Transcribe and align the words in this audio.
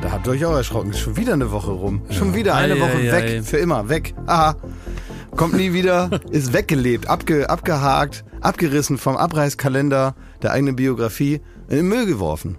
Da 0.00 0.12
habt 0.12 0.26
ihr 0.26 0.30
euch 0.32 0.44
auch 0.44 0.54
erschrocken. 0.54 0.94
Schon 0.94 1.16
wieder 1.16 1.32
eine 1.32 1.50
Woche 1.50 1.70
rum. 1.72 2.02
Schon 2.10 2.34
wieder 2.34 2.54
eine 2.54 2.74
Ei, 2.74 2.80
Woche 2.80 2.98
ei, 2.98 3.12
weg. 3.12 3.24
ei. 3.24 3.42
Für 3.42 3.56
immer. 3.58 3.88
Weg. 3.88 4.14
Aha. 4.26 4.56
Kommt 5.36 5.54
nie 5.54 5.72
wieder. 5.72 6.20
Ist 6.30 6.52
weggelebt. 6.52 7.08
Abge, 7.08 7.50
abgehakt. 7.50 8.24
Abgerissen 8.40 8.98
vom 8.98 9.16
Abreißkalender 9.16 10.14
der 10.42 10.52
eigenen 10.52 10.76
Biografie. 10.76 11.40
In 11.68 11.76
den 11.76 11.88
Müll 11.88 12.06
geworfen. 12.06 12.58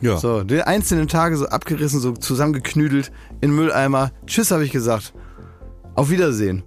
Ja. 0.00 0.16
So, 0.16 0.42
die 0.44 0.62
einzelnen 0.62 1.08
Tage 1.08 1.36
so 1.36 1.46
abgerissen, 1.46 2.00
so 2.00 2.12
zusammengeknüdelt 2.12 3.10
in 3.40 3.50
den 3.50 3.56
Mülleimer. 3.56 4.12
Tschüss, 4.26 4.50
habe 4.50 4.64
ich 4.64 4.70
gesagt. 4.72 5.12
Auf 5.94 6.10
Wiedersehen. 6.10 6.62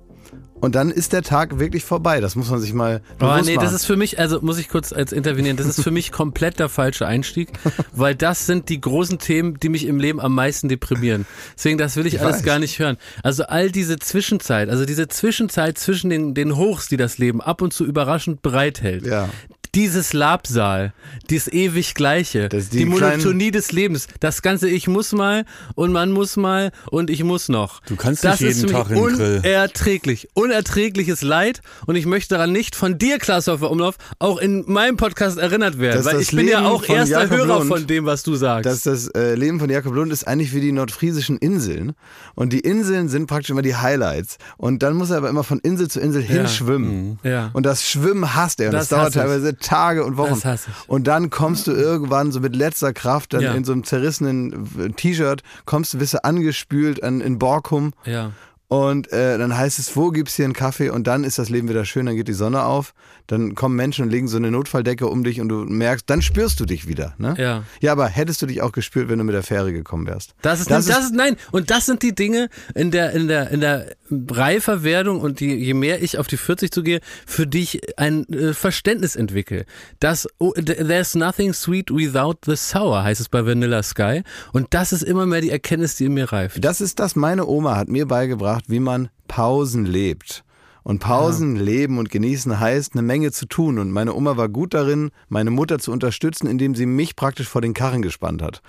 Und 0.61 0.75
dann 0.75 0.91
ist 0.91 1.11
der 1.11 1.21
Tag 1.23 1.59
wirklich 1.59 1.83
vorbei. 1.83 2.21
Das 2.21 2.35
muss 2.35 2.49
man 2.49 2.59
sich 2.61 2.73
mal 2.73 3.01
Oh, 3.15 3.25
bewusst 3.25 3.45
nee, 3.47 3.55
machen. 3.55 3.65
das 3.65 3.73
ist 3.73 3.85
für 3.85 3.97
mich, 3.97 4.19
also 4.19 4.39
muss 4.41 4.57
ich 4.59 4.69
kurz 4.69 4.93
als 4.93 5.11
intervenieren, 5.11 5.57
das 5.57 5.67
ist 5.67 5.83
für 5.83 5.91
mich 5.91 6.11
komplett 6.11 6.59
der 6.59 6.69
falsche 6.69 7.05
Einstieg, 7.07 7.49
weil 7.93 8.15
das 8.15 8.45
sind 8.45 8.69
die 8.69 8.79
großen 8.79 9.19
Themen, 9.19 9.59
die 9.59 9.69
mich 9.69 9.85
im 9.85 9.99
Leben 9.99 10.21
am 10.21 10.33
meisten 10.33 10.69
deprimieren. 10.69 11.25
Deswegen, 11.57 11.77
das 11.77 11.95
will 11.97 12.05
ich, 12.05 12.13
Ich 12.15 12.21
alles 12.21 12.37
weiß. 12.37 12.43
gar 12.43 12.59
nicht 12.59 12.79
hören. 12.79 12.97
Also 13.23 13.43
all 13.43 13.71
diese 13.71 13.97
Zwischenzeit, 13.99 14.69
also 14.69 14.85
diese 14.85 15.07
Zwischenzeit 15.07 15.77
zwischen 15.77 16.09
den, 16.09 16.33
den 16.33 16.55
Hochs, 16.55 16.87
die 16.87 16.97
das 16.97 17.17
Leben 17.17 17.41
ab 17.41 17.61
und 17.61 17.73
zu 17.73 17.85
überraschend 17.85 18.41
bereithält. 18.41 19.05
Ja. 19.05 19.29
Dieses 19.73 20.11
Labsal, 20.11 20.91
dieses 21.29 21.47
ewig 21.47 21.93
Gleiche, 21.93 22.49
die 22.49 22.83
Monotonie 22.83 23.51
des 23.51 23.71
Lebens, 23.71 24.07
das 24.19 24.41
ganze 24.41 24.67
Ich 24.69 24.87
muss 24.89 25.13
mal 25.13 25.45
und 25.75 25.93
man 25.93 26.11
muss 26.11 26.35
mal 26.35 26.71
und 26.89 27.09
ich 27.09 27.23
muss 27.23 27.47
noch. 27.47 27.81
Du 27.83 27.95
kannst 27.95 28.25
das 28.25 28.41
nicht 28.41 28.49
ist 28.49 28.61
jeden 28.63 28.73
Tag 28.73 28.89
in 28.91 28.97
unerträglich, 28.97 30.27
unerträgliches 30.33 31.21
Leid 31.21 31.61
und 31.85 31.95
ich 31.95 32.05
möchte 32.05 32.35
daran 32.35 32.51
nicht 32.51 32.75
von 32.75 32.97
dir, 32.97 33.17
Klaas-Hofer 33.17 33.71
Umlauf, 33.71 33.95
auch 34.19 34.39
in 34.39 34.65
meinem 34.67 34.97
Podcast 34.97 35.37
erinnert 35.37 35.79
werden, 35.79 35.95
Das 35.95 36.05
weil 36.05 36.13
das 36.15 36.23
ich 36.23 36.31
bin 36.35 36.47
ja 36.49 36.59
Leben 36.59 36.71
auch 36.71 36.83
erster 36.83 37.21
Jakob 37.21 37.37
Hörer 37.37 37.57
Lund. 37.59 37.67
von 37.69 37.87
dem, 37.87 38.05
was 38.05 38.23
du 38.23 38.35
sagst. 38.35 38.65
dass 38.65 38.81
das 38.83 39.07
äh, 39.09 39.35
Leben 39.35 39.59
von 39.61 39.69
Jakob 39.69 39.93
Lund 39.93 40.11
ist 40.11 40.27
eigentlich 40.27 40.53
wie 40.53 40.59
die 40.61 40.73
nordfriesischen 40.73 41.37
Inseln. 41.37 41.93
Und 42.35 42.51
die 42.51 42.59
Inseln 42.59 43.07
sind 43.07 43.27
praktisch 43.27 43.49
immer 43.51 43.61
die 43.61 43.75
Highlights. 43.75 44.37
Und 44.57 44.83
dann 44.83 44.95
muss 44.95 45.11
er 45.11 45.17
aber 45.17 45.29
immer 45.29 45.43
von 45.45 45.59
Insel 45.59 45.87
zu 45.89 45.99
Insel 46.01 46.21
hinschwimmen. 46.21 47.19
Ja. 47.23 47.51
Und 47.53 47.65
das 47.65 47.87
Schwimmen 47.87 48.35
hasst 48.35 48.59
er. 48.59 48.67
Und 48.67 48.73
das, 48.73 48.89
Das 48.89 48.97
dauert 48.97 49.13
teilweise 49.13 49.55
Tage 49.61 50.03
und 50.03 50.17
Wochen. 50.17 50.31
Das 50.31 50.45
hasse 50.45 50.69
ich. 50.71 50.89
Und 50.89 51.07
dann 51.07 51.29
kommst 51.29 51.67
du 51.67 51.71
irgendwann 51.71 52.31
so 52.31 52.39
mit 52.39 52.55
letzter 52.55 52.91
Kraft 52.93 53.33
dann 53.33 53.41
Ja. 53.41 53.53
in 53.53 53.63
so 53.63 53.71
einem 53.71 53.83
zerrissenen 53.83 54.93
T-Shirt, 54.95 55.43
kommst 55.65 55.93
du, 55.93 55.97
bist 55.99 56.13
du 56.13 56.23
angespült 56.23 57.01
an, 57.03 57.21
in 57.21 57.39
Borkum. 57.39 57.93
ja. 58.05 58.31
Und 58.67 59.11
äh, 59.11 59.37
dann 59.37 59.57
heißt 59.57 59.79
es, 59.79 59.97
wo 59.97 60.11
gibt's 60.11 60.35
hier 60.37 60.45
einen 60.45 60.53
Kaffee? 60.53 60.89
Und 60.91 61.05
dann 61.05 61.25
ist 61.25 61.37
das 61.37 61.49
Leben 61.49 61.67
wieder 61.67 61.83
schön, 61.83 62.05
dann 62.05 62.15
geht 62.15 62.29
die 62.29 62.33
Sonne 62.33 62.63
auf, 62.63 62.93
dann 63.31 63.55
kommen 63.55 63.75
Menschen 63.77 64.03
und 64.03 64.11
legen 64.11 64.27
so 64.27 64.35
eine 64.37 64.51
Notfalldecke 64.51 65.07
um 65.07 65.23
dich 65.23 65.39
und 65.39 65.47
du 65.47 65.63
merkst, 65.63 66.09
dann 66.09 66.21
spürst 66.21 66.59
du 66.59 66.65
dich 66.65 66.87
wieder. 66.87 67.13
Ne? 67.17 67.35
Ja. 67.37 67.63
Ja, 67.79 67.93
aber 67.93 68.07
hättest 68.07 68.41
du 68.41 68.45
dich 68.45 68.61
auch 68.61 68.73
gespürt, 68.73 69.07
wenn 69.07 69.17
du 69.19 69.23
mit 69.23 69.33
der 69.33 69.43
Fähre 69.43 69.71
gekommen 69.71 70.05
wärst? 70.05 70.35
Das 70.41 70.59
ist, 70.59 70.69
das, 70.69 70.87
ist, 70.87 71.13
nein, 71.13 71.37
und 71.51 71.71
das 71.71 71.85
sind 71.85 72.03
die 72.03 72.13
Dinge 72.13 72.49
in 72.75 72.91
der, 72.91 73.11
in 73.13 73.27
der, 73.29 73.49
in 73.51 73.61
der 73.61 73.95
Reiferwerdung 74.11 75.21
und 75.21 75.39
die, 75.39 75.53
je 75.55 75.73
mehr 75.73 76.01
ich 76.03 76.17
auf 76.17 76.27
die 76.27 76.37
40 76.37 76.71
zugehe, 76.71 76.99
für 77.25 77.47
die 77.47 77.61
ich 77.61 77.97
ein 77.97 78.27
äh, 78.29 78.53
Verständnis 78.53 79.15
entwickle. 79.15 79.65
Das, 79.99 80.27
oh, 80.39 80.51
th- 80.53 80.85
there's 80.85 81.15
nothing 81.15 81.53
sweet 81.53 81.89
without 81.89 82.35
the 82.45 82.55
sour, 82.55 83.03
heißt 83.03 83.21
es 83.21 83.29
bei 83.29 83.45
Vanilla 83.45 83.81
Sky. 83.83 84.23
Und 84.51 84.67
das 84.71 84.91
ist 84.91 85.03
immer 85.03 85.25
mehr 85.25 85.41
die 85.41 85.51
Erkenntnis, 85.51 85.95
die 85.95 86.05
in 86.05 86.13
mir 86.13 86.31
reift. 86.31 86.63
Das 86.63 86.81
ist 86.81 86.99
das, 86.99 87.15
meine 87.15 87.45
Oma 87.45 87.77
hat 87.77 87.87
mir 87.87 88.07
beigebracht, 88.07 88.65
wie 88.67 88.79
man 88.79 89.09
Pausen 89.27 89.85
lebt. 89.85 90.43
Und 90.83 90.99
Pausen 90.99 91.55
leben 91.55 91.99
und 91.99 92.09
genießen 92.09 92.59
heißt, 92.59 92.93
eine 92.93 93.03
Menge 93.03 93.31
zu 93.31 93.45
tun. 93.45 93.77
Und 93.77 93.91
meine 93.91 94.15
Oma 94.15 94.37
war 94.37 94.49
gut 94.49 94.73
darin, 94.73 95.11
meine 95.29 95.51
Mutter 95.51 95.79
zu 95.79 95.91
unterstützen, 95.91 96.47
indem 96.47 96.73
sie 96.73 96.85
mich 96.85 97.15
praktisch 97.15 97.47
vor 97.47 97.61
den 97.61 97.73
Karren 97.73 98.01
gespannt 98.01 98.41
hat. 98.41 98.61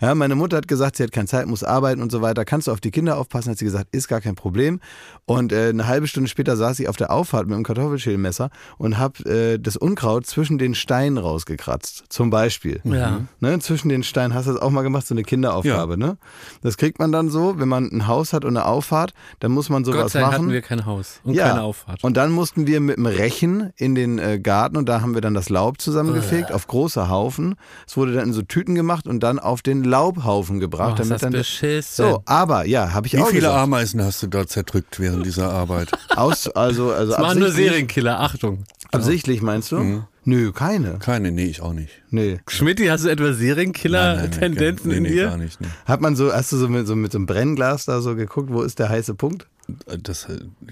Ja, 0.00 0.14
meine 0.14 0.36
Mutter 0.36 0.56
hat 0.56 0.68
gesagt, 0.68 0.96
sie 0.96 1.02
hat 1.02 1.10
keine 1.10 1.26
Zeit, 1.26 1.46
muss 1.46 1.64
arbeiten 1.64 2.00
und 2.00 2.12
so 2.12 2.22
weiter. 2.22 2.44
Kannst 2.44 2.68
du 2.68 2.72
auf 2.72 2.80
die 2.80 2.92
Kinder 2.92 3.18
aufpassen? 3.18 3.50
Hat 3.50 3.58
sie 3.58 3.64
gesagt, 3.64 3.88
ist 3.92 4.06
gar 4.06 4.20
kein 4.20 4.36
Problem. 4.36 4.80
Und 5.26 5.52
äh, 5.52 5.70
eine 5.70 5.88
halbe 5.88 6.06
Stunde 6.06 6.28
später 6.28 6.56
saß 6.56 6.78
ich 6.78 6.88
auf 6.88 6.96
der 6.96 7.10
Auffahrt 7.10 7.46
mit 7.46 7.54
einem 7.54 7.64
Kartoffelschälmesser 7.64 8.50
und 8.78 8.96
habe 8.98 9.24
äh, 9.28 9.58
das 9.58 9.76
Unkraut 9.76 10.26
zwischen 10.26 10.58
den 10.58 10.76
Steinen 10.76 11.18
rausgekratzt. 11.18 12.04
Zum 12.10 12.30
Beispiel. 12.30 12.80
Ja. 12.84 13.22
Ne, 13.40 13.58
zwischen 13.58 13.88
den 13.88 14.04
Steinen 14.04 14.34
hast 14.34 14.46
du 14.46 14.52
das 14.52 14.62
auch 14.62 14.70
mal 14.70 14.82
gemacht, 14.82 15.06
so 15.06 15.14
eine 15.14 15.24
Kinderaufgabe. 15.24 15.98
Ne? 15.98 16.16
Das 16.62 16.76
kriegt 16.76 17.00
man 17.00 17.10
dann 17.10 17.28
so, 17.28 17.58
wenn 17.58 17.68
man 17.68 17.90
ein 17.90 18.06
Haus 18.06 18.32
hat 18.32 18.44
und 18.44 18.56
eine 18.56 18.66
Auffahrt, 18.66 19.14
dann 19.40 19.50
muss 19.50 19.68
man 19.68 19.82
Gott 19.82 19.94
sowas 19.94 20.12
sei 20.12 20.20
Dank 20.20 20.32
machen. 20.32 20.42
hatten 20.44 20.52
wir 20.52 20.62
kein 20.62 20.86
Haus 20.86 21.20
und 21.24 21.34
ja. 21.34 21.48
keine 21.48 21.62
Auffahrt. 21.62 22.04
Und 22.04 22.16
dann 22.16 22.30
mussten 22.30 22.68
wir 22.68 22.80
mit 22.80 22.98
dem 22.98 23.06
Rechen 23.06 23.72
in 23.76 23.96
den 23.96 24.20
äh, 24.20 24.38
Garten 24.38 24.76
und 24.76 24.88
da 24.88 25.00
haben 25.00 25.14
wir 25.14 25.20
dann 25.20 25.34
das 25.34 25.48
Laub 25.48 25.80
zusammengefegt 25.80 26.52
auf 26.52 26.68
große 26.68 27.08
Haufen. 27.08 27.56
Es 27.86 27.96
wurde 27.96 28.12
dann 28.12 28.28
in 28.28 28.32
so 28.32 28.42
Tüten 28.42 28.76
gemacht 28.76 29.08
und 29.08 29.20
dann 29.24 29.40
auf 29.40 29.60
den 29.60 29.87
Laubhaufen 29.88 30.60
gebracht. 30.60 30.96
Oh, 30.98 31.02
ist 31.02 31.10
damit 31.10 31.12
das 31.12 31.20
dann 31.22 31.32
beschissen. 31.32 32.04
so, 32.04 32.22
aber 32.26 32.66
ja, 32.66 32.92
habe 32.92 33.06
ich 33.06 33.14
Wie 33.14 33.18
auch 33.18 33.26
viele 33.28 33.40
gesagt. 33.40 33.58
Ameisen 33.58 34.02
hast 34.02 34.22
du 34.22 34.26
da 34.26 34.46
zerdrückt 34.46 35.00
während 35.00 35.26
dieser 35.26 35.50
Arbeit? 35.50 35.90
Aus, 36.16 36.48
also, 36.48 36.92
also 36.92 37.12
Das 37.12 37.20
waren 37.20 37.38
nur 37.38 37.48
absichtlich, 37.48 37.70
Serienkiller, 37.72 38.20
Achtung. 38.20 38.64
absichtlich 38.92 39.42
meinst 39.42 39.72
du? 39.72 39.78
Mhm. 39.78 40.04
Nö, 40.24 40.52
keine. 40.52 40.98
Keine, 40.98 41.32
nee, 41.32 41.46
ich 41.46 41.62
auch 41.62 41.72
nicht. 41.72 42.02
Nee. 42.10 42.38
Schmidti, 42.48 42.86
hast 42.86 43.04
du 43.04 43.08
etwa 43.08 43.32
Serienkiller-Tendenzen 43.32 44.90
nee, 44.90 44.96
in 44.98 45.02
nee, 45.04 45.08
dir? 45.10 45.28
Gar 45.28 45.38
nicht, 45.38 45.60
nee. 45.60 45.68
Hat 45.86 46.02
man 46.02 46.16
so, 46.16 46.32
hast 46.32 46.52
du 46.52 46.58
so 46.58 46.68
mit, 46.68 46.86
so 46.86 46.94
mit 46.94 47.12
so 47.12 47.18
einem 47.18 47.26
Brennglas 47.26 47.86
da 47.86 48.00
so 48.02 48.14
geguckt, 48.14 48.50
wo 48.52 48.62
ist 48.62 48.78
der 48.78 48.90
heiße 48.90 49.14
Punkt? 49.14 49.46
Das, 50.02 50.26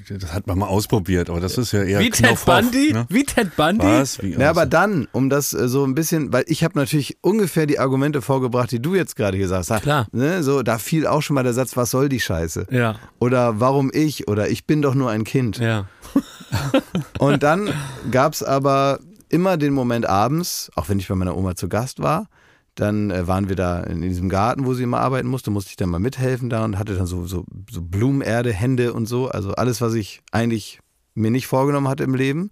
das 0.09 0.33
hat 0.33 0.47
man 0.47 0.59
mal 0.59 0.69
ausprobiert, 0.69 1.29
aber 1.29 1.41
das 1.41 1.59
ist 1.59 1.73
ja 1.73 1.83
eher 1.83 2.01
Wie 2.01 2.09
Ted 2.09 2.43
Bundy? 2.47 2.95
Ne? 2.95 3.07
Wie 3.11 3.25
Ted 3.25 3.55
Bundy? 3.55 3.85
Was? 3.85 4.23
Wie, 4.23 4.33
Ja, 4.33 4.49
aber 4.49 4.65
dann, 4.65 5.07
um 5.13 5.29
das 5.29 5.53
äh, 5.53 5.69
so 5.69 5.85
ein 5.85 5.95
bisschen, 5.95 6.33
weil 6.33 6.45
ich 6.47 6.65
habe 6.65 6.79
natürlich 6.79 7.19
ungefähr 7.21 7.67
die 7.67 7.79
Argumente 7.79 8.23
vorgebracht, 8.23 8.71
die 8.71 8.81
du 8.81 8.95
jetzt 8.95 9.15
gerade 9.15 9.37
gesagt 9.37 9.69
hast. 9.71 9.83
Klar. 9.83 10.07
Ne, 10.13 10.43
so, 10.43 10.63
da 10.63 10.79
fiel 10.79 11.07
auch 11.07 11.21
schon 11.21 11.35
mal 11.35 11.43
der 11.43 11.53
Satz, 11.53 11.77
was 11.77 11.91
soll 11.91 12.09
die 12.09 12.21
Scheiße? 12.21 12.69
Ja, 12.71 12.97
Oder 13.19 13.61
warum 13.61 13.91
ich? 13.93 14.29
Oder 14.29 14.49
ich 14.49 14.67
bin 14.67 14.81
doch 14.81 14.95
nur 14.95 15.11
ein 15.11 15.25
Kind. 15.25 15.59
ja. 15.59 15.87
Und 17.19 17.43
dann 17.43 17.69
gab's 18.11 18.43
aber 18.43 19.01
immer 19.29 19.57
den 19.59 19.75
Moment 19.75 20.07
abends, 20.09 20.71
auch 20.77 20.89
wenn 20.89 20.99
ich 20.99 21.09
bei 21.09 21.15
meiner 21.15 21.37
Oma 21.37 21.55
zu 21.55 21.69
Gast 21.69 22.01
war, 22.01 22.29
dann 22.77 23.11
äh, 23.11 23.27
waren 23.27 23.49
wir 23.49 23.57
da 23.57 23.81
in 23.81 24.03
diesem 24.03 24.29
Garten, 24.29 24.67
wo 24.67 24.75
sie 24.75 24.85
immer 24.85 25.01
arbeiten 25.01 25.29
musste, 25.29 25.51
musste 25.51 25.71
ich 25.71 25.77
dann 25.77 25.89
mal 25.89 25.99
mithelfen 25.99 26.51
da 26.51 26.65
und 26.65 26.79
hatte 26.79 26.95
dann 26.95 27.07
so, 27.07 27.27
so, 27.27 27.45
so 27.71 27.83
Blumenerde, 27.83 28.53
Hände 28.53 28.93
und 28.93 29.07
so. 29.07 29.29
Also 29.29 29.53
alles, 29.53 29.81
was 29.81 29.95
ich 29.95 30.23
eigentlich 30.31 30.81
mir 31.15 31.31
nicht 31.31 31.47
vorgenommen 31.47 31.89
hatte 31.89 32.05
im 32.05 32.15
Leben. 32.15 32.51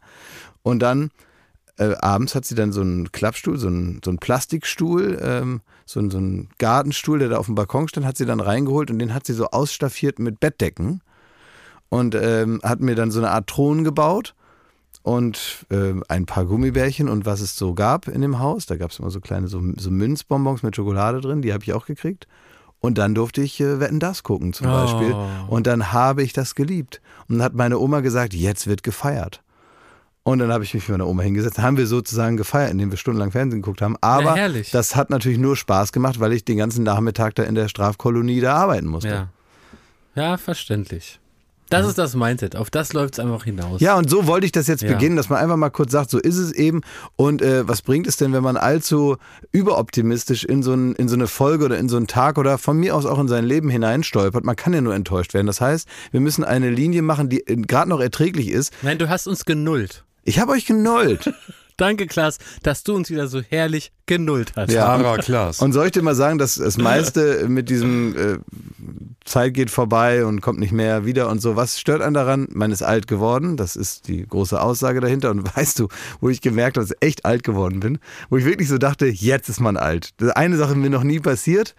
Und 0.62 0.80
dann 0.80 1.10
äh, 1.76 1.94
abends 2.00 2.34
hat 2.34 2.46
sie 2.46 2.54
dann 2.54 2.72
so 2.72 2.80
einen 2.80 3.12
Klappstuhl, 3.12 3.58
so 3.58 3.66
einen, 3.66 4.00
so 4.02 4.10
einen 4.10 4.18
Plastikstuhl, 4.18 5.18
ähm, 5.22 5.60
so, 5.84 6.00
einen, 6.00 6.10
so 6.10 6.18
einen 6.18 6.48
Gartenstuhl, 6.58 7.18
der 7.18 7.28
da 7.28 7.36
auf 7.36 7.46
dem 7.46 7.54
Balkon 7.54 7.88
stand, 7.88 8.06
hat 8.06 8.16
sie 8.16 8.26
dann 8.26 8.40
reingeholt 8.40 8.90
und 8.90 8.98
den 8.98 9.12
hat 9.12 9.26
sie 9.26 9.34
so 9.34 9.48
ausstaffiert 9.48 10.18
mit 10.18 10.40
Bettdecken 10.40 11.02
und 11.90 12.14
ähm, 12.14 12.60
hat 12.62 12.80
mir 12.80 12.94
dann 12.94 13.10
so 13.10 13.18
eine 13.18 13.30
Art 13.30 13.48
Thron 13.48 13.84
gebaut 13.84 14.34
und 15.04 15.66
ähm, 15.70 16.02
ein 16.08 16.24
paar 16.24 16.46
Gummibärchen 16.46 17.10
und 17.10 17.26
was 17.26 17.40
es 17.42 17.56
so 17.56 17.74
gab 17.74 18.08
in 18.08 18.22
dem 18.22 18.38
Haus. 18.38 18.64
Da 18.64 18.76
gab 18.76 18.90
es 18.90 18.98
immer 18.98 19.10
so 19.10 19.20
kleine 19.20 19.48
so, 19.48 19.60
so 19.76 19.90
Münzbonbons 19.90 20.62
mit 20.62 20.74
Schokolade 20.74 21.20
drin, 21.20 21.42
die 21.42 21.52
habe 21.52 21.62
ich 21.62 21.74
auch 21.74 21.84
gekriegt. 21.84 22.26
Und 22.80 22.96
dann 22.96 23.14
durfte 23.14 23.42
ich 23.42 23.60
äh, 23.60 23.80
Wetten 23.80 24.00
das 24.00 24.22
gucken 24.22 24.54
zum 24.54 24.66
Oh. 24.66 24.70
Beispiel. 24.70 25.14
Und 25.48 25.66
dann 25.66 25.92
habe 25.92 26.22
ich 26.22 26.32
das 26.32 26.54
geliebt. 26.54 27.02
Und 27.28 27.36
dann 27.36 27.44
hat 27.44 27.54
meine 27.54 27.78
Oma 27.78 28.00
gesagt, 28.00 28.32
jetzt 28.32 28.66
wird 28.66 28.82
gefeiert. 28.82 29.42
Und 30.22 30.38
dann 30.38 30.50
habe 30.50 30.64
ich 30.64 30.72
mich 30.72 30.88
mit 30.88 30.96
meiner 30.96 31.06
Oma 31.08 31.22
hingesetzt, 31.22 31.58
haben 31.58 31.76
wir 31.76 31.86
sozusagen 31.86 32.38
gefeiert, 32.38 32.70
indem 32.72 32.90
wir 32.90 32.96
stundenlang 32.96 33.30
Fernsehen 33.30 33.60
geguckt 33.60 33.82
haben. 33.82 33.96
Aber 34.00 34.34
herrlich. 34.36 34.70
das 34.70 34.96
hat 34.96 35.10
natürlich 35.10 35.38
nur 35.38 35.54
Spaß 35.54 35.92
gemacht, 35.92 36.18
weil 36.18 36.32
ich 36.32 36.46
den 36.46 36.56
ganzen 36.56 36.82
Nachmittag 36.82 37.34
da 37.34 37.42
in 37.42 37.54
der 37.54 37.68
Strafkolonie 37.68 38.40
da 38.40 38.54
arbeiten 38.56 38.86
musste. 38.86 39.08
Ja. 39.10 39.28
Ja, 40.14 40.36
verständlich. 40.38 41.20
Das 41.70 41.86
ist 41.86 41.98
das 41.98 42.14
Mindset. 42.14 42.56
Auf 42.56 42.70
das 42.70 42.92
läuft 42.92 43.14
es 43.14 43.20
einfach 43.20 43.44
hinaus. 43.44 43.80
Ja, 43.80 43.96
und 43.96 44.08
so 44.10 44.26
wollte 44.26 44.46
ich 44.46 44.52
das 44.52 44.66
jetzt 44.66 44.82
Ja. 44.82 44.92
beginnen, 44.92 45.16
dass 45.16 45.28
man 45.28 45.38
einfach 45.38 45.56
mal 45.56 45.70
kurz 45.70 45.90
sagt, 45.92 46.10
so 46.10 46.18
ist 46.18 46.36
es 46.36 46.52
eben. 46.52 46.82
Und 47.16 47.42
äh, 47.42 47.66
was 47.66 47.82
bringt 47.82 48.06
es 48.06 48.16
denn, 48.16 48.32
wenn 48.32 48.42
man 48.42 48.56
allzu 48.56 49.16
überoptimistisch 49.50 50.44
in 50.44 50.62
so, 50.62 50.74
ein, 50.74 50.94
in 50.94 51.08
so 51.08 51.14
eine 51.14 51.26
Folge 51.26 51.64
oder 51.64 51.78
in 51.78 51.88
so 51.88 51.96
einen 51.96 52.06
Tag 52.06 52.38
oder 52.38 52.58
von 52.58 52.76
mir 52.76 52.94
aus 52.94 53.06
auch 53.06 53.18
in 53.18 53.28
sein 53.28 53.44
Leben 53.44 53.70
hineinstolpert? 53.70 54.44
Man 54.44 54.56
kann 54.56 54.72
ja 54.74 54.80
nur 54.80 54.94
enttäuscht 54.94 55.34
werden. 55.34 55.46
Das 55.46 55.60
heißt, 55.60 55.88
wir 56.10 56.20
müssen 56.20 56.44
eine 56.44 56.70
Linie 56.70 57.02
machen, 57.02 57.28
die 57.28 57.40
äh, 57.46 57.56
gerade 57.56 57.88
noch 57.88 58.00
erträglich 58.00 58.48
ist. 58.50 58.72
Nein, 58.82 58.98
du 58.98 59.08
hast 59.08 59.26
uns 59.26 59.44
genullt. 59.44 60.04
Ich 60.22 60.38
habe 60.38 60.52
euch 60.52 60.66
genollt. 60.66 61.32
Danke, 61.76 62.06
Klaas, 62.06 62.38
dass 62.62 62.84
du 62.84 62.94
uns 62.94 63.10
wieder 63.10 63.26
so 63.26 63.40
herrlich 63.40 63.92
genullt 64.06 64.52
hast. 64.56 64.72
Ja. 64.72 64.96
Klarer 64.96 65.18
Klaas. 65.18 65.60
Und 65.60 65.72
soll 65.72 65.86
ich 65.86 65.92
dir 65.92 66.02
mal 66.02 66.14
sagen, 66.14 66.38
dass 66.38 66.56
das 66.56 66.76
meiste 66.78 67.48
mit 67.48 67.68
diesem 67.68 68.16
äh, 68.16 68.38
Zeit 69.24 69.54
geht 69.54 69.70
vorbei 69.70 70.24
und 70.24 70.40
kommt 70.40 70.60
nicht 70.60 70.72
mehr 70.72 71.04
wieder 71.06 71.28
und 71.28 71.40
so. 71.40 71.56
Was 71.56 71.80
stört 71.80 72.02
einen 72.02 72.14
daran? 72.14 72.46
Man 72.50 72.70
ist 72.70 72.82
alt 72.82 73.06
geworden. 73.06 73.56
Das 73.56 73.76
ist 73.76 74.08
die 74.08 74.26
große 74.26 74.60
Aussage 74.60 75.00
dahinter. 75.00 75.30
Und 75.30 75.44
weißt 75.56 75.78
du, 75.78 75.88
wo 76.20 76.28
ich 76.28 76.40
gemerkt 76.40 76.76
habe, 76.76 76.86
dass 76.86 76.96
ich 77.00 77.06
echt 77.06 77.24
alt 77.24 77.42
geworden 77.42 77.80
bin? 77.80 77.98
Wo 78.30 78.36
ich 78.36 78.44
wirklich 78.44 78.68
so 78.68 78.78
dachte, 78.78 79.06
jetzt 79.06 79.48
ist 79.48 79.60
man 79.60 79.76
alt. 79.76 80.10
Das 80.18 80.30
Eine 80.30 80.56
Sache 80.56 80.74
mir 80.74 80.90
noch 80.90 81.04
nie 81.04 81.20
passiert. 81.20 81.74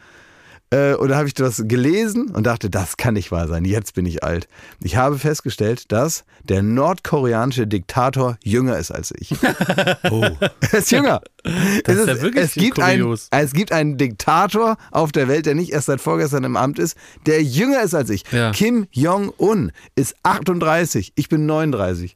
Äh, 0.72 0.96
und 0.96 1.10
da 1.10 1.18
habe 1.18 1.28
ich 1.28 1.34
das 1.34 1.64
gelesen 1.68 2.32
und 2.32 2.46
dachte, 2.46 2.70
das 2.70 2.98
kann 2.98 3.14
nicht 3.14 3.32
wahr 3.32 3.48
sein. 3.48 3.66
Jetzt 3.66 3.94
bin 3.94 4.06
ich 4.06 4.24
alt. 4.24 4.48
Ich 4.82 4.96
habe 4.96 5.20
festgestellt, 5.20 5.92
dass 5.92 6.26
der 6.44 6.64
nordkoreanische 6.64 7.68
Diktator 7.68 8.38
jünger 8.44 8.78
ist 8.78 8.92
als 8.92 9.14
ich. 9.18 9.36
Oh. 10.12 10.24
Er 10.72 10.80
ist 10.80 10.92
jünger. 10.92 11.22
Das 11.44 11.96
es, 11.96 12.02
ist 12.02 12.08
ja 12.08 12.22
wirklich 12.22 12.44
es, 12.44 12.54
gibt 12.54 12.80
ein, 12.80 13.18
es 13.32 13.54
gibt 13.54 13.72
einen 13.72 13.98
Diktator 13.98 14.78
auf 14.92 15.12
der 15.12 15.28
Welt, 15.28 15.46
der 15.46 15.56
nicht 15.56 15.72
erst 15.72 15.88
seit 15.88 16.02
vorgestern 16.02 16.44
im 16.44 16.58
Amt 16.58 16.80
ist, 16.80 16.98
der 17.26 17.42
jünger 17.44 17.82
ist 17.82 17.94
als 17.94 18.10
ich. 18.10 18.24
Ja. 18.32 18.52
Kim 18.52 18.88
Jong-un 18.92 19.72
ist 19.96 20.16
38. 20.24 21.14
Ich 21.16 21.30
bin 21.30 21.46
39. 21.46 22.16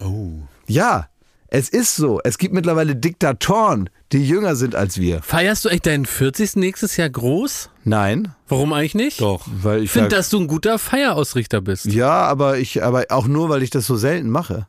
Oh. 0.00 0.32
Ja, 0.66 1.08
es 1.48 1.68
ist 1.68 1.96
so. 1.96 2.20
Es 2.24 2.38
gibt 2.38 2.54
mittlerweile 2.54 2.94
Diktatoren, 2.94 3.90
die 4.12 4.26
jünger 4.26 4.54
sind 4.54 4.74
als 4.74 4.98
wir. 4.98 5.22
Feierst 5.22 5.64
du 5.64 5.68
echt 5.68 5.86
deinen 5.86 6.06
40. 6.06 6.56
nächstes 6.56 6.96
Jahr 6.96 7.10
groß? 7.10 7.70
Nein, 7.84 8.34
Warum 8.48 8.72
eigentlich 8.72 8.94
nicht? 8.94 9.20
Doch. 9.20 9.46
weil 9.62 9.82
Ich 9.82 9.90
finde, 9.90 10.08
dass 10.08 10.30
du 10.30 10.40
ein 10.40 10.46
guter 10.46 10.78
Feierausrichter 10.78 11.60
bist. 11.60 11.86
Ja, 11.86 12.22
aber 12.22 12.58
ich, 12.58 12.82
aber 12.82 13.06
auch 13.10 13.26
nur, 13.26 13.48
weil 13.50 13.62
ich 13.62 13.70
das 13.70 13.86
so 13.86 13.96
selten 13.96 14.30
mache. 14.30 14.66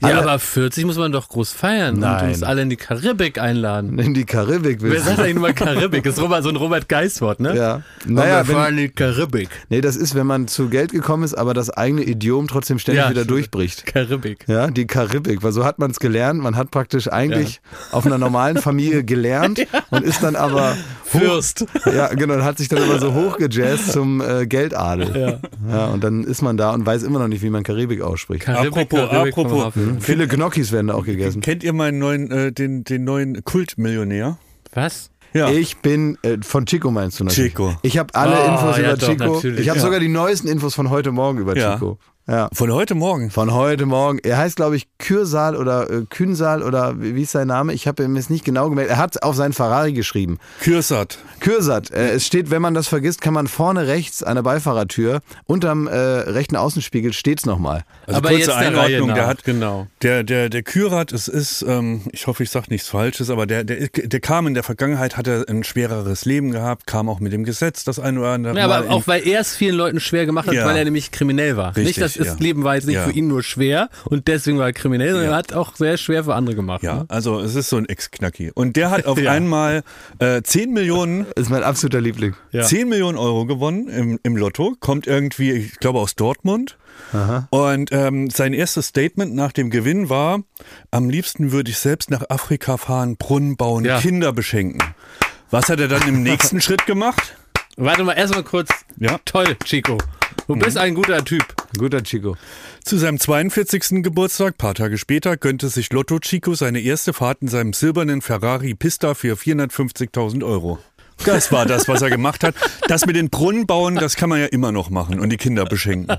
Ja, 0.00 0.08
Alle- 0.08 0.22
aber 0.22 0.38
40 0.38 0.84
muss 0.86 0.96
man 0.96 1.10
doch 1.10 1.28
groß 1.28 1.50
feiern 1.52 1.94
und 1.94 2.00
Nein. 2.02 2.28
uns 2.28 2.44
alle 2.44 2.62
in 2.62 2.70
die 2.70 2.76
Karibik 2.76 3.40
einladen. 3.40 3.98
In 3.98 4.14
die 4.14 4.24
Karibik 4.24 4.80
Wer 4.80 4.92
willst 4.92 5.06
sagt 5.06 5.18
eigentlich 5.18 5.34
immer 5.36 5.52
Karibik? 5.52 6.04
Das 6.04 6.14
ist 6.14 6.22
Robert, 6.22 6.44
so 6.44 6.50
ein 6.50 6.56
Robert 6.56 6.88
Geist-Wort, 6.88 7.40
ne? 7.40 7.56
Ja. 7.56 7.82
Naja, 8.06 8.42
wir 8.42 8.48
wenn, 8.48 8.54
fahren 8.54 8.70
in 8.72 8.76
die 8.76 8.88
Karibik. 8.90 9.48
nee, 9.70 9.80
das 9.80 9.96
ist, 9.96 10.14
wenn 10.14 10.26
man 10.28 10.46
zu 10.46 10.68
Geld 10.68 10.92
gekommen 10.92 11.24
ist, 11.24 11.34
aber 11.34 11.52
das 11.52 11.70
eigene 11.70 12.02
Idiom 12.04 12.46
trotzdem 12.46 12.78
ständig 12.78 13.02
Ja, 13.02 13.10
wieder 13.10 13.24
durchbricht. 13.24 13.86
Karibik. 13.86 14.44
Ja, 14.46 14.68
die 14.68 14.86
Karibik, 14.86 15.42
weil 15.42 15.50
so 15.50 15.64
hat 15.64 15.80
man 15.80 15.90
es 15.90 15.98
gelernt. 15.98 16.40
Man 16.40 16.54
hat 16.54 16.70
praktisch 16.70 17.10
eigentlich 17.10 17.60
auf 17.90 18.06
einer 18.06 18.18
normalen 18.18 18.56
Familie 18.62 19.02
gelernt 19.02 19.66
und 19.90 20.04
ist 20.04 20.22
dann 20.22 20.36
aber 20.36 20.76
Fürst. 21.04 21.64
ja 21.86 22.06
genau, 22.14 22.34
und 22.34 22.44
hat 22.44 22.58
sich 22.58 22.68
dann 22.68 22.82
immer 22.84 23.00
so 23.00 23.14
hochgejazzt 23.14 23.92
zum 23.92 24.20
äh, 24.20 24.46
Geldadel. 24.46 25.40
Ja. 25.68 25.86
und 25.86 26.04
dann 26.04 26.22
ist 26.22 26.42
man 26.42 26.56
da 26.56 26.70
und 26.70 26.86
weiß 26.86 27.02
immer 27.02 27.18
noch 27.18 27.28
nicht, 27.28 27.42
wie 27.42 27.50
man 27.50 27.62
Karibik 27.64 28.00
ausspricht. 28.02 28.44
Karibik, 28.44 28.92
Apropos- 28.92 29.10
Karibik, 29.10 29.32
apropos- 29.36 29.72
Viele 30.00 30.28
Gnocchis 30.28 30.72
werden 30.72 30.88
da 30.88 30.94
auch 30.94 31.04
gegessen. 31.04 31.40
Kennt 31.40 31.62
ihr 31.64 31.72
meinen 31.72 31.98
neuen, 31.98 32.30
äh, 32.30 32.52
den, 32.52 32.84
den 32.84 33.04
neuen 33.04 33.44
Kultmillionär? 33.44 34.38
Was? 34.74 35.10
Ja. 35.34 35.50
Ich 35.50 35.78
bin 35.78 36.16
äh, 36.22 36.38
von 36.40 36.64
Chico 36.66 36.90
meinst 36.90 37.20
du 37.20 37.24
natürlich. 37.24 37.52
Chico. 37.52 37.74
Ich 37.82 37.98
habe 37.98 38.14
alle 38.14 38.36
Oh, 38.44 38.48
Infos 38.52 38.76
ja 38.78 38.84
über 38.84 38.96
doch, 38.96 39.08
Chico. 39.08 39.34
natürlich. 39.34 39.60
Ich 39.60 39.68
habe 39.68 39.78
Ja. 39.78 39.84
sogar 39.84 40.00
die 40.00 40.08
neuesten 40.08 40.48
Infos 40.48 40.74
von 40.74 40.90
heute 40.90 41.12
Morgen 41.12 41.38
über 41.38 41.56
Ja. 41.56 41.74
Chico. 41.74 41.98
Ja. 42.28 42.50
Von 42.52 42.70
heute 42.70 42.94
Morgen. 42.94 43.30
Von 43.30 43.54
heute 43.54 43.86
Morgen. 43.86 44.18
Er 44.22 44.36
heißt, 44.36 44.56
glaube 44.56 44.76
ich, 44.76 44.86
Kürsal 44.98 45.56
oder 45.56 45.88
äh, 45.90 46.04
Künsal 46.10 46.62
oder 46.62 47.00
wie 47.00 47.14
wie 47.14 47.22
ist 47.22 47.32
sein 47.32 47.48
Name? 47.48 47.72
Ich 47.72 47.88
habe 47.88 48.06
mir 48.06 48.18
es 48.18 48.28
nicht 48.28 48.44
genau 48.44 48.68
gemerkt. 48.68 48.90
Er 48.90 48.98
hat 48.98 49.22
auf 49.22 49.34
seinen 49.34 49.54
Ferrari 49.54 49.94
geschrieben. 49.94 50.38
Kürsat. 50.60 51.16
Kürsat. 51.40 51.90
Äh, 51.90 52.10
es 52.10 52.26
steht, 52.26 52.50
wenn 52.50 52.60
man 52.60 52.74
das 52.74 52.86
vergisst, 52.86 53.22
kann 53.22 53.32
man 53.32 53.46
vorne 53.46 53.86
rechts 53.86 54.22
an 54.22 54.34
der 54.34 54.42
Beifahrertür 54.42 55.20
unterm 55.46 55.86
äh, 55.86 55.96
rechten 55.96 56.56
Außenspiegel 56.56 57.14
steht's 57.14 57.46
nochmal. 57.46 57.84
Also 58.06 58.18
Aber 58.18 58.28
kurze 58.28 58.40
jetzt 58.42 58.48
der 58.48 58.56
Einordnung, 58.58 59.08
der 59.08 59.16
nach, 59.16 59.26
hat 59.26 59.44
genau. 59.44 59.86
Der, 60.02 60.22
der, 60.22 60.50
der 60.50 60.62
Kürat, 60.62 61.12
es 61.12 61.28
ist, 61.28 61.62
ähm, 61.66 62.02
ich 62.12 62.26
hoffe, 62.26 62.42
ich 62.42 62.50
sage 62.50 62.66
nichts 62.68 62.88
Falsches, 62.88 63.30
aber 63.30 63.46
der, 63.46 63.64
der, 63.64 63.88
der 63.88 64.20
kam 64.20 64.46
in 64.46 64.52
der 64.52 64.64
Vergangenheit, 64.64 65.16
hat 65.16 65.26
er 65.26 65.48
ein 65.48 65.64
schwereres 65.64 66.26
Leben 66.26 66.50
gehabt, 66.50 66.86
kam 66.86 67.08
auch 67.08 67.20
mit 67.20 67.32
dem 67.32 67.44
Gesetz 67.44 67.84
das 67.84 67.98
ein 67.98 68.18
oder 68.18 68.32
andere 68.32 68.58
Ja, 68.58 68.66
aber 68.66 68.90
auch 68.90 69.06
weil 69.06 69.26
er 69.26 69.40
es 69.40 69.56
vielen 69.56 69.76
Leuten 69.76 69.98
schwer 69.98 70.26
gemacht 70.26 70.46
hat, 70.46 70.54
Ja. 70.54 70.66
weil 70.66 70.76
er 70.76 70.84
nämlich 70.84 71.10
kriminell 71.10 71.56
war. 71.56 71.68
Richtig, 71.74 71.96
nicht, 71.96 72.00
das 72.02 72.17
ist, 72.18 72.26
ja. 72.26 72.34
Leben 72.38 72.64
war 72.64 72.74
jetzt 72.74 72.86
nicht 72.86 72.96
Ja. 72.96 73.04
für 73.04 73.12
ihn 73.12 73.28
nur 73.28 73.42
schwer 73.42 73.88
und 74.06 74.28
deswegen 74.28 74.58
war 74.58 74.66
er 74.66 74.72
kriminell, 74.72 75.10
sondern 75.10 75.26
Ja. 75.30 75.32
er 75.32 75.38
hat 75.38 75.52
auch 75.54 75.76
sehr 75.76 75.96
schwer 75.96 76.24
für 76.24 76.34
andere 76.34 76.56
gemacht. 76.56 76.82
Ja, 76.82 76.94
Ne? 77.00 77.04
also 77.08 77.40
es 77.40 77.54
ist 77.54 77.68
so 77.70 77.76
ein 77.76 77.86
Ex-Knacki. 77.88 78.50
Und 78.54 78.76
der 78.76 78.90
hat 78.90 79.06
auf 79.06 79.18
Ja. 79.22 79.32
einmal 79.32 79.82
äh, 80.18 80.42
10 80.42 80.72
Millionen, 80.72 81.26
Das 81.34 81.44
ist 81.44 81.50
mein 81.50 81.62
absoluter 81.62 82.00
Liebling. 82.00 82.34
Ja. 82.52 82.62
10 82.64 82.88
Millionen 82.88 83.16
Euro 83.18 83.46
gewonnen 83.46 83.88
im, 83.88 84.18
im 84.22 84.36
Lotto, 84.36 84.74
kommt 84.80 85.06
irgendwie, 85.06 85.52
ich 85.52 85.76
glaube, 85.78 85.98
aus 86.00 86.14
Dortmund. 86.14 86.76
Und 87.50 87.90
ähm, 87.92 88.28
sein 88.28 88.52
erstes 88.52 88.88
Statement 88.88 89.34
nach 89.34 89.52
dem 89.52 89.70
Gewinn 89.70 90.08
war, 90.10 90.40
am 90.90 91.08
liebsten 91.08 91.52
würde 91.52 91.70
ich 91.70 91.78
selbst 91.78 92.10
nach 92.10 92.24
Afrika 92.28 92.76
fahren, 92.76 93.16
Brunnen 93.16 93.56
bauen, 93.56 93.84
Ja. 93.84 94.00
Kinder 94.00 94.32
beschenken. 94.32 94.82
Was 95.50 95.68
hat 95.68 95.80
er 95.80 95.88
dann 95.88 96.06
im 96.08 96.22
nächsten 96.22 96.60
Schritt 96.60 96.86
gemacht? 96.86 97.36
Warte 97.76 98.02
mal, 98.04 98.14
erstmal 98.14 98.42
kurz. 98.42 98.68
Ja. 98.98 99.18
Toll, 99.24 99.56
Chico. 99.64 99.96
Du 100.48 100.56
bist 100.56 100.76
ein 100.76 100.94
guter 100.94 101.24
Typ. 101.24 101.44
Guter 101.76 102.02
Chico. 102.02 102.36
Zu 102.84 102.96
seinem 102.96 103.18
42. 103.18 104.02
Geburtstag, 104.02 104.56
paar 104.56 104.74
Tage 104.74 104.96
später, 104.96 105.36
gönnte 105.36 105.68
sich 105.68 105.92
Lotto 105.92 106.18
Chico 106.18 106.54
seine 106.54 106.80
erste 106.80 107.12
Fahrt 107.12 107.42
in 107.42 107.48
seinem 107.48 107.72
silbernen 107.72 108.22
Ferrari 108.22 108.74
Pista 108.74 109.14
für 109.14 109.34
450.000 109.34 110.44
Euro. 110.44 110.78
Das 111.24 111.50
war 111.50 111.66
das, 111.66 111.88
was 111.88 112.00
er 112.00 112.10
gemacht 112.10 112.44
hat. 112.44 112.54
Das 112.86 113.04
mit 113.04 113.16
den 113.16 113.28
Brunnen 113.28 113.66
bauen, 113.66 113.96
das 113.96 114.16
kann 114.16 114.28
man 114.28 114.40
ja 114.40 114.46
immer 114.46 114.72
noch 114.72 114.88
machen 114.88 115.20
und 115.20 115.30
die 115.30 115.36
Kinder 115.36 115.64
beschenken. 115.64 116.16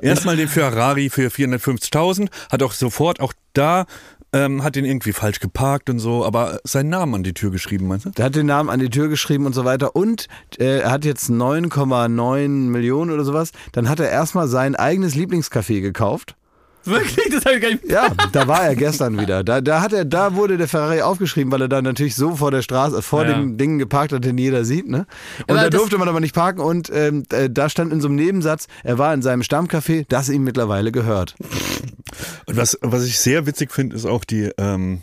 Erstmal 0.00 0.36
den 0.36 0.48
Ferrari 0.48 1.10
für 1.10 1.28
450.000, 1.28 2.28
hat 2.50 2.62
auch 2.62 2.72
sofort 2.72 3.20
auch 3.20 3.32
da, 3.52 3.86
ähm, 4.32 4.62
hat 4.62 4.76
ihn 4.76 4.84
irgendwie 4.84 5.12
falsch 5.12 5.40
geparkt 5.40 5.90
und 5.90 5.98
so, 5.98 6.24
aber 6.24 6.60
seinen 6.64 6.88
Namen 6.88 7.14
an 7.14 7.22
die 7.22 7.34
Tür 7.34 7.50
geschrieben, 7.50 7.86
meinst 7.88 8.06
du? 8.06 8.10
Der 8.10 8.24
hat 8.24 8.34
den 8.34 8.46
Namen 8.46 8.70
an 8.70 8.80
die 8.80 8.90
Tür 8.90 9.08
geschrieben 9.08 9.46
und 9.46 9.54
so 9.54 9.64
weiter. 9.64 9.94
Und 9.94 10.28
äh, 10.58 10.80
er 10.80 10.90
hat 10.90 11.04
jetzt 11.04 11.30
9,9 11.30 12.48
Millionen 12.48 13.10
oder 13.10 13.24
sowas. 13.24 13.52
Dann 13.72 13.88
hat 13.88 14.00
er 14.00 14.10
erstmal 14.10 14.48
sein 14.48 14.74
eigenes 14.74 15.14
Lieblingscafé 15.14 15.80
gekauft. 15.80 16.36
Wirklich? 16.84 17.28
Das 17.32 17.44
habe 17.44 17.56
ich 17.56 17.62
gar 17.62 17.70
nicht. 17.70 17.84
Ja, 17.88 18.08
da 18.32 18.46
war 18.48 18.64
er 18.64 18.74
gestern 18.74 19.18
wieder. 19.20 19.44
Da, 19.44 19.60
da 19.60 19.80
hat 19.80 19.92
er, 19.92 20.04
da 20.04 20.34
wurde 20.34 20.56
der 20.58 20.68
Ferrari 20.68 21.00
aufgeschrieben, 21.02 21.52
weil 21.52 21.62
er 21.62 21.68
da 21.68 21.80
natürlich 21.82 22.14
so 22.16 22.36
vor 22.36 22.50
der 22.50 22.62
Straße, 22.62 23.02
vor 23.02 23.24
Ja. 23.26 23.34
dem 23.34 23.56
Ding 23.56 23.78
geparkt 23.78 24.12
hat, 24.12 24.24
den 24.24 24.36
jeder 24.38 24.64
sieht, 24.64 24.88
ne? 24.88 25.06
Und 25.46 25.50
Aber 25.56 25.60
da 25.62 25.70
durfte 25.70 25.96
man 25.98 26.08
aber 26.08 26.20
nicht 26.20 26.34
parken 26.34 26.60
und 26.60 26.90
ähm, 26.94 27.22
äh, 27.32 27.48
da 27.50 27.68
stand 27.68 27.92
in 27.92 28.00
so 28.00 28.08
einem 28.08 28.16
Nebensatz, 28.16 28.66
er 28.84 28.98
war 28.98 29.14
in 29.14 29.22
seinem 29.22 29.42
Stammcafé, 29.42 30.04
das 30.08 30.28
ihm 30.28 30.42
mittlerweile 30.44 30.92
gehört. 30.92 31.34
Und 32.46 32.56
was, 32.56 32.78
was 32.82 33.04
ich 33.04 33.18
sehr 33.18 33.46
witzig 33.46 33.70
finde, 33.72 33.96
ist 33.96 34.06
auch 34.06 34.24
die, 34.24 34.50
ähm, 34.58 35.00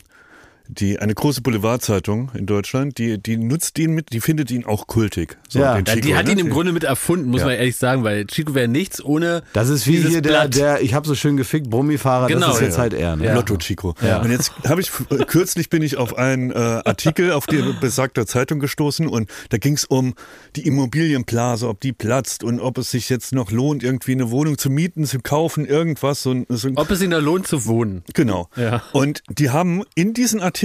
die, 0.71 0.99
eine 0.99 1.15
große 1.15 1.41
Boulevardzeitung 1.41 2.31
in 2.35 2.45
Deutschland, 2.45 2.99
die, 2.99 3.17
die 3.17 3.37
nutzt 3.37 3.79
ihn 3.79 3.91
mit, 3.91 4.13
die 4.13 4.21
findet 4.21 4.51
ihn 4.51 4.65
auch 4.65 4.85
kultig. 4.85 5.37
So, 5.49 5.59
Ja. 5.59 5.73
den 5.75 5.85
Ja, 5.85 5.95
die 5.95 6.01
Chico, 6.01 6.15
hat 6.15 6.25
ne? 6.27 6.31
ihn 6.33 6.37
im 6.39 6.49
Grunde 6.51 6.71
mit 6.71 6.83
erfunden, 6.83 7.27
muss 7.29 7.41
Ja. 7.41 7.47
man 7.47 7.55
ehrlich 7.55 7.75
sagen, 7.75 8.03
weil 8.03 8.27
Chico 8.27 8.53
wäre 8.53 8.67
nichts 8.67 9.03
ohne. 9.03 9.41
Das 9.53 9.67
ist 9.69 9.87
wie 9.87 9.97
hier 9.97 10.21
der, 10.21 10.29
Blatt. 10.29 10.55
der, 10.55 10.81
ich 10.81 10.93
habe 10.93 11.07
so 11.07 11.15
schön 11.15 11.37
gefickt, 11.37 11.71
Brummifahrer, 11.71 12.27
Genau, 12.27 12.47
das 12.47 12.57
ist 12.57 12.61
jetzt 12.61 12.75
ja. 12.75 12.81
halt 12.81 12.93
er. 12.93 13.15
Ne? 13.15 13.25
Ja. 13.25 13.33
Lotto 13.33 13.57
Chico. 13.57 13.95
Ja. 14.05 14.21
Und 14.21 14.29
jetzt 14.29 14.51
habe 14.67 14.79
ich 14.79 14.91
kürzlich 15.27 15.69
bin 15.69 15.81
ich 15.81 15.97
auf 15.97 16.15
einen 16.17 16.51
äh, 16.51 16.53
Artikel 16.55 17.31
auf 17.31 17.47
die 17.47 17.63
besagter 17.81 18.27
Zeitung 18.27 18.59
gestoßen 18.59 19.07
und 19.07 19.27
da 19.49 19.57
ging 19.57 19.73
es 19.73 19.85
um 19.85 20.13
die 20.55 20.67
Immobilienblase, 20.67 21.67
ob 21.67 21.79
die 21.79 21.93
platzt 21.93 22.43
und 22.43 22.59
ob 22.59 22.77
es 22.77 22.91
sich 22.91 23.09
jetzt 23.09 23.33
noch 23.33 23.49
lohnt, 23.49 23.81
irgendwie 23.81 24.11
eine 24.11 24.29
Wohnung 24.29 24.59
zu 24.59 24.69
mieten, 24.69 25.05
zu 25.05 25.19
kaufen, 25.19 25.65
irgendwas. 25.65 26.21
So, 26.21 26.29
ein- 26.31 26.45
so 26.49 26.67
ein 26.67 26.77
Ob 26.77 26.91
es 26.91 27.01
ihnen 27.01 27.11
da 27.11 27.17
lohnt 27.17 27.47
zu 27.47 27.65
wohnen. 27.65 28.03
Genau. 28.13 28.49
Ja. 28.55 28.83
Und 28.93 29.23
die 29.29 29.49
haben 29.49 29.81
in 29.95 30.13
diesen 30.13 30.41
Artikel, 30.41 30.58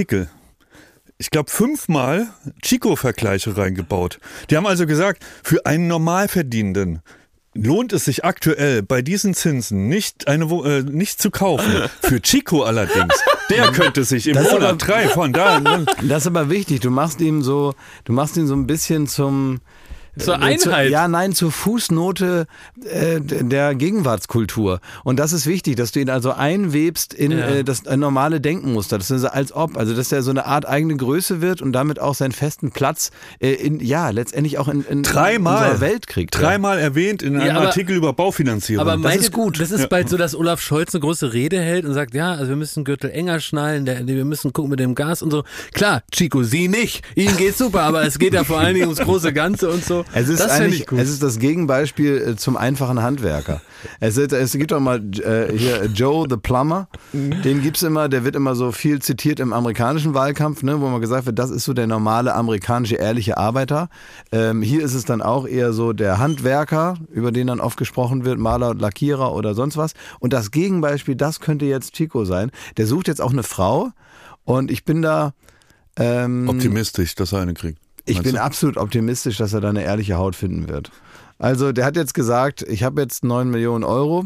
ich 1.17 1.29
glaube, 1.31 1.49
fünfmal 1.49 2.27
Chico-Vergleiche 2.61 3.55
reingebaut. 3.57 4.19
Die 4.49 4.57
haben 4.57 4.67
also 4.67 4.85
gesagt, 4.85 5.23
für 5.43 5.65
einen 5.65 5.87
Normalverdienenden 5.87 7.01
lohnt 7.53 7.93
es 7.93 8.03
sich 8.05 8.25
aktuell 8.25 8.83
bei 8.83 9.01
diesen 9.01 9.33
Zinsen 9.33 9.87
nicht, 9.87 10.27
eine, 10.27 10.43
äh, 10.45 10.81
nicht 10.83 11.21
zu 11.21 11.31
kaufen. 11.31 11.71
Für 12.01 12.21
Chico 12.21 12.63
allerdings, 12.63 13.13
der 13.49 13.71
könnte 13.71 14.03
sich 14.03 14.27
im 14.27 14.33
Das 14.33 14.47
ist 14.47 14.49
aber- 14.51 14.59
Monat 14.65 14.85
drei 14.87 15.07
von 15.07 15.31
da. 15.31 15.61
Das 16.01 16.23
ist 16.23 16.27
aber 16.27 16.49
wichtig. 16.49 16.81
Du 16.81 16.91
machst 16.91 17.21
ihm 17.21 17.41
so, 17.41 17.73
du 18.03 18.11
machst 18.11 18.35
ihn 18.35 18.45
so 18.47 18.55
ein 18.55 18.67
bisschen 18.67 19.07
zum 19.07 19.61
Zur 20.17 20.35
äh, 20.41 20.57
zu- 20.57 20.69
Einheit. 20.69 20.91
ja, 20.91 21.07
nein, 21.07 21.33
zur 21.33 21.51
Fußnote 21.51 22.47
äh, 22.89 23.19
der 23.21 23.75
Gegenwartskultur. 23.75 24.79
Und 25.03 25.17
das 25.19 25.33
ist 25.33 25.45
wichtig, 25.47 25.75
dass 25.75 25.91
du 25.91 25.99
ihn 25.99 26.09
also 26.09 26.31
einwebst 26.31 27.13
in 27.13 27.31
Ja. 27.31 27.47
äh, 27.47 27.63
das 27.63 27.81
äh, 27.85 27.97
normale 27.97 28.39
Denkmuster. 28.41 28.97
Das 28.97 29.11
ist 29.11 29.25
als 29.25 29.51
ob, 29.53 29.77
also 29.77 29.93
dass 29.95 30.11
er 30.11 30.21
so 30.23 30.31
eine 30.31 30.45
Art 30.45 30.67
eigene 30.67 30.95
Größe 30.95 31.41
wird 31.41 31.61
und 31.61 31.73
damit 31.73 31.99
auch 31.99 32.15
seinen 32.15 32.31
festen 32.31 32.71
Platz 32.71 33.11
äh, 33.39 33.51
in, 33.53 33.79
ja, 33.79 34.09
letztendlich 34.09 34.57
auch 34.57 34.67
in, 34.67 34.85
in 34.85 35.03
Dreimal. 35.03 35.63
unserer 35.71 35.81
Welt 35.81 36.07
kriegt. 36.07 36.35
ja. 36.35 36.41
Dreimal 36.41 36.79
erwähnt 36.79 37.21
in 37.21 37.35
einem 37.39 37.55
aber- 37.57 37.67
Artikel 37.67 37.95
über 37.95 38.13
Baufinanzierung. 38.13 38.81
Aber 38.87 38.97
meint 38.97 39.21
ist 39.21 39.31
gut. 39.31 39.59
Das 39.59 39.71
ist 39.71 39.89
bald 39.89 40.09
so, 40.09 40.17
dass 40.17 40.35
Olaf 40.35 40.61
Scholz 40.61 40.93
eine 40.93 41.01
große 41.01 41.33
Rede 41.33 41.59
hält 41.59 41.85
und 41.85 41.93
sagt, 41.93 42.13
ja, 42.13 42.31
also 42.33 42.49
wir 42.49 42.55
müssen 42.55 42.83
Gürtel 42.83 43.09
enger 43.11 43.39
schnallen, 43.39 43.85
der, 43.85 44.05
wir 44.07 44.25
müssen 44.25 44.53
gucken 44.53 44.71
mit 44.71 44.79
dem 44.79 44.95
Gas 44.95 45.21
und 45.21 45.31
so. 45.31 45.43
Klar, 45.73 46.03
Chico, 46.11 46.43
Sie 46.43 46.67
nicht. 46.67 47.03
Ihnen 47.15 47.35
geht's 47.37 47.57
super, 47.57 47.81
aber 47.81 48.03
es 48.05 48.19
geht 48.19 48.33
ja 48.33 48.43
vor 48.43 48.59
allen 48.59 48.75
Dingen 48.75 48.87
ums 48.87 48.99
große 48.99 49.33
Ganze 49.33 49.69
und 49.69 49.83
so. 49.83 50.04
Es 50.13 50.29
ist 50.29 50.39
das 50.39 50.51
eigentlich, 50.51 50.81
ich 50.81 50.87
gut. 50.87 50.99
es 50.99 51.09
ist 51.09 51.21
das 51.21 51.39
Gegenbeispiel 51.39 52.17
äh, 52.17 52.35
zum 52.35 52.57
einfachen 52.57 53.01
Handwerker. 53.01 53.61
Es, 53.99 54.17
ist, 54.17 54.31
es 54.33 54.53
gibt 54.53 54.71
doch 54.71 54.79
mal 54.79 54.99
äh, 55.19 55.57
hier 55.57 55.85
Joe 55.85 56.25
the 56.29 56.37
Plumber, 56.37 56.87
den 57.13 57.61
gibt's 57.61 57.83
immer, 57.83 58.09
der 58.09 58.23
wird 58.23 58.35
immer 58.35 58.55
so 58.55 58.71
viel 58.71 59.01
zitiert 59.01 59.39
im 59.39 59.53
amerikanischen 59.53 60.13
Wahlkampf, 60.13 60.63
ne, 60.63 60.79
wo 60.79 60.87
man 60.87 61.01
gesagt 61.01 61.25
wird, 61.25 61.37
das 61.37 61.51
ist 61.51 61.65
so 61.65 61.73
der 61.73 61.87
normale 61.87 62.33
amerikanische 62.33 62.95
ehrliche 62.95 63.37
Arbeiter. 63.37 63.89
Ähm, 64.31 64.61
hier 64.61 64.83
ist 64.83 64.93
es 64.93 65.05
dann 65.05 65.21
auch 65.21 65.47
eher 65.47 65.73
so 65.73 65.93
der 65.93 66.17
Handwerker, 66.17 66.95
über 67.11 67.31
den 67.31 67.47
dann 67.47 67.59
oft 67.59 67.77
gesprochen 67.77 68.25
wird, 68.25 68.39
Maler 68.39 68.71
und 68.71 68.81
Lackierer 68.81 69.33
oder 69.33 69.53
sonst 69.53 69.77
was. 69.77 69.93
Und 70.19 70.33
das 70.33 70.51
Gegenbeispiel, 70.51 71.15
das 71.15 71.39
könnte 71.39 71.65
jetzt 71.65 71.93
Chico 71.93 72.25
sein. 72.25 72.51
Der 72.77 72.87
sucht 72.87 73.07
jetzt 73.07 73.21
auch 73.21 73.31
eine 73.31 73.43
Frau 73.43 73.91
und 74.43 74.71
ich 74.71 74.85
bin 74.85 75.01
da 75.01 75.33
ähm, 75.97 76.49
Optimistisch, 76.49 77.15
dass 77.15 77.31
er 77.31 77.39
eine 77.39 77.53
kriegt. 77.53 77.84
Ich 78.05 78.21
bin 78.21 78.35
du? 78.35 78.41
absolut 78.41 78.77
optimistisch, 78.77 79.37
dass 79.37 79.53
er 79.53 79.61
da 79.61 79.69
eine 79.69 79.83
ehrliche 79.83 80.15
Haut 80.15 80.35
finden 80.35 80.67
wird. 80.67 80.91
Also 81.37 81.71
der 81.71 81.85
hat 81.85 81.95
jetzt 81.95 82.13
gesagt, 82.13 82.61
ich 82.61 82.83
habe 82.83 83.01
jetzt 83.01 83.23
9 83.23 83.49
Millionen 83.49 83.83
Euro. 83.83 84.25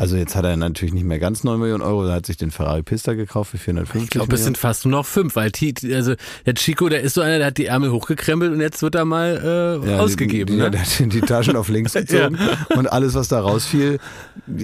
Also 0.00 0.16
jetzt 0.16 0.36
hat 0.36 0.44
er 0.44 0.56
natürlich 0.56 0.94
nicht 0.94 1.04
mehr 1.04 1.18
ganz 1.18 1.42
9 1.42 1.58
Millionen 1.58 1.82
Euro, 1.82 2.06
er 2.06 2.14
hat 2.14 2.26
sich 2.26 2.36
den 2.36 2.52
Ferrari 2.52 2.84
Pista 2.84 3.14
gekauft 3.14 3.50
für 3.50 3.58
450 3.58 4.04
Ich 4.04 4.10
glaube, 4.10 4.36
es 4.36 4.44
sind 4.44 4.56
fast 4.56 4.84
nur 4.84 4.92
noch 4.92 5.04
fünf, 5.06 5.34
weil 5.34 5.50
T, 5.50 5.74
also 5.92 6.14
der 6.46 6.54
Chico, 6.54 6.88
der 6.88 7.00
ist 7.00 7.14
so 7.14 7.20
einer, 7.20 7.38
der 7.38 7.48
hat 7.48 7.58
die 7.58 7.66
Ärmel 7.66 7.90
hochgekrempelt 7.90 8.52
und 8.52 8.60
jetzt 8.60 8.80
wird 8.80 8.94
er 8.94 9.04
mal 9.04 9.80
äh, 9.84 9.90
Ja, 9.90 9.98
ausgegeben. 9.98 10.46
Die, 10.46 10.52
die, 10.52 10.58
ne? 10.62 10.70
Der 10.70 10.82
hat 10.82 11.00
die 11.00 11.20
Taschen 11.20 11.56
auf 11.56 11.68
links 11.68 11.92
gezogen 11.94 12.38
und 12.76 12.86
alles, 12.86 13.14
was 13.14 13.26
da 13.26 13.40
rausfiel, 13.40 13.98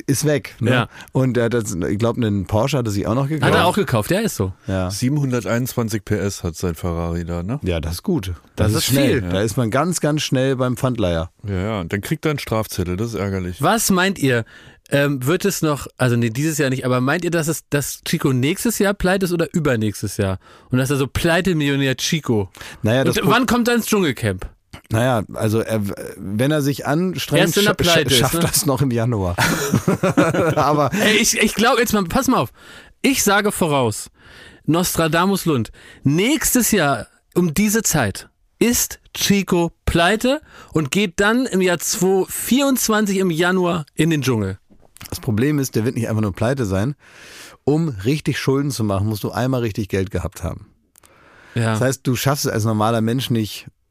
ist 0.07 0.25
weg. 0.25 0.55
Ne? 0.61 0.71
Ja. 0.71 0.89
Und 1.11 1.37
er 1.37 1.47
hat 1.47 1.55
jetzt, 1.55 1.75
ich 1.75 1.99
glaube, 1.99 2.25
einen 2.25 2.47
Porsche 2.47 2.79
hat 2.79 2.87
er 2.87 2.93
sich 2.93 3.05
auch 3.09 3.17
noch 3.17 3.27
gekauft. 3.27 3.53
Hat 3.53 3.59
er 3.59 3.67
auch 3.67 3.75
gekauft, 3.75 4.13
ja, 4.13 4.21
ist 4.21 4.37
so. 4.37 4.53
Ja. 4.69 4.89
721 4.89 6.05
PS 6.05 6.45
hat 6.45 6.55
sein 6.55 6.77
Ferrari 6.77 7.25
da, 7.25 7.43
ne? 7.43 7.59
ja, 7.65 7.81
das 7.81 7.95
ist 7.95 8.03
gut. 8.05 8.35
Das 8.55 8.73
ist 8.73 8.85
schnell. 8.85 9.21
viel. 9.21 9.31
Da 9.31 9.41
ist 9.41 9.57
man 9.57 9.73
ganz, 9.73 10.01
ganz 10.01 10.23
schnell 10.23 10.55
beim 10.55 10.77
Pfandleiher. 10.77 11.31
Ja, 11.45 11.55
ja. 11.55 11.81
Und 11.81 11.93
dann 11.93 12.03
kriegt 12.03 12.25
er 12.25 12.31
einen 12.31 12.39
Strafzettel, 12.39 12.97
das 12.97 13.09
ist 13.09 13.15
ärgerlich. 13.15 13.61
Was 13.61 13.91
meint 13.91 14.21
ihr? 14.21 14.45
Ähm, 14.91 15.25
wird 15.27 15.45
es 15.47 15.63
noch, 15.63 15.87
also 15.97 16.15
nee, 16.17 16.29
dieses 16.31 16.59
Jahr 16.59 16.69
nicht, 16.71 16.85
aber 16.85 17.01
meint 17.01 17.25
ihr, 17.25 17.31
dass 17.31 17.49
es, 17.49 17.63
dass 17.71 18.03
Chico 18.05 18.33
nächstes 18.35 18.79
Jahr 18.79 18.93
pleite 18.93 19.25
ist 19.25 19.33
oder 19.33 19.49
übernächstes 19.55 20.19
Jahr? 20.19 20.39
Und 20.71 20.79
dass 20.79 20.91
er 20.91 20.97
so 20.97 21.07
Pleite-Millionär 21.07 21.97
Chico. 21.97 22.51
Naja, 22.83 23.05
das 23.05 23.17
Und 23.19 23.31
wann 23.31 23.47
kommt 23.47 23.67
er 23.69 23.75
ins 23.77 23.87
Dschungelcamp? 23.87 24.47
Naja, 24.91 25.23
also 25.33 25.61
er, 25.61 25.81
wenn 26.17 26.51
er 26.51 26.61
sich 26.61 26.85
anstrengt, 26.87 27.41
Erst 27.47 27.57
wenn 27.57 27.67
er 27.67 27.73
scha- 27.73 27.77
pleite 27.77 28.11
ist, 28.13 28.19
schafft 28.21 28.35
ne? 28.35 28.41
das 28.41 28.67
noch 28.67 28.83
im 28.83 28.91
Januar. 28.91 29.37
Aber 30.57 30.91
Ey, 30.93 31.17
ich, 31.17 31.39
ich 31.39 31.55
glaube, 31.55 31.81
jetzt 31.81 31.93
mal, 31.95 32.05
pass 32.05 32.29
mal 32.29 32.39
auf. 32.39 32.51
Ich 33.01 33.23
sage 33.23 33.53
voraus, 33.53 34.11
Nostradamus 34.67 35.47
Lund, 35.47 35.71
nächstes 36.03 36.71
Jahr 36.73 37.07
um 37.35 37.55
diese 37.55 37.83
Zeit 37.83 38.29
ist 38.59 39.01
Chico 39.15 39.73
pleite 39.85 40.41
und 40.73 40.91
geht 40.91 41.15
dann 41.21 41.47
im 41.47 41.61
Jahr 41.61 41.79
2024 41.79 43.19
im 43.19 43.31
Januar 43.31 43.87
in 43.95 44.11
den 44.11 44.23
Dschungel. 44.23 44.59
Das 45.09 45.21
Problem 45.21 45.59
ist, 45.59 45.75
der 45.75 45.85
wird 45.85 45.95
nicht 45.95 46.09
einfach 46.09 46.23
nur 46.23 46.33
pleite 46.33 46.65
sein. 46.65 46.95
Um 47.65 47.89
richtig 47.89 48.39
Schulden 48.39 48.71
zu 48.71 48.85
machen, 48.85 49.07
musst 49.07 49.25
du 49.25 49.31
einmal 49.31 49.61
richtig 49.61 49.89
Geld 49.89 50.11
gehabt 50.11 50.43
haben. 50.43 50.67
Ja. 51.55 51.73
Das 51.73 51.81
heißt, 51.81 52.07
du 52.07 52.17
schaffst 52.17 52.47
es 52.47 52.53
als 52.53 52.65
normaler 52.65 53.01
Mensch 53.01 53.31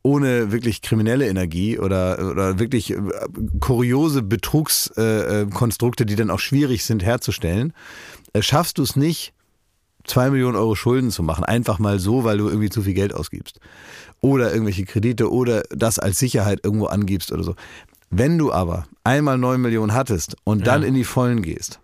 ohne 0.06 0.52
wirklich 0.52 0.82
kriminelle 0.82 1.28
Energie 1.28 1.80
oder, 1.80 2.30
oder 2.30 2.60
wirklich 2.60 2.92
äh, 2.92 2.98
kuriose 3.62 4.22
Betrugskonstrukte, 4.22 5.48
äh, 5.50 5.54
Konstrukte, 5.54 6.06
die 6.06 6.18
dann 6.18 6.30
auch 6.30 6.40
schwierig 6.40 6.84
sind 6.84 7.04
herzustellen, 7.04 7.74
äh, 8.34 8.42
schaffst 8.42 8.78
du 8.78 8.84
es 8.84 8.98
nicht, 8.98 9.34
zwei 10.04 10.30
Millionen 10.30 10.58
Euro 10.58 10.76
Schulden 10.76 11.10
zu 11.10 11.24
machen. 11.24 11.46
Einfach 11.46 11.80
mal 11.80 12.00
so, 12.00 12.26
weil 12.26 12.38
du 12.38 12.50
irgendwie 12.50 12.70
zu 12.70 12.82
viel 12.82 12.94
Geld 12.94 13.14
ausgibst. 13.14 13.62
Oder 14.20 14.52
irgendwelche 14.52 14.84
Kredite 14.84 15.32
oder 15.32 15.64
das 15.70 16.00
als 16.00 16.20
Sicherheit 16.20 16.60
irgendwo 16.64 16.88
angibst 16.88 17.32
oder 17.32 17.44
so. 17.44 17.56
Wenn 18.10 18.38
du 18.38 18.52
aber 18.52 18.86
einmal 19.04 19.38
neun 19.38 19.62
Millionen 19.62 19.94
hattest 19.94 20.36
und 20.44 20.66
dann 20.68 20.82
Ja. 20.82 20.88
in 20.88 20.94
die 20.94 21.04
Vollen 21.04 21.42
gehst, 21.42 21.80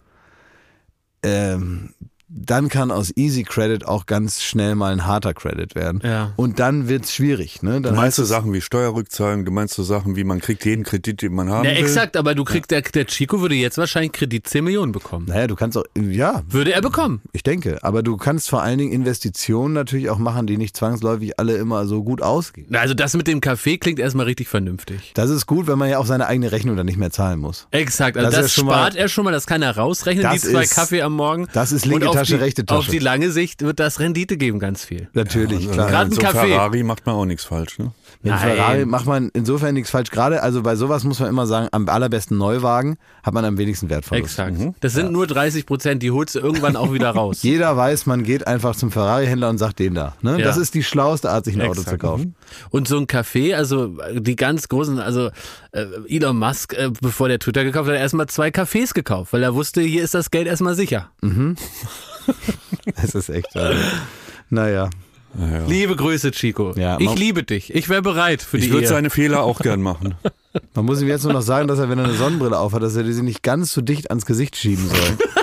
ähm, 1.23 1.93
dann 2.31 2.69
kann 2.69 2.91
aus 2.91 3.11
Easy 3.17 3.43
Credit 3.43 3.87
auch 3.87 4.05
ganz 4.05 4.41
schnell 4.43 4.75
mal 4.75 4.91
ein 4.93 5.07
harter 5.07 5.33
Credit 5.33 5.73
werden. 5.73 5.99
Ja. 6.03 6.31
Und 6.35 6.59
dann 6.59 6.87
wird's 6.87 7.13
schwierig. 7.13 7.63
Ne? 7.63 7.77
Du 7.77 7.81
Dann 7.81 7.95
meinst 7.95 8.05
heißt 8.05 8.15
so 8.17 8.23
Sachen 8.25 8.53
wie 8.53 8.61
Steuerrückzahlung, 8.61 9.45
du 9.45 9.51
meinst 9.51 9.73
so 9.73 9.81
Sachen 9.83 10.15
wie 10.15 10.23
man 10.23 10.39
kriegt 10.39 10.63
jeden 10.63 10.83
Kredit, 10.83 11.23
den 11.23 11.33
man 11.33 11.49
haben 11.49 11.65
Ja, 11.65 11.71
will. 11.71 11.77
exakt, 11.79 12.15
aber 12.15 12.35
du 12.35 12.43
kriegst, 12.43 12.69
der, 12.69 12.81
der 12.81 13.07
Chico 13.07 13.41
würde 13.41 13.55
jetzt 13.55 13.79
wahrscheinlich 13.79 14.11
Kredit 14.11 14.47
10 14.47 14.63
Millionen 14.63 14.91
bekommen. 14.91 15.25
naja, 15.27 15.47
du 15.47 15.55
kannst 15.55 15.75
auch, 15.77 15.83
ja, 15.99 16.43
Würde 16.47 16.71
er 16.73 16.81
bekommen. 16.81 17.21
ich 17.33 17.41
denke, 17.41 17.83
aber 17.83 18.03
du 18.03 18.15
kannst 18.15 18.49
vor 18.49 18.61
allen 18.61 18.77
Dingen 18.77 18.91
Investitionen 18.91 19.73
natürlich 19.73 20.09
auch 20.11 20.19
machen, 20.19 20.45
die 20.45 20.57
nicht 20.57 20.77
zwangsläufig 20.77 21.39
alle 21.39 21.57
immer 21.57 21.87
so 21.87 22.03
gut 22.03 22.21
ausgehen. 22.21 22.73
Also 22.75 22.93
das 22.93 23.15
mit 23.15 23.27
dem 23.27 23.41
Kaffee 23.41 23.79
klingt 23.79 23.97
erstmal 23.99 24.27
richtig 24.27 24.47
vernünftig. 24.49 25.13
Das 25.15 25.31
ist 25.31 25.47
gut, 25.47 25.65
wenn 25.65 25.79
man 25.79 25.89
ja 25.89 25.97
auch 25.97 26.05
seine 26.05 26.27
eigene 26.27 26.51
Rechnung 26.51 26.77
dann 26.77 26.85
nicht 26.85 26.97
mehr 26.99 27.09
zahlen 27.11 27.39
muss. 27.39 27.67
Exakt, 27.71 28.17
also 28.17 28.29
Das 28.29 28.39
das, 28.39 28.55
ja 28.55 28.63
spart 28.63 28.93
mal- 28.93 28.99
er 28.99 29.07
schon 29.09 29.23
mal, 29.25 29.31
das 29.31 29.47
kann 29.47 29.61
er 29.63 29.75
rausrechnen, 29.75 30.23
Das 30.23 30.41
die 30.41 30.49
zwei 30.49 30.63
ist- 30.63 30.75
Kaffee 30.75 31.01
am 31.01 31.13
Morgen. 31.13 31.47
das 31.53 31.71
ist 31.71 31.85
linke 31.87 32.18
Tasche, 32.19 32.37
die, 32.37 32.43
rechte 32.43 32.65
Tasche. 32.65 32.79
Auf 32.79 32.87
die 32.87 32.99
lange 32.99 33.31
Sicht 33.31 33.61
wird 33.61 33.79
das 33.79 33.99
Rendite 33.99 34.37
geben, 34.37 34.59
ganz 34.59 34.85
viel. 34.85 35.09
Natürlich, 35.13 35.59
Also, 35.67 35.71
klar. 35.71 35.89
Gerade 35.89 36.09
mit 36.09 36.19
ein 36.19 36.25
so 36.25 36.31
Kaffee. 36.31 36.49
Ferrari 36.51 36.83
macht 36.83 37.05
man 37.05 37.15
auch 37.15 37.25
nichts 37.25 37.45
falsch, 37.45 37.79
ne? 37.79 37.91
Mit 38.21 38.33
Nein. 38.33 38.39
Ferrari 38.41 38.85
macht 38.85 39.05
man 39.05 39.29
insofern 39.33 39.73
nichts 39.75 39.89
falsch. 39.91 40.09
Gerade, 40.11 40.43
also 40.43 40.61
bei 40.61 40.75
sowas 40.75 41.03
muss 41.05 41.19
man 41.19 41.29
immer 41.29 41.47
sagen, 41.47 41.69
am 41.71 41.87
allerbesten 41.87 42.37
Neuwagen 42.37 42.97
hat 43.23 43.33
man 43.33 43.45
am 43.45 43.57
wenigsten 43.57 43.89
Wertverlust. 43.89 44.37
Exakt. 44.39 44.57
Das 44.81 44.93
sind 44.93 45.11
nur 45.11 45.25
30 45.25 45.65
Prozent, 45.65 46.03
die 46.03 46.11
holst 46.11 46.35
du 46.35 46.39
irgendwann 46.39 46.75
auch 46.75 46.91
wieder 46.93 47.11
raus. 47.11 47.39
Jeder 47.43 47.77
weiß, 47.77 48.05
man 48.07 48.23
geht 48.23 48.45
einfach 48.45 48.75
zum 48.75 48.91
Ferrari-Händler 48.91 49.49
und 49.49 49.57
sagt 49.57 49.79
den 49.79 49.93
da. 49.93 50.15
Ne? 50.21 50.39
Ja. 50.39 50.45
Das 50.45 50.57
ist 50.57 50.73
die 50.73 50.83
schlauste 50.83 51.29
Art, 51.29 51.45
sich 51.45 51.55
ein 51.55 51.61
Auto 51.61 51.75
zu 51.75 51.81
Exakt. 51.81 52.01
kaufen. 52.01 52.35
Und 52.71 52.87
so 52.87 52.97
ein 52.97 53.07
Kaffee, 53.07 53.53
also 53.53 53.95
die 54.13 54.35
ganz 54.35 54.67
großen, 54.67 54.99
also 54.99 55.29
äh, 55.71 55.85
Elon 56.07 56.37
Musk, 56.37 56.73
äh, 56.73 56.89
bevor 57.01 57.29
der 57.29 57.39
Twitter 57.39 57.63
gekauft 57.63 57.87
hat, 57.87 57.95
hat 57.95 58.01
erstmal 58.01 58.27
zwei 58.27 58.49
Cafés 58.49 58.93
gekauft, 58.93 59.31
weil 59.33 59.43
er 59.43 59.53
wusste, 59.55 59.81
hier 59.81 60.03
ist 60.03 60.13
das 60.13 60.31
Geld 60.31 60.47
erstmal 60.47 60.75
sicher. 60.75 61.09
Das 62.95 63.15
ist 63.15 63.29
echt. 63.29 63.55
Also, 63.55 63.79
naja. 64.49 64.89
Liebe 65.67 65.95
Grüße, 65.95 66.31
Chico. 66.31 66.73
Ja, 66.75 66.99
ich 66.99 67.13
liebe 67.15 67.43
dich. 67.43 67.73
Ich 67.73 67.87
wäre 67.87 68.01
bereit 68.01 68.41
für 68.41 68.57
die 68.57 68.65
Ich 68.65 68.71
würde 68.71 68.87
seine 68.87 69.09
Fehler 69.09 69.43
auch 69.43 69.59
gern 69.59 69.81
machen. 69.81 70.15
Man 70.73 70.85
muss 70.85 71.01
ihm 71.01 71.07
jetzt 71.07 71.23
nur 71.23 71.33
noch 71.33 71.43
sagen, 71.43 71.67
dass 71.67 71.77
er, 71.77 71.89
wenn 71.89 71.99
er 71.99 72.05
eine 72.05 72.15
Sonnenbrille 72.15 72.57
aufhat, 72.57 72.81
dass 72.81 72.95
er 72.95 73.03
die 73.03 73.13
nicht 73.21 73.43
ganz 73.43 73.71
so 73.71 73.81
dicht 73.81 74.09
ans 74.09 74.25
Gesicht 74.25 74.55
schieben 74.55 74.87
soll. 74.87 75.17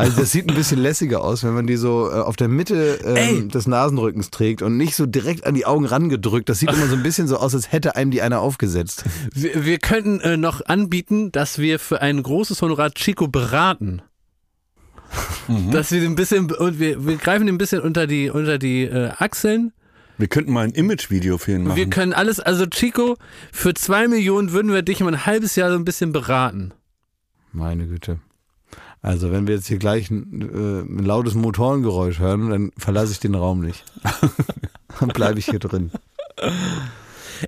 Also 0.00 0.18
das 0.18 0.32
sieht 0.32 0.48
ein 0.48 0.54
bisschen 0.54 0.80
lässiger 0.80 1.22
aus, 1.22 1.44
wenn 1.44 1.52
man 1.52 1.66
die 1.66 1.76
so 1.76 2.10
äh, 2.10 2.14
auf 2.14 2.34
der 2.34 2.48
Mitte 2.48 3.00
ähm, 3.04 3.50
des 3.50 3.66
Nasenrückens 3.66 4.30
trägt 4.30 4.62
und 4.62 4.78
nicht 4.78 4.96
so 4.96 5.04
direkt 5.04 5.44
an 5.44 5.54
die 5.54 5.66
Augen 5.66 5.84
rangedrückt. 5.84 6.48
Das 6.48 6.58
sieht 6.58 6.72
immer 6.72 6.86
so 6.86 6.94
ein 6.94 7.02
bisschen 7.02 7.28
so 7.28 7.36
aus, 7.36 7.54
als 7.54 7.70
hätte 7.70 7.96
einem 7.96 8.10
die 8.10 8.22
einer 8.22 8.40
aufgesetzt. 8.40 9.04
Wir, 9.34 9.66
wir 9.66 9.78
könnten 9.78 10.20
äh, 10.20 10.38
noch 10.38 10.64
anbieten, 10.64 11.32
dass 11.32 11.58
wir 11.58 11.78
für 11.78 12.00
ein 12.00 12.22
großes 12.22 12.62
Honorar 12.62 12.92
Chico 12.92 13.28
beraten. 13.28 14.00
Dass 15.72 15.90
wir 15.90 16.02
ein 16.02 16.14
bisschen 16.14 16.50
und 16.52 16.78
wir, 16.78 17.04
wir 17.04 17.16
greifen 17.16 17.48
ein 17.48 17.58
bisschen 17.58 17.80
unter 17.80 18.06
die 18.06 18.30
unter 18.30 18.58
die 18.58 18.84
äh, 18.84 19.10
Achseln. 19.18 19.72
Wir 20.18 20.28
könnten 20.28 20.52
mal 20.52 20.64
ein 20.64 20.72
Imagevideo 20.72 21.38
für 21.38 21.52
ihn 21.52 21.64
machen. 21.64 21.76
Wir 21.76 21.88
können 21.88 22.12
alles, 22.12 22.40
also 22.40 22.66
Chico, 22.66 23.16
für 23.52 23.72
zwei 23.72 24.06
Millionen 24.06 24.52
würden 24.52 24.70
wir 24.70 24.82
dich 24.82 25.00
mal 25.00 25.14
ein 25.14 25.24
halbes 25.24 25.56
Jahr 25.56 25.70
so 25.70 25.76
ein 25.76 25.84
bisschen 25.84 26.12
beraten. 26.12 26.72
Meine 27.52 27.86
Güte. 27.86 28.18
Also 29.02 29.32
wenn 29.32 29.46
wir 29.46 29.54
jetzt 29.54 29.66
hier 29.66 29.78
gleich 29.78 30.10
ein, 30.10 30.42
äh, 30.42 30.80
ein 30.82 31.04
lautes 31.04 31.34
Motorengeräusch 31.34 32.18
hören, 32.18 32.50
dann 32.50 32.70
verlasse 32.76 33.12
ich 33.12 33.20
den 33.20 33.34
Raum 33.34 33.60
nicht. 33.60 33.82
dann 35.00 35.08
bleibe 35.08 35.38
ich 35.38 35.46
hier 35.46 35.58
drin. 35.58 35.90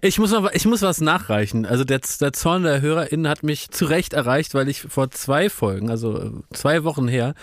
Ich 0.01 0.19
muss 0.19 0.31
noch, 0.31 0.51
ich 0.53 0.65
muss 0.65 0.83
was 0.83 1.01
nachreichen. 1.01 1.67
Also 1.67 1.85
der, 1.85 2.01
der 2.21 2.33
Zorn 2.33 2.63
der 2.63 2.81
HörerInnen 2.81 3.29
hat 3.29 3.43
mich 3.43 3.71
zu 3.71 3.85
Recht 3.85 4.13
erreicht, 4.13 4.55
weil 4.55 4.69
ich 4.69 4.83
vor 4.83 5.11
zwei 5.11 5.51
Folgen, 5.51 5.91
also 5.91 6.19
äh, 6.19 6.31
zwei 6.53 6.85
Wochen 6.85 7.09
her, 7.09 7.35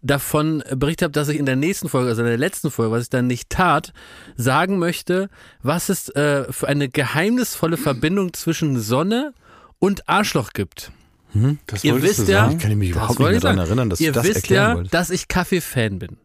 davon 0.00 0.62
berichtet 0.76 1.06
habe, 1.06 1.12
dass 1.12 1.28
ich 1.28 1.38
in 1.38 1.46
der 1.46 1.56
nächsten 1.56 1.88
Folge, 1.88 2.08
also 2.10 2.22
in 2.22 2.28
der 2.28 2.38
letzten 2.38 2.70
Folge, 2.70 2.92
was 2.92 3.04
ich 3.04 3.10
dann 3.10 3.26
nicht 3.26 3.50
tat, 3.50 3.92
sagen 4.36 4.78
möchte, 4.78 5.28
was 5.62 5.88
es 5.88 6.08
äh, 6.10 6.52
für 6.52 6.68
eine 6.68 6.88
geheimnisvolle 6.88 7.76
Verbindung 7.76 8.32
zwischen 8.32 8.78
Sonne 8.78 9.34
und 9.78 10.08
Arschloch 10.08 10.52
gibt. 10.52 10.92
das 11.66 11.84
Ihr 11.84 12.00
wisst 12.00 12.20
du 12.20 12.32
ja, 12.32 12.46
sagen? 12.46 12.58
Kann 12.58 12.70
ich 12.70 12.76
mich 12.76 12.90
überhaupt 12.90 13.18
nicht 13.18 13.30
mehr 13.30 13.40
daran 13.40 13.58
erinnern, 13.58 13.90
dass 13.90 14.00
Ihr 14.00 14.12
das 14.12 14.24
wisst 14.24 14.36
erklären 14.36 14.68
ja, 14.68 14.76
wolltest. 14.76 14.94
dass 14.94 15.10
ich 15.10 15.28
Kaffee-Fan 15.28 15.98
bin. 15.98 16.16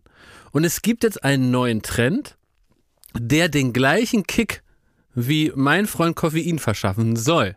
Und 0.52 0.64
es 0.66 0.84
gibt 0.84 1.04
jetzt 1.04 1.24
einen 1.24 1.50
neuen 1.50 1.82
Trend, 1.82 2.38
der 3.18 3.50
den 3.50 3.74
gleichen 3.74 4.26
Kick 4.26 4.63
wie 5.16 5.52
mein 5.56 5.88
Freund 5.88 6.16
Koffein 6.16 6.60
verschaffen 6.60 7.16
soll. 7.16 7.56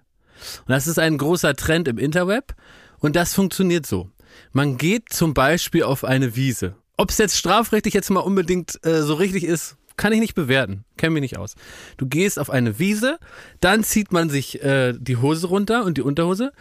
Und 0.66 0.70
das 0.70 0.86
ist 0.86 0.98
ein 0.98 1.18
großer 1.18 1.54
Trend 1.54 1.88
im 1.88 1.98
Interweb. 1.98 2.54
Und 2.98 3.16
das 3.16 3.34
funktioniert 3.34 3.86
so. 3.86 4.10
Man 4.52 4.76
geht 4.76 5.10
zum 5.10 5.34
Beispiel 5.34 5.82
auf 5.82 6.04
eine 6.04 6.36
Wiese. 6.36 6.76
Ob 6.96 7.10
es 7.10 7.18
jetzt 7.18 7.36
strafrechtlich 7.36 7.94
jetzt 7.94 8.10
mal 8.10 8.20
unbedingt 8.20 8.78
äh, 8.84 9.02
so 9.02 9.14
richtig 9.14 9.44
ist, 9.44 9.76
kann 9.96 10.12
ich 10.12 10.20
nicht 10.20 10.34
bewerten. 10.34 10.84
Kenne 10.96 11.14
mich 11.14 11.22
nicht 11.22 11.38
aus. 11.38 11.54
Du 11.96 12.06
gehst 12.06 12.38
auf 12.38 12.50
eine 12.50 12.78
Wiese, 12.78 13.18
dann 13.60 13.82
zieht 13.82 14.12
man 14.12 14.30
sich 14.30 14.62
äh, 14.62 14.94
die 14.98 15.16
Hose 15.16 15.46
runter 15.46 15.84
und 15.84 15.96
die 15.96 16.02
Unterhose 16.02 16.52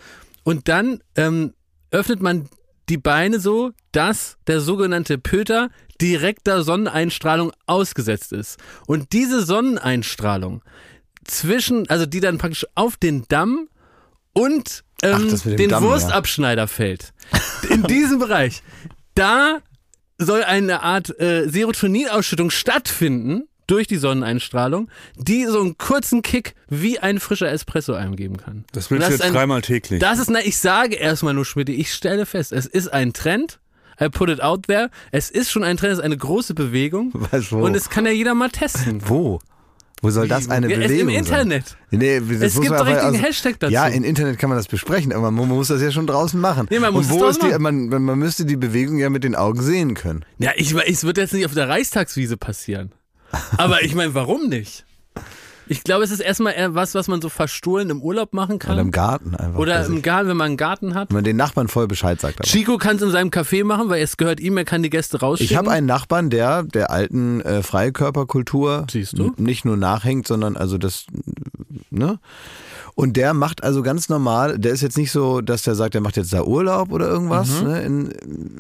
und 0.44 0.68
dann 0.68 1.00
ähm, 1.16 1.54
öffnet 1.92 2.22
man 2.22 2.50
die 2.88 2.98
Beine 2.98 3.40
so, 3.40 3.72
dass 3.92 4.38
der 4.48 4.62
sogenannte 4.62 5.18
Pöter 5.18 5.70
direkter 6.02 6.64
Sonneneinstrahlung 6.64 7.52
ausgesetzt 7.68 8.32
ist. 8.34 8.58
Und 8.88 9.14
diese 9.14 9.46
Sonneneinstrahlung 9.46 10.62
zwischen, 11.24 11.90
also 11.90 12.06
die 12.06 12.20
dann 12.20 12.38
praktisch 12.38 12.66
auf 12.76 12.98
den 12.98 13.26
Damm 13.30 13.68
und 14.34 14.84
ähm, 15.02 15.34
Ach, 15.34 15.40
den 15.44 15.70
Damm, 15.70 15.84
ja. 15.84 15.90
Wurstabschneider 15.90 16.68
fällt. 16.68 17.14
In 17.70 17.84
diesem 17.88 18.20
Bereich. 18.20 18.62
Da 19.16 19.60
soll 20.18 20.44
eine 20.44 20.82
Art 20.84 21.20
äh, 21.20 21.48
Serotoninausschüttung 21.50 22.50
stattfinden 22.50 23.44
durch 23.68 23.88
die 23.88 23.98
Sonneneinstrahlung, 23.98 24.90
die 25.18 25.46
so 25.46 25.60
einen 25.60 25.78
kurzen 25.78 26.22
Kick 26.22 26.54
wie 26.70 27.00
ein 27.00 27.20
frischer 27.20 27.52
Espresso 27.52 27.94
einem 27.94 28.16
geben 28.16 28.38
kann. 28.38 28.64
Das 28.74 28.92
willst 28.92 29.08
du 29.08 29.12
jetzt 29.12 29.22
ein- 29.24 29.34
dreimal 29.34 29.62
täglich. 29.62 30.00
Das 30.00 30.20
ist, 30.20 30.30
na, 30.30 30.40
ich 30.42 30.58
sage 30.58 30.96
erstmal 30.96 31.34
nur, 31.34 31.46
Schmidt, 31.46 31.70
ich 31.70 31.92
stelle 31.92 32.26
fest, 32.26 32.52
es 32.52 32.66
ist 32.68 32.90
ein 32.94 33.14
Trend. 33.14 33.60
I 34.02 34.10
put 34.10 34.30
it 34.30 34.42
out 34.42 34.68
there. 34.68 34.90
Es 35.12 35.30
ist 35.30 35.52
schon 35.52 35.64
ein 35.64 35.78
Trend, 35.78 35.94
es 35.94 36.00
ist 36.00 36.04
eine 36.06 36.18
große 36.18 36.54
Bewegung. 36.54 37.12
Was, 37.14 37.52
wo? 37.52 37.64
Und 37.66 37.76
es 37.76 37.90
kann 37.90 38.06
ja 38.06 38.12
jeder 38.12 38.34
mal 38.36 38.50
testen. 38.50 39.02
Wo? 39.06 39.40
Wo 40.02 40.10
soll 40.12 40.28
das 40.28 40.50
eine 40.50 40.70
Ja, 40.70 40.78
es- 40.78 40.88
Bewegung 40.90 41.10
Im 41.10 41.24
sein? 41.24 41.42
Internet. 41.42 41.78
Nee, 41.90 42.20
das 42.20 42.54
Es 42.56 42.62
gibt 42.62 42.72
doch 42.78 42.86
richtigen 42.86 43.14
Hashtag 43.16 43.60
dazu. 43.60 43.74
Ja, 43.74 43.88
im 43.88 44.04
Internet 44.04 44.38
kann 44.38 44.50
man 44.50 44.58
das 44.58 44.68
besprechen, 44.68 45.14
aber 45.14 45.32
man 45.32 45.48
muss 45.48 45.70
das 45.70 45.82
ja 45.82 45.90
schon 45.92 46.06
draußen 46.06 46.40
machen. 46.40 46.68
Nee, 46.70 46.80
man 46.80 46.94
muss 46.94 47.06
Und 47.06 47.12
es 47.12 47.16
wo 47.18 47.24
draußen 47.24 47.50
ist 47.50 47.56
die, 47.56 47.60
man, 47.60 47.88
man 47.88 48.20
müsste 48.20 48.46
die 48.46 48.58
Bewegung 48.58 48.98
ja 49.00 49.10
mit 49.10 49.24
den 49.24 49.36
Augen 49.36 49.62
sehen 49.62 49.94
können. 49.96 50.24
Ja, 50.38 50.52
ich, 50.58 50.76
es 50.76 51.06
wird 51.06 51.18
jetzt 51.18 51.34
nicht 51.34 51.46
auf 51.46 51.54
der 51.54 51.70
Reichstagswiese 51.70 52.38
passieren. 52.38 52.92
Aber 53.58 53.84
ich 53.84 53.96
meine, 53.96 54.14
warum 54.14 54.48
nicht? 54.48 54.86
Ich 55.68 55.84
glaube, 55.84 56.04
es 56.04 56.12
ist 56.12 56.20
erstmal 56.20 56.54
was, 56.76 56.96
was 56.96 57.08
man 57.08 57.22
so 57.22 57.30
verstohlen 57.30 57.90
im 57.90 58.02
Urlaub 58.02 58.34
machen 58.34 58.60
kann. 58.60 58.74
Oder 58.74 58.82
im 58.82 58.92
Garten 58.92 59.36
einfach. 59.36 59.60
Oder 59.60 59.86
im. 59.86 60.02
Garten, 60.02 60.30
wenn 60.30 60.38
man 60.38 60.48
einen 60.48 60.58
Garten 60.58 60.94
hat. 60.94 61.10
Wenn 61.10 61.16
man 61.16 61.24
den 61.24 61.38
Nachbarn 61.38 61.68
voll 61.68 61.88
Bescheid 61.88 62.20
sagt. 62.22 62.40
Aber. 62.40 62.48
Chico 62.48 62.78
kann 62.78 62.98
es 62.98 63.02
in 63.02 63.12
seinem 63.12 63.30
Café 63.30 63.64
machen, 63.64 63.90
weil 63.90 64.02
es 64.02 64.18
gehört 64.18 64.40
ihm, 64.40 64.58
er 64.58 64.66
kann 64.66 64.84
die 64.84 64.90
Gäste 64.90 65.20
rausschicken. 65.20 65.52
Ich 65.52 65.58
habe 65.58 65.72
einen 65.72 65.88
Nachbarn, 65.88 66.30
der 66.30 66.64
der 66.64 66.92
alten 66.92 67.42
äh, 67.42 67.64
Freikörperkultur 67.64 68.86
nicht 69.38 69.66
nur 69.66 69.78
nachhängt, 69.78 70.28
sondern 70.28 70.58
also 70.58 70.78
das, 70.78 71.06
ne? 71.90 72.20
Und 72.98 73.18
der 73.18 73.34
macht 73.34 73.62
also 73.62 73.82
ganz 73.84 74.08
normal, 74.08 74.58
der 74.58 74.72
ist 74.72 74.80
jetzt 74.82 74.98
nicht 74.98 75.12
so, 75.12 75.42
dass 75.42 75.64
der 75.64 75.76
sagt, 75.76 75.96
der 75.96 76.02
macht 76.02 76.16
jetzt 76.16 76.32
da 76.32 76.44
Urlaub 76.44 76.94
oder 76.94 77.08
irgendwas 77.10 77.62
Mhm. 77.62 77.68
ne, 77.68 77.82
in, 77.84 78.12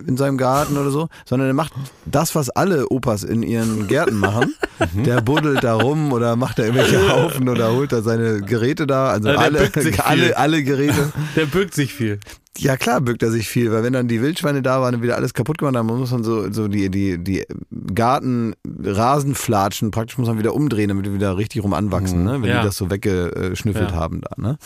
in 0.07 0.17
seinem 0.17 0.37
Garten 0.37 0.75
oder 0.77 0.91
so, 0.91 1.07
sondern 1.25 1.47
der 1.47 1.53
macht 1.53 1.71
das, 2.05 2.35
was 2.35 2.49
alle 2.49 2.89
Opas 2.89 3.23
in 3.23 3.43
ihren 3.43 3.87
Gärten 3.87 4.15
machen. 4.17 4.53
Mhm. 4.93 5.05
Der 5.05 5.21
buddelt 5.21 5.63
da 5.63 5.75
rum 5.75 6.11
oder 6.11 6.35
macht 6.35 6.59
da 6.59 6.63
irgendwelche 6.63 7.09
Haufen 7.13 7.47
oder 7.47 7.71
holt 7.71 7.93
da 7.93 8.01
seine 8.01 8.41
Geräte 8.41 8.85
da, 8.85 9.07
also 9.07 9.29
Also 9.29 9.39
der 9.39 9.39
alle, 9.39 9.71
alle, 10.05 10.37
alle 10.37 10.63
Geräte. 10.65 11.13
Der 11.37 11.45
bückt 11.45 11.73
sich 11.73 11.93
viel. 11.93 12.19
Ja 12.57 12.77
klar 12.77 13.01
bückt 13.01 13.21
er 13.21 13.31
sich 13.31 13.49
viel, 13.49 13.71
weil 13.71 13.83
wenn 13.83 13.91
dann 13.93 14.07
die 14.07 14.21
Wildschweine 14.21 14.61
da 14.61 14.79
waren 14.81 14.95
und 14.95 15.01
wieder 15.01 15.15
alles 15.17 15.33
kaputt 15.33 15.57
gemacht 15.57 15.75
haben, 15.75 15.87
muss 15.87 16.11
man 16.11 16.23
so, 16.23 16.51
so 16.53 16.67
die, 16.69 16.89
die, 16.89 17.17
die 17.21 17.45
Garten-Rasenflatschen 17.93 19.91
praktisch 19.91 20.17
muss 20.17 20.27
man 20.27 20.37
wieder 20.39 20.53
umdrehen, 20.53 20.89
damit 20.89 21.05
die 21.05 21.13
wieder 21.13 21.37
richtig 21.37 21.63
rum 21.63 21.73
anwachsen, 21.73 22.23
ne? 22.23 22.41
wenn 22.41 22.49
Ja. 22.49 22.59
die 22.61 22.65
das 22.67 22.77
so 22.77 22.89
weggeschnüffelt 22.89 23.91
Ja. 23.91 23.95
haben 23.95 24.21
da. 24.21 24.29
Ne? 24.41 24.57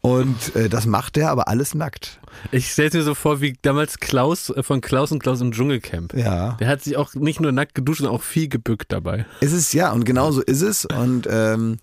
Und 0.00 0.56
äh, 0.56 0.68
das 0.68 0.86
macht 0.86 1.16
der 1.16 1.30
aber 1.30 1.48
alles 1.48 1.74
nackt. 1.74 2.20
Ich 2.52 2.70
stelle 2.70 2.90
mir 2.94 3.02
so 3.02 3.14
vor, 3.14 3.40
wie 3.40 3.54
damals 3.62 3.98
Klaus 3.98 4.48
äh, 4.50 4.62
von 4.62 4.80
Klaus 4.80 5.12
und 5.12 5.22
Klaus 5.22 5.40
im 5.42 5.52
Dschungelcamp. 5.52 6.14
Ja. 6.14 6.52
Der 6.60 6.68
hat 6.68 6.82
sich 6.82 6.96
auch 6.96 7.14
nicht 7.14 7.40
nur 7.40 7.52
nackt 7.52 7.74
geduscht, 7.74 7.98
sondern 8.00 8.16
auch 8.16 8.22
viel 8.22 8.48
gebückt 8.48 8.92
dabei. 8.92 9.26
Ist 9.40 9.52
es 9.52 9.72
ja 9.72 9.92
und 9.92 10.04
genau 10.04 10.30
so 10.30 10.40
ist 10.40 10.62
es 10.62 10.86
und 10.86 11.28
ähm, 11.30 11.76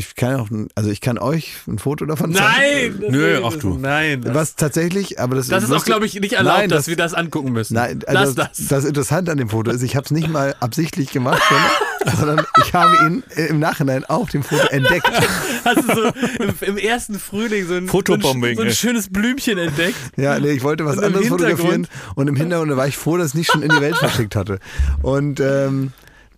ich 0.00 0.14
kann 0.14 0.36
auch, 0.36 0.48
also 0.74 0.90
ich 0.90 1.00
kann 1.02 1.18
euch 1.18 1.52
ein 1.68 1.78
Foto 1.78 2.06
davon 2.06 2.34
zeigen. 2.34 3.04
Nö, 3.10 3.40
ach 3.44 3.54
du. 3.56 3.76
Nein. 3.78 4.22
Das, 4.22 4.34
Was 4.34 4.56
tatsächlich, 4.56 5.20
aber 5.20 5.36
das, 5.36 5.48
das 5.48 5.64
ist 5.64 5.72
auch, 5.72 5.84
glaube 5.84 6.06
ich, 6.06 6.18
nicht 6.18 6.32
erlaubt, 6.32 6.58
Nein, 6.58 6.68
dass 6.70 6.78
das- 6.80 6.88
wir 6.88 6.96
das 6.96 7.12
angucken 7.14 7.52
müssen. 7.52 7.74
Nein, 7.74 8.00
Lass 8.06 8.16
also 8.16 8.34
das. 8.34 8.56
das. 8.56 8.68
das 8.68 8.84
Interessante 8.86 9.30
an 9.32 9.38
dem 9.38 9.50
Foto 9.50 9.70
ist, 9.70 9.82
ich 9.82 9.96
habe 9.96 10.04
es 10.06 10.10
nicht 10.10 10.28
mal 10.28 10.54
absichtlich 10.60 11.10
gemacht, 11.10 11.42
sondern, 11.48 12.16
sondern 12.16 12.46
ich 12.64 12.72
habe 12.72 12.96
ihn 13.06 13.22
im 13.48 13.58
Nachhinein 13.60 14.04
auf 14.06 14.30
dem 14.30 14.42
Foto 14.42 14.66
entdeckt. 14.68 15.10
Hast 15.64 15.88
du 15.88 15.94
so 15.94 16.04
im, 16.42 16.54
im 16.62 16.76
ersten 16.78 17.18
Frühling 17.18 17.66
so 17.66 17.74
ein, 17.74 17.86
Fotobombing, 17.86 18.42
so 18.42 18.48
ein, 18.48 18.56
so 18.56 18.62
ein 18.62 18.68
ey. 18.68 18.74
schönes 18.74 19.12
Blümchen 19.12 19.58
entdeckt? 19.58 19.96
Ja, 20.16 20.38
nee, 20.38 20.52
ich 20.52 20.62
wollte 20.62 20.86
was 20.86 20.96
Und 20.96 21.04
anderes 21.04 21.28
fotografieren 21.28 21.86
und 22.14 22.28
im 22.28 22.36
Hintergrund 22.36 22.74
war 22.76 22.88
ich 22.88 22.96
froh, 22.96 23.18
dass 23.18 23.26
ich 23.26 23.32
es 23.32 23.34
nicht 23.34 23.52
schon 23.52 23.62
in 23.62 23.68
die 23.68 23.80
Welt 23.80 23.96
verschickt 23.98 24.34
hatte. 24.34 24.60
Und 25.02 25.40
ähm, 25.40 25.92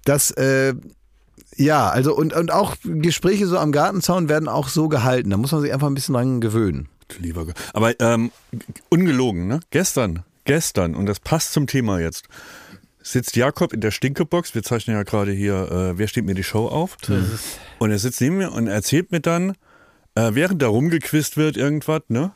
das, 0.04 0.32
äh, 0.32 0.74
ja, 1.56 1.88
also 1.88 2.14
und, 2.14 2.32
und 2.32 2.50
auch 2.50 2.76
Gespräche 2.84 3.46
so 3.46 3.58
am 3.58 3.72
Gartenzaun 3.72 4.28
werden 4.28 4.48
auch 4.48 4.68
so 4.68 4.88
gehalten. 4.88 5.30
Da 5.30 5.36
muss 5.36 5.52
man 5.52 5.60
sich 5.60 5.72
einfach 5.72 5.86
ein 5.86 5.94
bisschen 5.94 6.14
dran 6.14 6.40
gewöhnen. 6.40 6.88
Lieber 7.18 7.46
Gott. 7.46 7.56
Aber 7.74 7.98
ähm, 8.00 8.30
ungelogen, 8.88 9.46
ne? 9.46 9.60
Gestern, 9.70 10.24
gestern, 10.44 10.94
und 10.94 11.06
das 11.06 11.20
passt 11.20 11.52
zum 11.52 11.66
Thema 11.66 12.00
jetzt, 12.00 12.24
sitzt 13.02 13.36
Jakob 13.36 13.72
in 13.72 13.80
der 13.80 13.90
Stinkebox. 13.90 14.54
Wir 14.54 14.62
zeichnen 14.62 14.96
ja 14.96 15.02
gerade 15.02 15.32
hier, 15.32 15.70
äh, 15.70 15.98
wer 15.98 16.08
steht 16.08 16.24
mir 16.24 16.34
die 16.34 16.44
Show 16.44 16.68
auf? 16.68 16.96
Und 17.78 17.90
er 17.90 17.98
sitzt 17.98 18.20
neben 18.20 18.38
mir 18.38 18.52
und 18.52 18.68
erzählt 18.68 19.12
mir 19.12 19.20
dann, 19.20 19.50
äh, 20.14 20.30
während 20.34 20.62
da 20.62 20.68
rumgequist 20.68 21.36
wird, 21.36 21.56
irgendwas, 21.56 22.02
ne? 22.08 22.32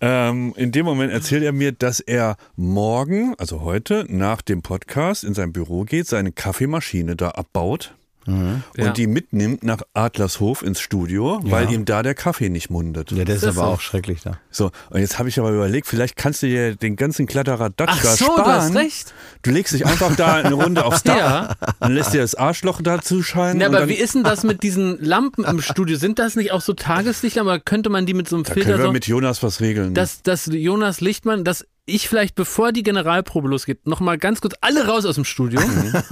Ähm, 0.00 0.54
in 0.56 0.72
dem 0.72 0.86
Moment 0.86 1.12
erzählt 1.12 1.42
er 1.42 1.52
mir, 1.52 1.72
dass 1.72 2.00
er 2.00 2.36
morgen, 2.56 3.34
also 3.38 3.60
heute, 3.60 4.06
nach 4.08 4.40
dem 4.42 4.62
Podcast 4.62 5.24
in 5.24 5.34
sein 5.34 5.52
Büro 5.52 5.84
geht, 5.84 6.06
seine 6.06 6.32
Kaffeemaschine 6.32 7.16
da 7.16 7.30
abbaut. 7.30 7.94
Und 8.26 8.62
Ja. 8.76 8.90
die 8.92 9.06
mitnimmt 9.06 9.62
nach 9.64 9.80
Adlershof 9.94 10.62
ins 10.62 10.80
Studio, 10.80 11.40
weil 11.42 11.72
ihm 11.72 11.84
da 11.84 12.02
der 12.02 12.14
Kaffee 12.14 12.48
nicht 12.50 12.70
mundet. 12.70 13.10
Ja, 13.12 13.24
der 13.24 13.34
ist 13.36 13.42
Das 13.44 13.56
aber 13.56 13.66
so. 13.68 13.72
auch 13.74 13.80
schrecklich 13.80 14.20
da. 14.22 14.38
So, 14.50 14.70
und 14.90 15.00
jetzt 15.00 15.18
habe 15.18 15.28
ich 15.28 15.38
aber 15.38 15.50
überlegt, 15.50 15.86
vielleicht 15.86 16.16
kannst 16.16 16.42
du 16.42 16.46
dir 16.46 16.76
den 16.76 16.96
ganzen 16.96 17.26
Kladderadatsch 17.26 17.88
Ach 17.90 18.02
da 18.02 18.16
so, 18.16 18.24
sparen. 18.26 18.44
du 18.44 18.50
hast 18.50 18.74
recht. 18.76 19.14
Du 19.42 19.50
legst 19.50 19.72
dich 19.74 19.86
einfach 19.86 20.14
da 20.16 20.34
eine 20.34 20.54
Runde 20.54 20.84
aufs 20.84 21.02
Dach 21.02 21.16
Ja. 21.16 21.54
und 21.80 21.92
lässt 21.92 22.12
dir 22.12 22.20
das 22.20 22.34
Arschloch 22.34 22.80
dazu 22.82 23.22
scheinen. 23.22 23.60
Ja, 23.60 23.66
aber 23.68 23.88
wie 23.88 23.94
ist 23.94 24.14
denn 24.14 24.22
das 24.24 24.44
mit 24.44 24.62
diesen 24.62 25.02
Lampen 25.02 25.44
im 25.44 25.60
Studio? 25.62 25.96
Sind 25.96 26.18
das 26.18 26.36
nicht 26.36 26.52
auch 26.52 26.60
so 26.60 26.72
Tageslichter? 26.74 27.40
Aber 27.40 27.58
könnte 27.58 27.90
man 27.90 28.06
die 28.06 28.14
mit 28.14 28.28
so 28.28 28.36
einem 28.36 28.44
da 28.44 28.52
Filter 28.52 28.70
können 28.72 28.82
wir 28.82 28.86
so, 28.86 28.92
mit 28.92 29.06
Jonas 29.06 29.42
was 29.42 29.60
regeln. 29.60 29.94
dass, 29.94 30.22
dass 30.22 30.46
Jonas 30.46 31.00
Lichtmann, 31.00 31.42
dass 31.44 31.66
ich 31.90 32.08
vielleicht, 32.08 32.34
bevor 32.34 32.72
die 32.72 32.82
Generalprobe 32.82 33.48
losgeht, 33.48 33.86
nochmal 33.86 34.18
ganz 34.18 34.40
kurz 34.40 34.54
alle 34.60 34.86
raus 34.86 35.04
aus 35.04 35.16
dem 35.16 35.24
Studio. 35.24 35.60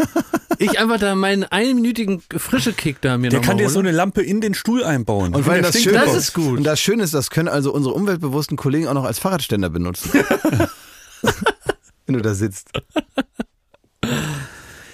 ich 0.59 0.79
einfach 0.79 0.99
da 0.99 1.14
meinen 1.14 1.45
einminütigen 1.45 2.23
frische 2.37 2.73
Kick 2.73 3.01
da 3.01 3.17
mir 3.19 3.31
der 3.31 3.41
noch 3.41 3.47
kann 3.47 3.57
mal 3.57 3.62
dir 3.62 3.71
so 3.71 3.77
holen. 3.77 3.87
eine 3.87 3.97
Lampe 3.97 4.23
in 4.23 4.41
den 4.41 4.55
Stuhl 4.55 4.85
einbauen. 4.85 5.35
Und 5.35 5.47
weil 5.47 5.62
das. 5.62 5.81
Schöne 5.81 5.99
Das 5.99 6.14
ist 6.14 6.35
gut. 6.35 6.59
Und 6.59 6.64
das 6.64 6.81
Schöne 6.81 7.03
ist, 7.03 7.14
das 7.14 7.31
können 7.31 7.49
also 7.49 7.73
unsere 7.73 7.95
umweltbewussten 7.95 8.57
Kollegen 8.57 8.88
auch 8.88 8.95
noch 8.95 9.05
als 9.05 9.19
Fahrradständer 9.19 9.71
benutzen. 9.71 10.11
Wenn 12.07 12.14
du 12.14 12.23
da 12.23 12.35
sitzt. 12.35 12.71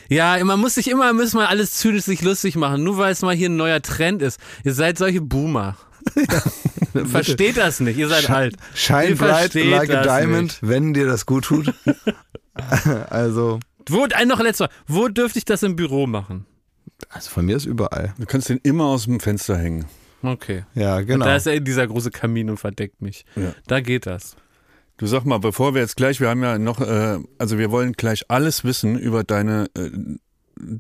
Ja, 0.09 0.43
man 0.45 0.61
muss 0.61 0.75
sich 0.75 0.89
immer, 0.91 1.13
müssen 1.13 1.39
wir 1.39 1.49
alles 1.49 1.73
zynisch 1.73 2.05
sich 2.05 2.23
lustig 2.23 2.57
machen, 2.57 2.83
nur 2.83 2.99
weil 2.99 3.13
es 3.13 3.23
mal 3.23 3.35
hier 3.35 3.49
ein 3.49 3.57
neuer 3.57 3.81
Trend 3.81 4.23
ist. 4.23 4.39
Ihr 4.65 4.75
seid 4.75 4.99
solche 4.99 5.21
Boomer. 5.21 5.77
Versteht 7.07 7.57
das 7.57 7.81
nicht, 7.81 7.97
ihr 7.97 8.09
seid 8.09 8.31
alt. 8.31 8.57
Shine 8.75 9.11
Ihr 9.11 9.17
bright 9.17 9.55
like 9.55 9.91
a 9.91 10.03
diamond, 10.03 10.43
nicht. 10.43 10.59
wenn 10.63 10.95
dir 10.95 11.07
das 11.07 11.27
gut 11.27 11.45
tut. 11.45 11.73
also, 13.11 13.61
Wo, 13.89 14.07
ein 14.15 14.29
noch 14.29 14.41
letzter. 14.41 14.69
Wo 14.87 15.09
dürfte 15.09 15.39
ich 15.39 15.45
das 15.45 15.63
im 15.63 15.77
Büro 15.77 16.07
machen? 16.07 16.47
also 17.11 17.31
von 17.31 17.45
mir 17.45 17.57
ist 17.57 17.67
überall. 17.67 18.15
Du 18.19 18.27
kannst 18.27 18.49
den 18.49 18.61
immer 18.63 18.85
aus 18.85 19.05
dem 19.05 19.21
Fenster 19.21 19.57
hängen. 19.57 19.87
Okay. 20.23 20.65
Ja, 20.75 21.01
genau. 21.01 21.27
Da 21.27 21.37
ist 21.37 21.47
ja 21.47 21.59
dieser 21.61 21.87
große 21.87 22.11
Kamin 22.11 22.51
und 22.51 22.57
verdeckt 22.57 23.03
mich. 23.03 23.25
Ja. 23.37 23.53
Da 23.67 23.81
geht 23.81 24.07
das. 24.07 24.37
Du 24.97 25.07
sag 25.07 25.25
mal, 25.25 25.39
bevor 25.39 25.75
wir 25.75 25.81
jetzt 25.81 25.97
gleich, 25.97 26.21
wir 26.21 26.29
haben 26.29 26.43
ja 26.43 26.57
noch, 26.57 26.81
äh, 26.81 27.19
also 27.39 27.59
wir 27.59 27.71
wollen 27.71 27.93
gleich 27.93 28.31
alles 28.31 28.65
wissen 28.65 28.99
über 28.99 29.25
deine, 29.25 29.69
äh, 29.77 29.91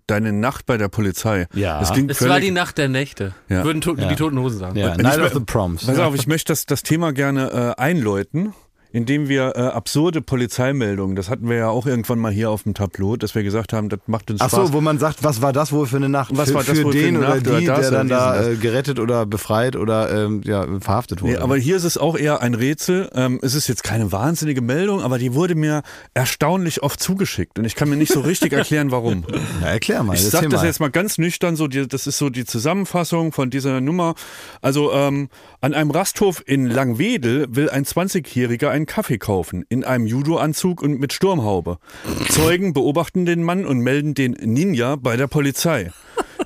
deine 0.06 0.32
Nacht 0.32 0.66
bei 0.66 0.76
der 0.76 0.88
Polizei. 0.88 1.46
Ja. 1.54 1.80
Das 1.80 1.92
klingt 1.92 2.10
Es 2.10 2.18
völlig, 2.18 2.32
war 2.32 2.40
die 2.40 2.50
Nacht 2.50 2.78
der 2.78 2.88
Nächte. 2.88 3.34
Ja. 3.48 3.64
Würden 3.64 3.80
to 3.80 3.94
Ja. 3.94 4.08
die 4.08 4.14
Toten 4.16 4.38
Hosen 4.38 4.58
sagen. 4.58 4.76
ja, 4.78 4.96
Night 4.96 5.18
ich- 5.18 5.22
of 5.24 5.32
the 5.34 5.40
Proms. 5.40 5.86
Pass 5.86 5.98
auf, 5.98 6.14
ich 6.14 6.26
möchte 6.26 6.52
das, 6.52 6.66
das 6.66 6.82
Thema 6.82 7.12
gerne 7.12 7.74
äh, 7.78 7.80
einläuten, 7.80 8.54
indem 8.94 9.28
wir 9.28 9.54
äh, 9.56 9.60
absurde 9.60 10.22
Polizeimeldungen, 10.22 11.16
das 11.16 11.28
hatten 11.28 11.48
wir 11.48 11.56
ja 11.56 11.68
auch 11.68 11.84
irgendwann 11.84 12.20
mal 12.20 12.30
hier 12.30 12.48
auf 12.50 12.62
dem 12.62 12.74
Tableau, 12.74 13.16
dass 13.16 13.34
wir 13.34 13.42
gesagt 13.42 13.72
haben, 13.72 13.88
das 13.88 13.98
macht 14.06 14.30
uns 14.30 14.40
Ach 14.40 14.48
Spaß. 14.48 14.68
so, 14.68 14.72
wo 14.72 14.80
man 14.80 15.00
sagt, 15.00 15.24
was 15.24 15.42
war 15.42 15.52
das 15.52 15.72
wohl 15.72 15.88
für 15.88 15.96
eine 15.96 16.08
Nacht? 16.08 16.30
Was 16.36 16.50
für, 16.50 16.54
war 16.54 16.62
das 16.62 16.78
für 16.78 16.84
wohl 16.84 16.92
für 16.92 16.98
den 16.98 17.16
eine 17.16 17.18
oder 17.18 17.34
Nacht 17.34 17.46
die, 17.46 17.50
oder 17.50 17.66
das 17.66 17.80
der 17.80 17.90
dann 17.90 18.06
oder 18.06 18.16
da 18.16 18.38
und 18.38 18.52
äh, 18.52 18.56
gerettet 18.56 19.00
oder 19.00 19.26
befreit 19.26 19.74
oder 19.74 20.24
ähm, 20.26 20.42
ja, 20.44 20.64
verhaftet 20.78 21.22
wurde. 21.22 21.32
Nee, 21.32 21.38
aber 21.38 21.56
hier 21.56 21.74
ist 21.74 21.82
es 21.82 21.98
auch 21.98 22.16
eher 22.16 22.40
ein 22.40 22.54
Rätsel. 22.54 23.10
Ähm, 23.16 23.40
es 23.42 23.56
ist 23.56 23.66
jetzt 23.66 23.82
keine 23.82 24.12
wahnsinnige 24.12 24.60
Meldung, 24.60 25.02
aber 25.02 25.18
die 25.18 25.34
wurde 25.34 25.56
mir 25.56 25.82
erstaunlich 26.14 26.84
oft 26.84 27.02
zugeschickt 27.02 27.58
und 27.58 27.64
ich 27.64 27.74
kann 27.74 27.88
mir 27.88 27.96
nicht 27.96 28.12
so 28.12 28.20
richtig 28.20 28.52
erklären, 28.54 28.92
warum. 28.92 29.24
ja, 29.60 29.70
erklär 29.70 30.04
mal. 30.04 30.14
Ich 30.14 30.22
sage 30.22 30.48
das 30.48 30.60
mal. 30.60 30.66
jetzt 30.68 30.78
mal 30.78 30.90
ganz 30.90 31.18
nüchtern, 31.18 31.56
so 31.56 31.66
die, 31.66 31.88
das 31.88 32.06
ist 32.06 32.18
so 32.18 32.30
die 32.30 32.44
Zusammenfassung 32.44 33.32
von 33.32 33.50
dieser 33.50 33.80
Nummer. 33.80 34.14
Also 34.62 34.92
ähm, 34.92 35.30
an 35.60 35.74
einem 35.74 35.90
Rasthof 35.90 36.44
in 36.46 36.66
Langwedel 36.66 37.48
will 37.50 37.68
ein 37.70 37.84
20-Jähriger 37.84 38.68
einen 38.84 38.86
Kaffee 38.86 39.18
kaufen, 39.18 39.64
in 39.70 39.82
einem 39.84 40.06
Judo-Anzug 40.06 40.82
und 40.82 41.00
mit 41.00 41.12
Sturmhaube. 41.12 41.78
Zeugen 42.28 42.72
beobachten 42.74 43.24
den 43.24 43.42
Mann 43.42 43.64
und 43.64 43.78
melden 43.80 44.12
den 44.14 44.32
Ninja 44.32 44.96
bei 44.96 45.16
der 45.16 45.26
Polizei. 45.26 45.90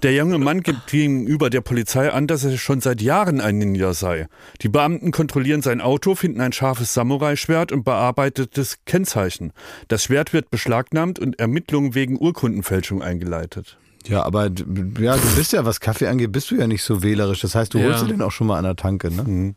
Der 0.05 0.15
junge 0.15 0.39
Mann 0.39 0.61
gibt 0.61 0.87
gegenüber 0.87 1.51
der 1.51 1.61
Polizei 1.61 2.13
an, 2.13 2.29
dass 2.29 2.45
er 2.45 2.57
schon 2.57 2.81
seit 2.81 3.03
Jahren 3.03 3.41
ein 3.41 3.59
Ninja 3.59 3.93
sei. 3.93 4.29
Die 4.63 4.69
Beamten 4.69 5.11
kontrollieren 5.11 5.63
sein 5.63 5.81
Auto, 5.81 6.15
finden 6.15 6.41
ein 6.41 6.53
scharfes 6.53 6.95
Samurai-Schwert 6.95 7.73
und 7.73 7.85
bearbeitetes 7.85 8.79
Kennzeichen. 8.87 9.53
Das 9.89 10.05
Schwert 10.05 10.33
wird 10.33 10.51
beschlagnahmt 10.51 11.19
und 11.19 11.41
Ermittlungen 11.41 11.97
wegen 11.97 12.17
Urkundenfälschung 12.21 13.03
eingeleitet. 13.03 13.79
Ja, 14.07 14.23
aber 14.23 14.45
ja, 15.01 15.17
du 15.17 15.37
bist 15.37 15.53
ja, 15.53 15.65
was 15.65 15.81
Kaffee 15.81 16.07
angeht, 16.07 16.31
bist 16.31 16.53
du 16.53 16.55
ja 16.55 16.69
nicht 16.69 16.83
so 16.85 17.03
wählerisch. 17.03 17.41
Das 17.41 17.57
heißt, 17.57 17.75
du 17.75 17.79
Ja. 17.79 17.87
holst 17.87 18.05
dir 18.05 18.09
den 18.09 18.23
auch 18.23 18.31
schon 18.31 18.47
mal 18.47 18.59
an 18.59 18.65
der 18.65 18.77
Tanke, 18.77 19.11
ne? 19.11 19.55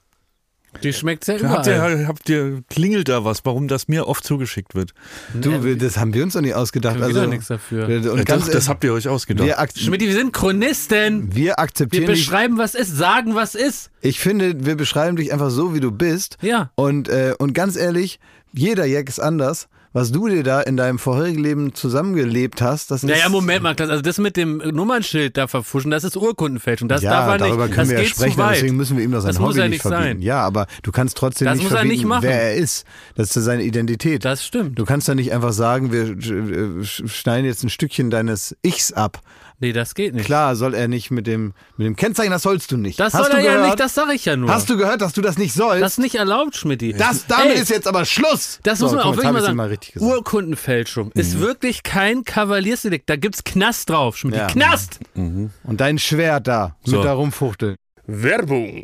Die 0.83 0.93
schmeckt 0.93 1.25
sehr 1.25 1.35
Habt 1.49 1.67
überall. 1.67 1.99
ihr, 1.99 2.07
habt 2.07 2.29
ihr, 2.29 2.63
klingelt 2.69 3.09
da 3.09 3.23
was, 3.25 3.41
warum 3.43 3.67
das 3.67 3.87
mir 3.87 4.07
oft 4.07 4.23
zugeschickt 4.23 4.73
wird? 4.73 4.93
Du, 5.33 5.63
wir- 5.63 5.77
das 5.77 5.97
haben 5.97 6.13
wir 6.13 6.23
uns 6.23 6.33
doch 6.33 6.41
nicht 6.41 6.55
ausgedacht. 6.55 6.97
Wir 6.97 7.05
Also, 7.05 7.25
nichts 7.25 7.47
dafür. 7.47 7.85
Und 7.87 8.17
Ja, 8.17 8.23
ganz 8.23 8.45
doch, 8.45 8.51
das 8.53 8.69
habt 8.69 8.83
ihr 8.83 8.93
euch 8.93 9.07
ausgedacht. 9.07 9.47
wir, 9.47 9.67
Schmidt, 9.75 10.01
wir 10.01 10.13
sind 10.13 10.31
Chronisten. 10.33 11.35
wir 11.35 11.43
Wir 11.43 11.59
akzeptieren 11.59 12.05
dich. 12.07 12.25
beschreiben, 12.25 12.57
was 12.57 12.73
ist, 12.75 12.95
sagen, 12.95 13.35
was 13.35 13.53
ist. 13.55 13.91
Ich 14.01 14.19
finde, 14.19 14.65
wir 14.65 14.75
beschreiben 14.75 15.17
dich 15.17 15.33
einfach 15.33 15.49
so, 15.49 15.75
wie 15.75 15.79
du 15.81 15.91
bist. 15.91 16.37
Ja. 16.41 16.71
Und, 16.75 17.09
äh, 17.09 17.33
und 17.37 17.53
ganz 17.53 17.75
ehrlich, 17.75 18.19
jeder 18.53 18.85
Jack 18.85 19.09
ist 19.09 19.19
anders. 19.19 19.67
Was 19.93 20.11
du 20.11 20.27
dir 20.27 20.43
da 20.43 20.61
in 20.61 20.77
deinem 20.77 20.99
vorherigen 20.99 21.41
Leben 21.43 21.73
zusammengelebt 21.73 22.61
hast, 22.61 22.91
das 22.91 23.03
Naja, 23.03 23.25
ist. 23.25 23.31
Moment 23.31 23.63
mal, 23.63 23.75
also 23.77 24.01
das 24.01 24.17
mit 24.19 24.37
dem 24.37 24.57
Nummernschild 24.57 25.35
da 25.37 25.47
verfuschen, 25.47 25.91
das 25.91 26.03
ist 26.03 26.15
Urkundenfälschung. 26.15 26.87
Das 26.87 27.01
ja, 27.01 27.11
darf 27.11 27.29
er 27.29 27.37
darüber 27.39 27.65
nicht. 27.65 27.75
können 27.75 27.89
das 27.89 27.97
wir 27.97 28.03
ja 28.03 28.09
sprechen, 28.09 28.31
zu 28.33 28.37
weit. 28.37 28.55
deswegen 28.57 28.77
müssen 28.77 28.97
wir 28.97 29.03
ihm 29.03 29.11
doch 29.11 29.19
sein 29.21 29.29
Das 29.29 29.39
muss 29.39 29.49
Hobby 29.49 29.59
ja 29.59 29.63
nicht 29.65 29.71
nicht 29.71 29.81
verbieten. 29.81 30.03
sein. 30.03 30.21
Ja, 30.21 30.39
aber 30.41 30.67
du 30.83 30.91
kannst 30.91 31.17
trotzdem 31.17 31.45
Das 31.45 31.55
nicht 31.55 31.63
muss 31.63 31.71
er 31.73 31.77
verbieten, 31.79 31.95
nicht 31.97 32.05
machen. 32.07 32.23
wer 32.23 32.41
er 32.41 32.55
ist. 32.55 32.85
Das 33.15 33.29
ist 33.29 33.35
ja 33.35 33.41
seine 33.41 33.63
Identität. 33.63 34.23
Das 34.23 34.45
stimmt. 34.45 34.79
Du 34.79 34.85
kannst 34.85 35.07
da 35.09 35.15
nicht 35.15 35.33
einfach 35.33 35.53
sagen, 35.53 35.91
wir 35.91 36.83
schneiden 36.85 37.45
jetzt 37.45 37.63
ein 37.63 37.69
Stückchen 37.69 38.09
deines 38.09 38.55
Ichs 38.61 38.93
ab. 38.93 39.19
Nee, 39.61 39.71
das 39.73 39.93
geht 39.95 40.13
nicht. 40.15 40.25
Klar 40.25 40.55
soll 40.55 40.73
er 40.73 40.87
nicht 40.87 41.11
mit 41.11 41.27
dem, 41.27 41.53
mit 41.77 41.85
dem 41.85 41.95
Kennzeichen, 41.95 42.31
das 42.31 42.41
sollst 42.41 42.71
du 42.71 42.77
nicht. 42.77 42.99
Das 42.99 43.13
Hast 43.13 43.21
soll 43.25 43.31
du 43.31 43.37
er 43.37 43.43
ja 43.43 43.51
gehört? 43.53 43.65
nicht, 43.67 43.79
das 43.79 43.93
sage 43.93 44.13
ich 44.13 44.25
ja 44.25 44.35
nur. 44.35 44.49
Hast 44.51 44.69
du 44.69 44.75
gehört, 44.75 45.01
dass 45.01 45.13
du 45.13 45.21
das 45.21 45.37
nicht 45.37 45.53
sollst? 45.53 45.81
das 45.83 45.93
ist 45.93 45.97
nicht 45.99 46.15
erlaubt, 46.15 46.55
Schmidti. 46.57 46.93
das, 46.93 47.27
damit 47.27 47.55
Ey, 47.55 47.61
ist 47.61 47.69
jetzt 47.69 47.87
aber 47.87 48.03
Schluss. 48.05 48.59
Das 48.63 48.79
So, 48.79 48.85
muss 48.85 48.95
man 48.95 49.03
guck 49.03 49.11
auch 49.13 49.17
wirklich 49.17 49.31
mal 49.33 49.41
sagen. 49.41 49.55
mal 49.57 49.67
richtig 49.69 49.93
gesagt. 49.93 50.11
Mhm. 50.11 50.17
Urkundenfälschung 50.17 51.11
ist 51.13 51.39
wirklich 51.39 51.83
kein 51.83 52.23
Kavaliersdelikt. 52.23 53.09
Da 53.09 53.15
gibt's 53.15 53.43
Knast 53.43 53.89
drauf, 53.89 54.17
Schmidti. 54.17 54.39
Ja. 54.39 54.47
Knast! 54.47 54.99
Und 55.15 55.51
dein 55.63 55.99
Schwert 55.99 56.47
da, 56.47 56.75
So. 56.83 56.97
mit 56.97 57.05
da 57.05 57.13
rumfuchteln. 57.13 57.75
Werbung. 58.07 58.83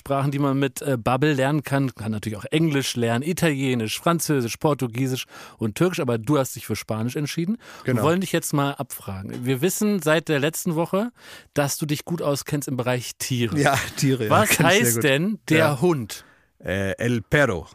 die 0.03 0.39
man 0.39 0.59
mit 0.59 0.81
äh, 0.81 0.97
Bubble 0.97 1.33
lernen 1.33 1.63
kann. 1.63 1.93
Kann 1.95 2.11
natürlich 2.11 2.37
auch 2.37 2.45
Englisch 2.45 2.95
lernen, 2.95 3.23
Italienisch, 3.23 3.99
Französisch, 3.99 4.57
Portugiesisch 4.57 5.25
und 5.57 5.75
Türkisch, 5.75 5.99
aber 5.99 6.17
du 6.17 6.37
hast 6.37 6.55
dich 6.55 6.65
für 6.65 6.75
Spanisch 6.75 7.15
entschieden. 7.15 7.57
Genau. 7.83 7.97
Wir 8.01 8.03
wollen 8.03 8.21
dich 8.21 8.31
jetzt 8.31 8.53
mal 8.53 8.71
abfragen. 8.73 9.45
Wir 9.45 9.61
wissen 9.61 10.01
seit 10.01 10.27
der 10.29 10.39
letzten 10.39 10.75
Woche, 10.75 11.11
dass 11.53 11.77
du 11.77 11.85
dich 11.85 12.05
gut 12.05 12.21
auskennst 12.21 12.67
im 12.67 12.77
Bereich 12.77 13.11
Tiere. 13.17 13.59
Ja, 13.59 13.77
Tiere. 13.97 14.29
Was 14.29 14.57
ja, 14.57 14.65
heißt 14.65 15.03
denn 15.03 15.39
der 15.49 15.57
Ja. 15.57 15.81
Hund? 15.81 16.25
Äh, 16.59 16.91
El 16.97 17.21
Perro. 17.21 17.67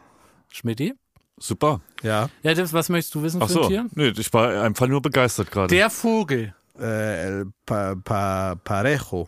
Schmidti? 0.51 0.93
Super. 1.39 1.81
Ja. 2.01 2.29
Ja, 2.41 2.53
das, 2.53 2.73
was 2.73 2.89
möchtest 2.89 3.13
du 3.15 3.21
wissen 3.23 3.41
Ach 3.41 3.47
für 3.47 3.53
so. 3.53 3.61
ein 3.63 3.67
Tier? 3.67 3.85
Nee, 3.93 4.13
ich 4.17 4.33
war 4.33 4.63
einfach 4.63 4.87
nur 4.87 5.01
begeistert 5.01 5.51
gerade. 5.51 5.67
Der 5.73 5.89
Vogel. 5.89 6.53
Äh, 6.79 7.25
El 7.25 7.45
pa, 7.65 7.95
pa, 7.95 8.55
Parejo. 8.55 9.27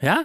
Ja? 0.00 0.24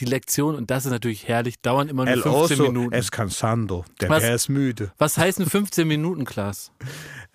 Die 0.00 0.04
Lektion, 0.04 0.54
und 0.54 0.70
das 0.70 0.84
ist 0.86 0.90
natürlich 0.92 1.28
herrlich, 1.28 1.60
dauern 1.60 1.88
immer 1.88 2.04
nur 2.04 2.14
El 2.14 2.22
15 2.22 2.32
oso 2.60 2.62
Minuten. 2.72 2.92
es 2.94 3.10
cansando. 3.10 3.84
Der 4.00 4.08
Was? 4.10 4.22
Bär 4.22 4.34
ist 4.34 4.48
müde. 4.48 4.92
Was 4.98 5.16
heißen 5.18 5.46
15 5.46 5.86
Minuten, 5.86 6.24
Klaas? 6.24 6.70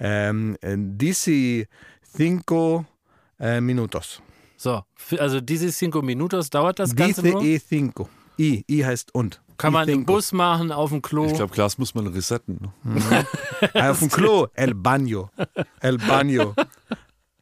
Ähm, 0.02 0.56
äh, 0.62 0.76
dici 0.78 1.68
cinco 2.16 2.86
äh, 3.38 3.60
minutos. 3.60 4.22
So, 4.56 4.84
also 5.18 5.42
diese 5.42 5.70
cinco 5.74 6.02
minutos 6.02 6.50
dauert 6.50 6.80
das 6.80 6.96
Ganze 6.96 7.22
Dice 7.22 7.34
nur. 7.34 7.44
e 7.44 7.60
cinco. 7.60 8.08
I, 8.40 8.64
I 8.70 8.86
heißt 8.86 9.14
und. 9.14 9.42
Kann 9.58 9.74
man 9.74 9.90
im 9.90 9.96
cinco. 10.00 10.14
Bus 10.14 10.32
machen, 10.32 10.72
auf 10.72 10.92
dem 10.92 11.02
Klo. 11.02 11.26
Ich 11.26 11.34
glaube, 11.34 11.54
Glas 11.54 11.78
muss 11.78 11.94
man 11.96 12.08
resetten. 12.08 12.70
ne? 12.86 13.26
Auf 13.90 14.00
dem 14.00 14.10
Klo. 14.10 14.48
El 14.54 14.74
baño. 14.74 15.30
El 15.82 15.98
baño. 15.98 16.56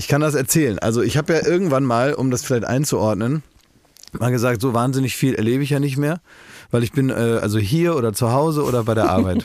Ich 0.00 0.08
kann 0.08 0.22
das 0.22 0.34
erzählen. 0.34 0.78
Also 0.78 1.02
ich 1.02 1.18
habe 1.18 1.34
ja 1.34 1.46
irgendwann 1.46 1.84
mal, 1.84 2.14
um 2.14 2.30
das 2.30 2.42
vielleicht 2.42 2.64
einzuordnen, 2.64 3.42
mal 4.18 4.30
gesagt, 4.30 4.62
so 4.62 4.72
wahnsinnig 4.72 5.14
viel 5.14 5.34
erlebe 5.34 5.62
ich 5.62 5.68
ja 5.68 5.78
nicht 5.78 5.98
mehr, 5.98 6.22
weil 6.70 6.82
ich 6.82 6.92
bin 6.92 7.10
äh, 7.10 7.12
also 7.12 7.58
hier 7.58 7.94
oder 7.94 8.14
zu 8.14 8.32
Hause 8.32 8.64
oder 8.64 8.82
bei 8.84 8.94
der 8.94 9.10
Arbeit. 9.16 9.44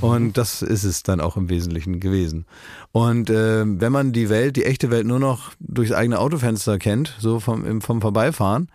Und 0.00 0.36
das 0.38 0.60
ist 0.62 0.82
es 0.82 1.04
dann 1.04 1.20
auch 1.20 1.36
im 1.36 1.48
Wesentlichen 1.48 2.00
gewesen. 2.00 2.46
Und 2.90 3.30
äh, 3.30 3.62
wenn 3.64 3.92
man 3.92 4.12
die 4.12 4.28
Welt, 4.28 4.56
die 4.56 4.64
echte 4.64 4.90
Welt 4.90 5.06
nur 5.06 5.20
noch 5.20 5.52
durchs 5.60 5.92
eigene 5.92 6.18
Autofenster 6.18 6.80
kennt, 6.80 7.14
so 7.20 7.38
vom, 7.38 7.64
im- 7.64 7.80
vom 7.80 8.00
Vorbeifahren, 8.00 8.70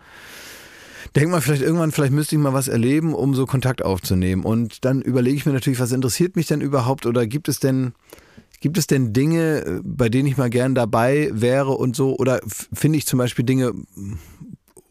denkt 1.14 1.30
man 1.30 1.42
vielleicht 1.42 1.60
irgendwann, 1.62 1.92
vielleicht 1.92 2.14
müsste 2.14 2.36
ich 2.36 2.40
mal 2.40 2.54
was 2.54 2.68
erleben, 2.68 3.12
um 3.14 3.34
so 3.34 3.44
Kontakt 3.44 3.84
aufzunehmen. 3.84 4.44
Und 4.44 4.86
dann 4.86 5.02
überlege 5.02 5.36
ich 5.36 5.44
mir 5.44 5.52
natürlich, 5.52 5.78
was 5.78 5.92
interessiert 5.92 6.36
mich 6.36 6.46
denn 6.46 6.62
überhaupt 6.62 7.04
oder 7.04 7.26
gibt 7.26 7.48
es 7.48 7.60
denn, 7.60 7.92
gibt 8.60 8.78
es 8.78 8.86
denn 8.86 9.12
Dinge, 9.12 9.80
bei 9.84 10.08
denen 10.08 10.28
ich 10.28 10.36
mal 10.36 10.50
gern 10.50 10.74
dabei 10.74 11.30
wäre 11.32 11.72
und 11.72 11.96
so? 11.96 12.16
Oder 12.16 12.40
finde 12.44 12.98
ich 12.98 13.06
zum 13.06 13.18
Beispiel 13.18 13.44
Dinge 13.44 13.72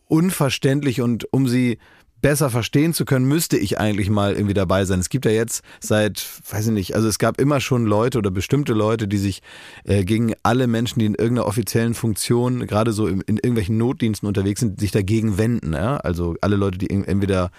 unverständlich 0.07 1.01
und 1.01 1.31
um 1.33 1.47
sie 1.47 1.77
besser 2.21 2.49
verstehen 2.49 2.93
zu 2.93 3.05
können, 3.05 3.27
müsste 3.27 3.57
ich 3.57 3.79
eigentlich 3.79 4.09
mal 4.09 4.33
irgendwie 4.33 4.53
dabei 4.53 4.85
sein. 4.85 4.99
Es 4.99 5.09
gibt 5.09 5.25
ja 5.25 5.31
jetzt 5.31 5.61
seit, 5.79 6.25
weiß 6.49 6.67
ich 6.67 6.73
nicht, 6.73 6.95
also 6.95 7.07
es 7.07 7.19
gab 7.19 7.39
immer 7.39 7.59
schon 7.59 7.85
Leute 7.85 8.17
oder 8.17 8.31
bestimmte 8.31 8.73
Leute, 8.73 9.07
die 9.07 9.17
sich 9.17 9.41
äh, 9.83 10.03
gegen 10.03 10.33
alle 10.43 10.67
Menschen, 10.67 10.99
die 10.99 11.05
in 11.05 11.15
irgendeiner 11.15 11.47
offiziellen 11.47 11.93
Funktion, 11.93 12.65
gerade 12.65 12.91
so 12.91 13.07
in, 13.07 13.21
in 13.21 13.37
irgendwelchen 13.37 13.77
Notdiensten 13.77 14.27
unterwegs 14.27 14.61
sind, 14.61 14.79
sich 14.79 14.91
dagegen 14.91 15.37
wenden. 15.37 15.73
Ja? 15.73 15.97
Also 15.97 16.35
alle 16.41 16.55
Leute, 16.55 16.79
die 16.79 16.89
entweder 16.89 17.51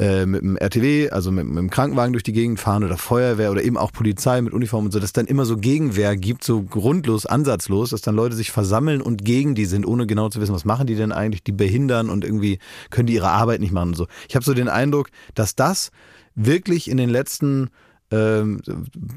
äh, 0.00 0.24
mit 0.24 0.40
dem 0.40 0.56
RTW, 0.56 1.10
also 1.10 1.30
mit, 1.30 1.46
mit 1.46 1.58
dem 1.58 1.68
Krankenwagen 1.68 2.14
durch 2.14 2.22
die 2.22 2.32
Gegend 2.32 2.58
fahren 2.58 2.84
oder 2.84 2.96
Feuerwehr 2.96 3.50
oder 3.50 3.62
eben 3.62 3.76
auch 3.76 3.92
Polizei 3.92 4.40
mit 4.40 4.54
Uniform 4.54 4.86
und 4.86 4.92
so, 4.92 4.98
dass 4.98 5.12
dann 5.12 5.26
immer 5.26 5.44
so 5.44 5.58
Gegenwehr 5.58 6.16
gibt, 6.16 6.42
so 6.42 6.62
grundlos, 6.62 7.26
ansatzlos, 7.26 7.90
dass 7.90 8.00
dann 8.00 8.16
Leute 8.16 8.34
sich 8.34 8.50
versammeln 8.50 9.02
und 9.02 9.26
gegen 9.26 9.54
die 9.54 9.66
sind, 9.66 9.86
ohne 9.86 10.06
genau 10.06 10.30
zu 10.30 10.40
wissen, 10.40 10.54
was 10.54 10.64
machen 10.64 10.86
die 10.86 10.94
denn 10.94 11.12
eigentlich, 11.12 11.44
die 11.44 11.52
behindern 11.52 12.08
und 12.08 12.24
irgendwie 12.24 12.60
können 12.88 13.08
die 13.08 13.14
ihre 13.14 13.28
Arbeit 13.28 13.60
nicht 13.60 13.72
machen 13.72 13.90
und 13.90 13.96
so. 13.96 14.06
Ich 14.26 14.34
habe 14.34 14.44
so 14.44 14.54
den 14.54 14.68
Eindruck, 14.68 15.10
dass 15.34 15.54
das 15.54 15.90
wirklich 16.34 16.90
in 16.90 16.96
den 16.96 17.10
letzten 17.10 17.68
ähm, 18.10 18.62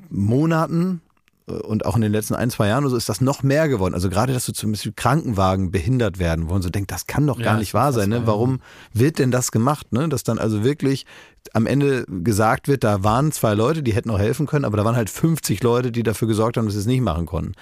Monaten 0.10 1.02
und 1.46 1.86
auch 1.86 1.96
in 1.96 2.02
den 2.02 2.12
letzten 2.12 2.36
ein, 2.36 2.50
zwei 2.50 2.68
Jahren 2.68 2.84
oder 2.84 2.92
so 2.92 2.98
ist 2.98 3.10
das 3.10 3.20
noch 3.20 3.44
mehr 3.44 3.68
geworden. 3.68 3.94
Also 3.94 4.10
gerade, 4.10 4.34
dass 4.34 4.46
so 4.46 4.54
zum 4.54 4.72
Beispiel 4.72 4.94
Krankenwagen 4.96 5.72
behindert 5.72 6.18
werden, 6.18 6.48
wo 6.48 6.54
man 6.54 6.62
so 6.62 6.70
denkt, 6.70 6.92
das 6.92 7.06
kann 7.06 7.28
doch 7.28 7.38
Ja, 7.38 7.46
gar 7.46 7.58
nicht 7.58 7.74
wahr 7.74 7.92
sein. 7.92 8.10
Ne? 8.10 8.26
Warum 8.26 8.62
wird 8.94 9.20
denn 9.20 9.32
das 9.32 9.52
gemacht? 9.52 9.92
Ne? 9.92 10.08
Dass 10.08 10.24
dann 10.24 10.40
also 10.40 10.64
wirklich 10.64 11.06
am 11.54 11.66
Ende 11.66 12.06
gesagt 12.08 12.68
wird, 12.68 12.84
da 12.84 13.04
waren 13.04 13.32
zwei 13.34 13.54
Leute, 13.56 13.84
die 13.84 13.94
hätten 13.94 14.10
auch 14.10 14.20
helfen 14.20 14.48
können, 14.48 14.64
aber 14.64 14.78
da 14.78 14.86
waren 14.86 14.96
halt 14.96 15.10
50 15.10 15.62
Leute, 15.64 15.92
die 15.92 16.04
dafür 16.04 16.28
gesorgt 16.28 16.56
haben, 16.56 16.66
dass 16.66 16.76
sie 16.76 16.80
es 16.82 16.86
nicht 16.86 17.02
machen 17.02 17.26
konnten. 17.26 17.54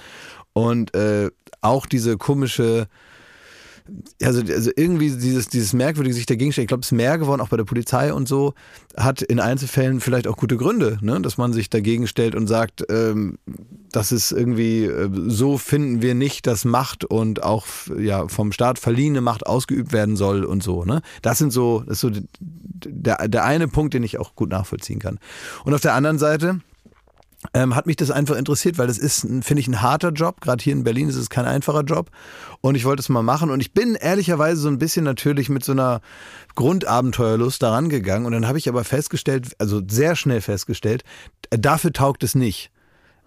Und 0.53 0.93
äh, 0.93 1.31
auch 1.61 1.85
diese 1.85 2.17
komische 2.17 2.87
also, 4.21 4.41
also 4.41 4.71
irgendwie 4.75 5.11
dieses, 5.11 5.47
dieses 5.47 5.73
merkwürdige 5.73 6.13
sich 6.13 6.25
dagegen 6.25 6.51
stellen. 6.51 6.63
Ich 6.63 6.69
glaube, 6.69 6.81
es 6.81 6.87
ist 6.87 6.97
mehr 6.97 7.17
geworden, 7.17 7.41
auch 7.41 7.49
bei 7.49 7.57
der 7.57 7.63
Polizei 7.63 8.13
und 8.13 8.27
so, 8.27 8.53
hat 8.95 9.21
in 9.21 9.39
Einzelfällen 9.39 9.99
vielleicht 9.99 10.27
auch 10.27 10.37
gute 10.37 10.57
Gründe, 10.57 10.97
ne? 11.01 11.19
dass 11.21 11.37
man 11.37 11.53
sich 11.53 11.69
dagegen 11.69 12.07
stellt 12.07 12.35
und 12.35 12.47
sagt, 12.47 12.85
ähm, 12.89 13.37
das 13.91 14.11
ist 14.11 14.31
irgendwie, 14.31 14.85
äh, 14.85 15.09
so 15.27 15.57
finden 15.57 16.01
wir 16.01 16.15
nicht, 16.15 16.47
dass 16.47 16.65
Macht 16.65 17.05
und 17.05 17.43
auch 17.43 17.65
ja, 17.97 18.27
vom 18.27 18.51
Staat 18.51 18.79
verliehene 18.79 19.21
Macht 19.21 19.45
ausgeübt 19.45 19.91
werden 19.93 20.15
soll 20.15 20.43
und 20.43 20.63
so. 20.63 20.85
Ne? 20.85 21.01
Das 21.21 21.37
sind 21.37 21.51
so, 21.51 21.83
das 21.85 21.95
ist 21.95 22.01
so 22.01 22.11
der, 22.39 23.27
der 23.27 23.45
eine 23.45 23.67
Punkt, 23.67 23.93
den 23.93 24.03
ich 24.03 24.19
auch 24.19 24.35
gut 24.35 24.49
nachvollziehen 24.49 24.99
kann. 24.99 25.19
Und 25.65 25.73
auf 25.73 25.81
der 25.81 25.93
anderen 25.93 26.19
Seite, 26.19 26.61
ähm, 27.53 27.75
hat 27.75 27.87
mich 27.87 27.95
das 27.95 28.11
einfach 28.11 28.35
interessiert, 28.35 28.77
weil 28.77 28.87
das 28.87 28.97
ist, 28.97 29.21
finde 29.21 29.59
ich, 29.59 29.67
ein 29.67 29.81
harter 29.81 30.11
Job. 30.11 30.41
Gerade 30.41 30.63
hier 30.63 30.73
in 30.73 30.83
Berlin 30.83 31.09
ist 31.09 31.15
es 31.15 31.29
kein 31.29 31.45
einfacher 31.45 31.81
Job. 31.81 32.11
Und 32.61 32.75
ich 32.75 32.85
wollte 32.85 33.01
es 33.01 33.09
mal 33.09 33.23
machen. 33.23 33.49
Und 33.49 33.59
ich 33.61 33.73
bin 33.73 33.95
ehrlicherweise 33.95 34.61
so 34.61 34.67
ein 34.67 34.77
bisschen 34.77 35.03
natürlich 35.03 35.49
mit 35.49 35.63
so 35.63 35.71
einer 35.71 36.01
Grundabenteuerlust 36.55 37.61
daran 37.61 37.89
gegangen. 37.89 38.25
Und 38.25 38.33
dann 38.33 38.47
habe 38.47 38.57
ich 38.57 38.69
aber 38.69 38.83
festgestellt, 38.83 39.55
also 39.57 39.81
sehr 39.87 40.15
schnell 40.15 40.41
festgestellt, 40.41 41.03
dafür 41.49 41.93
taugt 41.93 42.23
es 42.23 42.35
nicht. 42.35 42.71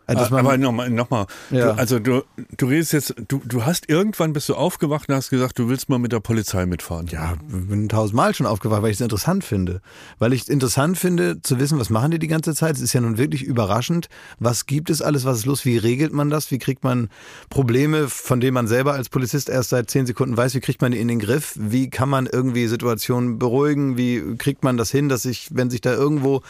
Dass 0.07 0.31
man- 0.31 0.41
Aber 0.47 0.59
nochmal, 0.59 0.91
noch 0.91 1.09
mal. 1.11 1.27
Ja. 1.51 1.73
Du, 1.73 1.79
also 1.79 1.99
du, 1.99 2.23
du 2.59 2.67
redest 2.67 2.93
jetzt, 2.93 3.15
du, 3.29 3.41
du 3.45 3.65
hast 3.65 3.89
irgendwann 3.89 4.33
bist 4.35 4.49
du 4.51 4.55
aufgewacht 4.55 5.09
und 5.09 5.15
hast 5.15 5.31
gesagt, 5.31 5.59
du 5.59 5.69
willst 5.69 5.89
mal 5.89 5.99
mit 5.99 6.13
der 6.13 6.21
Polizei 6.21 6.67
mitfahren. 6.67 7.07
Ja, 7.07 7.37
bin 7.49 7.89
tausendmal 7.89 8.35
schon 8.35 8.47
aufgewacht, 8.47 8.83
weil 8.83 8.91
ich 8.91 8.97
es 8.97 9.01
interessant 9.01 9.45
finde. 9.45 9.81
Weil 10.19 10.33
ich 10.35 10.43
es 10.43 10.49
interessant 10.49 10.99
finde, 10.99 11.41
zu 11.43 11.59
wissen, 11.59 11.79
was 11.81 11.89
machen 11.89 12.11
die 12.11 12.19
die 12.19 12.29
ganze 12.29 12.55
Zeit. 12.55 12.77
Es 12.77 12.83
ist 12.83 12.93
ja 12.93 13.01
nun 13.01 13.17
wirklich 13.17 13.43
überraschend. 13.43 14.09
Was 14.39 14.67
gibt 14.67 14.91
es 14.91 15.01
alles? 15.01 15.25
Was 15.25 15.39
ist 15.39 15.47
los? 15.47 15.65
Wie 15.65 15.79
regelt 15.79 16.13
man 16.13 16.29
das? 16.29 16.51
Wie 16.51 16.59
kriegt 16.59 16.85
man 16.85 17.09
Probleme, 17.49 18.09
von 18.09 18.41
denen 18.41 18.55
man 18.55 18.67
selber 18.67 18.93
als 18.93 19.09
Polizist 19.09 19.49
erst 19.49 19.71
seit 19.71 19.91
zehn 19.91 20.05
Sekunden 20.07 20.37
weiß? 20.37 20.55
Wie 20.55 20.61
kriegt 20.61 20.83
man 20.83 20.93
die 20.93 20.99
in 21.01 21.09
den 21.09 21.19
Griff? 21.19 21.55
Wie 21.59 21.89
kann 21.89 22.09
man 22.11 22.27
irgendwie 22.27 22.67
Situationen 22.67 23.39
beruhigen? 23.39 23.97
Wie 23.97 24.37
kriegt 24.37 24.65
man 24.65 24.77
das 24.77 24.91
hin, 24.91 25.09
dass 25.09 25.23
sich, 25.23 25.49
wenn 25.53 25.71
sich 25.71 25.81
da 25.81 25.95
irgendwo 25.95 26.43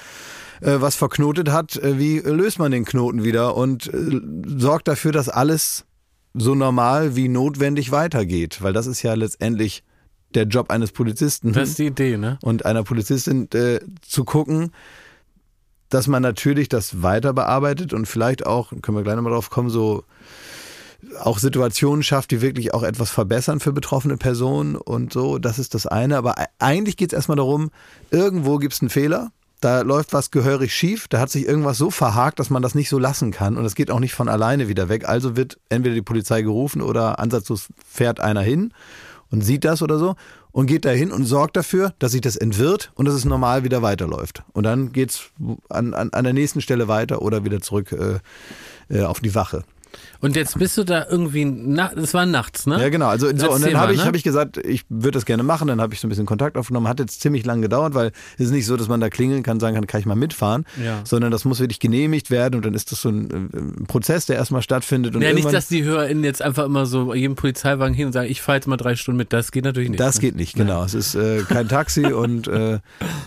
äh, 0.60 0.76
was 0.80 0.94
verknotet 0.94 1.50
hat, 1.50 1.76
äh, 1.76 1.98
wie 1.98 2.18
löst 2.18 2.58
man 2.58 2.72
den 2.72 2.84
Knoten 2.84 3.24
wieder 3.24 3.56
und 3.56 3.92
äh, 3.92 4.20
sorgt 4.46 4.88
dafür, 4.88 5.12
dass 5.12 5.28
alles 5.28 5.84
so 6.34 6.54
normal 6.54 7.16
wie 7.16 7.28
notwendig 7.28 7.92
weitergeht? 7.92 8.62
Weil 8.62 8.72
das 8.72 8.86
ist 8.86 9.02
ja 9.02 9.14
letztendlich 9.14 9.82
der 10.34 10.44
Job 10.44 10.70
eines 10.70 10.92
Polizisten 10.92 11.52
Das 11.52 11.70
ist 11.70 11.78
die 11.78 11.86
Idee, 11.86 12.16
ne? 12.16 12.38
und 12.42 12.66
einer 12.66 12.82
Polizistin 12.82 13.48
äh, 13.54 13.80
zu 14.02 14.24
gucken, 14.24 14.72
dass 15.88 16.08
man 16.08 16.22
natürlich 16.22 16.68
das 16.68 17.02
weiter 17.02 17.32
bearbeitet 17.32 17.92
und 17.92 18.06
vielleicht 18.06 18.44
auch, 18.46 18.72
können 18.82 18.96
wir 18.96 19.04
gleich 19.04 19.16
nochmal 19.16 19.32
drauf 19.32 19.50
kommen, 19.50 19.70
so 19.70 20.04
auch 21.20 21.38
Situationen 21.38 22.02
schafft, 22.02 22.30
die 22.30 22.40
wirklich 22.40 22.74
auch 22.74 22.82
etwas 22.82 23.10
verbessern 23.10 23.60
für 23.60 23.72
betroffene 23.72 24.16
Personen 24.16 24.76
und 24.76 25.12
so. 25.12 25.38
Das 25.38 25.58
ist 25.58 25.74
das 25.74 25.86
eine. 25.86 26.16
Aber 26.16 26.34
e- 26.38 26.46
eigentlich 26.58 26.96
geht 26.96 27.12
es 27.12 27.16
erstmal 27.16 27.36
darum, 27.36 27.70
irgendwo 28.10 28.56
gibt 28.58 28.74
es 28.74 28.80
einen 28.80 28.90
Fehler. 28.90 29.30
Da 29.64 29.80
läuft 29.80 30.12
was 30.12 30.30
gehörig 30.30 30.74
schief, 30.74 31.08
da 31.08 31.18
hat 31.20 31.30
sich 31.30 31.46
irgendwas 31.46 31.78
so 31.78 31.90
verhakt, 31.90 32.38
dass 32.38 32.50
man 32.50 32.60
das 32.60 32.74
nicht 32.74 32.90
so 32.90 32.98
lassen 32.98 33.30
kann. 33.30 33.56
Und 33.56 33.64
es 33.64 33.74
geht 33.74 33.90
auch 33.90 33.98
nicht 33.98 34.12
von 34.12 34.28
alleine 34.28 34.68
wieder 34.68 34.90
weg. 34.90 35.08
Also 35.08 35.38
wird 35.38 35.58
entweder 35.70 35.94
die 35.94 36.02
Polizei 36.02 36.42
gerufen 36.42 36.82
oder 36.82 37.18
ansatzlos 37.18 37.68
fährt 37.82 38.20
einer 38.20 38.42
hin 38.42 38.74
und 39.30 39.40
sieht 39.40 39.64
das 39.64 39.80
oder 39.80 39.98
so 39.98 40.16
und 40.52 40.66
geht 40.66 40.84
dahin 40.84 41.10
und 41.10 41.24
sorgt 41.24 41.56
dafür, 41.56 41.94
dass 41.98 42.12
sich 42.12 42.20
das 42.20 42.36
entwirrt 42.36 42.92
und 42.94 43.06
dass 43.06 43.14
es 43.14 43.24
normal 43.24 43.64
wieder 43.64 43.80
weiterläuft. 43.80 44.42
Und 44.52 44.64
dann 44.64 44.92
geht's 44.92 45.30
an, 45.70 45.94
an, 45.94 46.10
an 46.10 46.24
der 46.24 46.34
nächsten 46.34 46.60
Stelle 46.60 46.86
weiter 46.86 47.22
oder 47.22 47.46
wieder 47.46 47.62
zurück 47.62 47.92
äh, 47.92 48.18
äh, 48.94 49.04
auf 49.04 49.20
die 49.20 49.34
Wache. 49.34 49.64
Und 50.24 50.36
jetzt 50.36 50.58
bist 50.58 50.78
du 50.78 50.84
da 50.84 51.06
irgendwie, 51.06 51.44
na, 51.44 51.92
das 51.94 52.14
war 52.14 52.24
nachts, 52.24 52.66
ne? 52.66 52.80
Ja, 52.80 52.88
genau. 52.88 53.08
Also 53.08 53.26
so, 53.36 53.52
und 53.52 53.62
dann 53.62 53.76
habe 53.76 53.92
ich, 53.92 53.98
ne? 53.98 54.06
hab 54.06 54.16
ich 54.16 54.22
gesagt, 54.22 54.56
ich 54.56 54.86
würde 54.88 55.10
das 55.10 55.26
gerne 55.26 55.42
machen. 55.42 55.68
Dann 55.68 55.82
habe 55.82 55.92
ich 55.92 56.00
so 56.00 56.06
ein 56.06 56.08
bisschen 56.08 56.24
Kontakt 56.24 56.56
aufgenommen. 56.56 56.88
Hat 56.88 56.98
jetzt 56.98 57.20
ziemlich 57.20 57.44
lang 57.44 57.60
gedauert, 57.60 57.92
weil 57.92 58.10
es 58.38 58.46
ist 58.46 58.50
nicht 58.50 58.64
so, 58.64 58.78
dass 58.78 58.88
man 58.88 59.02
da 59.02 59.10
klingeln 59.10 59.42
kann, 59.42 59.60
sagen 59.60 59.74
kann, 59.74 59.86
kann 59.86 60.00
ich 60.00 60.06
mal 60.06 60.14
mitfahren, 60.14 60.64
Ja. 60.82 61.02
sondern 61.04 61.30
das 61.30 61.44
muss 61.44 61.60
wirklich 61.60 61.78
genehmigt 61.78 62.30
werden 62.30 62.54
und 62.54 62.64
dann 62.64 62.72
ist 62.72 62.90
das 62.90 63.02
so 63.02 63.10
ein, 63.10 63.30
äh, 63.52 63.58
ein 63.58 63.86
Prozess, 63.86 64.24
der 64.24 64.36
erstmal 64.36 64.62
stattfindet. 64.62 65.14
Und 65.14 65.20
ja, 65.20 65.34
nicht, 65.34 65.52
dass 65.52 65.68
die 65.68 65.84
HörerInnen 65.84 66.24
jetzt 66.24 66.40
einfach 66.40 66.64
immer 66.64 66.86
so 66.86 67.12
jedem 67.12 67.34
Polizeiwagen 67.34 67.92
hin 67.92 68.06
und 68.06 68.14
sagen, 68.14 68.30
ich 68.30 68.40
fahre 68.40 68.56
jetzt 68.56 68.66
mal 68.66 68.78
drei 68.78 68.96
Stunden 68.96 69.18
mit. 69.18 69.30
Das 69.30 69.52
geht 69.52 69.64
natürlich 69.66 69.90
nicht. 69.90 70.00
Das 70.00 70.14
ne? 70.14 70.20
geht 70.22 70.36
nicht, 70.36 70.54
genau. 70.54 70.84
Es 70.84 70.94
ist 70.94 71.16
äh, 71.16 71.42
kein 71.46 71.68
Taxi 71.68 72.06
und 72.06 72.48
äh, 72.48 72.78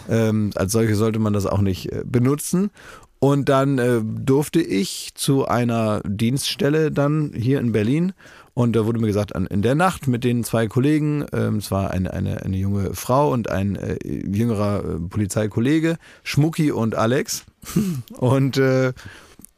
ähm, 0.10 0.50
als 0.56 0.72
solche 0.72 0.96
sollte 0.96 1.20
man 1.20 1.34
das 1.34 1.46
auch 1.46 1.62
nicht 1.62 1.92
äh, 1.92 2.02
benutzen. 2.04 2.72
Und 3.20 3.50
dann 3.50 3.80
äh, 3.80 4.02
durfte 4.04 4.62
ich 4.62 5.12
zu 5.16 5.48
einer 5.48 6.02
Dienststelle 6.06 6.92
dann 6.92 7.32
hier 7.36 7.60
in 7.60 7.72
Berlin 7.72 8.14
und 8.58 8.76
da 8.76 8.88
wurde 8.88 8.98
mir 8.98 9.06
gesagt, 9.06 9.36
an, 9.36 9.46
in 9.46 9.62
der 9.62 9.76
Nacht 9.76 10.08
mit 10.08 10.24
den 10.24 10.44
zwei 10.44 10.66
Kollegen, 10.68 11.28
ähm, 11.32 11.58
es 11.58 11.70
war 11.70 11.92
eine, 11.92 12.12
eine, 12.12 12.42
eine 12.42 12.58
junge 12.58 12.96
Frau 12.96 13.32
und 13.32 13.52
ein 13.52 13.76
äh, 13.76 14.00
jüngerer 14.04 14.84
äh, 14.84 15.00
Polizeikollege, 15.00 15.98
Schmucki 16.24 16.72
und 16.72 16.96
Alex. 16.96 17.46
Und 18.18 18.58
äh, 18.58 18.94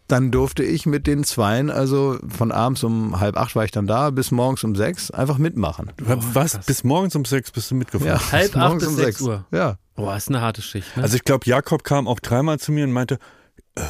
dann 0.08 0.32
durfte 0.32 0.64
ich 0.64 0.86
mit 0.86 1.08
den 1.08 1.24
Zweien, 1.24 1.70
also 1.70 2.18
von 2.28 2.52
abends 2.52 2.84
um 2.84 3.22
halb 3.22 3.38
acht 3.38 3.56
war 3.56 3.64
ich 3.64 3.72
dann 3.72 3.88
da, 3.88 4.10
bis 4.10 4.32
morgens 4.32 4.66
um 4.66 4.76
sechs 4.76 5.12
einfach 5.12 5.38
mitmachen. 5.38 5.94
Du 5.96 6.06
warst 6.36 6.66
bis 6.66 6.84
morgens 6.84 7.16
um 7.16 7.24
sechs 7.24 7.52
bist 7.52 7.72
du 7.72 7.76
mitgefahren. 7.76 8.20
Halb 8.34 8.58
acht 8.58 8.80
bis 8.80 8.96
sechs 8.98 9.22
Uhr. 9.22 9.46
Ja. 9.52 9.78
Boah, 9.96 10.18
ist 10.18 10.28
eine 10.28 10.42
harte 10.42 10.62
Schicht. 10.62 10.98
Ne? 10.98 11.04
Also 11.04 11.16
ich 11.16 11.24
glaube, 11.24 11.46
Jakob 11.46 11.86
kam 11.86 12.06
auch 12.06 12.20
dreimal 12.20 12.60
zu 12.60 12.74
mir 12.74 12.84
und 12.84 12.92
meinte, 12.92 13.18
äh, 13.76 13.82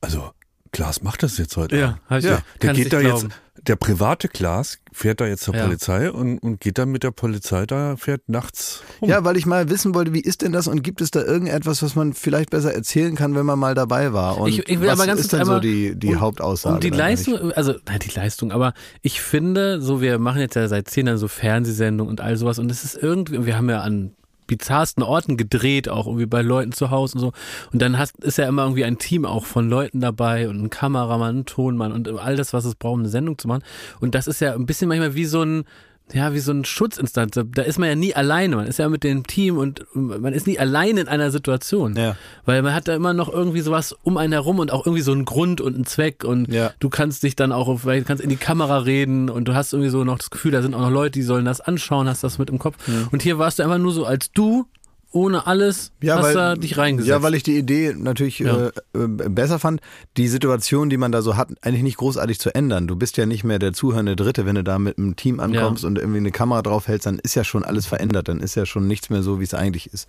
also 0.00 0.30
Klaas 0.72 1.02
macht 1.02 1.22
das 1.24 1.36
jetzt 1.38 1.56
heute. 1.56 1.76
ja, 1.76 1.86
Abend. 1.88 2.00
halt 2.10 2.24
Ja, 2.24 2.38
Der 2.62 2.72
geht 2.74 2.92
da 2.92 3.00
glauben. 3.00 3.28
jetzt, 3.28 3.66
der 3.66 3.74
private 3.76 4.28
Klaas 4.28 4.78
fährt 4.92 5.20
da 5.20 5.26
jetzt 5.26 5.42
zur 5.42 5.54
Ja. 5.54 5.64
Polizei 5.64 6.10
und, 6.10 6.38
und 6.38 6.60
geht 6.60 6.78
dann 6.78 6.90
mit 6.90 7.02
der 7.02 7.10
Polizei 7.10 7.66
da, 7.66 7.96
fährt 7.96 8.28
nachts 8.28 8.82
rum. 9.02 9.10
Ja, 9.10 9.24
weil 9.24 9.36
ich 9.36 9.46
mal 9.46 9.68
wissen 9.68 9.94
wollte, 9.96 10.14
wie 10.14 10.20
ist 10.20 10.42
denn 10.42 10.52
das 10.52 10.68
und 10.68 10.82
gibt 10.82 11.00
es 11.00 11.10
da 11.10 11.22
irgendetwas, 11.22 11.82
was 11.82 11.96
man 11.96 12.12
vielleicht 12.14 12.50
besser 12.50 12.72
erzählen 12.72 13.16
kann, 13.16 13.34
wenn 13.34 13.44
man 13.44 13.58
mal 13.58 13.74
dabei 13.74 14.12
war? 14.12 14.38
Und 14.38 14.48
Ich- 14.48 14.68
ich 14.68 14.80
will 14.80 14.86
was 14.88 14.98
aber 15.00 15.06
ganz 15.08 15.20
ist 15.22 15.32
denn 15.32 15.44
so 15.44 15.58
die, 15.58 15.96
die 15.98 16.14
um- 16.14 16.20
Hauptaussage? 16.20 16.76
Um 16.76 16.80
die 16.80 16.90
Leistung, 16.90 17.52
also 17.52 17.74
nein, 17.86 17.98
die 17.98 18.14
Leistung, 18.14 18.52
aber 18.52 18.72
ich 19.02 19.20
finde, 19.20 19.82
so 19.82 20.00
wir 20.00 20.20
machen 20.20 20.40
jetzt 20.40 20.54
ja 20.54 20.68
seit 20.68 20.88
zehn 20.88 21.06
Jahren 21.08 21.18
so 21.18 21.26
Fernsehsendungen 21.28 22.08
und 22.10 22.20
all 22.20 22.36
sowas 22.36 22.60
und 22.60 22.70
es 22.70 22.84
ist 22.84 22.94
irgendwie, 22.96 23.36
und 23.38 23.44
wir 23.44 23.56
haben 23.56 23.68
ja 23.68 23.80
an 23.80 24.12
bizarrsten 24.50 25.04
Orten 25.04 25.36
gedreht, 25.36 25.88
auch 25.88 26.06
irgendwie 26.06 26.26
bei 26.26 26.42
Leuten 26.42 26.72
zu 26.72 26.90
Hause 26.90 27.14
und 27.16 27.20
so. 27.20 27.32
Und 27.72 27.80
dann 27.80 27.98
hast, 27.98 28.22
ist 28.24 28.36
ja 28.36 28.48
immer 28.48 28.62
irgendwie 28.64 28.84
ein 28.84 28.98
Team 28.98 29.24
auch 29.24 29.44
von 29.44 29.70
Leuten 29.70 30.00
dabei 30.00 30.48
und 30.48 30.60
ein 30.60 30.70
Kameramann, 30.70 31.38
ein 31.38 31.46
Tonmann 31.46 31.92
und 31.92 32.08
all 32.08 32.36
das, 32.36 32.52
was 32.52 32.64
es 32.64 32.74
braucht, 32.74 32.94
um 32.94 33.00
eine 33.00 33.08
Sendung 33.08 33.38
zu 33.38 33.46
machen. 33.46 33.62
Und 34.00 34.14
das 34.14 34.26
ist 34.26 34.40
ja 34.40 34.54
ein 34.54 34.66
bisschen 34.66 34.88
manchmal 34.88 35.14
wie 35.14 35.24
so 35.24 35.42
ein, 35.42 35.64
ja, 36.12 36.32
wie 36.34 36.38
so 36.40 36.52
ein 36.52 36.64
Schutzinstanz. 36.64 37.38
Da 37.54 37.62
ist 37.62 37.78
man 37.78 37.88
ja 37.88 37.94
nie 37.94 38.14
alleine. 38.14 38.56
Man 38.56 38.66
ist 38.66 38.78
ja 38.78 38.88
mit 38.88 39.04
dem 39.04 39.26
Team 39.26 39.58
und 39.58 39.84
man 39.94 40.32
ist 40.32 40.46
nie 40.46 40.58
alleine 40.58 41.00
in 41.02 41.08
einer 41.08 41.30
Situation. 41.30 41.94
Ja. 41.96 42.16
Weil 42.44 42.62
man 42.62 42.74
hat 42.74 42.88
da 42.88 42.94
immer 42.94 43.12
noch 43.12 43.28
irgendwie 43.32 43.60
sowas 43.60 43.94
um 44.02 44.16
einen 44.16 44.32
herum 44.32 44.58
und 44.58 44.72
auch 44.72 44.86
irgendwie 44.86 45.02
so 45.02 45.12
einen 45.12 45.24
Grund 45.24 45.60
und 45.60 45.74
einen 45.74 45.86
Zweck 45.86 46.24
und 46.24 46.52
Ja. 46.52 46.72
du 46.80 46.88
kannst 46.88 47.22
dich 47.22 47.36
dann 47.36 47.52
auch, 47.52 47.68
auf- 47.68 47.82
du 47.84 48.02
kannst 48.04 48.22
in 48.22 48.30
die 48.30 48.36
Kamera 48.36 48.78
reden 48.78 49.30
und 49.30 49.46
du 49.46 49.54
hast 49.54 49.72
irgendwie 49.72 49.90
so 49.90 50.04
noch 50.04 50.18
das 50.18 50.30
Gefühl, 50.30 50.52
da 50.52 50.62
sind 50.62 50.74
auch 50.74 50.80
noch 50.80 50.90
Leute, 50.90 51.12
die 51.12 51.22
sollen 51.22 51.44
das 51.44 51.60
anschauen, 51.60 52.08
hast 52.08 52.24
das 52.24 52.38
mit 52.38 52.50
im 52.50 52.58
Kopf. 52.58 52.76
Und 53.12 53.22
hier 53.22 53.38
warst 53.38 53.58
du 53.58 53.62
einfach 53.62 53.78
nur 53.78 53.92
so 53.92 54.04
als 54.04 54.32
du, 54.32 54.66
ohne 55.12 55.46
alles, 55.46 55.92
hast 56.06 56.34
da 56.34 56.54
dich 56.54 56.78
reingesetzt. 56.78 57.08
Ja, 57.10 57.22
weil 57.22 57.34
ich 57.34 57.42
die 57.42 57.56
Idee 57.58 57.94
natürlich 57.98 58.38
Ja. 58.38 58.66
äh, 58.68 58.72
äh, 58.94 59.06
besser 59.28 59.58
fand, 59.58 59.80
die 60.16 60.28
Situation, 60.28 60.88
die 60.90 60.96
man 60.96 61.10
da 61.12 61.20
so 61.22 61.36
hat, 61.36 61.48
eigentlich 61.62 61.82
nicht 61.82 61.96
großartig 61.98 62.38
zu 62.38 62.54
ändern. 62.54 62.86
Du 62.86 62.96
bist 62.96 63.16
ja 63.16 63.26
nicht 63.26 63.42
mehr 63.44 63.58
der 63.58 63.72
zuhörende 63.72 64.14
Dritte, 64.16 64.46
wenn 64.46 64.54
du 64.54 64.62
da 64.64 64.78
mit 64.78 64.98
einem 64.98 65.16
Team 65.16 65.40
ankommst 65.40 65.82
Ja. 65.82 65.88
und 65.88 65.98
irgendwie 65.98 66.18
eine 66.18 66.30
Kamera 66.30 66.62
draufhältst, 66.62 67.06
dann 67.06 67.18
ist 67.18 67.34
ja 67.34 67.44
schon 67.44 67.64
alles 67.64 67.86
verändert, 67.86 68.28
dann 68.28 68.40
ist 68.40 68.54
ja 68.54 68.66
schon 68.66 68.86
nichts 68.86 69.10
mehr 69.10 69.22
so, 69.22 69.40
wie 69.40 69.44
es 69.44 69.54
eigentlich 69.54 69.92
ist. 69.92 70.08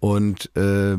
Und 0.00 0.50
äh, 0.56 0.96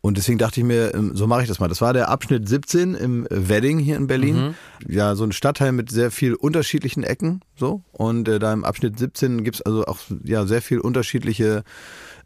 und 0.00 0.18
deswegen 0.18 0.36
dachte 0.36 0.60
ich 0.60 0.66
mir, 0.66 0.92
ähm, 0.94 1.12
so 1.16 1.26
mache 1.26 1.40
ich 1.40 1.48
das 1.48 1.60
mal. 1.60 1.68
Das 1.68 1.80
war 1.80 1.94
der 1.94 2.10
Abschnitt 2.10 2.46
17 2.46 2.94
im 2.94 3.26
Wedding 3.30 3.78
hier 3.78 3.96
in 3.96 4.06
Berlin. 4.06 4.54
Ja, 4.86 5.14
so 5.14 5.24
ein 5.24 5.32
Stadtteil 5.32 5.72
mit 5.72 5.90
sehr 5.90 6.10
viel 6.10 6.34
unterschiedlichen 6.34 7.04
Ecken. 7.04 7.40
So. 7.56 7.80
Und 7.92 8.28
äh, 8.28 8.38
da 8.38 8.52
im 8.52 8.66
Abschnitt 8.66 8.98
17 8.98 9.44
gibt's 9.44 9.62
also 9.62 9.86
auch 9.86 9.96
ja, 10.22 10.44
sehr 10.44 10.60
viel 10.60 10.78
unterschiedliche 10.80 11.64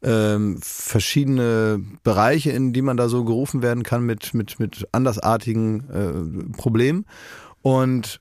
ähm, 0.03 0.59
verschiedene 0.63 1.83
Bereiche, 2.03 2.51
in 2.51 2.73
die 2.73 2.83
man 2.83 2.97
da 2.97 3.09
so 3.09 3.25
gerufen 3.25 3.63
werden 3.63 3.83
kann 3.83 4.05
mit, 4.05 4.35
mit, 4.35 4.61
mit 4.61 4.87
andersartigen 4.93 5.91
äh, 5.91 6.57
Problemen. 6.57 7.05
Und 7.63 8.21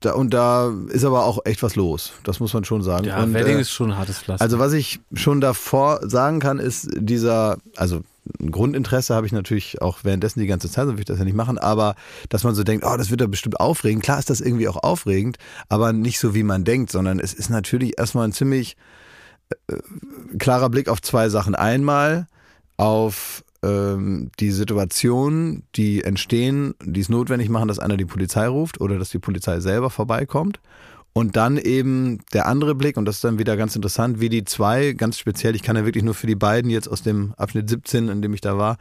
da, 0.00 0.14
und 0.14 0.34
da 0.34 0.72
ist 0.88 1.04
aber 1.04 1.24
auch 1.24 1.40
echt 1.44 1.62
was 1.62 1.76
los. 1.76 2.12
Das 2.24 2.40
muss 2.40 2.52
man 2.52 2.64
schon 2.64 2.82
sagen. 2.82 3.06
ja, 3.06 3.22
und, 3.22 3.34
Wedding 3.34 3.58
äh, 3.58 3.60
ist 3.60 3.70
schon 3.70 3.92
ein 3.92 3.98
hartes 3.98 4.18
Pflaster. 4.18 4.42
also 4.42 4.58
was 4.58 4.72
ich 4.72 5.00
schon 5.14 5.40
davor 5.40 6.00
sagen 6.02 6.40
kann, 6.40 6.58
ist 6.58 6.88
dieser, 6.96 7.58
also 7.76 8.02
ein 8.40 8.50
Grundinteresse 8.50 9.14
habe 9.14 9.26
ich 9.26 9.32
natürlich 9.32 9.80
auch 9.82 10.00
währenddessen 10.02 10.40
die 10.40 10.46
ganze 10.46 10.68
Zeit, 10.68 10.84
sonst 10.84 10.94
würde 10.94 11.02
ich 11.02 11.06
das 11.06 11.18
ja 11.18 11.24
nicht 11.24 11.36
machen, 11.36 11.58
aber 11.58 11.94
dass 12.28 12.44
man 12.44 12.54
so 12.54 12.62
denkt, 12.64 12.84
oh, 12.86 12.96
das 12.96 13.10
wird 13.10 13.20
da 13.20 13.26
bestimmt 13.26 13.60
aufregend. 13.60 14.02
Klar 14.02 14.18
ist 14.18 14.30
das 14.30 14.40
irgendwie 14.40 14.68
auch 14.68 14.82
aufregend, 14.82 15.38
aber 15.68 15.92
nicht 15.92 16.18
so, 16.18 16.34
wie 16.34 16.42
man 16.42 16.64
denkt, 16.64 16.90
sondern 16.90 17.18
es 17.18 17.34
ist 17.34 17.50
natürlich 17.50 17.98
erstmal 17.98 18.26
ein 18.26 18.32
ziemlich 18.32 18.76
klarer 20.38 20.70
Blick 20.70 20.88
auf 20.88 21.02
zwei 21.02 21.28
Sachen. 21.28 21.54
Einmal 21.54 22.26
auf 22.76 23.44
ähm, 23.62 24.30
die 24.40 24.50
Situationen, 24.50 25.64
die 25.74 26.02
entstehen, 26.02 26.74
die 26.84 27.00
es 27.00 27.08
notwendig 27.08 27.48
machen, 27.48 27.68
dass 27.68 27.78
einer 27.78 27.96
die 27.96 28.04
Polizei 28.04 28.46
ruft 28.46 28.80
oder 28.80 28.98
dass 28.98 29.10
die 29.10 29.18
Polizei 29.18 29.60
selber 29.60 29.90
vorbeikommt. 29.90 30.60
Und 31.14 31.36
dann 31.36 31.58
eben 31.58 32.20
der 32.32 32.46
andere 32.46 32.74
Blick, 32.74 32.96
und 32.96 33.04
das 33.04 33.16
ist 33.16 33.24
dann 33.24 33.38
wieder 33.38 33.56
ganz 33.58 33.76
interessant, 33.76 34.20
wie 34.20 34.30
die 34.30 34.44
zwei, 34.44 34.92
ganz 34.92 35.18
speziell, 35.18 35.54
ich 35.54 35.62
kann 35.62 35.76
ja 35.76 35.84
wirklich 35.84 36.04
nur 36.04 36.14
für 36.14 36.26
die 36.26 36.34
beiden 36.34 36.70
jetzt 36.70 36.88
aus 36.88 37.02
dem 37.02 37.34
Abschnitt 37.36 37.68
17, 37.68 38.08
in 38.08 38.22
dem 38.22 38.32
ich 38.32 38.40
da 38.40 38.56
war, 38.56 38.78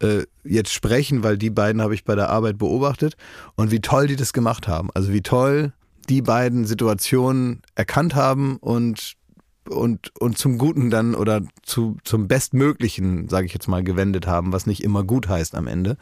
äh, 0.00 0.24
jetzt 0.44 0.72
sprechen, 0.72 1.22
weil 1.22 1.38
die 1.38 1.48
beiden 1.48 1.80
habe 1.80 1.94
ich 1.94 2.04
bei 2.04 2.14
der 2.14 2.28
Arbeit 2.28 2.58
beobachtet 2.58 3.16
und 3.54 3.70
wie 3.70 3.80
toll 3.80 4.06
die 4.06 4.16
das 4.16 4.34
gemacht 4.34 4.68
haben. 4.68 4.90
Also 4.92 5.14
wie 5.14 5.22
toll 5.22 5.72
die 6.10 6.20
beiden 6.20 6.66
Situationen 6.66 7.62
erkannt 7.74 8.14
haben 8.14 8.58
und 8.58 9.14
und, 9.68 10.12
und 10.18 10.38
zum 10.38 10.58
Guten 10.58 10.90
dann 10.90 11.14
oder 11.14 11.42
zu, 11.62 11.96
zum 12.04 12.28
Bestmöglichen, 12.28 13.28
sage 13.28 13.46
ich 13.46 13.54
jetzt 13.54 13.68
mal, 13.68 13.82
gewendet 13.82 14.26
haben, 14.26 14.52
was 14.52 14.66
nicht 14.66 14.82
immer 14.82 15.04
gut 15.04 15.28
heißt 15.28 15.54
am 15.54 15.66
Ende. 15.66 15.96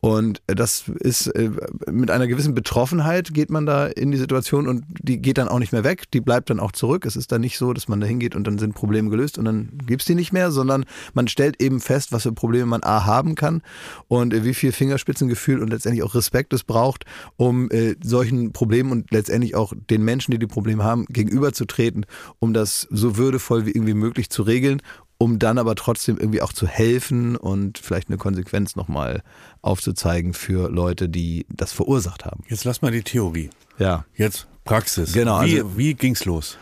Und 0.00 0.42
das 0.46 0.84
ist 1.00 1.28
äh, 1.28 1.50
mit 1.90 2.10
einer 2.10 2.26
gewissen 2.26 2.54
Betroffenheit 2.54 3.32
geht 3.32 3.50
man 3.50 3.64
da 3.64 3.86
in 3.86 4.10
die 4.10 4.18
Situation 4.18 4.68
und 4.68 4.84
die 5.00 5.18
geht 5.18 5.38
dann 5.38 5.48
auch 5.48 5.58
nicht 5.58 5.72
mehr 5.72 5.82
weg, 5.82 6.10
die 6.10 6.20
bleibt 6.20 6.50
dann 6.50 6.60
auch 6.60 6.72
zurück. 6.72 7.06
Es 7.06 7.16
ist 7.16 7.32
dann 7.32 7.40
nicht 7.40 7.56
so, 7.56 7.72
dass 7.72 7.88
man 7.88 8.00
da 8.00 8.06
hingeht 8.06 8.36
und 8.36 8.46
dann 8.46 8.58
sind 8.58 8.74
Probleme 8.74 9.08
gelöst 9.08 9.38
und 9.38 9.46
dann 9.46 9.70
gibt's 9.86 10.04
die 10.04 10.14
nicht 10.14 10.32
mehr, 10.32 10.50
sondern 10.50 10.84
man 11.14 11.26
stellt 11.26 11.62
eben 11.62 11.80
fest, 11.80 12.12
was 12.12 12.24
für 12.24 12.32
Probleme 12.32 12.66
man 12.66 12.82
A 12.82 13.06
haben 13.06 13.34
kann 13.34 13.62
und 14.06 14.34
äh, 14.34 14.44
wie 14.44 14.52
viel 14.52 14.72
Fingerspitzengefühl 14.72 15.62
und 15.62 15.70
letztendlich 15.70 16.02
auch 16.02 16.14
Respekt 16.14 16.52
es 16.52 16.64
braucht, 16.64 17.06
um 17.36 17.70
äh, 17.70 17.96
solchen 18.04 18.52
Problemen 18.52 18.92
und 18.92 19.10
letztendlich 19.10 19.54
auch 19.54 19.72
den 19.88 20.04
Menschen, 20.04 20.32
die 20.32 20.38
die 20.38 20.46
Probleme 20.46 20.84
haben, 20.84 21.06
gegenüberzutreten, 21.06 22.04
um 22.40 22.52
das 22.52 22.83
so 22.90 23.16
würdevoll 23.16 23.66
wie 23.66 23.70
irgendwie 23.70 23.94
möglich 23.94 24.30
zu 24.30 24.42
regeln, 24.42 24.80
um 25.18 25.38
dann 25.38 25.58
aber 25.58 25.74
trotzdem 25.74 26.18
irgendwie 26.18 26.42
auch 26.42 26.52
zu 26.52 26.66
helfen 26.66 27.36
und 27.36 27.78
vielleicht 27.78 28.08
eine 28.08 28.18
Konsequenz 28.18 28.76
nochmal 28.76 29.22
aufzuzeigen 29.62 30.34
für 30.34 30.70
Leute, 30.70 31.08
die 31.08 31.46
das 31.48 31.72
verursacht 31.72 32.24
haben. 32.24 32.42
Jetzt 32.48 32.64
lass 32.64 32.82
mal 32.82 32.90
die 32.90 33.02
Theorie. 33.02 33.50
Ja. 33.78 34.04
Jetzt 34.16 34.46
Praxis. 34.64 35.12
Genau, 35.12 35.42
Wie, 35.42 35.56
also- 35.58 35.76
wie 35.76 35.94
ging's 35.94 36.24
los? 36.24 36.58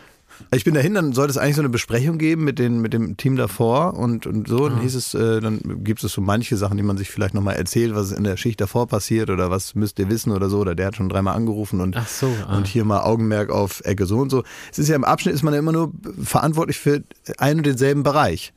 Ich 0.51 0.63
bin 0.63 0.73
dahin, 0.73 0.93
dann 0.93 1.13
sollte 1.13 1.31
es 1.31 1.37
eigentlich 1.37 1.55
so 1.55 1.61
eine 1.61 1.69
Besprechung 1.69 2.17
geben 2.17 2.43
mit, 2.43 2.59
den, 2.59 2.79
mit 2.79 2.93
dem 2.93 3.17
Team 3.17 3.35
davor 3.35 3.95
und, 3.95 4.27
und 4.27 4.47
so. 4.47 4.69
Dann 4.69 4.81
hieß 4.81 4.95
es, 4.95 5.13
äh, 5.13 5.41
dann 5.41 5.83
gibt 5.83 6.03
es 6.03 6.11
so 6.11 6.21
manche 6.21 6.57
Sachen, 6.57 6.77
die 6.77 6.83
man 6.83 6.97
sich 6.97 7.09
vielleicht 7.09 7.33
nochmal 7.33 7.55
erzählt, 7.55 7.95
was 7.95 8.11
in 8.11 8.23
der 8.23 8.37
Schicht 8.37 8.61
davor 8.61 8.87
passiert 8.87 9.29
oder 9.29 9.49
was 9.49 9.75
müsst 9.75 9.99
ihr 9.99 10.09
wissen 10.09 10.31
oder 10.31 10.49
so. 10.49 10.59
Oder 10.59 10.75
der 10.75 10.87
hat 10.87 10.95
schon 10.95 11.09
dreimal 11.09 11.35
angerufen 11.35 11.81
und, 11.81 11.97
Ach 11.97 12.07
so, 12.07 12.31
ah. 12.47 12.57
und 12.57 12.67
hier 12.67 12.85
mal 12.85 13.01
Augenmerk 13.01 13.49
auf 13.49 13.81
Ecke 13.85 14.05
so 14.05 14.19
und 14.19 14.29
so. 14.29 14.43
Es 14.71 14.79
ist 14.79 14.89
ja 14.89 14.95
im 14.95 15.03
Abschnitt 15.03 15.33
ist 15.33 15.43
man 15.43 15.53
ja 15.53 15.59
immer 15.59 15.71
nur 15.71 15.91
verantwortlich 16.21 16.77
für 16.77 17.03
einen 17.37 17.59
und 17.59 17.65
denselben 17.65 18.03
Bereich. 18.03 18.53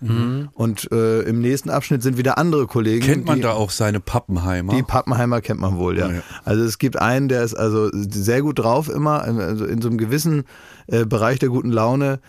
Und 0.55 0.91
äh, 0.93 1.23
im 1.23 1.41
nächsten 1.41 1.71
Abschnitt 1.71 2.03
sind 2.03 2.19
wieder 2.19 2.39
andere 2.39 2.67
Kollegen. 2.67 3.05
Kennt 3.05 3.27
man 3.27 3.37
die, 3.37 3.43
da 3.43 3.53
auch 3.53 3.71
seine 3.71 4.01
Pappenheimer? 4.01 4.75
die 4.75 4.83
Pappenheimer 4.83 5.41
kennt 5.41 5.61
man 5.61 5.77
wohl, 5.77 5.99
ja. 5.99 6.09
Ja, 6.09 6.15
ja. 6.17 6.23
Also 6.45 6.65
es 6.65 6.79
gibt 6.79 7.01
einen, 7.01 7.29
der 7.29 7.43
ist 7.43 7.55
also 7.55 7.91
sehr 7.93 8.43
gut 8.43 8.59
drauf 8.59 8.89
immer, 8.89 9.23
also 9.23 9.65
in 9.65 9.81
so 9.81 9.89
einem 9.89 9.99
gewissen 9.99 10.45
äh, 10.89 11.05
Bereich 11.05 11.39
der 11.39 11.49
guten 11.49 11.71
Laune. 11.71 12.21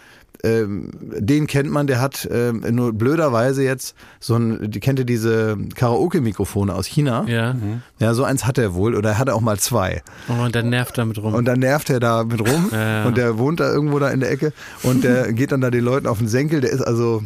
Ähm, 0.44 0.92
den 1.02 1.48
kennt 1.48 1.72
man, 1.72 1.88
der 1.88 2.00
hat 2.00 2.28
ähm, 2.32 2.64
nur 2.70 2.94
blöderweise 2.94 3.64
jetzt 3.64 3.96
so 4.20 4.36
ein, 4.36 4.70
die 4.70 4.80
kennt 4.80 5.00
ihr 5.00 5.06
diese 5.06 5.58
Karaoke-Mikrofone 5.76 6.76
aus 6.76 6.86
China? 6.86 7.26
ja. 7.28 7.56
Ja, 8.00 8.14
so 8.14 8.24
eins 8.24 8.46
hat 8.46 8.60
er 8.60 8.76
wohl 8.76 8.94
oder 8.94 9.10
er 9.10 9.18
hat 9.18 9.32
auch 9.32 9.42
mal 9.42 9.58
zwei. 9.58 10.04
Oh, 10.30 10.44
und 10.44 10.54
dann 10.56 10.70
nervt 10.70 10.96
damit 11.00 11.18
rum. 11.18 11.34
Und 11.34 11.46
dann 11.46 11.58
nervt 11.60 11.90
er 11.90 12.00
da 12.00 12.24
mit 12.24 12.40
rum 12.40 12.70
Ja, 12.72 12.78
ja. 13.02 13.06
und 13.06 13.18
der 13.18 13.40
wohnt 13.40 13.60
da 13.60 13.72
irgendwo 13.72 13.98
da 13.98 14.10
in 14.10 14.20
der 14.20 14.30
Ecke 14.30 14.54
und 14.84 15.04
der 15.04 15.34
geht 15.34 15.52
dann 15.52 15.62
da 15.62 15.72
den 15.72 15.84
Leuten 15.84 16.06
auf 16.06 16.20
den 16.20 16.28
Senkel. 16.28 16.62
Der 16.62 16.70
ist 16.72 16.82
also 16.82 17.24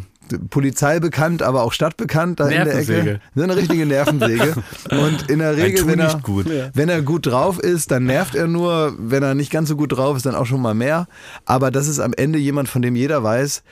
Polizei 0.49 0.99
bekannt, 0.99 1.43
aber 1.43 1.63
auch 1.63 1.73
stadtbekannt 1.73 2.39
da 2.39 2.45
in 2.45 2.51
der 2.51 2.65
Nervensäge. 2.65 3.10
Ecke. 3.12 3.21
So 3.36 3.43
eine 3.43 3.55
richtige 3.55 3.86
Nervensäge. 3.86 4.55
Und 4.89 5.29
in 5.29 5.39
der 5.39 5.57
Regel, 5.57 5.88
wenn 5.88 5.99
er, 5.99 6.13
nicht 6.13 6.23
gut. 6.23 6.47
wenn 6.73 6.89
er 6.89 7.01
gut 7.01 7.25
drauf 7.25 7.60
ist, 7.60 7.91
dann 7.91 8.05
nervt 8.05 8.36
er 8.36 8.47
nur. 8.47 8.95
Wenn 8.97 9.23
er 9.23 9.36
nicht 9.36 9.51
ganz 9.51 9.69
so 9.69 9.75
gut 9.75 9.91
drauf 9.91 10.17
ist, 10.17 10.25
dann 10.25 10.36
auch 10.36 10.45
schon 10.45 10.62
mal 10.62 10.73
mehr. 10.73 11.07
Aber 11.45 11.71
das 11.71 11.88
ist 11.88 11.99
am 11.99 12.13
Ende 12.13 12.39
jemand, 12.39 12.69
von 12.69 12.81
dem 12.81 12.95
jeder 12.95 13.23
weiß, 13.23 13.63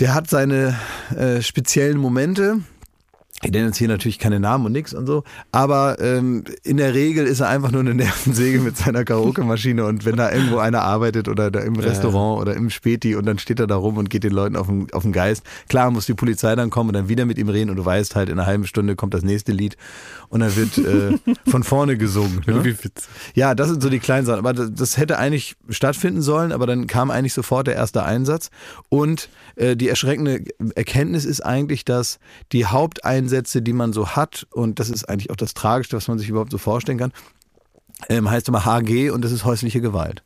der 0.00 0.14
hat 0.14 0.28
seine 0.28 0.78
äh, 1.16 1.42
speziellen 1.42 1.98
Momente. 1.98 2.60
Ich 3.42 3.52
nenne 3.52 3.66
jetzt 3.66 3.76
hier 3.76 3.88
natürlich 3.88 4.18
keine 4.18 4.40
Namen 4.40 4.66
und 4.66 4.72
nix 4.72 4.92
und 4.92 5.06
so, 5.06 5.22
aber 5.52 6.00
ähm, 6.00 6.44
in 6.64 6.76
der 6.76 6.94
Regel 6.94 7.26
ist 7.26 7.40
er 7.40 7.48
einfach 7.48 7.70
nur 7.70 7.82
eine 7.82 7.94
Nervensäge 7.94 8.60
mit 8.60 8.76
seiner 8.76 9.04
Karaoke-Maschine 9.04 9.84
und 9.84 10.04
wenn 10.04 10.16
da 10.16 10.32
irgendwo 10.32 10.58
einer 10.58 10.82
arbeitet 10.82 11.28
oder 11.28 11.50
da 11.50 11.60
im 11.60 11.76
Restaurant 11.76 12.40
oder 12.40 12.54
im 12.54 12.68
Späti 12.70 13.14
und 13.14 13.26
dann 13.26 13.38
steht 13.38 13.60
er 13.60 13.68
da 13.68 13.76
rum 13.76 13.96
und 13.96 14.10
geht 14.10 14.24
den 14.24 14.32
Leuten 14.32 14.56
auf 14.56 14.66
den, 14.66 14.92
auf 14.92 15.02
den 15.02 15.12
Geist. 15.12 15.44
Klar 15.68 15.90
muss 15.90 16.06
die 16.06 16.14
Polizei 16.14 16.56
dann 16.56 16.70
kommen 16.70 16.90
und 16.90 16.94
dann 16.94 17.08
wieder 17.08 17.26
mit 17.26 17.38
ihm 17.38 17.48
reden 17.48 17.70
und 17.70 17.76
du 17.76 17.84
weißt 17.84 18.16
halt, 18.16 18.28
in 18.28 18.38
einer 18.38 18.46
halben 18.46 18.66
Stunde 18.66 18.96
kommt 18.96 19.14
das 19.14 19.22
nächste 19.22 19.52
Lied 19.52 19.76
und 20.28 20.40
dann 20.40 20.56
wird 20.56 20.78
äh, 20.78 21.18
von 21.50 21.62
vorne 21.62 21.96
gesungen. 21.96 22.42
Ne? 22.46 22.74
Ja, 23.34 23.54
das 23.54 23.68
sind 23.68 23.82
so 23.82 23.88
die 23.88 23.98
kleinen 23.98 24.26
Sachen. 24.26 24.40
Aber 24.40 24.52
das, 24.52 24.70
das 24.74 24.96
hätte 24.96 25.18
eigentlich 25.18 25.56
stattfinden 25.68 26.22
sollen, 26.22 26.52
aber 26.52 26.66
dann 26.66 26.86
kam 26.86 27.10
eigentlich 27.10 27.34
sofort 27.34 27.66
der 27.66 27.74
erste 27.74 28.04
Einsatz. 28.04 28.50
Und 28.88 29.28
äh, 29.56 29.76
die 29.76 29.88
erschreckende 29.88 30.44
Erkenntnis 30.74 31.24
ist 31.24 31.40
eigentlich, 31.40 31.84
dass 31.84 32.18
die 32.52 32.66
Haupteinsätze, 33.28 33.62
die 33.62 33.72
man 33.72 33.92
so 33.92 34.08
hat, 34.08 34.46
und 34.52 34.78
das 34.80 34.90
ist 34.90 35.08
eigentlich 35.08 35.30
auch 35.30 35.36
das 35.36 35.54
Tragischste, 35.54 35.96
was 35.96 36.08
man 36.08 36.18
sich 36.18 36.28
überhaupt 36.28 36.50
so 36.50 36.58
vorstellen 36.58 36.98
kann, 36.98 37.12
ähm, 38.08 38.30
heißt 38.30 38.48
immer 38.48 38.64
HG 38.64 39.10
und 39.10 39.24
das 39.24 39.32
ist 39.32 39.44
häusliche 39.44 39.80
Gewalt. 39.80 40.22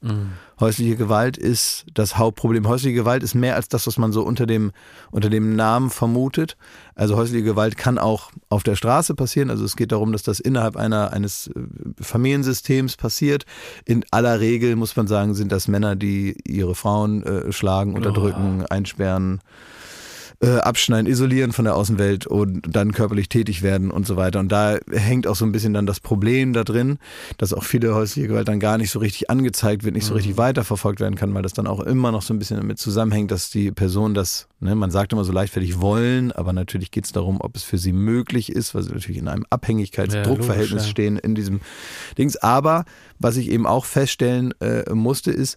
Häusliche 0.60 0.94
Gewalt 0.94 1.38
ist 1.38 1.86
das 1.94 2.18
Hauptproblem. 2.18 2.68
Häusliche 2.68 2.94
Gewalt 2.94 3.22
ist 3.22 3.34
mehr 3.34 3.56
als 3.56 3.68
das, 3.68 3.86
was 3.86 3.96
man 3.96 4.12
so 4.12 4.22
unter 4.22 4.44
dem, 4.44 4.72
unter 5.10 5.30
dem 5.30 5.56
Namen 5.56 5.88
vermutet. 5.88 6.58
Also 6.94 7.16
häusliche 7.16 7.42
Gewalt 7.42 7.78
kann 7.78 7.98
auch 7.98 8.30
auf 8.50 8.62
der 8.62 8.76
Straße 8.76 9.14
passieren. 9.14 9.48
Also 9.48 9.64
es 9.64 9.74
geht 9.74 9.90
darum, 9.90 10.12
dass 10.12 10.22
das 10.22 10.38
innerhalb 10.38 10.76
einer, 10.76 11.14
eines 11.14 11.46
äh, 11.46 11.60
Familiensystems 11.98 12.98
passiert. 12.98 13.46
In 13.86 14.04
aller 14.10 14.38
Regel 14.38 14.76
muss 14.76 14.94
man 14.94 15.06
sagen, 15.06 15.32
sind 15.32 15.50
das 15.50 15.66
Männer, 15.66 15.96
die 15.96 16.36
ihre 16.46 16.74
Frauen 16.74 17.22
äh, 17.22 17.52
schlagen, 17.52 17.94
unterdrücken, 17.94 18.66
einsperren 18.66 19.40
äh, 20.42 20.58
abschneiden, 20.58 21.06
isolieren 21.10 21.52
von 21.52 21.64
der 21.64 21.76
Außenwelt 21.76 22.26
und 22.26 22.62
dann 22.68 22.92
körperlich 22.92 23.28
tätig 23.28 23.62
werden 23.62 23.92
und 23.92 24.06
so 24.06 24.16
weiter. 24.16 24.40
Und 24.40 24.50
da 24.50 24.78
hängt 24.90 25.28
auch 25.28 25.36
so 25.36 25.44
ein 25.44 25.52
bisschen 25.52 25.72
dann 25.72 25.86
das 25.86 26.00
Problem 26.00 26.52
da 26.52 26.64
drin, 26.64 26.98
dass 27.38 27.52
auch 27.52 27.62
viele 27.62 27.94
häusliche 27.94 28.26
Gewalt 28.26 28.48
dann 28.48 28.58
gar 28.58 28.76
nicht 28.76 28.90
so 28.90 28.98
richtig 28.98 29.30
angezeigt 29.30 29.84
wird, 29.84 29.94
nicht 29.94 30.04
so 30.04 30.14
richtig 30.14 30.36
weiterverfolgt 30.36 30.98
werden 30.98 31.14
kann, 31.14 31.32
weil 31.32 31.42
das 31.42 31.52
dann 31.52 31.68
auch 31.68 31.78
immer 31.78 32.10
noch 32.10 32.22
so 32.22 32.34
ein 32.34 32.40
bisschen 32.40 32.56
damit 32.56 32.78
zusammenhängt, 32.78 33.30
dass 33.30 33.50
die 33.50 33.70
Person 33.70 34.14
das, 34.14 34.48
ne, 34.58 34.74
man 34.74 34.90
sagt 34.90 35.12
immer 35.12 35.24
so 35.24 35.32
leichtfertig 35.32 35.80
wollen, 35.80 36.32
aber 36.32 36.52
natürlich 36.52 36.90
geht 36.90 37.04
es 37.04 37.12
darum, 37.12 37.40
ob 37.40 37.54
es 37.54 37.62
für 37.62 37.78
sie 37.78 37.92
möglich 37.92 38.50
ist, 38.50 38.74
weil 38.74 38.82
sie 38.82 38.90
natürlich 38.90 39.18
in 39.18 39.28
einem 39.28 39.42
Ja, 39.42 39.48
Abhängigkeitsdruckverhältnis 39.50 40.70
logisch, 40.70 40.86
ja. 40.86 40.90
stehen 40.90 41.18
in 41.18 41.36
diesem 41.36 41.60
Dings. 42.18 42.36
Aber 42.36 42.84
was 43.20 43.36
ich 43.36 43.48
eben 43.48 43.66
auch 43.66 43.84
feststellen 43.84 44.52
äh, 44.60 44.92
musste, 44.92 45.30
ist, 45.30 45.56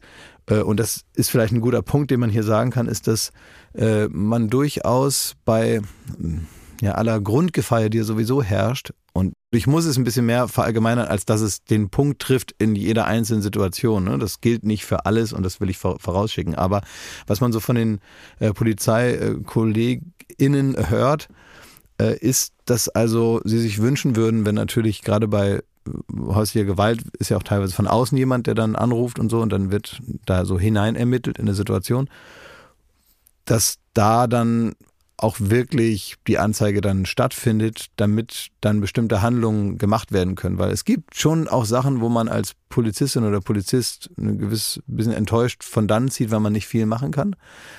und 0.53 0.79
das 0.79 1.01
ist 1.15 1.29
vielleicht 1.29 1.53
ein 1.53 1.61
guter 1.61 1.81
Punkt, 1.81 2.11
den 2.11 2.19
man 2.19 2.29
hier 2.29 2.43
sagen 2.43 2.71
kann, 2.71 2.87
ist, 2.87 3.07
dass 3.07 3.31
äh, 3.73 4.07
man 4.09 4.49
durchaus 4.49 5.35
bei 5.43 5.81
ja, 6.81 6.93
aller 6.93 7.19
Grundgefeier, 7.21 7.89
die 7.89 8.01
sowieso 8.01 8.43
herrscht, 8.43 8.91
und 9.15 9.33
ich 9.51 9.65
muss 9.65 9.85
es 9.85 9.97
ein 9.97 10.03
bisschen 10.03 10.25
mehr 10.25 10.49
verallgemeinern, 10.49 11.07
als 11.07 11.23
dass 11.23 11.39
es 11.39 11.63
den 11.63 11.89
Punkt 11.89 12.21
trifft 12.21 12.53
in 12.57 12.75
jeder 12.75 13.05
einzelnen 13.05 13.41
Situation. 13.41 14.03
Ne? 14.03 14.19
Das 14.19 14.41
gilt 14.41 14.65
nicht 14.65 14.83
für 14.83 15.05
alles 15.05 15.31
und 15.31 15.43
das 15.43 15.61
will 15.61 15.69
ich 15.69 15.77
vorausschicken. 15.77 16.53
Aber 16.53 16.81
was 17.25 17.39
man 17.39 17.53
so 17.53 17.61
von 17.61 17.77
den 17.77 17.99
äh, 18.39 18.51
PolizeikollegInnen 18.51 20.89
hört, 20.89 21.29
äh, 21.97 22.17
ist, 22.17 22.55
dass 22.65 22.89
also 22.89 23.39
sie 23.45 23.59
sich 23.59 23.81
wünschen 23.81 24.17
würden, 24.17 24.45
wenn 24.45 24.55
natürlich 24.55 25.01
gerade 25.01 25.29
bei 25.29 25.63
häuslicher 26.17 26.65
Gewalt 26.65 27.01
ist 27.19 27.29
ja 27.29 27.37
auch 27.37 27.43
teilweise 27.43 27.73
von 27.73 27.87
außen 27.87 28.17
jemand, 28.17 28.47
der 28.47 28.55
dann 28.55 28.75
anruft 28.75 29.19
und 29.19 29.29
so 29.29 29.41
und 29.41 29.51
dann 29.51 29.71
wird 29.71 30.01
da 30.25 30.45
so 30.45 30.59
hinein 30.59 30.95
ermittelt 30.95 31.37
in 31.37 31.45
eine 31.45 31.55
Situation, 31.55 32.09
dass 33.45 33.77
da 33.93 34.27
dann 34.27 34.73
auch 35.17 35.37
wirklich 35.39 36.15
die 36.27 36.37
Anzeige 36.37 36.81
dann 36.81 37.05
stattfindet, 37.05 37.87
damit 37.95 38.49
dann 38.59 38.81
bestimmte 38.81 39.21
Handlungen 39.21 39.77
gemacht 39.77 40.11
werden 40.11 40.35
können. 40.35 40.57
Weil 40.57 40.71
es 40.71 40.83
gibt 40.83 41.15
schon 41.15 41.47
auch 41.47 41.65
Sachen, 41.65 42.01
wo 42.01 42.09
man 42.09 42.27
als 42.27 42.53
Polizistin 42.67 43.23
oder 43.23 43.39
Polizist 43.39 44.09
ein 44.17 44.37
gewiss 44.37 44.81
bisschen 44.87 45.13
enttäuscht 45.13 45.63
von 45.63 45.87
dann 45.87 46.09
zieht, 46.09 46.31
weil 46.31 46.41
man 46.41 46.51
nicht 46.51 46.67
viel 46.67 46.85
machen 46.85 47.11
kann. 47.11 47.35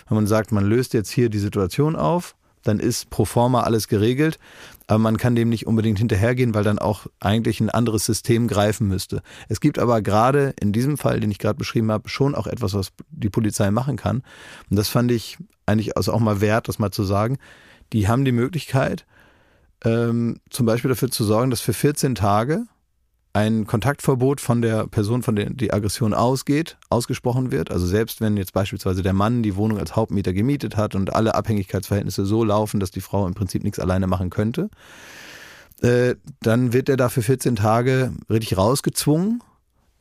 Wenn 0.09 0.17
man 0.17 0.27
sagt, 0.27 0.51
man 0.51 0.65
löst 0.65 0.95
jetzt 0.95 1.11
hier 1.11 1.29
die 1.29 1.39
Situation 1.39 1.95
auf, 1.95 2.37
dann 2.63 2.81
ist 2.81 3.11
pro 3.11 3.27
forma 3.27 3.63
alles 3.63 3.87
geregelt 3.87 4.39
aber 4.87 4.99
man 4.99 5.17
kann 5.17 5.35
dem 5.35 5.49
nicht 5.49 5.67
unbedingt 5.67 5.99
hinterhergehen, 5.99 6.55
weil 6.55 6.65
dann 6.65 6.79
auch 6.79 7.07
eigentlich 7.21 7.61
ein 7.61 7.71
anderes 7.71 8.05
System 8.05 8.47
greifen 8.47 8.87
müsste. 8.87 9.23
Es 9.49 9.61
gibt 9.61 9.79
aber 9.79 10.01
gerade 10.01 10.55
in 10.61 10.73
diesem 10.73 10.97
Fall, 10.97 11.21
den 11.21 11.31
ich 11.31 11.39
gerade 11.39 11.59
beschrieben 11.59 11.91
habe, 11.91 12.09
schon 12.09 12.35
auch 12.35 12.47
etwas, 12.47 12.75
was 12.75 12.93
die 13.11 13.31
Polizei 13.31 13.71
machen 13.71 13.97
kann. 13.97 14.23
Und 14.71 14.77
das 14.77 14.89
fand 14.89 15.11
ich 15.11 15.39
eigentlich 15.67 15.97
also 15.97 16.13
auch 16.13 16.21
mal 16.21 16.41
wert, 16.41 16.69
das 16.69 16.79
mal 16.79 16.93
zu 16.93 17.03
sagen. 17.03 17.39
Die 17.93 18.07
haben 18.07 18.25
die 18.25 18.33
Möglichkeit, 18.33 19.07
ähm, 19.85 20.41
zum 20.51 20.67
Beispiel 20.67 20.89
dafür 20.89 21.11
zu 21.11 21.25
sorgen, 21.25 21.51
dass 21.51 21.61
für 21.61 21.73
14 21.73 22.15
Tage 22.15 22.67
ein 23.37 23.67
Kontaktverbot 23.67 24.41
von 24.41 24.63
der 24.63 24.87
Person, 24.87 25.23
von 25.23 25.37
der 25.37 25.51
die 25.51 25.71
Aggression 25.71 26.15
ausgeht, 26.15 26.79
ausgesprochen 26.89 27.53
wird. 27.53 27.71
Also 27.71 27.87
selbst 27.87 28.23
wenn 28.23 28.39
jetzt 28.39 28.55
beispielsweise 28.55 29.03
der 29.03 29.13
Mann 29.13 29.43
die 29.43 29.57
Wohnung 29.57 29.79
als 29.79 29.95
Hauptmieter 29.95 30.33
gemietet 30.33 30.79
hat 30.79 30.95
und 30.95 31.15
alle 31.15 31.35
Abhängigkeitsverhältnisse 31.35 32.25
so 32.25 32.45
laufen, 32.45 32.81
dass 32.81 32.91
die 32.91 33.03
Frau 33.03 33.27
im 33.27 33.35
Prinzip 33.35 33.63
nichts 33.63 33.79
alleine 33.79 34.07
machen 34.07 34.31
könnte, 34.31 34.71
äh, 35.83 36.15
dann 36.41 36.73
wird 36.73 36.89
er 36.89 36.97
dafür 36.97 37.23
14 37.23 37.57
Tage 37.57 38.15
richtig 38.31 38.57
rausgezwungen 38.57 39.43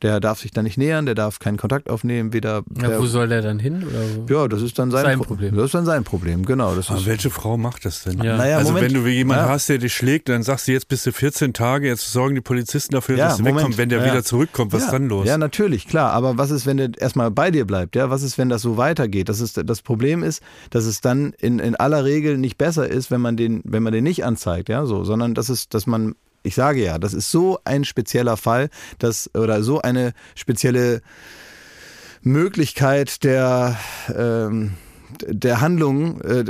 der 0.02 0.20
darf 0.20 0.40
sich 0.40 0.50
da 0.50 0.62
nicht 0.62 0.76
nähern, 0.76 1.06
der 1.06 1.14
darf 1.14 1.38
keinen 1.38 1.56
Kontakt 1.56 1.88
aufnehmen, 1.88 2.32
weder. 2.32 2.62
Ja, 2.80 2.98
wo 2.98 3.06
soll 3.06 3.28
der 3.28 3.40
dann 3.40 3.58
hin? 3.58 3.84
Oder? 3.86 4.34
Ja, 4.34 4.48
das 4.48 4.60
ist 4.60 4.78
dann 4.78 4.90
sein, 4.90 5.04
sein 5.04 5.18
Pro 5.18 5.24
Problem. 5.24 5.56
Das 5.56 5.66
ist 5.66 5.74
dann 5.74 5.86
sein 5.86 6.04
Problem, 6.04 6.44
genau. 6.44 6.74
Das 6.74 6.90
Aber 6.90 7.06
welche 7.06 7.30
Frau 7.30 7.56
macht 7.56 7.84
das 7.86 8.02
denn? 8.02 8.22
Ja. 8.22 8.36
Naja, 8.36 8.58
also 8.58 8.72
Moment. 8.72 8.94
wenn 8.94 9.02
du 9.02 9.08
jemanden 9.08 9.44
ja. 9.44 9.50
hast, 9.50 9.68
der 9.68 9.78
dich 9.78 9.94
schlägt, 9.94 10.28
dann 10.28 10.42
sagst 10.42 10.68
du 10.68 10.72
jetzt 10.72 10.88
bist 10.88 11.06
du 11.06 11.12
14 11.12 11.54
Tage, 11.54 11.88
jetzt 11.88 12.12
sorgen 12.12 12.34
die 12.34 12.40
Polizisten 12.42 12.94
dafür, 12.94 13.16
ja, 13.16 13.28
dass 13.28 13.38
du 13.38 13.42
Moment. 13.42 13.58
wegkommst. 13.58 13.78
Wenn 13.78 13.88
der 13.88 14.04
wieder 14.04 14.22
zurückkommt, 14.22 14.72
was 14.72 14.84
ist 14.84 14.92
dann 14.92 15.08
los? 15.08 15.26
Ja, 15.26 15.38
natürlich, 15.38 15.88
klar. 15.88 16.12
Aber 16.12 16.36
was 16.36 16.50
ist, 16.50 16.66
wenn 16.66 16.76
der 16.76 16.90
erstmal 16.98 17.30
bei 17.30 17.50
dir 17.50 17.64
bleibt? 17.64 17.96
Ja, 17.96 18.10
was 18.10 18.22
ist, 18.22 18.36
wenn 18.36 18.50
das 18.50 18.60
so 18.62 18.76
weitergeht? 18.76 19.30
Das, 19.30 19.40
ist, 19.40 19.60
das 19.64 19.82
Problem 19.82 20.22
ist, 20.22 20.42
dass 20.70 20.84
es 20.84 21.00
dann 21.00 21.32
in, 21.38 21.58
in 21.58 21.74
aller 21.74 22.04
Regel 22.04 22.36
nicht 22.36 22.58
besser 22.58 22.86
ist, 22.86 23.10
wenn 23.10 23.22
man 23.22 23.36
den, 23.36 23.62
wenn 23.64 23.82
man 23.82 23.94
den 23.94 24.04
nicht 24.04 24.24
anzeigt, 24.24 24.68
ja, 24.68 24.84
so, 24.84 25.04
sondern 25.04 25.34
dass 25.34 25.48
es, 25.48 25.68
dass 25.68 25.86
man 25.86 26.14
ich 26.46 26.54
sage 26.54 26.82
ja, 26.82 26.98
das 26.98 27.12
ist 27.12 27.30
so 27.30 27.58
ein 27.64 27.84
spezieller 27.84 28.36
Fall, 28.36 28.70
dass, 28.98 29.30
oder 29.34 29.62
so 29.62 29.82
eine 29.82 30.12
spezielle 30.34 31.02
Möglichkeit 32.22 33.24
der, 33.24 33.76
ähm, 34.14 34.72
der 35.26 35.60
Handlung, 35.60 36.20
äh, 36.20 36.44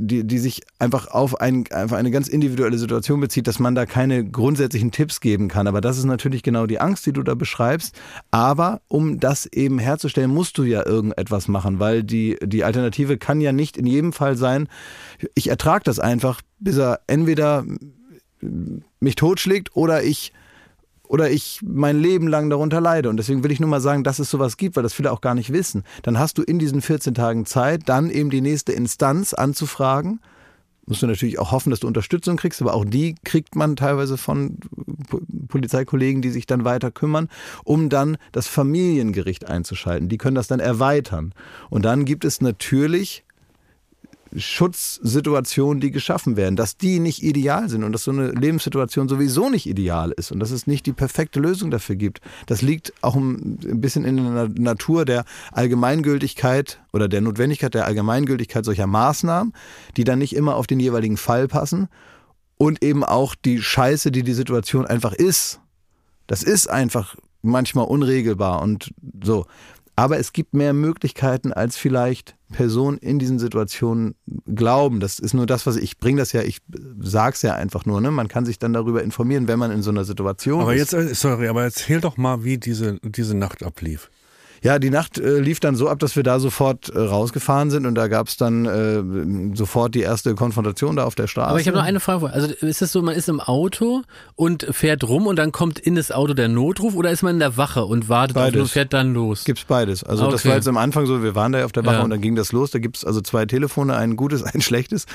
die, 0.00 0.24
die 0.24 0.38
sich 0.38 0.62
einfach 0.78 1.08
auf, 1.08 1.40
ein, 1.40 1.64
einfach 1.70 1.96
eine 1.96 2.10
ganz 2.10 2.28
individuelle 2.28 2.78
Situation 2.78 3.20
bezieht, 3.20 3.46
dass 3.46 3.58
man 3.58 3.74
da 3.74 3.86
keine 3.86 4.24
grundsätzlichen 4.24 4.90
Tipps 4.90 5.20
geben 5.20 5.48
kann. 5.48 5.66
Aber 5.66 5.80
das 5.80 5.98
ist 5.98 6.04
natürlich 6.04 6.42
genau 6.42 6.66
die 6.66 6.80
Angst, 6.80 7.06
die 7.06 7.12
du 7.12 7.22
da 7.22 7.34
beschreibst. 7.34 7.94
Aber 8.30 8.80
um 8.88 9.20
das 9.20 9.46
eben 9.46 9.78
herzustellen, 9.78 10.32
musst 10.32 10.58
du 10.58 10.64
ja 10.64 10.84
irgendetwas 10.86 11.48
machen, 11.48 11.78
weil 11.78 12.02
die, 12.02 12.36
die 12.42 12.64
Alternative 12.64 13.18
kann 13.18 13.40
ja 13.40 13.52
nicht 13.52 13.76
in 13.76 13.86
jedem 13.86 14.12
Fall 14.12 14.36
sein, 14.36 14.68
ich 15.34 15.48
ertrage 15.48 15.84
das 15.84 15.98
einfach, 15.98 16.40
bis 16.58 16.76
er 16.76 17.00
entweder 17.06 17.64
mich 18.40 19.14
totschlägt 19.16 19.74
oder 19.74 20.02
ich 20.02 20.32
oder 21.08 21.30
ich 21.30 21.60
mein 21.64 21.98
Leben 21.98 22.28
lang 22.28 22.50
darunter 22.50 22.80
leide. 22.80 23.08
Und 23.08 23.16
deswegen 23.16 23.42
will 23.42 23.50
ich 23.50 23.60
nur 23.60 23.70
mal 23.70 23.80
sagen, 23.80 24.04
dass 24.04 24.18
es 24.18 24.30
sowas 24.30 24.56
gibt, 24.56 24.76
weil 24.76 24.82
das 24.82 24.92
viele 24.92 25.10
auch 25.10 25.20
gar 25.20 25.34
nicht 25.34 25.52
wissen. 25.52 25.84
Dann 26.02 26.18
hast 26.18 26.38
du 26.38 26.42
in 26.42 26.58
diesen 26.58 26.82
14 26.82 27.14
Tagen 27.14 27.46
Zeit, 27.46 27.82
dann 27.86 28.10
eben 28.10 28.30
die 28.30 28.42
nächste 28.42 28.72
Instanz 28.72 29.32
anzufragen. 29.32 30.20
Musst 30.86 31.02
du 31.02 31.06
natürlich 31.06 31.38
auch 31.38 31.52
hoffen, 31.52 31.70
dass 31.70 31.80
du 31.80 31.86
Unterstützung 31.86 32.36
kriegst, 32.36 32.62
aber 32.62 32.72
auch 32.72 32.84
die 32.84 33.14
kriegt 33.24 33.56
man 33.56 33.76
teilweise 33.76 34.16
von 34.16 34.56
Polizeikollegen, 35.48 36.22
die 36.22 36.30
sich 36.30 36.46
dann 36.46 36.64
weiter 36.64 36.90
kümmern, 36.90 37.28
um 37.64 37.90
dann 37.90 38.16
das 38.32 38.46
Familiengericht 38.46 39.46
einzuschalten. 39.46 40.08
Die 40.08 40.16
können 40.16 40.34
das 40.34 40.46
dann 40.46 40.60
erweitern. 40.60 41.34
Und 41.68 41.84
dann 41.84 42.06
gibt 42.06 42.24
es 42.24 42.40
natürlich 42.40 43.24
Schutzsituationen, 44.36 45.80
die 45.80 45.90
geschaffen 45.90 46.36
werden, 46.36 46.56
dass 46.56 46.76
die 46.76 47.00
nicht 47.00 47.22
ideal 47.22 47.68
sind 47.68 47.84
und 47.84 47.92
dass 47.92 48.04
so 48.04 48.10
eine 48.10 48.30
Lebenssituation 48.30 49.08
sowieso 49.08 49.48
nicht 49.48 49.66
ideal 49.66 50.12
ist 50.12 50.32
und 50.32 50.40
dass 50.40 50.50
es 50.50 50.66
nicht 50.66 50.86
die 50.86 50.92
perfekte 50.92 51.40
Lösung 51.40 51.70
dafür 51.70 51.96
gibt. 51.96 52.20
Das 52.46 52.62
liegt 52.62 52.92
auch 53.02 53.16
ein 53.16 53.80
bisschen 53.80 54.04
in 54.04 54.16
der 54.16 54.48
Natur 54.48 55.04
der 55.04 55.24
Allgemeingültigkeit 55.52 56.80
oder 56.92 57.08
der 57.08 57.20
Notwendigkeit 57.20 57.74
der 57.74 57.86
Allgemeingültigkeit 57.86 58.64
solcher 58.64 58.86
Maßnahmen, 58.86 59.52
die 59.96 60.04
dann 60.04 60.18
nicht 60.18 60.34
immer 60.34 60.56
auf 60.56 60.66
den 60.66 60.80
jeweiligen 60.80 61.16
Fall 61.16 61.48
passen 61.48 61.88
und 62.56 62.82
eben 62.84 63.04
auch 63.04 63.34
die 63.34 63.62
Scheiße, 63.62 64.10
die 64.10 64.22
die 64.22 64.34
Situation 64.34 64.86
einfach 64.86 65.12
ist. 65.12 65.60
Das 66.26 66.42
ist 66.42 66.68
einfach 66.68 67.16
manchmal 67.42 67.86
unregelbar 67.86 68.60
und 68.62 68.92
so. 69.22 69.46
Aber 69.96 70.18
es 70.18 70.32
gibt 70.32 70.54
mehr 70.54 70.74
Möglichkeiten, 70.74 71.52
als 71.52 71.76
vielleicht 71.76 72.37
Personen 72.52 72.98
in 72.98 73.18
diesen 73.18 73.38
Situationen 73.38 74.14
glauben. 74.46 75.00
Das 75.00 75.18
ist 75.18 75.34
nur 75.34 75.46
das, 75.46 75.66
was 75.66 75.76
ich 75.76 75.98
bringe 75.98 76.18
das 76.18 76.32
ja, 76.32 76.42
ich 76.42 76.60
sag's 77.00 77.42
ja 77.42 77.54
einfach 77.54 77.84
nur, 77.84 78.00
ne? 78.00 78.10
Man 78.10 78.28
kann 78.28 78.46
sich 78.46 78.58
dann 78.58 78.72
darüber 78.72 79.02
informieren, 79.02 79.48
wenn 79.48 79.58
man 79.58 79.70
in 79.70 79.82
so 79.82 79.90
einer 79.90 80.04
Situation 80.04 80.62
aber 80.62 80.74
ist. 80.74 80.94
Aber 80.94 81.04
jetzt, 81.04 81.20
sorry, 81.20 81.48
aber 81.48 81.64
erzähl 81.64 82.00
doch 82.00 82.16
mal, 82.16 82.44
wie 82.44 82.58
diese, 82.58 82.98
diese 83.02 83.36
Nacht 83.36 83.62
ablief. 83.62 84.10
Ja, 84.62 84.78
die 84.78 84.90
Nacht 84.90 85.18
äh, 85.18 85.38
lief 85.38 85.60
dann 85.60 85.76
so 85.76 85.88
ab, 85.88 85.98
dass 85.98 86.16
wir 86.16 86.22
da 86.22 86.40
sofort 86.40 86.88
äh, 86.88 86.98
rausgefahren 86.98 87.70
sind 87.70 87.86
und 87.86 87.94
da 87.94 88.08
gab 88.08 88.28
es 88.28 88.36
dann 88.36 88.66
äh, 88.66 89.56
sofort 89.56 89.94
die 89.94 90.00
erste 90.00 90.34
Konfrontation 90.34 90.96
da 90.96 91.04
auf 91.04 91.14
der 91.14 91.26
Straße. 91.26 91.50
Aber 91.50 91.60
ich 91.60 91.68
habe 91.68 91.76
noch 91.76 91.84
eine 91.84 92.00
Frage. 92.00 92.30
Also 92.30 92.48
ist 92.48 92.82
es 92.82 92.92
so, 92.92 93.02
man 93.02 93.14
ist 93.14 93.28
im 93.28 93.40
Auto 93.40 94.02
und 94.34 94.66
fährt 94.70 95.04
rum 95.04 95.26
und 95.26 95.36
dann 95.36 95.52
kommt 95.52 95.78
in 95.78 95.94
das 95.94 96.10
Auto 96.10 96.34
der 96.34 96.48
Notruf 96.48 96.94
oder 96.94 97.10
ist 97.10 97.22
man 97.22 97.34
in 97.34 97.38
der 97.38 97.56
Wache 97.56 97.84
und 97.84 98.08
wartet 98.08 98.34
beides. 98.34 98.60
und 98.60 98.68
fährt 98.68 98.92
dann 98.92 99.14
los? 99.14 99.44
Gibt's 99.44 99.64
beides. 99.64 100.02
Also 100.02 100.24
okay. 100.24 100.32
das 100.32 100.46
war 100.46 100.54
jetzt 100.54 100.68
am 100.68 100.76
Anfang 100.76 101.06
so, 101.06 101.22
wir 101.22 101.34
waren 101.34 101.52
da 101.52 101.64
auf 101.64 101.72
der 101.72 101.84
Wache 101.84 101.96
ja. 101.96 102.02
und 102.02 102.10
dann 102.10 102.20
ging 102.20 102.34
das 102.34 102.52
los. 102.52 102.70
Da 102.70 102.78
gibt's 102.78 103.04
also 103.04 103.20
zwei 103.20 103.46
Telefone, 103.46 103.96
ein 103.96 104.16
gutes, 104.16 104.42
ein 104.54 104.60
schlechtes. 104.60 105.06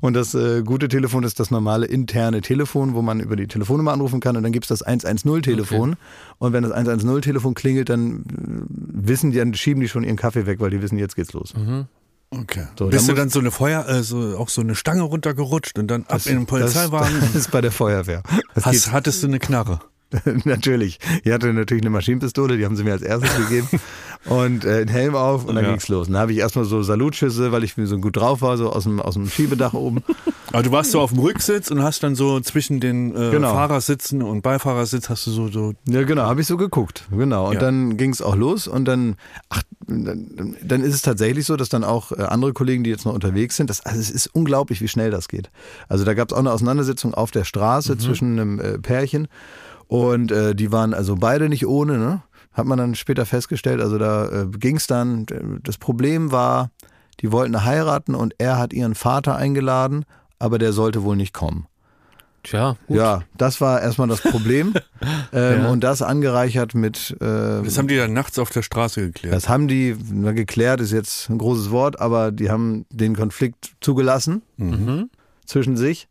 Und 0.00 0.14
das 0.14 0.34
äh, 0.34 0.62
gute 0.62 0.88
Telefon 0.88 1.24
ist 1.24 1.40
das 1.40 1.50
normale 1.50 1.86
interne 1.86 2.40
Telefon, 2.40 2.94
wo 2.94 3.02
man 3.02 3.20
über 3.20 3.36
die 3.36 3.46
Telefonnummer 3.46 3.92
anrufen 3.92 4.20
kann 4.20 4.36
und 4.36 4.42
dann 4.42 4.52
gibt's 4.52 4.68
das 4.68 4.84
110-Telefon. 4.86 5.92
Okay. 5.92 6.00
Und 6.38 6.52
wenn 6.52 6.62
das 6.62 6.72
110-Telefon 6.72 7.54
klingelt, 7.54 7.88
dann 7.88 8.24
äh, 8.24 8.89
wissen 8.92 9.30
die, 9.30 9.38
dann 9.38 9.54
schieben 9.54 9.80
die 9.80 9.88
schon 9.88 10.04
ihren 10.04 10.16
Kaffee 10.16 10.46
weg, 10.46 10.60
weil 10.60 10.70
die 10.70 10.82
wissen, 10.82 10.98
jetzt 10.98 11.16
geht's 11.16 11.32
los. 11.32 11.54
Mhm. 11.54 11.86
Okay. 12.30 12.66
So, 12.78 12.86
Bist 12.86 13.08
dann 13.08 13.16
du 13.16 13.20
dann 13.20 13.28
so 13.28 13.40
eine 13.40 13.50
Feuer, 13.50 13.88
äh, 13.88 14.02
so, 14.02 14.36
auch 14.38 14.48
so 14.48 14.60
eine 14.60 14.76
Stange 14.76 15.02
runtergerutscht 15.02 15.78
und 15.78 15.88
dann 15.88 16.04
ab 16.06 16.20
in 16.26 16.36
den 16.36 16.46
Polizeiwagen? 16.46 17.12
Das, 17.20 17.20
das 17.32 17.34
ist 17.34 17.50
bei 17.50 17.60
der 17.60 17.72
Feuerwehr. 17.72 18.22
Hast, 18.62 18.92
hattest 18.92 19.22
du 19.22 19.26
eine 19.26 19.40
Knarre? 19.40 19.80
natürlich. 20.44 20.98
Ich 21.24 21.32
hatte 21.32 21.52
natürlich 21.52 21.82
eine 21.82 21.90
Maschinenpistole, 21.90 22.56
die 22.56 22.64
haben 22.64 22.76
sie 22.76 22.84
mir 22.84 22.92
als 22.92 23.02
erstes 23.02 23.36
gegeben. 23.36 23.68
Und 24.26 24.64
äh, 24.64 24.80
einen 24.80 24.88
Helm 24.88 25.14
auf 25.14 25.46
und 25.46 25.54
dann 25.54 25.64
ja. 25.64 25.70
ging's 25.70 25.88
los. 25.88 26.06
Und 26.06 26.12
dann 26.12 26.22
habe 26.22 26.32
ich 26.32 26.38
erstmal 26.38 26.66
so 26.66 26.82
Salutschüsse, 26.82 27.52
weil 27.52 27.64
ich 27.64 27.74
so 27.76 27.98
gut 27.98 28.16
drauf 28.16 28.42
war, 28.42 28.58
so 28.58 28.70
aus 28.70 28.84
dem, 28.84 29.00
aus 29.00 29.14
dem 29.14 29.28
Schiebedach 29.28 29.72
oben. 29.72 30.02
Aber 30.52 30.62
du 30.62 30.72
warst 30.72 30.90
so 30.90 31.00
auf 31.00 31.12
dem 31.12 31.20
Rücksitz 31.20 31.70
und 31.70 31.82
hast 31.82 32.02
dann 32.02 32.14
so 32.14 32.40
zwischen 32.40 32.80
den 32.80 33.14
äh, 33.14 33.30
genau. 33.30 33.52
Fahrersitzen 33.52 34.22
und 34.22 34.42
Beifahrersitz 34.42 35.08
hast 35.08 35.26
du 35.26 35.30
so. 35.30 35.48
so 35.48 35.72
ja, 35.88 36.02
genau, 36.02 36.22
habe 36.22 36.40
ich 36.40 36.46
so 36.46 36.56
geguckt. 36.56 37.06
Genau. 37.10 37.48
Und 37.48 37.54
ja. 37.54 37.60
dann 37.60 37.96
ging's 37.96 38.20
auch 38.20 38.36
los 38.36 38.66
und 38.66 38.84
dann, 38.84 39.16
ach, 39.48 39.62
dann, 39.86 40.56
dann 40.62 40.82
ist 40.82 40.94
es 40.94 41.02
tatsächlich 41.02 41.46
so, 41.46 41.56
dass 41.56 41.68
dann 41.68 41.84
auch 41.84 42.12
äh, 42.12 42.22
andere 42.22 42.52
Kollegen, 42.52 42.84
die 42.84 42.90
jetzt 42.90 43.06
noch 43.06 43.14
unterwegs 43.14 43.56
sind, 43.56 43.70
das, 43.70 43.86
also 43.86 44.00
es 44.00 44.10
ist 44.10 44.26
unglaublich, 44.34 44.80
wie 44.80 44.88
schnell 44.88 45.10
das 45.10 45.28
geht. 45.28 45.50
Also 45.88 46.04
da 46.04 46.14
gab 46.14 46.28
es 46.28 46.34
auch 46.34 46.40
eine 46.40 46.52
Auseinandersetzung 46.52 47.14
auf 47.14 47.30
der 47.30 47.44
Straße 47.44 47.94
mhm. 47.94 47.98
zwischen 48.00 48.38
einem 48.38 48.60
äh, 48.60 48.78
Pärchen. 48.78 49.28
Und 49.90 50.30
äh, 50.30 50.54
die 50.54 50.70
waren 50.70 50.94
also 50.94 51.16
beide 51.16 51.48
nicht 51.48 51.66
ohne, 51.66 51.98
ne? 51.98 52.22
Hat 52.52 52.66
man 52.66 52.78
dann 52.78 52.94
später 52.94 53.26
festgestellt. 53.26 53.80
Also 53.80 53.98
da 53.98 54.26
äh, 54.42 54.46
ging 54.46 54.76
es 54.76 54.86
dann. 54.86 55.26
Das 55.64 55.78
Problem 55.78 56.30
war, 56.30 56.70
die 57.20 57.32
wollten 57.32 57.64
heiraten 57.64 58.14
und 58.14 58.34
er 58.38 58.56
hat 58.58 58.72
ihren 58.72 58.94
Vater 58.94 59.34
eingeladen, 59.36 60.04
aber 60.38 60.58
der 60.58 60.72
sollte 60.72 61.02
wohl 61.02 61.16
nicht 61.16 61.34
kommen. 61.34 61.66
Tja, 62.44 62.76
gut. 62.86 62.96
Ja, 62.96 63.22
das 63.36 63.60
war 63.60 63.82
erstmal 63.82 64.06
das 64.08 64.20
Problem. 64.22 64.72
ähm, 65.32 65.62
Ja. 65.62 65.70
Und 65.70 65.80
das 65.84 66.02
angereichert 66.02 66.74
mit. 66.74 67.10
Äh, 67.20 67.62
Das 67.64 67.76
haben 67.76 67.88
die 67.88 67.96
dann 67.96 68.12
nachts 68.12 68.38
auf 68.38 68.50
der 68.50 68.62
Straße 68.62 69.00
geklärt. 69.02 69.34
das 69.34 69.48
haben 69.48 69.66
die 69.68 69.96
na, 70.12 70.30
geklärt, 70.32 70.80
ist 70.80 70.92
jetzt 70.92 71.28
ein 71.30 71.36
großes 71.38 71.70
Wort, 71.72 72.00
aber 72.00 72.30
die 72.32 72.48
haben 72.50 72.86
den 72.90 73.16
Konflikt 73.16 73.72
zugelassen 73.80 74.42
Mhm. 74.56 75.10
zwischen 75.46 75.76
sich. 75.76 76.06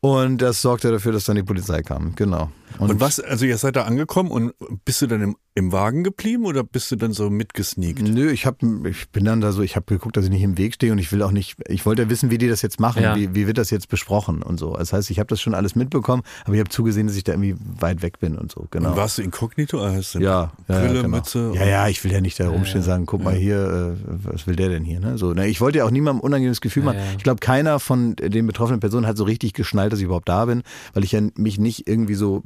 Und 0.00 0.42
das 0.42 0.60
sorgte 0.60 0.90
dafür, 0.90 1.12
dass 1.12 1.24
dann 1.24 1.36
die 1.36 1.42
Polizei 1.44 1.80
kam. 1.82 2.14
Genau. 2.14 2.50
Und, 2.78 3.00
was, 3.00 3.20
also 3.20 3.44
ihr 3.46 3.56
seid 3.58 3.76
da 3.76 3.82
angekommen 3.82 4.30
und 4.30 4.52
bist 4.84 5.00
du 5.02 5.06
dann 5.06 5.22
im, 5.22 5.36
im 5.54 5.70
Wagen 5.72 6.02
geblieben 6.02 6.44
oder 6.46 6.64
bist 6.64 6.90
du 6.90 6.96
dann 6.96 7.12
so 7.12 7.30
mitgesneakt? 7.30 8.02
Nö, 8.02 8.30
ich 8.30 8.46
hab, 8.46 8.62
ich 8.86 9.08
bin 9.10 9.24
dann 9.24 9.40
da 9.40 9.52
so, 9.52 9.62
ich 9.62 9.76
habe 9.76 9.86
geguckt, 9.86 10.16
dass 10.16 10.24
ich 10.24 10.30
nicht 10.30 10.42
im 10.42 10.58
Weg 10.58 10.74
stehe 10.74 10.90
und 10.90 10.98
ich 10.98 11.12
will 11.12 11.22
auch 11.22 11.30
nicht, 11.30 11.56
ich 11.68 11.86
wollte 11.86 12.02
ja 12.02 12.10
wissen, 12.10 12.30
wie 12.30 12.38
die 12.38 12.48
das 12.48 12.62
jetzt 12.62 12.80
machen, 12.80 13.02
Ja. 13.02 13.14
wie, 13.16 13.34
wie 13.34 13.46
wird 13.46 13.58
das 13.58 13.70
jetzt 13.70 13.88
besprochen 13.88 14.42
und 14.42 14.58
so. 14.58 14.74
Das 14.76 14.92
heißt, 14.92 15.10
ich 15.10 15.18
habe 15.20 15.28
das 15.28 15.40
schon 15.40 15.54
alles 15.54 15.76
mitbekommen, 15.76 16.22
aber 16.44 16.54
ich 16.54 16.60
habe 16.60 16.70
zugesehen, 16.70 17.06
dass 17.06 17.16
ich 17.16 17.22
da 17.24 17.32
irgendwie 17.32 17.54
weit 17.78 18.02
weg 18.02 18.18
bin 18.18 18.36
und 18.36 18.50
so, 18.50 18.66
genau. 18.70 18.90
Und 18.90 18.96
warst 18.96 19.18
du 19.18 19.22
inkognito? 19.22 19.80
hast 19.80 20.16
du 20.16 20.18
ja, 20.18 20.52
ja, 20.68 20.78
Brille, 20.80 20.96
ja, 20.96 21.02
genau. 21.02 21.16
Mütze? 21.16 21.52
Ja, 21.54 21.64
ja, 21.66 21.88
ich 21.88 22.02
will 22.02 22.12
ja 22.12 22.20
nicht 22.20 22.40
da 22.40 22.48
rumstehen 22.48 22.78
und 22.80 22.84
sagen, 22.84 23.06
guck 23.06 23.22
mal 23.22 23.34
hier, 23.34 23.96
äh, 23.96 24.00
was 24.24 24.46
will 24.48 24.56
der 24.56 24.68
denn 24.70 24.82
hier? 24.84 24.98
Ne? 24.98 25.18
So, 25.18 25.32
ne? 25.34 25.46
Ich 25.46 25.60
wollte 25.60 25.78
ja 25.78 25.84
auch 25.84 25.90
niemandem 25.90 26.20
ein 26.20 26.24
unangenehmes 26.24 26.60
Gefühl 26.60 26.82
machen. 26.82 26.98
ja. 26.98 27.04
Ich 27.16 27.22
glaube, 27.22 27.38
keiner 27.40 27.78
von 27.78 28.16
den 28.16 28.46
betroffenen 28.48 28.80
Personen 28.80 29.06
hat 29.06 29.16
so 29.16 29.24
richtig 29.24 29.52
geschnallt, 29.52 29.92
dass 29.92 30.00
ich 30.00 30.06
überhaupt 30.06 30.28
da 30.28 30.44
bin, 30.46 30.62
weil 30.94 31.04
ich 31.04 31.12
ja 31.12 31.20
mich 31.36 31.58
nicht 31.58 31.86
irgendwie 31.86 32.14
so, 32.14 32.42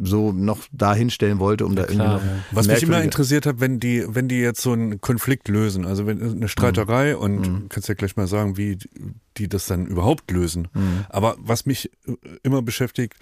so 0.00 0.32
noch 0.32 0.60
da 0.72 0.94
hinstellen 0.94 1.38
wollte, 1.38 1.66
um 1.66 1.76
da 1.76 1.82
irgendwie 1.82 1.98
noch 1.98 2.22
ja. 2.22 2.28
Was 2.52 2.66
mich 2.66 2.82
immer 2.82 3.02
interessiert 3.02 3.46
hat, 3.46 3.60
wenn 3.60 3.80
die, 3.80 4.04
wenn 4.08 4.28
die 4.28 4.38
jetzt 4.40 4.60
so 4.62 4.72
einen 4.72 5.00
Konflikt 5.00 5.48
lösen, 5.48 5.86
also 5.86 6.06
wenn 6.06 6.22
eine 6.22 6.48
Streiterei 6.48 7.14
Mhm. 7.14 7.20
und 7.20 7.68
kannst 7.70 7.88
ja 7.88 7.94
gleich 7.94 8.16
mal 8.16 8.26
sagen, 8.26 8.56
wie 8.56 8.78
die 9.36 9.48
das 9.48 9.66
dann 9.66 9.86
überhaupt 9.86 10.30
lösen. 10.30 10.68
Mhm. 10.74 11.04
Aber 11.08 11.36
was 11.38 11.66
mich 11.66 11.90
äh, 12.06 12.14
immer 12.42 12.62
beschäftigt, 12.62 13.14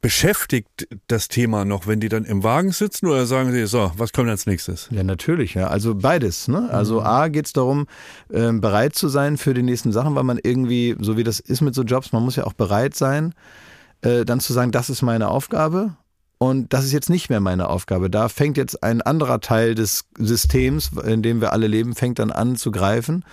beschäftigt 0.00 0.88
das 1.08 1.28
Thema 1.28 1.64
noch, 1.66 1.86
wenn 1.86 2.00
die 2.00 2.08
dann 2.08 2.24
im 2.24 2.42
Wagen 2.42 2.72
sitzen 2.72 3.06
oder 3.06 3.26
sagen 3.26 3.52
sie, 3.52 3.66
so, 3.66 3.92
was 3.96 4.12
kommt 4.12 4.30
als 4.30 4.46
nächstes? 4.46 4.88
Ja, 4.90 5.02
natürlich, 5.02 5.52
ja. 5.54 5.66
Also 5.66 5.94
beides. 5.94 6.48
Ne? 6.48 6.70
Also 6.70 7.02
A 7.02 7.28
geht 7.28 7.46
es 7.46 7.52
darum, 7.52 7.86
ähm, 8.32 8.60
bereit 8.62 8.94
zu 8.94 9.08
sein 9.08 9.36
für 9.36 9.52
die 9.52 9.62
nächsten 9.62 9.92
Sachen, 9.92 10.14
weil 10.14 10.24
man 10.24 10.38
irgendwie, 10.42 10.96
so 11.00 11.18
wie 11.18 11.24
das 11.24 11.38
ist 11.38 11.60
mit 11.60 11.74
so 11.74 11.82
Jobs, 11.82 12.12
man 12.12 12.22
muss 12.22 12.36
ja 12.36 12.44
auch 12.44 12.54
bereit 12.54 12.94
sein, 12.96 13.34
äh, 14.02 14.24
dann 14.24 14.40
zu 14.40 14.52
sagen, 14.52 14.72
das 14.72 14.90
ist 14.90 15.02
meine 15.02 15.28
Aufgabe 15.28 15.96
und 16.38 16.72
das 16.72 16.84
ist 16.84 16.92
jetzt 16.92 17.10
nicht 17.10 17.28
mehr 17.28 17.40
meine 17.40 17.68
Aufgabe. 17.68 18.08
Da 18.08 18.28
fängt 18.28 18.56
jetzt 18.56 18.82
ein 18.82 19.02
anderer 19.02 19.40
Teil 19.40 19.74
des 19.74 20.06
Systems, 20.16 20.90
in 21.04 21.22
dem 21.22 21.40
wir 21.40 21.52
alle 21.52 21.66
leben, 21.66 21.94
fängt 21.94 22.18
dann 22.18 22.30
an 22.30 22.56
zu 22.56 22.70
greifen. 22.70 23.24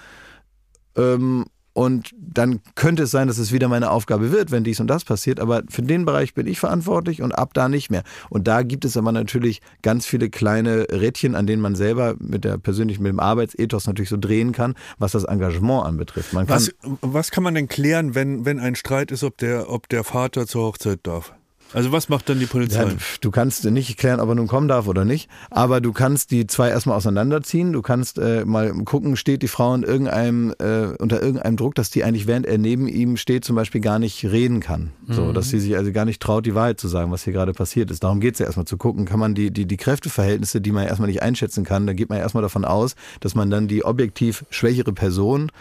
Ähm, 0.95 1.45
und 1.77 2.09
dann 2.17 2.61
könnte 2.73 3.03
es 3.03 3.11
sein, 3.11 3.27
dass 3.27 3.37
es 3.37 3.51
wieder 3.51 3.67
meine 3.67 3.91
Aufgabe 3.91 4.31
wird, 4.31 4.49
wenn 4.49 4.63
dies 4.63 4.79
und 4.79 4.87
das 4.87 5.05
passiert. 5.05 5.39
Aber 5.39 5.61
für 5.69 5.83
den 5.83 6.05
Bereich 6.05 6.33
bin 6.33 6.47
ich 6.47 6.59
verantwortlich 6.59 7.21
und 7.21 7.33
ab 7.33 7.53
da 7.53 7.69
nicht 7.69 7.91
mehr. 7.91 8.01
Und 8.31 8.47
da 8.47 8.63
gibt 8.63 8.83
es 8.83 8.97
aber 8.97 9.11
natürlich 9.11 9.61
ganz 9.83 10.07
viele 10.07 10.31
kleine 10.31 10.87
Rädchen, 10.89 11.35
an 11.35 11.45
denen 11.45 11.61
man 11.61 11.75
selber 11.75 12.15
mit 12.17 12.45
der 12.45 12.57
persönlichen, 12.57 13.03
mit 13.03 13.11
dem 13.11 13.19
Arbeitsethos 13.19 13.85
natürlich 13.85 14.09
so 14.09 14.17
drehen 14.17 14.53
kann, 14.53 14.73
was 14.97 15.11
das 15.11 15.25
Engagement 15.25 15.85
anbetrifft. 15.85 16.33
Man 16.33 16.47
kann, 16.47 16.55
Was, 16.55 16.73
was 17.01 17.29
kann 17.29 17.43
man 17.43 17.53
denn 17.53 17.67
klären, 17.67 18.15
wenn, 18.15 18.43
wenn 18.43 18.59
ein 18.59 18.73
Streit 18.73 19.11
ist, 19.11 19.23
ob 19.23 19.37
der, 19.37 19.69
ob 19.69 19.87
der 19.87 20.03
Vater 20.03 20.47
zur 20.47 20.63
Hochzeit 20.63 21.01
darf? 21.03 21.35
Also 21.73 21.91
was 21.91 22.09
macht 22.09 22.29
dann 22.29 22.39
die 22.39 22.45
Polizei? 22.45 22.83
Ja, 22.83 22.91
du 23.21 23.31
kannst 23.31 23.65
nicht 23.65 23.97
klären, 23.97 24.19
ob 24.19 24.29
er 24.29 24.35
nun 24.35 24.47
kommen 24.47 24.67
darf 24.67 24.87
oder 24.87 25.05
nicht, 25.05 25.29
aber 25.49 25.81
du 25.81 25.91
kannst 25.91 26.31
die 26.31 26.47
zwei 26.47 26.69
erstmal 26.69 26.97
auseinanderziehen. 26.97 27.73
Du 27.73 27.81
kannst 27.81 28.19
äh, 28.19 28.45
mal 28.45 28.71
gucken, 28.85 29.15
steht 29.15 29.41
die 29.41 29.47
Frau 29.47 29.73
in 29.73 29.83
irgendeinem, 29.83 30.53
äh, 30.59 30.87
unter 30.99 31.21
irgendeinem 31.21 31.57
Druck, 31.57 31.75
dass 31.75 31.89
die 31.89 32.03
eigentlich, 32.03 32.27
während 32.27 32.45
er 32.45 32.57
neben 32.57 32.87
ihm 32.87 33.17
steht, 33.17 33.45
zum 33.45 33.55
Beispiel 33.55 33.81
gar 33.81 33.99
nicht 33.99 34.25
reden 34.25 34.59
kann. 34.59 34.91
So, 35.09 35.31
dass 35.31 35.49
sie 35.49 35.59
sich 35.59 35.75
also 35.77 35.91
gar 35.91 36.05
nicht 36.05 36.21
traut, 36.21 36.45
die 36.45 36.55
Wahrheit 36.55 36.79
zu 36.79 36.87
sagen, 36.87 37.11
was 37.11 37.23
hier 37.23 37.33
gerade 37.33 37.53
passiert 37.53 37.91
ist. 37.91 38.03
Darum 38.03 38.19
geht 38.19 38.33
es 38.33 38.39
ja 38.39 38.45
erstmal 38.45 38.65
zu 38.65 38.77
gucken, 38.77 39.05
kann 39.05 39.19
man 39.19 39.35
die, 39.35 39.51
die, 39.51 39.65
die 39.65 39.77
Kräfteverhältnisse, 39.77 40.59
die 40.59 40.71
man 40.71 40.85
erstmal 40.85 41.07
nicht 41.07 41.21
einschätzen 41.21 41.63
kann, 41.63 41.87
da 41.87 41.93
geht 41.93 42.09
man 42.09 42.17
ja 42.17 42.23
erstmal 42.23 42.41
davon 42.43 42.65
aus, 42.65 42.95
dass 43.19 43.35
man 43.35 43.49
dann 43.49 43.67
die 43.67 43.85
objektiv 43.85 44.45
schwächere 44.49 44.93
Person 44.93 45.51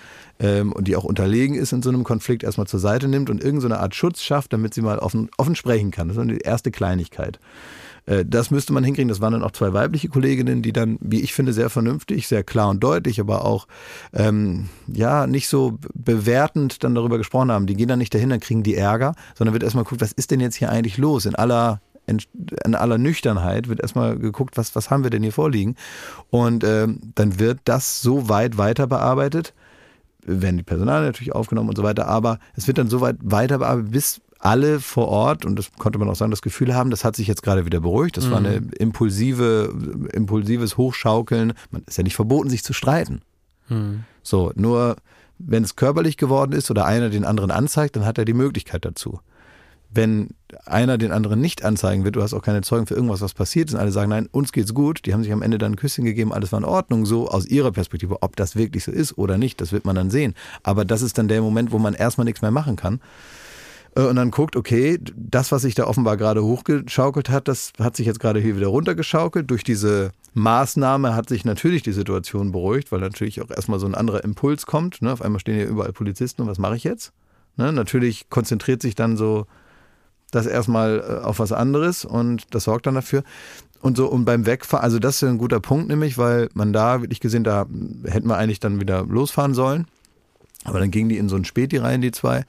ähm, 0.40 0.72
und 0.72 0.88
die 0.88 0.96
auch 0.96 1.04
unterlegen 1.04 1.54
ist 1.54 1.72
in 1.72 1.82
so 1.82 1.88
einem 1.88 2.04
Konflikt, 2.04 2.42
erstmal 2.42 2.66
zur 2.66 2.80
Seite 2.80 3.08
nimmt 3.08 3.30
und 3.30 3.42
irgendeine 3.42 3.80
Art 3.80 3.94
Schutz 3.94 4.22
schafft, 4.22 4.52
damit 4.52 4.74
sie 4.74 4.82
mal 4.82 4.98
offen, 4.98 5.30
offen 5.36 5.54
sprechen 5.56 5.90
kann. 5.90 6.08
Das 6.08 6.16
ist 6.16 6.28
die 6.28 6.38
erste 6.38 6.70
Kleinigkeit. 6.70 7.38
Äh, 8.06 8.24
Das 8.24 8.50
müsste 8.50 8.72
man 8.72 8.84
hinkriegen. 8.84 9.08
Das 9.08 9.20
waren 9.20 9.32
dann 9.32 9.42
auch 9.42 9.52
zwei 9.52 9.72
weibliche 9.72 10.08
Kolleginnen, 10.08 10.62
die 10.62 10.72
dann, 10.72 10.98
wie 11.00 11.20
ich 11.20 11.32
finde, 11.32 11.52
sehr 11.52 11.70
vernünftig, 11.70 12.28
sehr 12.28 12.44
klar 12.44 12.70
und 12.70 12.80
deutlich, 12.80 13.20
aber 13.20 13.44
auch 13.44 13.66
ähm, 14.12 14.68
ja 14.86 15.26
nicht 15.26 15.48
so 15.48 15.78
bewertend 15.94 16.84
dann 16.84 16.94
darüber 16.94 17.18
gesprochen 17.18 17.50
haben. 17.50 17.66
Die 17.66 17.74
gehen 17.74 17.88
dann 17.88 17.98
nicht 17.98 18.14
dahin, 18.14 18.30
dann 18.30 18.40
kriegen 18.40 18.62
die 18.62 18.76
Ärger, 18.76 19.14
sondern 19.34 19.52
wird 19.52 19.62
erstmal 19.62 19.84
geguckt, 19.84 20.00
was 20.00 20.12
ist 20.12 20.30
denn 20.30 20.40
jetzt 20.40 20.56
hier 20.56 20.70
eigentlich 20.70 20.98
los? 20.98 21.26
In 21.26 21.34
aller 21.34 21.80
in, 22.06 22.74
aller 22.74 22.98
Nüchternheit 22.98 23.68
wird 23.68 23.80
erstmal 23.80 24.16
geguckt, 24.16 24.56
was, 24.56 24.76
was 24.76 24.90
haben 24.90 25.02
wir 25.02 25.10
denn 25.10 25.24
hier 25.24 25.32
vorliegen? 25.32 25.74
Und 26.30 26.62
ähm, 26.62 27.00
dann 27.14 27.40
wird 27.40 27.58
das 27.64 28.00
so 28.00 28.28
weit 28.28 28.58
weiter 28.58 28.86
bearbeitet, 28.86 29.54
werden 30.26 30.56
die 30.56 30.62
Personal 30.62 31.04
natürlich 31.04 31.34
aufgenommen 31.34 31.68
und 31.68 31.76
so 31.76 31.82
weiter, 31.82 32.06
aber 32.08 32.38
es 32.54 32.66
wird 32.66 32.78
dann 32.78 32.88
so 32.88 33.00
weit 33.00 33.16
weiter 33.20 33.58
bearbeitet, 33.58 33.92
bis 33.92 34.20
alle 34.38 34.80
vor 34.80 35.08
Ort, 35.08 35.44
und 35.44 35.58
das 35.58 35.72
konnte 35.72 35.98
man 35.98 36.08
auch 36.08 36.14
sagen, 36.14 36.30
das 36.30 36.42
Gefühl 36.42 36.74
haben, 36.74 36.90
das 36.90 37.04
hat 37.04 37.16
sich 37.16 37.26
jetzt 37.26 37.42
gerade 37.42 37.64
wieder 37.64 37.80
beruhigt. 37.80 38.16
Das 38.16 38.30
war 38.30 38.38
eine 38.38 38.56
impulsive, 38.78 39.72
impulsives 40.12 40.76
Hochschaukeln. 40.76 41.54
Man 41.70 41.82
ist 41.86 41.96
ja 41.96 42.04
nicht 42.04 42.16
verboten, 42.16 42.50
sich 42.50 42.62
zu 42.62 42.72
streiten. 42.72 43.22
So, 44.22 44.52
nur 44.54 44.96
wenn 45.38 45.64
es 45.64 45.74
körperlich 45.74 46.16
geworden 46.16 46.52
ist 46.52 46.70
oder 46.70 46.84
einer 46.84 47.08
den 47.08 47.24
anderen 47.24 47.50
anzeigt, 47.50 47.96
dann 47.96 48.04
hat 48.04 48.18
er 48.18 48.24
die 48.24 48.34
Möglichkeit 48.34 48.84
dazu. 48.84 49.20
Wenn 49.90 50.30
einer 50.66 50.98
den 50.98 51.12
anderen 51.12 51.40
nicht 51.40 51.64
anzeigen 51.64 52.04
wird, 52.04 52.16
du 52.16 52.22
hast 52.22 52.34
auch 52.34 52.42
keine 52.42 52.62
Zeugen 52.62 52.86
für 52.86 52.94
irgendwas, 52.94 53.20
was 53.20 53.34
passiert 53.34 53.68
ist, 53.68 53.74
und 53.74 53.80
alle 53.80 53.92
sagen, 53.92 54.10
nein, 54.10 54.28
uns 54.30 54.52
geht's 54.52 54.74
gut, 54.74 55.06
die 55.06 55.14
haben 55.14 55.22
sich 55.22 55.32
am 55.32 55.42
Ende 55.42 55.58
dann 55.58 55.72
ein 55.72 55.76
Küsschen 55.76 56.04
gegeben, 56.04 56.32
alles 56.32 56.52
war 56.52 56.58
in 56.58 56.64
Ordnung, 56.64 57.06
so 57.06 57.28
aus 57.28 57.46
ihrer 57.46 57.72
Perspektive. 57.72 58.22
Ob 58.22 58.36
das 58.36 58.56
wirklich 58.56 58.84
so 58.84 58.92
ist 58.92 59.16
oder 59.16 59.38
nicht, 59.38 59.60
das 59.60 59.72
wird 59.72 59.84
man 59.84 59.96
dann 59.96 60.10
sehen. 60.10 60.34
Aber 60.62 60.84
das 60.84 61.02
ist 61.02 61.18
dann 61.18 61.28
der 61.28 61.40
Moment, 61.40 61.72
wo 61.72 61.78
man 61.78 61.94
erstmal 61.94 62.24
nichts 62.24 62.42
mehr 62.42 62.50
machen 62.50 62.76
kann. 62.76 63.00
Äh, 63.96 64.02
Und 64.02 64.16
dann 64.16 64.30
guckt, 64.30 64.56
okay, 64.56 64.98
das, 65.16 65.50
was 65.50 65.62
sich 65.62 65.74
da 65.74 65.86
offenbar 65.86 66.16
gerade 66.16 66.44
hochgeschaukelt 66.44 67.30
hat, 67.30 67.48
das 67.48 67.72
hat 67.80 67.96
sich 67.96 68.06
jetzt 68.06 68.20
gerade 68.20 68.40
hier 68.40 68.56
wieder 68.56 68.68
runtergeschaukelt. 68.68 69.50
Durch 69.50 69.64
diese 69.64 70.12
Maßnahme 70.34 71.16
hat 71.16 71.28
sich 71.28 71.44
natürlich 71.44 71.82
die 71.82 71.92
Situation 71.92 72.52
beruhigt, 72.52 72.92
weil 72.92 73.00
natürlich 73.00 73.40
auch 73.40 73.50
erstmal 73.50 73.78
so 73.78 73.86
ein 73.86 73.94
anderer 73.94 74.22
Impuls 74.22 74.66
kommt. 74.66 75.00
Ne? 75.00 75.12
Auf 75.12 75.22
einmal 75.22 75.40
stehen 75.40 75.56
hier 75.56 75.66
überall 75.66 75.92
Polizisten 75.92 76.42
und 76.42 76.48
was 76.48 76.58
mache 76.58 76.76
ich 76.76 76.84
jetzt? 76.84 77.12
Ne? 77.56 77.72
Natürlich 77.72 78.28
konzentriert 78.28 78.82
sich 78.82 78.94
dann 78.94 79.16
so 79.16 79.46
das 80.30 80.46
erstmal 80.46 81.00
äh, 81.00 81.24
auf 81.24 81.38
was 81.38 81.52
anderes 81.52 82.04
und 82.04 82.54
das 82.54 82.64
sorgt 82.64 82.86
dann 82.86 82.94
dafür. 82.94 83.22
Und 83.80 83.96
so, 83.96 84.06
und 84.08 84.24
beim 84.24 84.46
Wegfahren, 84.46 84.82
also 84.82 84.98
das 84.98 85.16
ist 85.16 85.24
ein 85.28 85.38
guter 85.38 85.60
Punkt 85.60 85.88
nämlich, 85.88 86.18
weil 86.18 86.48
man 86.54 86.72
da 86.72 87.02
wirklich 87.02 87.20
gesehen, 87.20 87.44
da 87.44 87.66
hätten 88.04 88.28
wir 88.28 88.36
eigentlich 88.36 88.60
dann 88.60 88.80
wieder 88.80 89.04
losfahren 89.04 89.54
sollen. 89.54 89.86
Aber 90.64 90.80
dann 90.80 90.90
gingen 90.90 91.08
die 91.08 91.18
in 91.18 91.28
so 91.28 91.36
ein 91.36 91.44
Späti 91.44 91.76
rein, 91.76 92.00
die 92.00 92.10
zwei. 92.10 92.44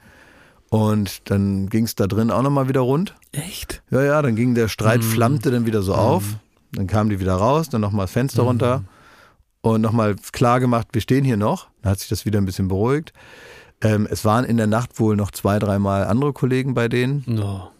Und 0.70 1.30
dann 1.30 1.68
ging 1.68 1.84
es 1.84 1.94
da 1.94 2.06
drin 2.06 2.30
auch 2.30 2.42
nochmal 2.42 2.68
wieder 2.68 2.80
rund. 2.80 3.14
Echt? 3.32 3.82
Ja, 3.90 4.02
ja, 4.02 4.20
dann 4.20 4.36
ging 4.36 4.54
der 4.54 4.68
Streit, 4.68 5.04
flammte 5.04 5.50
dann 5.50 5.66
wieder 5.66 5.82
so 5.82 5.94
auf. 5.94 6.24
Dann 6.72 6.86
kamen 6.86 7.08
die 7.08 7.20
wieder 7.20 7.34
raus, 7.34 7.68
dann 7.68 7.80
nochmal 7.80 8.04
das 8.04 8.12
Fenster 8.12 8.42
runter 8.42 8.84
und 9.62 9.80
nochmal 9.80 10.16
klar 10.32 10.60
gemacht, 10.60 10.88
wir 10.92 11.00
stehen 11.00 11.24
hier 11.24 11.36
noch. 11.36 11.68
Dann 11.82 11.92
hat 11.92 12.00
sich 12.00 12.08
das 12.08 12.24
wieder 12.24 12.40
ein 12.40 12.44
bisschen 12.44 12.68
beruhigt. 12.68 13.12
Ähm, 13.80 14.08
es 14.10 14.24
waren 14.24 14.44
in 14.44 14.56
der 14.56 14.66
Nacht 14.66 14.98
wohl 14.98 15.16
noch 15.16 15.30
zwei, 15.30 15.58
dreimal 15.58 16.04
andere 16.04 16.32
Kollegen 16.32 16.74
bei 16.74 16.88
denen. 16.88 17.22
No. 17.26 17.70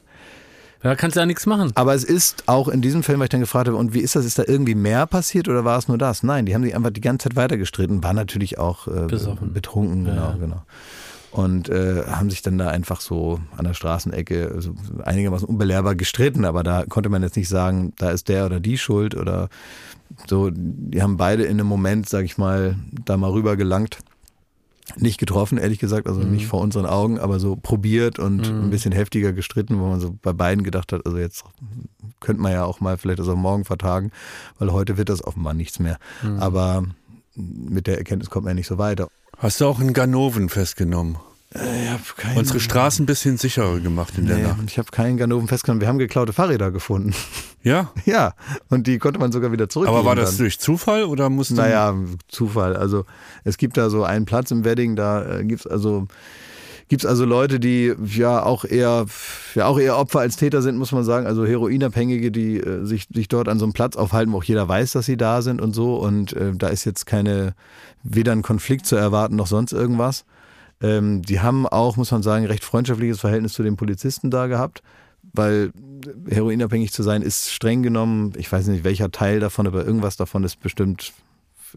Da 0.80 0.94
kannst 0.94 1.16
du 1.16 1.20
ja 1.20 1.26
nichts 1.26 1.44
machen. 1.46 1.72
Aber 1.74 1.94
es 1.94 2.05
ist 2.05 2.44
auch 2.46 2.68
in 2.68 2.80
diesem 2.80 3.03
Film, 3.03 3.18
weil 3.18 3.24
ich 3.24 3.30
dann 3.30 3.40
gefragt 3.40 3.66
habe, 3.66 3.76
und 3.76 3.94
wie 3.94 4.01
ist 4.01 4.14
das? 4.14 4.24
Ist 4.24 4.38
da 4.38 4.44
irgendwie 4.46 4.76
mehr 4.76 5.07
passiert 5.07 5.49
oder 5.49 5.64
war 5.64 5.76
es 5.76 5.88
nur 5.88 5.99
das? 5.99 6.22
Nein, 6.22 6.46
die 6.46 6.55
haben 6.55 6.62
sich 6.62 6.76
einfach 6.76 6.90
die 6.90 7.01
ganze 7.01 7.24
Zeit 7.24 7.36
weitergestritten, 7.36 8.03
waren 8.05 8.14
natürlich 8.14 8.59
auch 8.59 8.86
äh, 8.86 9.07
Besoffen. 9.07 9.53
betrunken, 9.53 10.05
genau, 10.05 10.34
genau. 10.38 10.62
Und 11.32 11.68
äh, 11.68 12.05
haben 12.07 12.30
sich 12.30 12.42
dann 12.42 12.59
da 12.59 12.68
einfach 12.68 13.01
so 13.01 13.40
an 13.57 13.64
der 13.64 13.74
Straßenecke 13.74 14.53
also 14.55 14.74
einigermaßen 15.05 15.46
unbelehrbar 15.46 15.94
gestritten, 15.94 16.44
aber 16.44 16.62
da 16.62 16.84
konnte 16.88 17.09
man 17.11 17.22
jetzt 17.22 17.36
nicht 17.36 17.49
sagen, 17.49 17.92
da 17.96 18.11
ist 18.11 18.28
der 18.28 18.46
oder 18.46 18.61
die 18.61 18.78
schuld 18.78 19.14
oder 19.14 19.49
so. 20.26 20.51
Die 20.53 21.03
haben 21.03 21.16
beide 21.16 21.42
in 21.42 21.59
einem 21.59 21.66
Moment, 21.66 22.09
sag 22.09 22.24
ich 22.24 22.38
mal, 22.38 22.76
da 23.05 23.16
mal 23.16 23.30
rüber 23.30 23.57
gelangt. 23.57 23.99
Nicht 24.97 25.18
getroffen, 25.18 25.59
ehrlich 25.59 25.78
gesagt, 25.78 26.07
also 26.07 26.20
nicht 26.20 26.47
vor 26.47 26.61
unseren 26.61 26.86
Augen, 26.86 27.18
aber 27.18 27.39
so 27.39 27.57
probiert 27.57 28.18
und 28.18 28.49
ein 28.49 28.70
bisschen 28.70 28.93
heftiger 28.93 29.32
gestritten, 29.32 29.78
wo 29.78 29.86
man 29.86 30.01
so 30.01 30.16
bei 30.22 30.32
beiden 30.32 30.64
gedacht 30.64 30.93
hat, 30.93 31.05
also 31.05 31.18
jetzt 31.18 31.45
könnte 32.20 32.43
man 32.43 32.53
ja 32.53 32.64
auch 32.64 32.80
mal 32.80 32.97
vielleicht 32.97 33.18
das 33.18 33.28
auf 33.28 33.36
morgen 33.36 33.64
vertagen, 33.64 34.11
weil 34.59 34.72
heute 34.72 34.97
wird 34.97 35.09
das 35.09 35.22
offenbar 35.22 35.55
nichts 35.55 35.78
mehr. 35.78 35.99
Aber 36.39 36.84
mit 37.34 37.86
der 37.86 37.99
Erkenntnis 37.99 38.30
kommt 38.30 38.45
man 38.45 38.53
ja 38.53 38.55
nicht 38.57 38.66
so 38.66 38.78
weiter. 38.78 39.09
Hast 39.36 39.61
du 39.61 39.66
auch 39.66 39.78
einen 39.78 39.93
Ganoven 39.93 40.49
festgenommen? 40.49 41.18
Habe 41.55 42.03
keinen, 42.16 42.38
Unsere 42.38 42.61
Straßen 42.61 43.05
ein 43.05 43.07
bisschen 43.07 43.38
sicherer 43.38 43.80
gemacht 43.80 44.14
in 44.18 44.26
der 44.26 44.36
nee, 44.36 44.42
Nacht. 44.42 44.59
ich 44.66 44.78
habe 44.78 44.90
keinen 44.90 45.16
Ganoven 45.16 45.49
festgenommen. 45.49 45.80
Wir 45.80 45.88
haben 45.88 45.99
geklaute 45.99 46.34
Fahrräder 46.34 46.70
gefunden. 46.70 47.14
Ja? 47.62 47.90
ja, 48.05 48.34
und 48.68 48.86
die 48.86 48.99
konnte 48.99 49.18
man 49.18 49.32
sogar 49.32 49.51
wieder 49.51 49.68
zurückgeben. 49.68 49.96
Aber 49.96 50.07
war 50.07 50.14
das 50.14 50.32
dann. 50.32 50.38
durch 50.38 50.61
Zufall 50.61 51.05
oder 51.05 51.30
musste 51.30 51.55
Naja, 51.55 51.94
Zufall. 52.28 52.76
Also 52.76 53.07
es 53.44 53.57
gibt 53.57 53.78
da 53.78 53.88
so 53.88 54.05
einen 54.05 54.26
Platz 54.26 54.51
im 54.51 54.64
Wedding, 54.64 54.94
da 54.94 55.38
äh, 55.38 55.44
gibt's 55.44 55.66
also 55.66 56.07
Gibt 56.88 57.05
es 57.05 57.07
also 57.07 57.26
Leute, 57.26 57.61
die 57.61 57.94
ja 58.14 58.42
auch 58.42 58.64
eher, 58.64 59.05
ja 59.55 59.66
auch 59.66 59.78
eher 59.78 59.99
Opfer 59.99 60.20
als 60.20 60.36
Täter 60.36 60.62
sind, 60.62 60.78
muss 60.78 60.90
man 60.90 61.05
sagen. 61.05 61.26
Also 61.26 61.44
Heroinabhängige, 61.44 62.30
die 62.30 62.57
äh, 62.57 62.84
sich, 62.86 63.09
sich 63.12 63.28
dort 63.28 63.49
an 63.49 63.59
so 63.59 63.66
einem 63.66 63.74
Platz 63.74 63.94
aufhalten, 63.94 64.32
wo 64.32 64.38
auch 64.38 64.44
jeder 64.44 64.66
weiß, 64.66 64.92
dass 64.92 65.05
sie 65.05 65.18
da 65.18 65.42
sind 65.42 65.61
und 65.61 65.74
so. 65.74 65.96
Und 65.96 66.32
äh, 66.32 66.53
da 66.55 66.68
ist 66.68 66.86
jetzt 66.86 67.05
keine, 67.05 67.55
weder 68.03 68.32
ein 68.32 68.40
Konflikt 68.40 68.86
zu 68.86 68.96
erwarten 68.96 69.36
noch 69.36 69.46
sonst 69.46 69.72
irgendwas. 69.72 70.24
Ähm, 70.81 71.22
die 71.22 71.41
haben 71.41 71.66
auch, 71.66 71.97
muss 71.97 72.11
man 72.11 72.22
sagen, 72.22 72.47
recht 72.47 72.64
freundschaftliches 72.64 73.20
Verhältnis 73.20 73.53
zu 73.53 73.62
den 73.62 73.76
Polizisten 73.76 74.31
da 74.31 74.47
gehabt, 74.47 74.83
weil 75.33 75.72
heroinabhängig 76.29 76.93
zu 76.93 77.03
sein 77.03 77.22
ist 77.22 77.51
streng 77.51 77.83
genommen, 77.83 78.33
ich 78.37 78.51
weiß 78.51 78.66
nicht 78.68 78.85
welcher 78.85 79.11
Teil 79.11 79.41
davon, 79.41 79.66
aber 79.66 79.85
irgendwas 79.85 80.16
davon 80.16 80.45
ist 80.45 80.61
bestimmt 80.61 81.12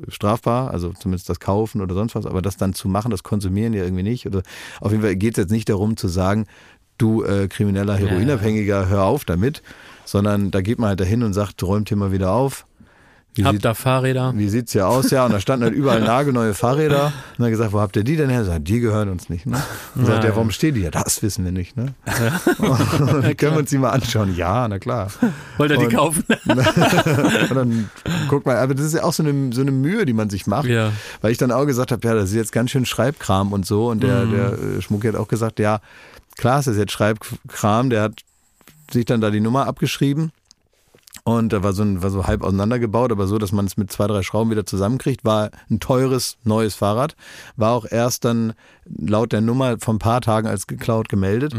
strafbar, 0.07 0.71
also 0.71 0.93
zumindest 0.93 1.29
das 1.29 1.39
Kaufen 1.39 1.81
oder 1.81 1.95
sonst 1.95 2.15
was, 2.15 2.25
aber 2.25 2.41
das 2.41 2.57
dann 2.57 2.73
zu 2.73 2.87
machen, 2.87 3.11
das 3.11 3.23
Konsumieren 3.23 3.73
ja 3.73 3.83
irgendwie 3.83 4.03
nicht. 4.03 4.25
Oder 4.25 4.43
auf 4.79 4.91
jeden 4.91 5.03
Fall 5.03 5.15
geht 5.15 5.33
es 5.33 5.43
jetzt 5.43 5.51
nicht 5.51 5.69
darum 5.69 5.97
zu 5.97 6.07
sagen, 6.07 6.45
du 6.97 7.23
äh, 7.23 7.47
krimineller 7.47 7.95
Heroinabhängiger, 7.97 8.87
hör 8.87 9.03
auf 9.03 9.25
damit, 9.25 9.61
sondern 10.05 10.51
da 10.51 10.61
geht 10.61 10.79
man 10.79 10.89
halt 10.89 10.99
dahin 10.99 11.23
und 11.23 11.33
sagt, 11.33 11.61
räumt 11.63 11.89
hier 11.89 11.97
mal 11.97 12.11
wieder 12.11 12.31
auf. 12.31 12.65
Wie 13.33 13.45
Habt 13.45 13.53
sieht- 13.55 13.65
da 13.65 13.73
Fahrräder? 13.73 14.33
wie 14.35 14.49
sieht's 14.49 14.73
hier 14.73 14.87
aus? 14.89 15.09
Ja, 15.09 15.25
und 15.25 15.31
da 15.31 15.39
standen 15.39 15.63
halt 15.63 15.73
überall 15.73 16.01
nagelneue 16.01 16.53
Fahrräder. 16.53 17.13
Und 17.37 17.43
dann 17.43 17.49
gesagt, 17.49 17.71
wo 17.71 17.79
habt 17.79 17.95
ihr 17.95 18.03
die 18.03 18.17
denn 18.17 18.29
her? 18.29 18.43
Sagt, 18.43 18.67
die 18.67 18.81
gehören 18.81 19.07
uns 19.07 19.29
nicht. 19.29 19.45
Ne? 19.45 19.61
Und 19.95 20.05
sagt, 20.05 20.25
ja, 20.25 20.31
warum 20.31 20.51
stehen 20.51 20.75
die 20.75 20.81
hier? 20.81 20.91
Das 20.91 21.23
wissen 21.23 21.45
wir 21.45 21.53
nicht. 21.53 21.77
Ne? 21.77 21.93
Und 22.57 23.37
können 23.37 23.53
wir 23.53 23.59
uns 23.59 23.69
die 23.69 23.77
mal 23.77 23.91
anschauen? 23.91 24.35
Ja, 24.35 24.67
na 24.67 24.79
klar. 24.79 25.07
Wollt 25.57 25.71
ihr 25.71 25.77
die 25.77 25.85
Und- 25.85 25.93
kaufen? 25.95 26.25
Und 26.45 27.55
dann 27.55 27.89
guckt 28.27 28.45
man, 28.45 28.57
aber 28.57 28.75
das 28.75 28.85
ist 28.85 28.93
ja 28.95 29.03
auch 29.03 29.13
so 29.13 29.23
eine, 29.23 29.53
so 29.53 29.61
eine 29.61 29.71
Mühe, 29.71 30.05
die 30.05 30.13
man 30.13 30.29
sich 30.29 30.45
macht. 30.45 30.65
Ja. 30.67 30.91
Weil 31.21 31.31
ich 31.31 31.37
dann 31.37 31.53
auch 31.53 31.65
gesagt 31.65 31.93
habe, 31.93 32.05
ja, 32.05 32.13
das 32.13 32.31
ist 32.31 32.35
jetzt 32.35 32.51
ganz 32.51 32.71
schön 32.71 32.85
Schreibkram 32.85 33.53
und 33.53 33.65
so. 33.65 33.89
Und 33.89 34.03
der, 34.03 34.25
der 34.25 34.53
äh, 34.53 34.81
Schmucki 34.81 35.07
hat 35.07 35.15
auch 35.15 35.29
gesagt, 35.29 35.59
ja, 35.59 35.79
klar, 36.37 36.59
es 36.59 36.67
ist 36.67 36.77
jetzt 36.77 36.91
Schreibkram. 36.91 37.89
Der 37.89 38.01
hat 38.03 38.13
sich 38.91 39.05
dann 39.05 39.21
da 39.21 39.29
die 39.29 39.39
Nummer 39.39 39.67
abgeschrieben. 39.67 40.31
Und 41.23 41.53
da 41.53 41.63
war 41.63 41.73
so, 41.73 41.83
ein, 41.83 42.01
war 42.01 42.09
so 42.09 42.25
halb 42.25 42.43
auseinandergebaut, 42.43 43.11
aber 43.11 43.27
so, 43.27 43.37
dass 43.37 43.51
man 43.51 43.65
es 43.65 43.77
mit 43.77 43.91
zwei, 43.91 44.07
drei 44.07 44.23
Schrauben 44.23 44.49
wieder 44.49 44.65
zusammenkriegt. 44.65 45.23
War 45.23 45.51
ein 45.69 45.79
teures 45.79 46.37
neues 46.43 46.75
Fahrrad. 46.75 47.15
War 47.55 47.73
auch 47.73 47.85
erst 47.89 48.25
dann 48.25 48.53
laut 48.85 49.31
der 49.31 49.41
Nummer 49.41 49.77
vor 49.79 49.93
ein 49.93 49.99
paar 49.99 50.21
Tagen 50.21 50.47
als 50.47 50.67
geklaut 50.67 51.09
gemeldet. 51.09 51.53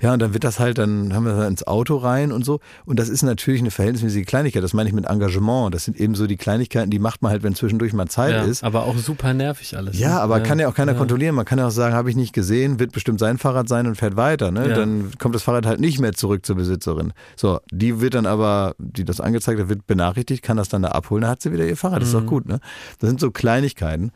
Ja, 0.00 0.12
und 0.12 0.20
dann 0.20 0.32
wird 0.32 0.44
das 0.44 0.58
halt, 0.58 0.78
dann 0.78 1.14
haben 1.14 1.24
wir 1.24 1.34
das 1.34 1.48
ins 1.48 1.66
Auto 1.66 1.96
rein 1.96 2.32
und 2.32 2.44
so. 2.44 2.60
Und 2.84 2.98
das 2.98 3.08
ist 3.08 3.22
natürlich 3.22 3.60
eine 3.60 3.70
verhältnismäßige 3.70 4.24
Kleinigkeit. 4.24 4.62
Das 4.62 4.72
meine 4.72 4.88
ich 4.88 4.94
mit 4.94 5.06
Engagement. 5.06 5.74
Das 5.74 5.84
sind 5.84 5.98
eben 5.98 6.14
so 6.14 6.26
die 6.26 6.36
Kleinigkeiten, 6.36 6.90
die 6.90 6.98
macht 6.98 7.22
man 7.22 7.32
halt, 7.32 7.42
wenn 7.42 7.54
zwischendurch 7.54 7.92
mal 7.92 8.06
Zeit 8.06 8.34
ja. 8.34 8.42
ist. 8.42 8.64
Aber 8.64 8.84
auch 8.84 8.96
super 8.96 9.34
nervig 9.34 9.76
alles. 9.76 9.98
Ja, 9.98 10.14
ne? 10.14 10.20
aber 10.20 10.40
kann 10.40 10.58
ja 10.58 10.68
auch 10.68 10.74
keiner 10.74 10.94
kontrollieren. 10.94 11.34
Man 11.34 11.44
kann 11.44 11.58
ja 11.58 11.66
auch 11.66 11.72
sagen, 11.72 11.94
habe 11.94 12.10
ich 12.10 12.16
nicht 12.16 12.32
gesehen, 12.32 12.78
wird 12.78 12.92
bestimmt 12.92 13.20
sein 13.20 13.38
Fahrrad 13.38 13.68
sein 13.68 13.86
und 13.86 13.96
fährt 13.96 14.16
weiter. 14.16 14.50
Ne? 14.50 14.68
Ja. 14.68 14.74
Dann 14.74 15.10
kommt 15.18 15.34
das 15.34 15.42
Fahrrad 15.42 15.66
halt 15.66 15.80
nicht 15.80 16.00
mehr 16.00 16.12
zurück 16.12 16.46
zur 16.46 16.56
Besitzerin. 16.56 17.12
So, 17.36 17.60
die 17.70 18.00
wird 18.00 18.14
dann 18.14 18.26
aber, 18.26 18.74
die 18.78 19.04
das 19.04 19.20
angezeigt 19.20 19.60
hat, 19.60 19.68
wird 19.68 19.86
benachrichtigt, 19.86 20.42
kann 20.42 20.56
das 20.56 20.68
dann 20.68 20.82
da 20.82 20.90
abholen, 20.90 21.22
dann 21.22 21.30
hat 21.30 21.42
sie 21.42 21.52
wieder 21.52 21.66
ihr 21.66 21.76
Fahrrad. 21.76 22.00
Das 22.00 22.08
ist 22.08 22.14
doch 22.14 22.26
gut. 22.26 22.46
Ne? 22.46 22.60
Das 22.98 23.08
sind 23.08 23.20
so 23.20 23.30
Kleinigkeiten. 23.30 24.12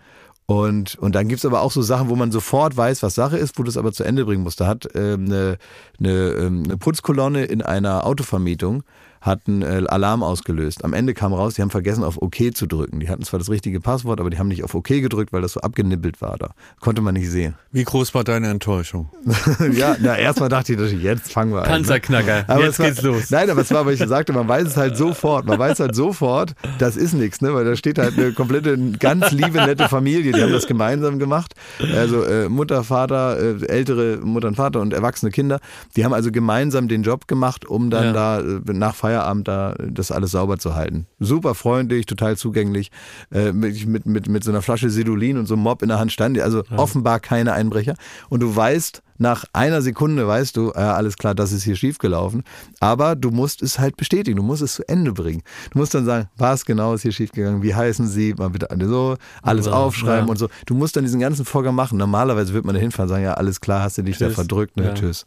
Und, 0.46 0.96
und 0.96 1.14
dann 1.14 1.28
gibt's 1.28 1.46
aber 1.46 1.62
auch 1.62 1.72
so 1.72 1.80
Sachen, 1.80 2.10
wo 2.10 2.16
man 2.16 2.30
sofort 2.30 2.76
weiß, 2.76 3.02
was 3.02 3.14
Sache 3.14 3.38
ist, 3.38 3.58
wo 3.58 3.62
du 3.62 3.70
es 3.70 3.78
aber 3.78 3.92
zu 3.92 4.04
Ende 4.04 4.26
bringen 4.26 4.42
musst. 4.42 4.60
Da 4.60 4.66
hat 4.66 4.86
ähm, 4.94 5.24
eine, 5.26 5.56
eine, 5.98 6.10
ähm, 6.10 6.62
eine 6.64 6.76
Putzkolonne 6.76 7.44
in 7.44 7.62
einer 7.62 8.04
Autovermietung 8.06 8.82
hat 9.24 9.40
einen 9.48 9.62
äh, 9.62 9.82
Alarm 9.88 10.22
ausgelöst. 10.22 10.84
Am 10.84 10.92
Ende 10.92 11.14
kam 11.14 11.32
raus, 11.32 11.54
die 11.54 11.62
haben 11.62 11.70
vergessen, 11.70 12.04
auf 12.04 12.20
OK 12.20 12.54
zu 12.54 12.66
drücken. 12.66 13.00
Die 13.00 13.08
hatten 13.08 13.22
zwar 13.22 13.38
das 13.38 13.48
richtige 13.48 13.80
Passwort, 13.80 14.20
aber 14.20 14.28
die 14.28 14.38
haben 14.38 14.48
nicht 14.48 14.62
auf 14.64 14.74
OK 14.74 14.88
gedrückt, 14.88 15.32
weil 15.32 15.40
das 15.40 15.52
so 15.54 15.60
abgenibbelt 15.60 16.20
war 16.20 16.36
da. 16.36 16.50
Konnte 16.78 17.00
man 17.00 17.14
nicht 17.14 17.30
sehen. 17.30 17.54
Wie 17.72 17.84
groß 17.84 18.14
war 18.14 18.22
deine 18.22 18.48
Enttäuschung? 18.50 19.08
ja, 19.72 19.96
na, 19.98 20.18
erstmal 20.18 20.50
dachte 20.50 20.74
ich, 20.74 20.78
natürlich, 20.78 21.02
jetzt 21.02 21.32
fangen 21.32 21.52
wir 21.52 21.60
an. 21.62 21.64
ne? 21.64 21.70
Panzerknacker. 21.70 22.44
Aber 22.48 22.64
Jetzt 22.64 22.78
war, 22.78 22.86
geht's 22.86 23.00
los. 23.00 23.30
Nein, 23.30 23.48
aber 23.48 23.62
es 23.62 23.72
war, 23.72 23.86
weil 23.86 23.94
ich 23.94 24.00
sagte, 24.06 24.34
man 24.34 24.46
weiß 24.46 24.66
es 24.68 24.76
halt 24.76 24.94
sofort. 24.98 25.46
Man 25.46 25.58
weiß 25.58 25.80
halt 25.80 25.94
sofort, 25.94 26.54
das 26.78 26.98
ist 26.98 27.14
nichts, 27.14 27.40
ne? 27.40 27.54
Weil 27.54 27.64
da 27.64 27.76
steht 27.76 27.96
halt 27.96 28.18
eine 28.18 28.32
komplette, 28.34 28.76
ganz 28.98 29.30
liebe, 29.32 29.56
nette 29.56 29.88
Familie, 29.88 30.32
die 30.32 30.42
haben 30.42 30.52
das 30.52 30.66
gemeinsam 30.66 31.18
gemacht. 31.18 31.54
Also 31.96 32.24
äh, 32.24 32.50
Mutter, 32.50 32.84
Vater, 32.84 33.40
äh, 33.40 33.64
ältere 33.68 34.18
Mutter 34.18 34.48
und 34.48 34.56
Vater 34.56 34.82
und 34.82 34.92
erwachsene 34.92 35.30
Kinder. 35.32 35.60
Die 35.96 36.04
haben 36.04 36.12
also 36.12 36.30
gemeinsam 36.30 36.88
den 36.88 37.02
Job 37.02 37.26
gemacht, 37.26 37.64
um 37.64 37.88
dann 37.88 38.04
Ja. 38.04 38.12
da 38.12 38.40
äh, 38.40 38.60
nach 38.74 38.94
Feierabend 38.94 39.13
da 39.44 39.72
äh, 39.74 39.90
das 39.90 40.10
alles 40.10 40.32
sauber 40.32 40.58
zu 40.58 40.74
halten. 40.74 41.06
Super 41.20 41.54
freundlich, 41.54 42.06
total 42.06 42.36
zugänglich. 42.36 42.90
Äh, 43.32 43.52
mit, 43.52 43.86
mit, 44.06 44.28
mit, 44.28 44.44
so 44.44 44.50
einer 44.50 44.62
Flasche 44.62 44.90
Sedulin 44.90 45.38
und 45.38 45.46
so 45.46 45.54
einem 45.54 45.62
Mob 45.62 45.82
in 45.82 45.88
der 45.88 45.98
Hand 45.98 46.12
stand. 46.12 46.38
Also 46.40 46.62
offenbar 46.76 47.20
keine 47.20 47.52
Einbrecher. 47.52 47.94
Und 48.28 48.40
du 48.40 48.54
weißt, 48.54 49.02
nach 49.18 49.44
einer 49.52 49.80
Sekunde 49.80 50.26
weißt 50.26 50.56
du, 50.56 50.70
äh, 50.70 50.78
alles 50.78 51.16
klar, 51.16 51.34
das 51.34 51.52
ist 51.52 51.62
hier 51.62 51.76
schiefgelaufen. 51.76 52.42
Aber 52.80 53.14
du 53.14 53.30
musst 53.30 53.62
es 53.62 53.78
halt 53.78 53.96
bestätigen, 53.96 54.36
du 54.36 54.42
musst 54.42 54.62
es 54.62 54.74
zu 54.74 54.88
Ende 54.88 55.12
bringen. 55.12 55.42
Du 55.70 55.78
musst 55.78 55.94
dann 55.94 56.04
sagen, 56.04 56.28
was 56.36 56.64
genau 56.64 56.94
ist 56.94 57.02
hier 57.02 57.12
schiefgegangen, 57.12 57.62
wie 57.62 57.74
heißen 57.74 58.08
sie, 58.08 58.34
mal 58.34 58.50
bitte 58.50 58.68
so, 58.86 59.16
alles 59.42 59.66
Ja, 59.66 59.72
aufschreiben 59.72 60.26
ja. 60.26 60.30
und 60.30 60.36
so. 60.36 60.48
Du 60.66 60.74
musst 60.74 60.96
dann 60.96 61.04
diesen 61.04 61.20
ganzen 61.20 61.44
Vorgang 61.44 61.74
machen. 61.74 61.96
Normalerweise 61.98 62.52
wird 62.54 62.64
man 62.64 62.74
da 62.74 62.80
hinfahren 62.80 63.08
und 63.08 63.14
sagen, 63.14 63.24
ja, 63.24 63.34
alles 63.34 63.60
klar, 63.60 63.82
hast 63.82 63.98
du 63.98 64.02
dich 64.02 64.18
da 64.18 64.26
Tschüss. 64.26 64.34
verdrückt, 64.34 64.76
ne, 64.76 64.86
Ja. 64.86 64.94
tschüss. 64.94 65.26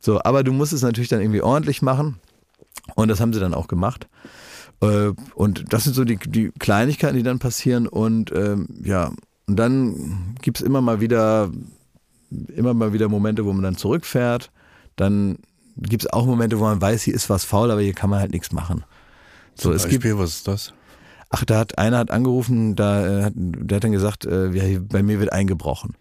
So, 0.00 0.20
aber 0.22 0.44
du 0.44 0.52
musst 0.52 0.72
es 0.72 0.82
natürlich 0.82 1.08
dann 1.08 1.20
irgendwie 1.20 1.42
ordentlich 1.42 1.82
machen. 1.82 2.16
Und 2.94 3.08
das 3.08 3.20
haben 3.20 3.32
sie 3.32 3.40
dann 3.40 3.54
auch 3.54 3.68
gemacht. 3.68 4.08
Äh, 4.80 5.12
Und 5.34 5.72
das 5.72 5.84
sind 5.84 5.94
so 5.94 6.04
die, 6.04 6.16
die 6.16 6.50
Kleinigkeiten, 6.58 7.16
die 7.16 7.22
dann 7.22 7.38
passieren. 7.38 7.86
Und 7.86 8.32
ähm, 8.32 8.68
ja, 8.82 9.12
und 9.46 9.56
dann 9.56 10.34
gibt's 10.42 10.60
immer 10.60 10.80
mal 10.80 11.00
wieder, 11.00 11.50
immer 12.54 12.74
mal 12.74 12.92
wieder 12.92 13.08
Momente, 13.08 13.44
wo 13.44 13.52
man 13.52 13.62
dann 13.62 13.76
zurückfährt. 13.76 14.50
Dann 14.96 15.38
gibt's 15.76 16.06
auch 16.06 16.26
Momente, 16.26 16.58
wo 16.58 16.64
man 16.64 16.80
weiß, 16.80 17.02
hier 17.02 17.14
ist 17.14 17.30
was 17.30 17.44
faul, 17.44 17.70
aber 17.70 17.80
hier 17.80 17.94
kann 17.94 18.10
man 18.10 18.20
halt 18.20 18.32
nichts 18.32 18.52
machen. 18.52 18.84
So, 19.54 19.72
es 19.72 19.84
gibt, 19.88 20.02
Beispiel, 20.02 20.18
was 20.18 20.30
ist 20.36 20.48
das? 20.48 20.74
ach, 21.30 21.44
da 21.44 21.58
hat 21.58 21.78
einer 21.78 21.98
hat 21.98 22.10
angerufen, 22.10 22.76
da 22.76 23.26
äh, 23.26 23.30
der 23.34 23.76
hat 23.76 23.84
dann 23.84 23.92
gesagt, 23.92 24.24
äh, 24.24 24.50
ja, 24.50 24.80
bei 24.80 25.02
mir 25.02 25.20
wird 25.20 25.32
eingebrochen. 25.32 25.94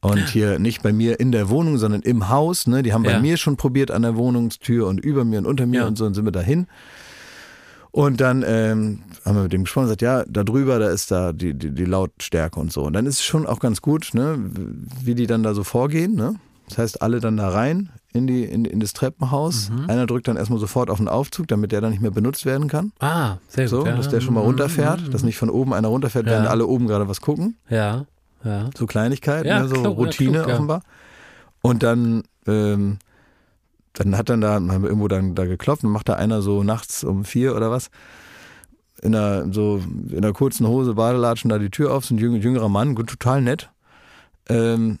Und 0.00 0.28
hier 0.28 0.58
nicht 0.60 0.82
bei 0.82 0.92
mir 0.92 1.18
in 1.18 1.32
der 1.32 1.48
Wohnung, 1.48 1.76
sondern 1.78 2.02
im 2.02 2.28
Haus. 2.28 2.66
Ne? 2.68 2.82
Die 2.84 2.92
haben 2.92 3.02
bei 3.02 3.12
Ja. 3.12 3.20
mir 3.20 3.36
schon 3.36 3.56
probiert 3.56 3.90
an 3.90 4.02
der 4.02 4.16
Wohnungstür 4.16 4.86
und 4.86 5.00
über 5.00 5.24
mir 5.24 5.38
und 5.38 5.46
unter 5.46 5.66
mir 5.66 5.80
Ja. 5.80 5.86
und 5.86 5.98
so 5.98 6.04
und 6.06 6.14
sind 6.14 6.24
wir 6.24 6.30
dahin. 6.32 6.66
Und 7.90 8.20
dann 8.20 8.44
ähm, 8.46 9.00
haben 9.24 9.36
wir 9.36 9.42
mit 9.44 9.52
dem 9.52 9.64
gesprochen 9.64 9.84
und 9.84 9.98
gesagt, 9.98 10.02
ja, 10.02 10.24
da 10.28 10.44
drüber, 10.44 10.78
da 10.78 10.88
ist 10.90 11.10
da 11.10 11.32
die, 11.32 11.54
die, 11.54 11.70
die 11.72 11.84
Lautstärke 11.84 12.60
und 12.60 12.72
so. 12.72 12.82
Und 12.84 12.92
dann 12.92 13.06
ist 13.06 13.14
es 13.20 13.24
schon 13.24 13.46
auch 13.46 13.58
ganz 13.60 13.80
gut, 13.82 14.10
ne, 14.12 14.38
wie 15.02 15.14
die 15.14 15.26
dann 15.26 15.42
da 15.42 15.54
so 15.54 15.64
vorgehen. 15.64 16.14
Ne? 16.14 16.34
Das 16.68 16.78
heißt, 16.78 17.02
alle 17.02 17.18
dann 17.18 17.36
da 17.38 17.48
rein 17.48 17.88
in, 18.12 18.26
die, 18.26 18.44
in, 18.44 18.66
in 18.66 18.78
das 18.78 18.92
Treppenhaus. 18.92 19.70
Mhm. 19.70 19.88
Einer 19.90 20.06
drückt 20.06 20.28
dann 20.28 20.36
erstmal 20.36 20.60
sofort 20.60 20.90
auf 20.90 20.98
den 20.98 21.08
Aufzug, 21.08 21.48
damit 21.48 21.72
der 21.72 21.80
dann 21.80 21.90
nicht 21.90 22.02
mehr 22.02 22.10
benutzt 22.10 22.44
werden 22.46 22.68
kann. 22.68 22.92
Ah, 23.00 23.38
sehr 23.48 23.64
gut. 23.64 23.70
So, 23.70 23.86
ja. 23.86 23.96
dass 23.96 24.08
der 24.10 24.20
schon 24.20 24.34
mal 24.34 24.42
runterfährt, 24.42 25.12
dass 25.12 25.22
nicht 25.24 25.38
von 25.38 25.50
oben 25.50 25.72
einer 25.72 25.88
runterfährt, 25.88 26.26
Ja. 26.26 26.32
während 26.32 26.48
alle 26.48 26.66
oben 26.66 26.86
gerade 26.86 27.08
was 27.08 27.20
gucken. 27.22 27.56
Ja, 27.70 28.04
ja. 28.44 28.70
So 28.76 28.86
Kleinigkeiten, 28.86 29.48
Ja, 29.48 29.60
ne, 29.60 29.68
so 29.68 29.74
klug, 29.82 29.98
Routine 29.98 30.42
klug, 30.42 30.52
offenbar. 30.54 30.82
Und 31.62 31.82
dann, 31.82 32.22
ähm, 32.46 32.98
dann 33.94 34.16
hat 34.16 34.28
dann 34.28 34.40
da, 34.40 34.54
haben 34.54 34.68
wir 34.82 34.88
irgendwo 34.88 35.08
dann 35.08 35.34
da 35.34 35.44
geklopft 35.46 35.82
und 35.84 35.90
macht 35.90 36.08
da 36.08 36.14
einer 36.14 36.40
so 36.42 36.62
nachts 36.62 37.02
um 37.04 37.24
vier 37.24 37.56
oder 37.56 37.70
was, 37.70 37.90
in 39.02 39.14
einer, 39.14 39.52
so, 39.52 39.82
in 40.08 40.18
einer 40.18 40.32
kurzen 40.32 40.66
Hose, 40.66 40.94
Badelatschen 40.94 41.50
da 41.50 41.58
die 41.58 41.70
Tür 41.70 41.92
auf, 41.94 42.04
so 42.04 42.14
ein 42.14 42.18
jüng- 42.18 42.36
jüngerer 42.40 42.68
Mann, 42.68 42.94
gut, 42.94 43.08
total 43.08 43.42
nett. 43.42 43.70
Ähm, 44.48 44.98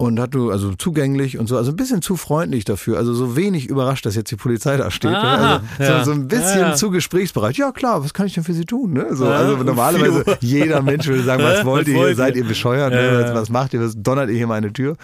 und 0.00 0.18
hat 0.18 0.32
du, 0.34 0.50
also 0.50 0.72
zugänglich 0.72 1.36
und 1.38 1.46
so, 1.46 1.58
also 1.58 1.72
ein 1.72 1.76
bisschen 1.76 2.00
zu 2.00 2.16
freundlich 2.16 2.64
dafür, 2.64 2.96
also 2.96 3.12
so 3.12 3.36
wenig 3.36 3.66
überrascht, 3.68 4.06
dass 4.06 4.14
jetzt 4.16 4.30
die 4.30 4.36
Polizei 4.36 4.78
da 4.78 4.90
steht. 4.90 5.10
ne? 5.10 5.18
Aha, 5.18 5.60
also, 5.78 5.92
ja. 5.92 5.98
so, 5.98 6.04
so 6.06 6.12
ein 6.12 6.26
bisschen 6.26 6.60
Ja, 6.60 6.68
ja. 6.70 6.74
zu 6.74 6.90
gesprächsbereit. 6.90 7.58
Ja 7.58 7.70
klar, 7.70 8.02
was 8.02 8.14
kann 8.14 8.26
ich 8.26 8.32
denn 8.32 8.42
für 8.42 8.54
Sie 8.54 8.64
tun? 8.64 8.94
Ne? 8.94 9.08
So, 9.10 9.26
also 9.28 9.62
normalerweise 9.62 10.24
jeder 10.40 10.80
Mensch 10.80 11.06
würde 11.06 11.22
sagen, 11.22 11.42
was 11.42 11.66
wollt 11.66 11.86
Was 11.86 11.92
ihr 11.92 11.98
wollt 11.98 12.16
Seid 12.16 12.34
ihr? 12.36 12.46
bescheuert? 12.46 12.94
Ne? 12.94 13.30
was, 13.34 13.50
macht 13.50 13.74
ihr? 13.74 13.82
Was 13.82 13.92
donnert 13.94 14.30
ihr 14.30 14.36
hier 14.36 14.46
meine 14.46 14.72
Tür? 14.72 14.96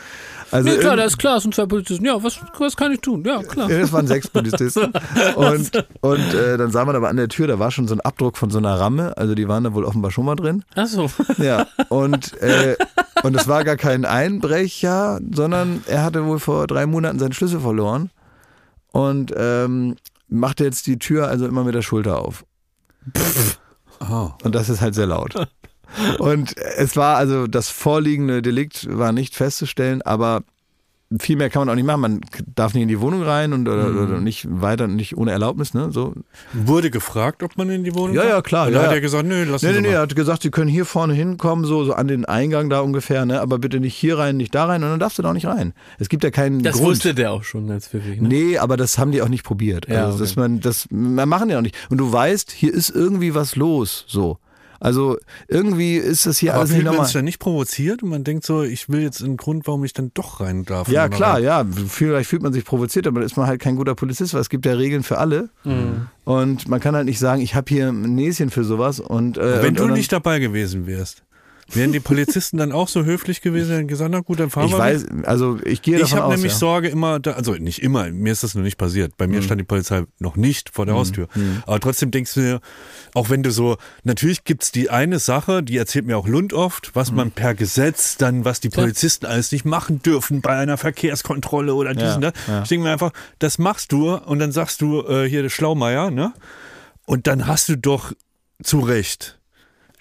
Also 0.51 0.71
Nee, 0.71 0.77
klar, 0.79 0.97
das 0.97 1.09
ist 1.09 1.19
klar, 1.19 1.37
es 1.37 1.43
sind 1.43 1.55
zwei 1.55 1.67
Polizisten. 1.67 2.07
Ja, 2.07 2.23
was, 2.23 2.39
was 2.59 2.75
kann 2.75 2.91
ich 2.93 3.01
tun? 3.01 3.23
Ja, 3.27 3.43
klar. 3.43 3.69
das 3.69 3.93
waren 3.93 4.07
sechs 4.07 4.29
Polizisten. 4.29 4.93
Und, 5.37 5.87
und 6.01 6.35
äh, 6.35 6.57
dann 6.57 6.71
sah 6.71 6.85
man 6.87 6.97
aber 6.97 7.09
an 7.09 7.17
der 7.17 7.29
Tür, 7.29 7.47
da 7.49 7.59
war 7.59 7.71
schon 7.71 7.87
so 7.87 7.95
ein 7.95 8.01
Abdruck 8.01 8.39
von 8.39 8.49
so 8.49 8.57
einer 8.59 8.81
Ramme. 8.81 9.15
Also 9.19 9.35
die 9.35 9.47
waren 9.47 9.65
da 9.65 9.75
wohl 9.75 9.85
offenbar 9.85 10.11
schon 10.11 10.25
mal 10.25 10.37
drin. 10.37 10.65
Ach 10.75 10.87
so. 10.87 11.11
Ja. 11.37 11.67
Und, 11.91 12.41
äh, 12.41 12.77
und 13.23 13.35
es 13.37 13.47
war 13.49 13.65
gar 13.65 13.77
kein 13.77 14.05
Einbrecher, 14.05 14.86
sondern 15.33 15.85
er 15.87 16.03
hatte 16.03 16.25
wohl 16.27 16.39
vor 16.39 16.67
drei 16.67 16.87
Monaten 16.87 17.19
seinen 17.19 17.33
Schlüssel 17.33 17.61
verloren. 17.61 18.11
Und 18.93 19.33
ähm, 19.37 19.97
machte 20.29 20.65
jetzt 20.65 20.87
die 20.87 20.99
Tür 20.99 21.29
also 21.29 21.47
immer 21.47 21.65
mit 21.65 21.75
der 21.75 21.83
Schulter 21.83 22.19
auf. 22.19 22.45
Oh. 24.01 24.31
Und 24.43 24.55
das 24.55 24.69
ist 24.69 24.81
halt 24.81 24.95
sehr 24.95 25.07
laut. 25.07 25.35
Und 26.19 26.57
es 26.57 26.97
war 26.97 27.17
also, 27.17 27.47
das 27.47 27.71
vorliegende 27.71 28.43
Delikt 28.43 28.87
war 28.91 29.13
nicht 29.13 29.35
festzustellen, 29.35 30.03
aber 30.03 30.43
viel 31.21 31.37
mehr 31.37 31.51
kann 31.51 31.61
man 31.61 31.69
auch 31.69 31.75
nicht 31.77 31.85
machen. 31.87 32.01
Man 32.01 32.21
darf 32.57 32.75
nicht 32.75 32.83
in 32.83 32.89
die 32.89 33.01
Wohnung 33.01 33.23
rein 33.23 33.53
und 33.53 33.69
oder, 33.69 33.89
Mhm. 33.89 33.99
oder 34.03 34.21
nicht 34.21 34.47
weiter, 34.51 34.89
nicht 34.89 35.17
ohne 35.17 35.31
Erlaubnis, 35.31 35.73
ne? 35.73 35.93
So. 35.93 36.15
Wurde 36.53 36.91
gefragt, 36.91 37.45
ob 37.45 37.57
man 37.57 37.71
in 37.71 37.85
die 37.85 37.95
Wohnung 37.95 38.17
Ja, 38.17 38.25
ja, 38.25 38.43
klar, 38.43 38.67
Und 38.67 38.73
ja, 38.75 38.81
hat 38.81 38.87
ja. 38.89 38.95
er 38.95 39.01
gesagt, 39.01 39.27
nö, 39.27 39.45
lass 39.45 39.63
Nee, 39.63 39.73
nee, 39.73 39.81
nee, 39.83 39.89
er 39.91 40.01
hat 40.01 40.17
gesagt, 40.17 40.43
sie 40.43 40.51
können 40.51 40.69
hier 40.69 40.85
vorne 40.85 41.15
hinkommen, 41.15 41.65
so, 41.65 41.85
so 41.85 41.93
an 41.93 42.09
den 42.09 42.25
Eingang 42.25 42.71
da 42.71 42.81
ungefähr, 42.81 43.25
ne? 43.25 43.41
Aber 43.41 43.59
bitte 43.59 43.79
nicht 43.79 43.95
hier 43.95 44.19
rein, 44.19 44.37
nicht 44.37 44.55
da 44.55 44.65
rein 44.65 44.83
und 44.83 44.91
dann 44.91 44.99
darfst 45.01 45.17
du 45.19 45.23
da 45.23 45.29
auch 45.31 45.35
nicht 45.35 45.47
rein. 45.47 45.75
Es 45.99 46.09
gibt 46.09 46.25
ja 46.25 46.31
keinen 46.33 46.63
Das 46.65 46.75
Grund. 46.77 46.89
wusste 46.89 47.15
der 47.15 47.31
auch 47.33 47.45
schon 47.45 47.71
als 47.71 47.87
Pfiffig, 47.87 48.21
ne? 48.21 48.29
Nee, 48.29 48.59
aber 48.59 48.77
das 48.77 48.99
haben 48.99 49.13
die 49.13 49.23
auch 49.23 49.29
nicht 49.29 49.45
probiert. 49.45 49.87
Ja, 49.89 50.07
also, 50.07 50.15
okay. 50.15 50.19
dass 50.25 50.35
man, 50.37 50.61
das 50.61 50.89
man 50.91 51.29
machen 51.29 51.49
die 51.49 51.55
auch 51.55 51.61
nicht. 51.63 51.77
Und 51.89 51.99
du 51.99 52.13
weißt, 52.13 52.51
hier 52.51 52.75
ist 52.75 52.91
irgendwie 52.91 53.35
was 53.35 53.55
los, 53.55 54.05
so. 54.09 54.39
Also 54.81 55.17
irgendwie 55.49 55.97
ist 55.97 56.27
das 56.27 56.39
hier 56.39 56.53
Aber 56.53 56.61
alles 56.61 56.71
nicht 56.71 56.77
fühlt 56.79 56.85
man 56.87 56.95
normal. 56.95 57.07
sich 57.07 57.15
dann 57.15 57.25
nicht 57.25 57.39
provoziert 57.39 58.03
und 58.03 58.11
man 58.11 58.25
denkt 58.25 58.45
so, 58.45 58.63
ich 58.63 58.89
will 58.89 59.03
jetzt 59.03 59.23
einen 59.23 59.37
Grund, 59.37 59.67
warum 59.67 59.85
ich 59.85 59.93
dann 59.93 60.11
doch 60.15 60.41
rein 60.41 60.65
darf. 60.65 60.89
Ja, 60.89 61.09
klar, 61.09 61.37
rein. 61.37 61.45
ja. 61.45 61.65
Vielleicht 61.89 62.29
fühlt 62.29 62.43
man 62.43 62.53
sich 62.53 62.65
provoziert, 62.65 63.07
aber 63.07 63.21
dann 63.21 63.27
ist 63.27 63.37
man 63.37 63.47
halt 63.47 63.61
kein 63.61 63.77
guter 63.77 63.95
Polizist, 63.95 64.35
weil 64.35 64.41
es 64.41 64.49
gibt 64.49 64.67
ja 64.67 64.73
Regeln 64.73 65.03
für 65.03 65.19
alle. 65.19 65.49
Mhm. 65.65 66.09
Und 66.25 66.69
man 66.69 66.81
kann 66.81 66.95
halt 66.95 67.07
nicht 67.07 67.19
sagen, 67.19 67.41
ich 67.41 67.55
habe 67.55 67.67
hier 67.69 67.89
ein 67.89 68.15
Näschen 68.15 68.51
für 68.51 68.65
sowas. 68.65 69.01
Und, 69.01 69.39
äh, 69.39 69.63
Wenn 69.63 69.71
und, 69.71 69.79
du 69.79 69.85
und 69.85 69.93
nicht 69.93 70.13
dabei 70.13 70.39
gewesen 70.39 70.87
wärst, 70.87 71.23
wären 71.73 71.93
die 71.93 72.01
Polizisten 72.01 72.57
dann 72.59 72.73
auch 72.73 72.89
so 72.89 73.05
höflich 73.05 73.41
gewesen 73.41 73.77
und 73.77 73.87
gesagt, 73.89 74.11
na 74.13 74.21
gut, 74.21 74.39
dann 74.41 74.51
fahren 74.51 74.67
Ich 74.67 74.73
wir 74.73 74.79
weiß, 74.79 75.07
also 75.25 75.59
ich 75.65 75.83
gehe 75.83 75.97
Ich 75.97 76.03
davon 76.03 76.19
habe 76.19 76.27
aus. 76.29 76.35
nämlich 76.37 76.53
ja. 76.53 76.59
Sorge 76.59 76.89
immer, 76.89 77.19
da, 77.21 77.33
also 77.33 77.53
nicht 77.55 77.83
immer, 77.83 78.09
mir 78.11 78.33
ist 78.33 78.43
das 78.43 78.55
noch 78.55 78.63
nicht 78.63 78.79
passiert. 78.79 79.17
Bei 79.17 79.27
mir 79.27 79.43
stand 79.43 79.61
die 79.61 79.65
Polizei 79.65 80.05
noch 80.19 80.37
nicht 80.37 80.71
vor 80.71 80.87
der 80.87 80.95
Haustür. 80.95 81.29
Aber 81.67 81.81
trotzdem 81.81 82.11
denkst 82.11 82.35
du 82.35 82.41
dir, 82.41 82.61
auch 83.15 83.31
wenn 83.31 83.43
du 83.43 83.51
so, 83.51 83.77
natürlich 84.05 84.45
gibt's 84.45 84.71
die 84.73 84.91
eine 84.91 85.19
Sache, 85.19 85.63
die 85.63 85.77
erzählt 85.77 86.07
mir 86.07 86.17
auch 86.19 86.29
Lund 86.29 86.53
oft, 86.53 86.91
was 86.95 87.11
man 87.13 87.31
per 87.33 87.55
Gesetz 87.55 88.17
dann, 88.17 88.45
was 88.45 88.61
die 88.61 88.69
Polizisten 88.71 89.27
alles 89.27 89.51
nicht 89.53 89.65
machen 89.65 90.03
dürfen 90.03 90.41
bei 90.41 90.57
einer 90.57 90.77
Verkehrskontrolle 90.77 91.75
oder 91.75 91.95
dies 91.95 92.03
Ja, 92.03 92.15
und 92.17 92.21
das. 92.23 92.33
ja. 92.47 92.63
Ich 92.63 92.69
denke 92.69 92.85
mir 92.85 92.93
einfach, 92.93 93.13
das 93.39 93.59
machst 93.59 93.93
du 93.93 94.15
und 94.15 94.39
dann 94.39 94.53
sagst 94.53 94.81
du 94.81 95.03
äh, 95.07 95.29
hier 95.29 95.43
der 95.43 95.51
Schlaumeier, 95.51 96.11
ne? 96.11 96.33
Und 97.05 97.27
dann 97.27 97.47
hast 97.47 97.69
du 97.69 97.77
doch 97.77 98.13
zu 98.63 98.81
Recht 98.81 99.39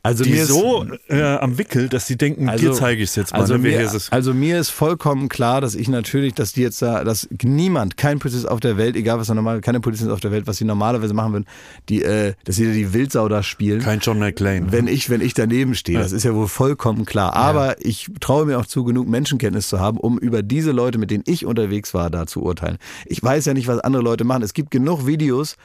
also 0.06 0.24
die 0.24 0.32
mir 0.32 0.44
ist- 0.44 0.48
so 0.50 0.86
äh, 1.10 1.22
am 1.22 1.58
Wickel, 1.58 1.90
dass 1.90 2.06
die 2.06 2.18
denken, 2.18 2.50
dir 2.58 2.72
zeige 2.74 3.04
ich 3.04 3.10
es 3.10 3.16
jetzt 3.16 3.34
mal. 3.34 3.40
Also 3.42 3.54
ne, 3.56 3.60
mir, 3.60 3.92
also 4.12 4.34
mir 4.34 4.60
ist 4.60 4.70
vollkommen 4.70 5.30
klar, 5.30 5.62
dass 5.62 5.76
ich 5.76 5.88
natürlich, 5.90 6.34
dass 6.34 6.54
die 6.54 6.62
jetzt 6.62 6.82
da, 6.82 7.04
dass 7.04 7.28
niemand, 7.44 7.98
kein 7.98 8.20
Polizist 8.20 8.48
auf 8.48 8.60
der 8.60 8.78
Welt, 8.78 8.96
egal 8.96 9.20
was 9.20 9.30
er 9.30 9.36
normal, 9.36 9.62
keine 9.62 9.80
Polizist 9.80 10.10
auf 10.10 10.20
der 10.20 10.32
Welt, 10.32 10.48
was 10.48 10.58
sie 10.58 10.66
normalerweise 10.66 11.14
machen 11.14 11.34
würden, 11.34 11.46
die, 11.90 12.04
äh, 12.04 12.34
dass 12.46 12.56
sie 12.56 12.66
da 12.68 12.72
die 12.72 12.94
Wildsau 12.94 13.28
da 13.28 13.44
spielen. 13.44 13.82
Kein 13.82 14.00
John 14.00 14.20
McClane. 14.20 14.72
wenn 14.72 14.88
ich, 14.88 15.10
wenn 15.10 15.22
ich 15.22 15.34
daneben 15.34 15.76
stehe, 15.76 16.00
das 16.00 16.12
ist 16.12 16.24
ja 16.24 16.34
wohl 16.36 16.48
vollkommen 16.48 17.06
klar. 17.06 17.34
Aber 17.36 17.76
ich 17.84 18.08
traue 18.20 18.46
mir 18.46 18.60
auch 18.60 18.66
zu, 18.66 18.84
genug 18.84 19.08
Menschenkenntnis 19.08 19.70
zu 19.70 19.80
haben, 19.80 19.98
um 19.98 20.18
über 20.20 20.44
diese 20.44 20.72
Leute, 20.72 20.98
mit 20.98 21.12
denen 21.12 21.24
ich 21.26 21.46
unterwegs 21.46 21.94
war, 21.94 22.10
da 22.10 22.26
zu 22.28 22.44
urteilen. 22.44 22.78
Ich 23.06 23.22
weiß 23.24 23.46
ja 23.46 23.54
nicht, 23.54 23.68
was 23.68 23.80
andere 23.80 24.04
Leute 24.04 24.24
machen. 24.24 24.44
Es 24.44 24.54
gibt 24.54 24.72
genug 24.72 25.08
Videos, 25.08 25.56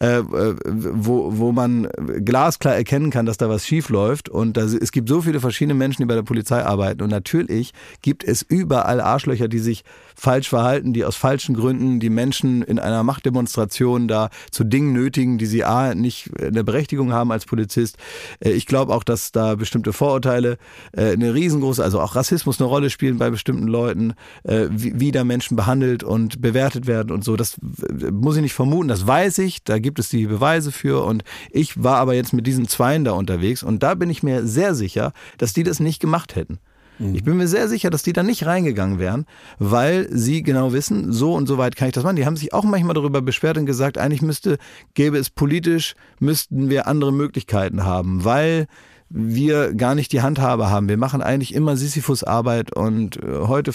äh, 0.00 0.18
äh, 0.18 0.54
wo, 0.64 1.38
wo 1.38 1.52
man 1.52 1.88
glasklar 2.24 2.74
erkennen 2.76 3.10
kann, 3.10 3.26
dass 3.26 3.36
da 3.38 3.48
was 3.48 3.66
schief 3.66 3.85
läuft. 3.88 4.28
Und 4.28 4.56
da, 4.56 4.64
es 4.64 4.92
gibt 4.92 5.08
so 5.08 5.22
viele 5.22 5.40
verschiedene 5.40 5.74
Menschen, 5.74 6.02
die 6.02 6.06
bei 6.06 6.14
der 6.14 6.22
Polizei 6.22 6.64
arbeiten. 6.64 7.02
Und 7.02 7.10
natürlich 7.10 7.72
gibt 8.02 8.24
es 8.24 8.42
überall 8.42 9.00
Arschlöcher, 9.00 9.48
die 9.48 9.58
sich 9.58 9.84
falsch 10.14 10.48
verhalten, 10.48 10.92
die 10.92 11.04
aus 11.04 11.16
falschen 11.16 11.54
Gründen 11.54 12.00
die 12.00 12.10
Menschen 12.10 12.62
in 12.62 12.78
einer 12.78 13.02
Machtdemonstration 13.02 14.08
da 14.08 14.30
zu 14.50 14.64
Dingen 14.64 14.92
nötigen, 14.92 15.36
die 15.38 15.46
sie 15.46 15.64
A, 15.64 15.94
nicht 15.94 16.30
eine 16.40 16.64
Berechtigung 16.64 17.12
haben 17.12 17.30
als 17.32 17.44
Polizist. 17.44 17.98
Äh, 18.40 18.52
Ich 18.52 18.66
glaube 18.66 18.94
auch, 18.94 19.04
dass 19.04 19.30
da 19.32 19.54
bestimmte 19.54 19.92
Vorurteile 19.92 20.56
äh, 20.92 21.12
eine 21.12 21.34
riesengroße, 21.34 21.84
also 21.84 22.00
auch 22.00 22.16
Rassismus 22.16 22.60
eine 22.60 22.68
Rolle 22.68 22.90
spielen 22.90 23.18
bei 23.18 23.30
bestimmten 23.30 23.66
Leuten, 23.66 24.14
äh, 24.44 24.66
wie, 24.70 25.12
da 25.12 25.24
Menschen 25.24 25.56
behandelt 25.56 26.02
und 26.02 26.40
bewertet 26.40 26.86
werden 26.86 27.12
und 27.12 27.22
so. 27.22 27.36
Das 27.36 27.58
äh, 27.58 28.10
muss 28.10 28.36
ich 28.36 28.42
nicht 28.42 28.54
vermuten, 28.54 28.88
das 28.88 29.06
weiß 29.06 29.38
ich, 29.38 29.64
da 29.64 29.78
gibt 29.78 29.98
es 29.98 30.08
die 30.08 30.26
Beweise 30.26 30.72
für 30.72 31.04
und 31.04 31.22
ich 31.50 31.82
war 31.82 31.98
aber 31.98 32.14
jetzt 32.14 32.32
mit 32.32 32.46
diesen 32.46 32.66
Zweien 32.68 33.04
da 33.04 33.12
unterwegs 33.12 33.62
und 33.62 33.75
da 33.82 33.94
bin 33.94 34.10
ich 34.10 34.22
mir 34.22 34.46
sehr 34.46 34.74
sicher, 34.74 35.12
dass 35.38 35.52
die 35.52 35.62
das 35.62 35.80
nicht 35.80 36.00
gemacht 36.00 36.36
hätten. 36.36 36.58
Ich 36.98 37.24
bin 37.24 37.36
mir 37.36 37.46
sehr 37.46 37.68
sicher, 37.68 37.90
dass 37.90 38.02
die 38.02 38.14
da 38.14 38.22
nicht 38.22 38.46
reingegangen 38.46 38.98
wären, 38.98 39.26
weil 39.58 40.08
sie 40.10 40.42
genau 40.42 40.72
wissen, 40.72 41.12
so 41.12 41.34
und 41.34 41.46
so 41.46 41.58
weit 41.58 41.76
kann 41.76 41.88
ich 41.88 41.94
das 41.94 42.04
machen. 42.04 42.16
Die 42.16 42.24
haben 42.24 42.36
sich 42.36 42.54
auch 42.54 42.64
manchmal 42.64 42.94
darüber 42.94 43.20
beschwert 43.20 43.58
und 43.58 43.66
gesagt, 43.66 43.98
eigentlich 43.98 44.22
müsste, 44.22 44.56
gäbe 44.94 45.18
es 45.18 45.28
politisch, 45.28 45.94
müssten 46.20 46.70
wir 46.70 46.86
andere 46.86 47.12
Möglichkeiten 47.12 47.84
haben, 47.84 48.24
weil 48.24 48.66
wir 49.08 49.74
gar 49.74 49.94
nicht 49.94 50.10
die 50.12 50.22
Handhabe 50.22 50.70
haben. 50.70 50.88
Wir 50.88 50.96
machen 50.96 51.22
eigentlich 51.22 51.54
immer 51.54 51.76
Sisyphus-Arbeit 51.76 52.74
und 52.74 53.22
äh, 53.22 53.40
heute 53.46 53.72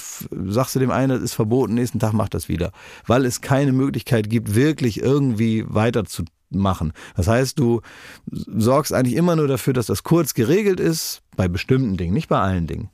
sagst 0.47 0.75
du 0.75 0.79
dem 0.79 0.91
einen, 0.91 1.09
das 1.09 1.21
ist 1.21 1.33
verboten, 1.33 1.75
nächsten 1.75 1.99
Tag 1.99 2.13
macht 2.13 2.33
das 2.33 2.49
wieder, 2.49 2.71
weil 3.05 3.25
es 3.25 3.41
keine 3.41 3.71
Möglichkeit 3.71 4.29
gibt, 4.29 4.55
wirklich 4.55 5.01
irgendwie 5.01 5.65
weiterzumachen. 6.51 6.93
Das 7.15 7.27
heißt, 7.27 7.57
du 7.57 7.81
sorgst 8.31 8.93
eigentlich 8.93 9.15
immer 9.15 9.35
nur 9.35 9.47
dafür, 9.47 9.73
dass 9.73 9.87
das 9.87 10.03
kurz 10.03 10.33
geregelt 10.33 10.79
ist, 10.79 11.21
bei 11.35 11.47
bestimmten 11.47 11.97
Dingen, 11.97 12.13
nicht 12.13 12.29
bei 12.29 12.39
allen 12.39 12.67
Dingen. 12.67 12.89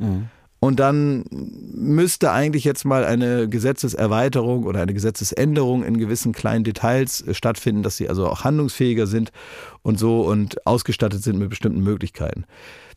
Und 0.60 0.80
dann 0.80 1.24
müsste 1.30 2.32
eigentlich 2.32 2.64
jetzt 2.64 2.84
mal 2.84 3.05
eine 3.05 3.47
Gesetzeserweiterung 3.47 4.64
oder 4.64 4.82
eine 4.82 4.93
Gesetzesänderung 4.93 5.84
in 5.84 5.97
gewissen 5.97 6.34
kleinen 6.34 6.64
Details 6.64 7.22
äh, 7.22 7.36
stattfinden, 7.36 7.84
dass 7.84 7.97
sie 7.97 8.10
also 8.10 8.28
auch 8.28 8.43
handlungsfähiger 8.43 9.05
sind 9.05 9.32
und 9.84 9.99
so 9.99 10.22
und 10.22 10.66
ausgestattet 10.66 11.22
sind 11.22 11.38
mit 11.38 11.49
bestimmten 11.49 11.84
Möglichkeiten. 11.84 12.45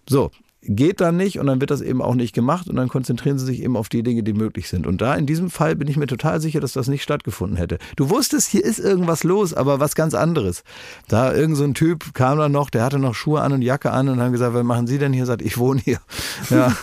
So, 0.08 0.30
geht 0.62 1.00
dann 1.00 1.16
nicht 1.16 1.38
und 1.38 1.46
dann 1.46 1.60
wird 1.60 1.70
das 1.70 1.80
eben 1.80 2.02
auch 2.02 2.14
nicht 2.14 2.34
gemacht 2.34 2.68
und 2.68 2.76
dann 2.76 2.88
konzentrieren 2.88 3.38
sie 3.38 3.46
sich 3.46 3.62
eben 3.62 3.76
auf 3.76 3.88
die 3.88 4.02
Dinge, 4.02 4.22
die 4.22 4.34
möglich 4.34 4.68
sind. 4.68 4.86
Und 4.86 5.00
da 5.00 5.14
in 5.14 5.24
diesem 5.24 5.50
Fall 5.50 5.74
bin 5.74 5.88
ich 5.88 5.96
mir 5.96 6.06
total 6.06 6.40
sicher, 6.40 6.60
dass 6.60 6.74
das 6.74 6.88
nicht 6.88 7.02
stattgefunden 7.02 7.56
hätte. 7.56 7.78
Du 7.96 8.10
wusstest, 8.10 8.48
hier 8.48 8.64
ist 8.64 8.78
irgendwas 8.78 9.24
los, 9.24 9.54
aber 9.54 9.80
was 9.80 9.94
ganz 9.94 10.14
anderes. 10.14 10.62
Da 11.08 11.32
irgend 11.32 11.56
so 11.56 11.64
ein 11.64 11.74
Typ 11.74 12.12
kam 12.12 12.38
dann 12.38 12.52
noch, 12.52 12.68
der 12.68 12.84
hatte 12.84 12.98
noch 12.98 13.14
Schuhe 13.14 13.40
an 13.40 13.52
und 13.52 13.62
Jacke 13.62 13.90
an 13.90 14.08
und 14.08 14.20
haben 14.20 14.32
gesagt, 14.32 14.54
was 14.54 14.64
machen 14.64 14.86
Sie 14.86 14.98
denn 14.98 15.12
hier? 15.12 15.24
Sagt, 15.24 15.42
ich 15.42 15.58
wohne 15.58 15.80
hier. 15.80 15.98
Ja, 16.50 16.74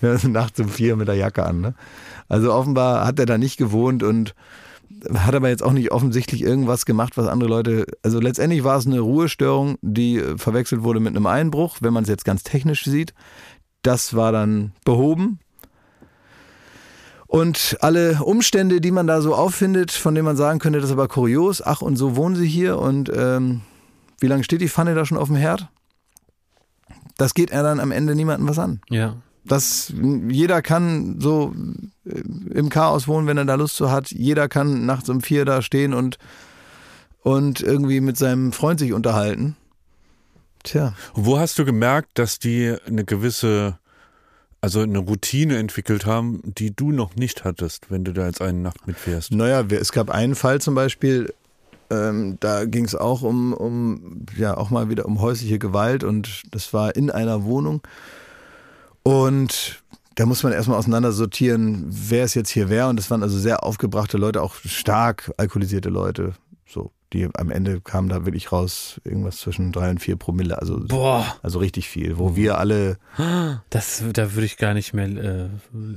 wir 0.00 0.18
sind 0.18 0.32
nachts 0.32 0.60
um 0.60 0.68
vier 0.68 0.94
mit 0.94 1.08
der 1.08 1.16
Jacke 1.16 1.44
an. 1.44 1.60
Ne? 1.60 1.74
Also 2.28 2.52
offenbar 2.52 3.06
hat 3.06 3.18
er 3.18 3.26
da 3.26 3.38
nicht 3.38 3.56
gewohnt 3.56 4.02
und 4.02 4.34
hat 5.14 5.34
aber 5.34 5.48
jetzt 5.48 5.62
auch 5.62 5.72
nicht 5.72 5.92
offensichtlich 5.92 6.42
irgendwas 6.42 6.86
gemacht, 6.86 7.16
was 7.16 7.26
andere 7.26 7.48
Leute. 7.48 7.86
Also 8.02 8.20
letztendlich 8.20 8.64
war 8.64 8.76
es 8.76 8.86
eine 8.86 9.00
Ruhestörung, 9.00 9.76
die 9.82 10.18
äh, 10.18 10.38
verwechselt 10.38 10.82
wurde 10.82 11.00
mit 11.00 11.16
einem 11.16 11.26
Einbruch, 11.26 11.78
wenn 11.80 11.92
man 11.92 12.02
es 12.02 12.08
jetzt 12.08 12.24
ganz 12.24 12.42
technisch 12.42 12.84
sieht. 12.84 13.14
Das 13.82 14.14
war 14.14 14.32
dann 14.32 14.72
behoben. 14.84 15.38
Und 17.26 17.76
alle 17.80 18.24
Umstände, 18.24 18.80
die 18.80 18.90
man 18.90 19.06
da 19.06 19.22
so 19.22 19.34
auffindet, 19.34 19.92
von 19.92 20.14
denen 20.14 20.24
man 20.24 20.36
sagen 20.36 20.58
könnte, 20.58 20.80
das 20.80 20.90
ist 20.90 20.94
aber 20.94 21.06
kurios, 21.06 21.62
ach 21.62 21.80
und 21.80 21.94
so 21.94 22.16
wohnen 22.16 22.34
sie 22.34 22.48
hier 22.48 22.78
und 22.78 23.10
ähm, 23.14 23.60
wie 24.18 24.26
lange 24.26 24.42
steht 24.42 24.60
die 24.60 24.68
Pfanne 24.68 24.96
da 24.96 25.06
schon 25.06 25.16
auf 25.16 25.28
dem 25.28 25.36
Herd? 25.36 25.68
Das 27.16 27.34
geht 27.34 27.52
er 27.52 27.62
dann 27.62 27.78
am 27.78 27.92
Ende 27.92 28.16
niemandem 28.16 28.48
was 28.48 28.58
an. 28.58 28.80
Ja. 28.88 29.16
Das, 29.44 29.92
jeder 30.28 30.62
kann 30.62 31.20
so 31.20 31.54
äh, 32.04 32.20
im 32.50 32.68
Chaos 32.68 33.08
wohnen, 33.08 33.26
wenn 33.26 33.38
er 33.38 33.44
da 33.44 33.54
Lust 33.54 33.76
zu 33.76 33.90
hat. 33.90 34.10
Jeder 34.10 34.48
kann 34.48 34.86
nachts 34.86 35.08
um 35.08 35.22
vier 35.22 35.44
da 35.44 35.62
stehen 35.62 35.94
und, 35.94 36.18
und 37.22 37.60
irgendwie 37.60 38.00
mit 38.00 38.16
seinem 38.16 38.52
Freund 38.52 38.80
sich 38.80 38.92
unterhalten. 38.92 39.56
Tja. 40.62 40.94
Wo 41.14 41.38
hast 41.38 41.58
du 41.58 41.64
gemerkt, 41.64 42.18
dass 42.18 42.38
die 42.38 42.76
eine 42.86 43.04
gewisse, 43.04 43.78
also 44.60 44.80
eine 44.80 44.98
Routine 44.98 45.56
entwickelt 45.56 46.04
haben, 46.04 46.42
die 46.44 46.74
du 46.74 46.92
noch 46.92 47.16
nicht 47.16 47.44
hattest, 47.44 47.90
wenn 47.90 48.04
du 48.04 48.12
da 48.12 48.26
jetzt 48.26 48.42
eine 48.42 48.58
Nacht 48.58 48.86
mitfährst? 48.86 49.32
Naja, 49.32 49.64
es 49.70 49.92
gab 49.92 50.10
einen 50.10 50.34
Fall 50.34 50.60
zum 50.60 50.74
Beispiel, 50.74 51.32
ähm, 51.90 52.36
da 52.40 52.66
ging 52.66 52.84
es 52.84 52.94
auch 52.94 53.22
um, 53.22 53.52
um, 53.52 54.26
ja, 54.36 54.56
auch 54.56 54.70
mal 54.70 54.90
wieder 54.90 55.06
um 55.06 55.20
häusliche 55.20 55.58
Gewalt 55.58 56.04
und 56.04 56.42
das 56.50 56.72
war 56.72 56.94
in 56.94 57.10
einer 57.10 57.44
Wohnung. 57.44 57.80
Und 59.02 59.82
da 60.16 60.26
muss 60.26 60.42
man 60.42 60.52
erstmal 60.52 60.78
auseinandersortieren, 60.78 61.86
wer 61.88 62.24
ist 62.24 62.34
jetzt 62.34 62.50
hier 62.50 62.68
wer. 62.68 62.88
Und 62.88 62.96
das 62.96 63.10
waren 63.10 63.22
also 63.22 63.38
sehr 63.38 63.64
aufgebrachte 63.64 64.18
Leute, 64.18 64.42
auch 64.42 64.54
stark 64.64 65.32
alkoholisierte 65.36 65.88
Leute. 65.88 66.34
So, 66.66 66.92
die 67.12 67.28
am 67.34 67.50
Ende 67.50 67.80
kamen 67.80 68.08
da 68.08 68.24
wirklich 68.24 68.52
raus, 68.52 69.00
irgendwas 69.02 69.38
zwischen 69.38 69.72
drei 69.72 69.90
und 69.90 69.98
vier 69.98 70.16
Promille. 70.16 70.58
Also, 70.58 70.78
Boah, 70.86 71.24
also 71.42 71.58
richtig 71.58 71.88
viel, 71.88 72.18
wo 72.18 72.36
wir 72.36 72.58
alle 72.58 72.98
das, 73.70 74.04
da 74.12 74.34
würde 74.34 74.46
ich 74.46 74.56
gar 74.56 74.74
nicht 74.74 74.94
mehr 74.94 75.06
äh, 75.08 75.48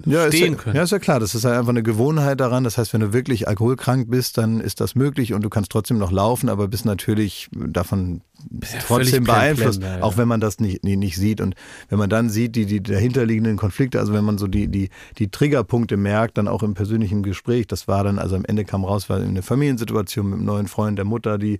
ja, 0.05 0.27
stehen 0.27 0.53
ja, 0.53 0.59
können. 0.59 0.75
Ja, 0.75 0.83
ist 0.83 0.91
ja 0.91 0.99
klar. 0.99 1.19
Das 1.19 1.35
ist 1.35 1.45
halt 1.45 1.57
einfach 1.57 1.69
eine 1.69 1.83
Gewohnheit 1.83 2.39
daran. 2.39 2.63
Das 2.63 2.77
heißt, 2.77 2.93
wenn 2.93 3.01
du 3.01 3.13
wirklich 3.13 3.47
alkoholkrank 3.47 4.09
bist, 4.09 4.37
dann 4.37 4.59
ist 4.59 4.81
das 4.81 4.95
möglich 4.95 5.33
und 5.33 5.43
du 5.43 5.49
kannst 5.49 5.71
trotzdem 5.71 5.99
noch 5.99 6.11
laufen, 6.11 6.49
aber 6.49 6.67
bist 6.67 6.85
natürlich 6.85 7.49
davon 7.53 8.21
ja 8.51 8.79
trotzdem 8.85 9.23
beeinflusst, 9.23 9.79
blendender, 9.79 9.99
ja. 9.99 10.03
auch 10.03 10.17
wenn 10.17 10.27
man 10.27 10.39
das 10.39 10.59
nicht, 10.59 10.83
nicht, 10.83 10.97
nicht 10.97 11.17
sieht. 11.17 11.41
Und 11.41 11.55
wenn 11.89 11.99
man 11.99 12.09
dann 12.09 12.29
sieht, 12.29 12.55
die, 12.55 12.65
die 12.65 12.81
dahinterliegenden 12.81 13.57
Konflikte, 13.57 13.99
also 13.99 14.13
wenn 14.13 14.23
man 14.23 14.37
so 14.37 14.47
die, 14.47 14.67
die, 14.67 14.89
die 15.17 15.29
Triggerpunkte 15.29 15.97
merkt, 15.97 16.37
dann 16.37 16.47
auch 16.47 16.63
im 16.63 16.73
persönlichen 16.73 17.23
Gespräch, 17.23 17.67
das 17.67 17.87
war 17.87 18.03
dann, 18.03 18.19
also 18.19 18.35
am 18.35 18.45
Ende 18.45 18.65
kam 18.65 18.85
raus, 18.85 19.09
war 19.09 19.17
eine 19.17 19.41
Familiensituation 19.41 20.29
mit 20.29 20.37
einem 20.39 20.45
neuen 20.45 20.67
Freund 20.67 20.97
der 20.97 21.05
Mutter, 21.05 21.37
die 21.37 21.59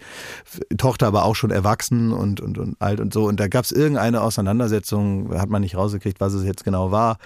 Tochter 0.77 1.07
aber 1.07 1.25
auch 1.25 1.36
schon 1.36 1.51
erwachsen 1.51 2.11
und, 2.11 2.41
und, 2.41 2.57
und 2.57 2.81
alt 2.81 2.99
und 2.99 3.13
so. 3.13 3.25
Und 3.25 3.39
da 3.39 3.47
gab 3.47 3.65
es 3.65 3.71
irgendeine 3.71 4.21
Auseinandersetzung, 4.21 5.34
hat 5.39 5.49
man 5.49 5.61
nicht 5.61 5.75
rausgekriegt, 5.75 6.19
was 6.19 6.34
es 6.34 6.45
jetzt 6.45 6.63
genau 6.63 6.91
war. 6.91 7.17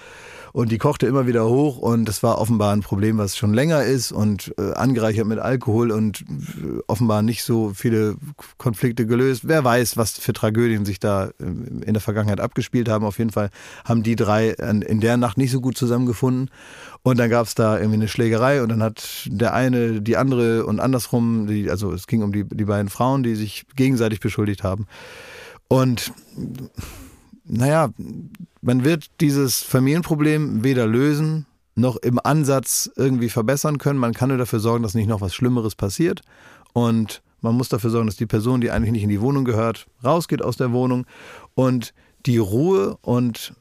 Und 0.54 0.72
die 0.72 0.78
kochte 0.78 1.08
immer 1.08 1.28
wieder 1.28 1.48
hoch 1.48 1.78
und 1.78 2.06
das 2.06 2.24
war 2.24 2.40
offenbar 2.40 2.74
ein 2.74 2.82
Problem, 2.82 3.18
was 3.18 3.38
schon 3.38 3.54
länger 3.54 3.84
ist 3.84 4.12
und 4.12 4.54
äh, 4.58 4.74
angereichert 4.74 5.28
mit 5.28 5.40
Alkohol 5.40 5.92
und 5.92 6.22
äh, 6.22 6.80
offenbar 6.88 7.22
nicht 7.22 7.44
so 7.44 7.72
viele 7.74 8.16
Konflikte 8.58 9.06
gelöst. 9.06 9.48
Wer 9.48 9.64
weiß, 9.64 9.98
was 9.98 10.12
für 10.12 10.34
Tragödien 10.34 10.86
sich 10.86 11.00
da 11.00 11.28
äh, 11.40 11.44
in 11.44 11.94
der 11.94 12.02
Vergangenheit 12.02 12.40
abgespielt 12.40 12.90
haben. 12.90 13.06
Auf 13.06 13.20
jeden 13.20 13.32
Fall 13.32 13.50
haben 13.86 14.04
die 14.04 14.16
drei 14.16 14.50
in 14.50 15.00
der 15.00 15.18
Nacht 15.18 15.38
nicht 15.38 15.52
so 15.52 15.62
gut 15.62 15.78
zusammengefunden. 15.78 16.50
Und 17.04 17.18
dann 17.20 17.30
gab 17.30 17.48
es 17.48 17.56
da 17.56 17.78
irgendwie 17.78 17.96
eine 17.96 18.08
Schlägerei 18.08 18.62
und 18.62 18.70
dann 18.70 18.84
hat 18.84 19.28
der 19.28 19.54
eine 19.54 20.02
die 20.02 20.18
andere 20.18 20.66
und 20.66 20.80
andersrum, 20.80 21.48
die, 21.48 21.70
also 21.70 21.94
es 21.94 22.08
ging 22.08 22.22
um 22.22 22.32
die, 22.32 22.44
die 22.44 22.66
beiden 22.66 22.90
Frauen, 22.90 23.24
die 23.24 23.36
sich 23.36 23.66
gegenseitig 23.76 24.20
beschuldigt 24.20 24.64
haben. 24.64 24.88
Und 25.68 26.12
naja, 27.48 27.90
man 28.62 28.84
wird 28.84 29.08
dieses 29.22 29.62
Familienproblem 29.62 30.64
weder 30.64 30.88
lösen 30.88 31.46
noch 31.78 31.96
im 31.98 32.20
Ansatz 32.22 32.90
irgendwie 32.96 33.30
verbessern 33.30 33.78
können. 33.78 34.00
Man 34.00 34.14
kann 34.14 34.30
nur 34.30 34.38
dafür 34.38 34.60
sorgen, 34.60 34.84
dass 34.84 34.96
nicht 34.96 35.08
noch 35.08 35.22
was 35.22 35.36
Schlimmeres 35.36 35.76
passiert. 35.76 36.22
Und 36.74 37.22
man 37.42 37.56
muss 37.56 37.70
dafür 37.70 37.92
sorgen, 37.92 38.08
dass 38.08 38.16
die 38.16 38.26
Person, 38.26 38.62
die 38.62 38.72
eigentlich 38.72 38.92
nicht 38.92 39.04
in 39.04 39.10
die 39.10 39.22
Wohnung 39.22 39.46
gehört, 39.46 39.86
rausgeht 40.04 40.42
aus 40.42 40.58
der 40.58 40.72
Wohnung. 40.72 41.06
Und 41.54 41.94
die 42.26 42.40
Ruhe 42.40 42.98
und 43.02 43.54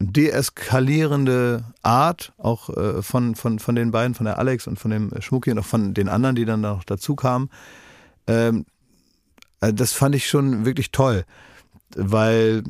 deeskalierende 0.00 1.64
Art, 1.82 2.32
auch 2.36 2.68
äh, 2.70 3.02
von, 3.02 3.36
von, 3.36 3.60
von 3.60 3.76
den 3.76 3.92
beiden, 3.92 4.14
von 4.14 4.26
der 4.26 4.38
Alex 4.38 4.66
und 4.66 4.78
von 4.78 4.90
dem 4.90 5.12
Schmucki 5.20 5.52
und 5.52 5.60
auch 5.60 5.64
von 5.64 5.94
den 5.94 6.08
anderen, 6.08 6.34
die 6.34 6.44
dann 6.44 6.60
noch 6.60 6.82
dazu 6.82 7.14
kamen, 7.14 7.48
ähm, 8.26 8.66
äh, 9.60 9.72
das 9.72 9.92
fand 9.92 10.16
ich 10.16 10.26
schon 10.26 10.64
wirklich 10.64 10.90
toll, 10.90 11.24
weil 11.94 12.64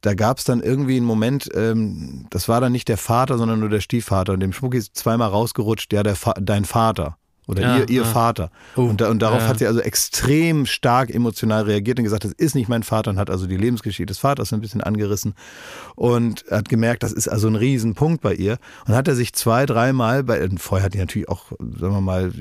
da 0.00 0.14
gab 0.14 0.38
es 0.38 0.44
dann 0.44 0.62
irgendwie 0.62 0.96
einen 0.96 1.06
Moment, 1.06 1.48
ähm, 1.54 2.26
das 2.30 2.48
war 2.48 2.60
dann 2.60 2.72
nicht 2.72 2.88
der 2.88 2.98
Vater, 2.98 3.38
sondern 3.38 3.60
nur 3.60 3.68
der 3.68 3.80
Stiefvater. 3.80 4.32
Und 4.32 4.40
dem 4.40 4.52
Schmucki 4.52 4.78
ist 4.78 4.96
zweimal 4.96 5.28
rausgerutscht, 5.28 5.92
ja, 5.92 6.02
der 6.02 6.16
Fa 6.16 6.34
dein 6.34 6.64
Vater. 6.64 7.16
Oder 7.48 7.62
Ja, 7.62 7.76
ihr, 7.78 7.88
ihr 7.88 8.02
ja. 8.02 8.04
Vater. 8.06 8.50
Oh, 8.76 8.82
und, 8.82 9.00
da, 9.00 9.08
und 9.08 9.20
darauf 9.20 9.40
ja. 9.40 9.48
hat 9.48 9.58
sie 9.58 9.66
also 9.66 9.80
extrem 9.80 10.66
stark 10.66 11.12
emotional 11.12 11.62
reagiert 11.62 11.98
und 11.98 12.04
gesagt, 12.04 12.24
das 12.24 12.32
ist 12.32 12.54
nicht 12.54 12.68
mein 12.68 12.82
Vater 12.82 13.10
und 13.10 13.18
hat 13.18 13.30
also 13.30 13.46
die 13.46 13.56
Lebensgeschichte 13.56 14.06
des 14.06 14.18
Vaters 14.18 14.52
ein 14.52 14.60
bisschen 14.60 14.82
angerissen 14.82 15.34
und 15.96 16.44
hat 16.50 16.68
gemerkt, 16.68 17.02
das 17.02 17.12
ist 17.12 17.26
also 17.26 17.48
ein 17.48 17.56
Riesenpunkt 17.56 18.20
bei 18.20 18.34
ihr. 18.34 18.58
Und 18.86 18.94
hat 18.94 19.08
er 19.08 19.14
sich 19.14 19.32
zwei, 19.32 19.64
dreimal, 19.64 20.22
bei, 20.22 20.46
vorher 20.58 20.84
hat 20.84 20.94
die 20.94 20.98
natürlich 20.98 21.28
auch, 21.30 21.46
sagen 21.58 21.94
wir 21.94 22.02
mal, 22.02 22.32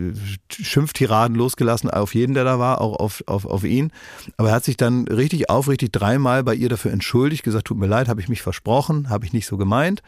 Schimpftiraden 0.52 1.38
losgelassen 1.38 1.90
auf 1.90 2.14
jeden, 2.14 2.34
der 2.34 2.44
da 2.44 2.60
war, 2.60 2.82
auch 2.82 2.98
auf, 2.98 3.24
auf, 3.28 3.46
auf 3.46 3.64
ihn. 3.64 3.92
Aber 4.36 4.50
er 4.50 4.56
hat 4.56 4.66
sich 4.66 4.76
dann 4.76 5.08
richtig 5.08 5.50
aufrichtig 5.50 5.94
dreimal 5.94 6.44
bei 6.44 6.54
ihr 6.54 6.68
dafür 6.68 6.92
entschuldigt, 6.92 7.44
gesagt, 7.44 7.68
tut 7.68 7.78
mir 7.78 7.88
leid, 7.88 8.10
habe 8.10 8.20
ich 8.20 8.28
mich 8.28 8.42
versprochen, 8.42 9.10
habe 9.10 9.26
ich 9.26 9.32
nicht 9.32 9.48
so 9.48 9.56
gemeint. 9.56 10.02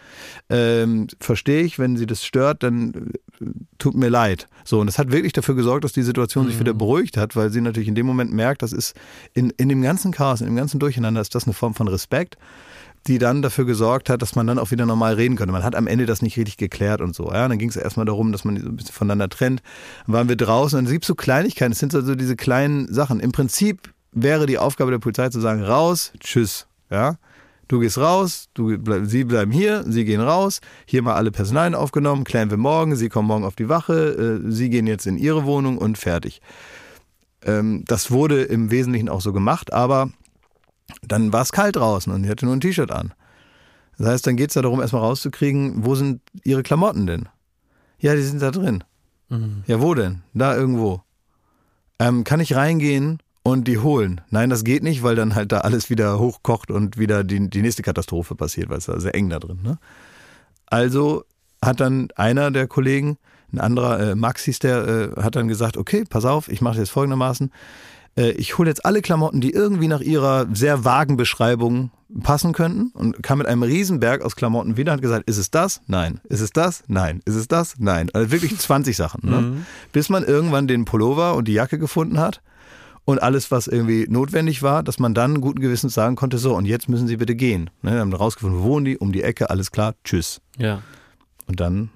Ähm, 0.50 1.08
Verstehe 1.22 1.62
ich, 1.62 1.80
wenn 1.80 1.96
sie 1.96 2.06
das 2.06 2.26
stört, 2.26 2.64
dann 2.64 3.14
tut 3.78 3.96
mir 3.96 4.10
leid. 4.10 4.48
So, 4.66 4.80
und 4.80 4.88
das 4.88 5.00
hat 5.00 5.12
wirklich 5.12 5.34
dafür 5.34 5.56
gesorgt, 5.56 5.84
dass 5.84 5.94
die 5.94 6.04
Situation 6.04 6.48
sich 6.48 6.60
wieder 6.60 6.74
beruhigt 6.74 7.18
hat, 7.18 7.36
weil 7.36 7.52
sie 7.52 7.62
natürlich 7.62 7.88
in 7.88 7.96
dem 7.96 8.06
Moment 8.06 8.34
merkt, 8.34 8.62
das 8.62 8.74
ist 8.74 8.96
in, 9.34 9.52
in 9.52 9.70
dem 9.70 9.82
ganzen 9.82 10.12
Chaos, 10.12 10.42
in 10.42 10.48
dem 10.48 10.56
ganzen 10.56 10.80
Durcheinander, 10.80 11.22
ist 11.22 11.36
das 11.36 11.46
eine 11.46 11.54
Form 11.54 11.74
von 11.74 11.88
Respekt, 11.88 12.38
die 13.08 13.18
dann 13.18 13.42
dafür 13.42 13.66
gesorgt 13.66 14.10
hat, 14.10 14.22
dass 14.22 14.36
man 14.36 14.46
dann 14.46 14.60
auch 14.60 14.72
wieder 14.72 14.86
normal 14.86 15.14
reden 15.14 15.38
konnte. 15.38 15.54
Man 15.54 15.64
hat 15.64 15.76
am 15.76 15.88
Ende 15.88 16.06
das 16.06 16.22
nicht 16.22 16.38
richtig 16.38 16.58
geklärt 16.58 17.02
und 17.02 17.16
so. 17.16 17.32
Ja, 17.32 17.48
dann 17.48 17.58
ging 17.58 17.70
es 17.70 17.78
erstmal 17.78 18.06
darum, 18.06 18.32
dass 18.32 18.44
man 18.44 18.56
die 18.56 18.62
so 18.62 18.68
ein 18.68 18.76
bisschen 18.76 18.94
voneinander 18.94 19.30
trennt. 19.30 19.62
Dann 20.06 20.14
waren 20.14 20.30
wir 20.30 20.36
draußen 20.36 20.78
und 20.78 20.86
es 20.86 20.92
gibt 20.92 21.06
so 21.06 21.16
Kleinigkeiten, 21.16 21.72
es 21.72 21.80
sind 21.80 21.96
also 21.96 22.16
diese 22.16 22.36
kleinen 22.36 22.94
Sachen. 22.94 23.20
Im 23.20 23.32
Prinzip 23.32 23.94
wäre 24.12 24.46
die 24.46 24.58
Aufgabe 24.58 24.92
der 24.92 25.00
Polizei 25.00 25.30
zu 25.30 25.40
sagen, 25.40 25.64
raus, 25.64 26.12
tschüss. 26.20 26.68
Ja, 26.92 27.18
Du 27.70 27.80
gehst 27.80 28.00
raus, 28.00 28.50
du 28.56 28.80
bleib, 28.80 29.06
sie 29.06 29.24
bleiben 29.24 29.52
hier, 29.52 29.84
sie 29.88 30.04
gehen 30.04 30.22
raus. 30.22 30.60
Hier 30.88 31.04
mal 31.04 31.14
alle 31.14 31.30
Personalien 31.30 31.76
aufgenommen, 31.76 32.24
klären 32.24 32.50
wir 32.50 32.58
morgen. 32.58 32.96
Sie 32.96 33.10
kommen 33.10 33.28
morgen 33.28 33.46
auf 33.46 33.56
die 33.56 33.70
Wache, 33.70 34.42
äh, 34.44 34.52
sie 34.52 34.72
gehen 34.72 34.88
jetzt 34.88 35.06
in 35.06 35.20
ihre 35.20 35.46
Wohnung 35.46 35.78
und 35.78 36.00
fertig. 36.00 36.42
Ähm, 37.44 37.84
das 37.86 38.10
wurde 38.10 38.42
im 38.42 38.72
Wesentlichen 38.72 39.08
auch 39.08 39.22
so 39.22 39.34
gemacht, 39.34 39.72
aber 39.72 40.10
dann 41.04 41.32
war 41.32 41.44
es 41.44 41.52
kalt 41.52 41.76
draußen 41.76 42.12
und 42.12 42.24
sie 42.24 42.30
hatte 42.30 42.46
nur 42.46 42.56
ein 42.56 42.60
T-Shirt 42.60 42.92
an. 42.92 43.14
Das 44.00 44.08
heißt, 44.08 44.26
dann 44.26 44.36
geht 44.36 44.50
es 44.50 44.56
ja 44.56 44.64
darum, 44.64 44.82
erstmal 44.82 45.04
rauszukriegen, 45.04 45.86
wo 45.86 45.94
sind 45.94 46.22
ihre 46.44 46.64
Klamotten 46.64 47.06
denn? 47.06 47.30
Ja, 48.00 48.16
die 48.16 48.24
sind 48.24 48.42
da 48.42 48.50
drin. 48.50 48.84
Ja, 49.68 49.80
wo 49.80 49.94
denn? 49.94 50.24
Da 50.34 50.56
irgendwo. 50.56 51.04
Ähm, 52.00 52.24
kann 52.24 52.40
ich 52.40 52.56
reingehen 52.56 53.20
und 53.50 53.68
die 53.68 53.80
holen? 53.80 54.22
Nein, 54.30 54.50
das 54.50 54.64
geht 54.64 54.84
nicht, 54.84 55.04
weil 55.04 55.16
dann 55.16 55.36
halt 55.36 55.52
da 55.52 55.60
alles 55.60 55.90
wieder 55.90 56.20
hochkocht 56.20 56.72
und 56.72 56.98
wieder 56.98 57.24
die, 57.24 57.50
die 57.50 57.62
nächste 57.62 57.84
Katastrophe 57.84 58.36
passiert, 58.36 58.70
weil 58.70 58.78
es 58.78 58.86
da 58.86 59.00
sehr 59.00 59.16
eng 59.16 59.30
da 59.30 59.40
drin. 59.40 59.60
Ne? 59.64 59.78
Also 60.68 61.24
hat 61.64 61.80
dann 61.80 62.10
einer 62.16 62.52
der 62.52 62.68
Kollegen, 62.68 63.18
ein 63.52 63.60
anderer, 63.60 64.00
äh, 64.00 64.16
Max 64.16 64.44
hieß 64.44 64.60
der, 64.60 64.88
äh, 64.88 65.22
hat 65.22 65.36
dann 65.36 65.48
gesagt, 65.48 65.78
okay, 65.78 66.04
pass 66.08 66.26
auf, 66.26 66.50
ich 66.50 66.62
mache 66.62 66.76
das 66.76 66.82
jetzt 66.82 66.92
folgendermaßen. 66.92 67.52
Äh, 68.16 68.32
ich 68.32 68.58
hole 68.58 68.70
jetzt 68.70 68.86
alle 68.86 69.02
Klamotten, 69.02 69.42
die 69.42 69.52
irgendwie 69.52 69.88
nach 69.88 70.02
ihrer 70.02 70.48
sehr 70.54 70.86
vagen 70.86 71.18
Beschreibung 71.18 71.92
passen 72.22 72.54
könnten 72.54 72.92
und 72.94 73.22
kam 73.24 73.40
mit 73.40 73.48
einem 73.48 73.64
Riesenberg 73.64 74.24
aus 74.24 74.36
Klamotten 74.36 74.78
wieder 74.78 74.94
und 74.94 74.98
hat 74.98 75.02
gesagt, 75.02 75.30
ist 75.30 75.38
es 75.38 75.52
das? 75.52 75.82
Nein. 75.88 76.22
Ist 76.30 76.42
es 76.42 76.52
das? 76.52 76.84
Nein. 76.88 77.22
Ist 77.26 77.36
es 77.36 77.48
das? 77.48 77.76
Nein. 77.78 78.10
Also 78.14 78.32
wirklich 78.32 78.58
20 78.58 78.98
Sachen. 78.98 79.30
Ne? 79.30 79.58
Bis 79.92 80.10
man 80.10 80.24
irgendwann 80.24 80.68
den 80.68 80.86
Pullover 80.86 81.36
und 81.36 81.48
die 81.48 81.54
Jacke 81.54 81.78
gefunden 81.78 82.20
hat 82.20 82.42
und 83.10 83.24
alles, 83.24 83.50
was 83.50 83.66
irgendwie 83.66 84.06
notwendig 84.08 84.62
war, 84.62 84.84
dass 84.84 85.00
man 85.00 85.16
dann 85.16 85.42
guten 85.42 85.62
Gewissens 85.62 85.96
sagen 85.96 86.16
konnte, 86.16 86.38
so, 86.38 86.56
und 86.56 86.66
jetzt 86.66 86.90
müssen 86.90 87.08
Sie 87.08 87.18
bitte 87.18 87.34
gehen. 87.34 87.72
Ne, 87.82 87.94
wir 87.94 88.02
haben 88.02 88.14
rausgefunden, 88.14 88.60
wo 88.60 88.66
wohnen 88.66 88.86
die, 88.86 89.00
um 89.00 89.12
die 89.12 89.24
Ecke, 89.24 89.50
alles 89.50 89.72
klar, 89.72 89.96
tschüss. 90.04 90.42
Ja. 90.60 90.84
Und 91.48 91.60
dann, 91.60 91.90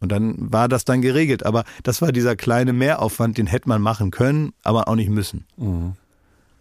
und 0.00 0.10
dann 0.10 0.34
war 0.52 0.66
das 0.66 0.84
dann 0.84 1.02
geregelt. 1.02 1.46
Aber 1.46 1.62
das 1.84 2.02
war 2.02 2.10
dieser 2.10 2.34
kleine 2.34 2.72
Mehraufwand, 2.72 3.38
den 3.38 3.46
hätte 3.46 3.68
man 3.68 3.80
machen 3.80 4.10
können, 4.10 4.52
aber 4.64 4.88
auch 4.88 4.96
nicht 4.96 5.08
müssen. 5.08 5.44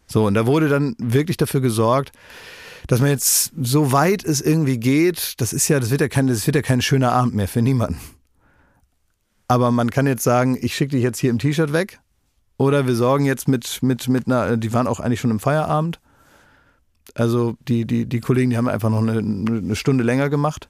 So, 0.05 0.27
und 0.27 0.35
da 0.35 0.45
wurde 0.45 0.69
dann 0.69 0.95
wirklich 0.99 1.37
dafür 1.37 1.61
gesorgt, 1.61 2.11
dass 2.85 2.99
man 2.99 3.09
jetzt, 3.09 3.53
so 3.59 3.91
weit 3.91 4.23
es 4.23 4.39
irgendwie 4.39 4.77
geht, 4.77 5.33
das 5.41 5.51
ist 5.51 5.67
ja, 5.67 5.79
das 5.79 5.89
wird 5.89 6.01
ja 6.01 6.09
kein, 6.09 6.27
das 6.27 6.45
wird 6.45 6.55
ja 6.55 6.61
kein 6.61 6.83
schöner 6.83 7.11
Abend 7.11 7.33
mehr 7.33 7.47
für 7.47 7.63
niemanden. 7.63 7.99
Aber 9.47 9.71
man 9.71 9.89
kann 9.89 10.05
jetzt 10.05 10.23
sagen, 10.23 10.59
ich 10.61 10.75
schicke 10.75 10.91
dich 10.91 11.01
jetzt 11.01 11.17
hier 11.17 11.31
im 11.31 11.39
T-Shirt 11.39 11.73
weg. 11.73 11.99
Oder 12.59 12.85
wir 12.85 12.95
sorgen 12.95 13.23
jetzt 13.23 13.47
mit, 13.47 13.81
mit, 13.81 14.09
mit 14.09 14.27
einer, 14.27 14.57
die 14.57 14.73
waren 14.73 14.85
auch 14.85 14.99
eigentlich 14.99 15.21
schon 15.21 15.31
im 15.31 15.39
Feierabend. 15.39 16.01
Also 17.15 17.55
die, 17.69 17.85
die, 17.85 18.05
die 18.05 18.19
Kollegen, 18.19 18.49
die 18.49 18.57
haben 18.57 18.67
einfach 18.67 18.89
noch 18.89 19.01
eine, 19.01 19.17
eine 19.17 19.75
Stunde 19.77 20.03
länger 20.03 20.29
gemacht, 20.29 20.69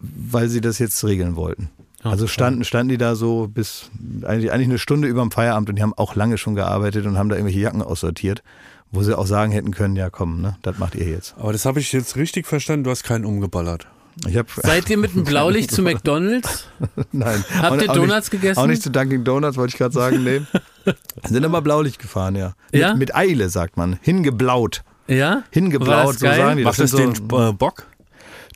weil 0.00 0.48
sie 0.48 0.60
das 0.60 0.80
jetzt 0.80 1.02
regeln 1.04 1.36
wollten. 1.36 1.70
Also 2.02 2.26
standen, 2.26 2.64
standen 2.64 2.88
die 2.88 2.98
da 2.98 3.14
so 3.14 3.46
bis 3.46 3.90
eigentlich, 4.24 4.50
eigentlich 4.50 4.68
eine 4.68 4.78
Stunde 4.78 5.06
über 5.06 5.22
dem 5.22 5.30
Feierabend 5.30 5.68
und 5.68 5.76
die 5.76 5.82
haben 5.82 5.94
auch 5.94 6.16
lange 6.16 6.36
schon 6.36 6.56
gearbeitet 6.56 7.06
und 7.06 7.16
haben 7.16 7.28
da 7.28 7.36
irgendwelche 7.36 7.60
Jacken 7.60 7.82
aussortiert, 7.82 8.42
wo 8.90 9.04
sie 9.04 9.16
auch 9.16 9.26
sagen 9.26 9.52
hätten 9.52 9.70
können, 9.70 9.94
ja 9.94 10.10
komm, 10.10 10.40
ne, 10.40 10.56
das 10.62 10.78
macht 10.78 10.96
ihr 10.96 11.08
jetzt. 11.08 11.36
Aber 11.38 11.52
das 11.52 11.64
habe 11.64 11.78
ich 11.78 11.92
jetzt 11.92 12.16
richtig 12.16 12.48
verstanden, 12.48 12.82
du 12.82 12.90
hast 12.90 13.04
keinen 13.04 13.24
umgeballert. 13.24 13.86
Ich 14.28 14.36
hab, 14.36 14.50
Seid 14.50 14.90
ihr 14.90 14.98
mit 14.98 15.14
dem 15.14 15.24
Blaulicht 15.24 15.70
zu 15.70 15.82
McDonalds? 15.82 16.66
nein. 17.12 17.44
Habt 17.60 17.72
Auch- 17.78 17.82
ihr 17.82 17.90
auch 17.90 17.94
Donuts 17.94 18.14
nicht, 18.14 18.30
gegessen? 18.30 18.58
Auch 18.60 18.66
nicht 18.66 18.82
zu 18.82 18.90
Dunkin' 18.90 19.24
Donuts, 19.24 19.56
wollte 19.56 19.72
ich 19.74 19.78
gerade 19.78 19.94
sagen, 19.94 20.22
nee. 20.24 20.42
Sind 21.28 21.42
immer 21.44 21.62
Blaulicht 21.62 21.98
gefahren, 21.98 22.36
ja. 22.36 22.52
Ja? 22.72 22.90
Mit, 22.90 22.98
mit 22.98 23.14
Eile, 23.14 23.48
sagt 23.48 23.76
man. 23.76 23.98
Hingeblaut. 24.02 24.82
Ja? 25.06 25.42
Hingeblaut, 25.50 26.14
das 26.14 26.20
so 26.20 26.26
geil? 26.26 26.36
sagen 26.36 26.56
die. 26.58 26.64
Macht 26.64 26.78
das 26.78 26.90
sind 26.90 27.16
den 27.18 27.28
so, 27.30 27.48
äh, 27.48 27.52
Bock? 27.52 27.86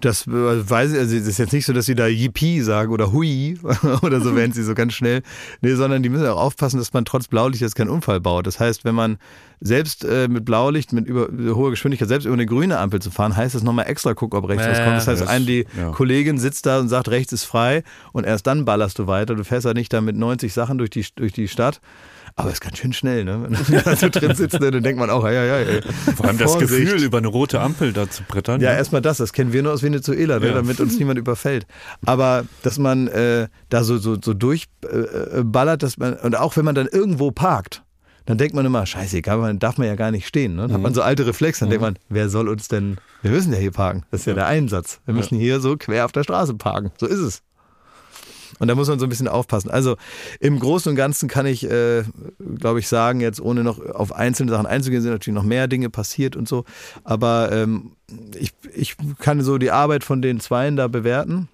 Das 0.05 0.27
äh, 0.27 0.31
weiß 0.31 0.93
ich, 0.93 0.99
also 0.99 1.17
das 1.17 1.27
ist 1.27 1.39
jetzt 1.39 1.53
nicht 1.53 1.65
so, 1.65 1.73
dass 1.73 1.87
sie 1.87 1.95
da 1.95 2.07
Yippie 2.07 2.61
sagen 2.61 2.93
oder 2.93 3.13
Hui 3.13 3.59
oder 4.03 4.21
so 4.21 4.37
werden 4.37 4.53
sie 4.53 4.63
so 4.63 4.75
ganz 4.75 4.93
schnell. 4.93 5.23
Nee, 5.63 5.75
sondern 5.75 6.03
die 6.03 6.09
müssen 6.09 6.27
auch 6.27 6.41
aufpassen, 6.41 6.79
dass 6.79 6.93
man 6.93 7.05
trotz 7.05 7.29
Blaulicht 7.29 7.63
jetzt 7.63 7.75
keinen 7.75 7.89
Unfall 7.91 8.21
baut. 8.21 8.47
Das 8.47 8.61
heißt, 8.61 8.85
wenn 8.85 8.95
man 8.95 9.17
selbst 9.61 10.05
äh, 10.05 10.29
mit 10.29 10.45
Blaulicht, 10.45 10.93
mit 10.93 11.07
über, 11.07 11.29
hoher 11.55 11.71
Geschwindigkeit, 11.71 12.09
selbst 12.09 12.27
über 12.27 12.35
eine 12.35 12.45
grüne 12.47 12.79
Ampel 12.79 13.01
zu 13.01 13.11
fahren, 13.11 13.35
heißt 13.35 13.55
es 13.55 13.63
nochmal 13.63 13.87
extra 13.89 14.13
gucken, 14.15 14.39
ob 14.39 14.49
rechts 14.49 14.65
Ja, 14.67 14.73
was 14.73 14.79
kommt. 14.79 14.97
Das 14.97 15.09
heißt, 15.09 15.23
das- 15.23 15.29
ein, 15.29 15.47
die 15.47 15.67
ja. 15.77 15.91
Kollegin 15.91 16.39
sitzt 16.39 16.67
da 16.67 16.81
und 16.81 16.89
sagt, 16.89 17.09
rechts 17.09 17.33
ist 17.33 17.45
frei 17.45 17.83
und 18.13 18.25
erst 18.25 18.47
dann 18.47 18.65
ballerst 18.65 18.99
du 18.99 19.07
weiter. 19.07 19.35
Du 19.35 19.45
fährst 19.45 19.65
ja 19.65 19.73
nicht 19.73 19.93
da 19.93 20.01
mit 20.01 20.17
90 20.17 20.53
Sachen 20.53 20.79
durch 20.79 20.91
die, 20.91 21.07
durch 21.17 21.33
die 21.33 21.49
Stadt. 21.49 21.81
Aber 22.37 22.49
es 22.49 22.55
ist 22.55 22.61
ganz 22.63 22.79
schön 22.79 22.93
schnell, 22.93 23.25
ne? 23.25 23.43
Wenn 23.45 23.53
du 23.53 23.83
da 23.85 23.95
so 23.97 24.09
drin 24.09 24.35
sitzt, 24.35 24.59
ne, 24.59 24.71
dann 24.73 24.83
denkt 24.83 24.99
man 24.99 25.09
auch, 25.09 25.25
ja, 25.25 25.31
ja, 25.45 25.61
ja. 25.61 25.81
Vor 26.17 26.27
allem 26.27 26.39
das. 26.39 26.59
Gefühl, 26.59 27.03
über 27.03 27.19
eine 27.19 27.29
rote 27.29 27.61
Ampel 27.61 27.93
da 27.93 28.11
zu 28.11 28.25
brettern. 28.25 28.61
Ja, 28.61 28.71
ne? 28.73 28.77
erstmal 28.77 29.03
das, 29.03 29.19
das 29.19 29.33
kennen 29.33 29.53
wir 29.53 29.63
nur 29.63 29.73
aus 29.73 29.83
Venezuela, 29.85 30.41
ne, 30.41 30.49
Ja. 30.49 30.55
damit 30.55 30.81
uns 30.81 30.99
niemand 30.99 31.19
überfällt. 31.19 31.67
Aber 32.05 32.45
dass 32.63 32.79
man 32.79 33.07
äh, 33.09 33.47
da 33.69 33.85
so, 33.85 33.99
so, 33.99 34.17
so 34.21 34.35
durchballert, 34.35 35.33
äh, 35.35 35.45
ballert, 35.45 35.83
dass 35.85 35.97
man, 35.97 36.15
und 36.15 36.37
auch 36.37 36.57
wenn 36.57 36.65
man 36.65 36.75
dann 36.75 36.89
irgendwo 36.89 37.31
parkt, 37.31 37.83
Dann 38.27 38.39
denkt 38.39 38.55
man 38.55 38.65
immer, 38.65 38.87
scheiße, 38.87 39.19
egal, 39.19 39.55
darf 39.59 39.77
man 39.77 39.87
ja 39.87 39.97
gar 39.97 40.11
nicht 40.11 40.27
stehen. 40.27 40.57
Ne? 40.57 40.63
Dann 40.63 40.73
hat 40.73 40.81
man 40.81 40.95
so 40.95 41.03
alte 41.03 41.27
Reflexe, 41.27 41.61
dann 41.61 41.69
denkt 41.71 41.83
man, 41.83 41.99
wer 42.09 42.31
soll 42.31 42.49
uns 42.49 42.69
denn, 42.69 42.97
wir 43.21 43.31
müssen 43.31 43.53
ja 43.53 43.59
hier 43.59 43.71
parken. 43.71 44.03
Das 44.11 44.21
ist 44.21 44.27
ja, 44.27 44.33
der 44.35 44.47
Einsatz. 44.47 45.01
Wir 45.05 45.13
müssen 45.15 45.39
hier 45.39 45.61
so 45.61 45.77
quer 45.77 46.07
auf 46.07 46.13
der 46.13 46.25
Straße 46.25 46.55
parken. 46.55 46.91
So 46.99 47.07
ist 47.07 47.19
es. 47.21 47.43
Und 48.59 48.69
da 48.69 48.75
muss 48.75 48.89
man 48.89 48.99
so 48.99 49.07
ein 49.07 49.09
bisschen 49.09 49.29
aufpassen. 49.29 49.71
Also 49.71 49.97
im 50.41 50.59
Großen 50.59 50.91
und 50.91 50.97
Ganzen 50.97 51.29
kann 51.29 51.47
ich, 51.47 51.69
äh, 51.69 52.05
glaube 52.59 52.81
ich, 52.81 52.89
sagen, 52.89 53.21
jetzt 53.21 53.41
ohne 53.41 53.65
noch 53.65 53.79
auf 53.79 54.13
einzelne 54.13 54.51
Sachen 54.51 54.67
einzugehen, 54.67 55.03
sind 55.03 55.13
natürlich 55.13 55.35
noch 55.35 55.45
mehr 55.45 55.69
Dinge 55.69 55.91
passiert 55.91 56.37
und 56.37 56.49
so. 56.49 56.65
Aber 57.03 57.51
ähm, 57.53 57.93
ich, 58.37 58.53
ich 58.75 58.97
kann 59.19 59.41
so 59.43 59.59
die 59.59 59.71
Arbeit 59.71 60.05
von 60.05 60.23
den 60.23 60.41
Zweien 60.41 60.77
da 60.77 60.89
bewerten. 60.89 61.49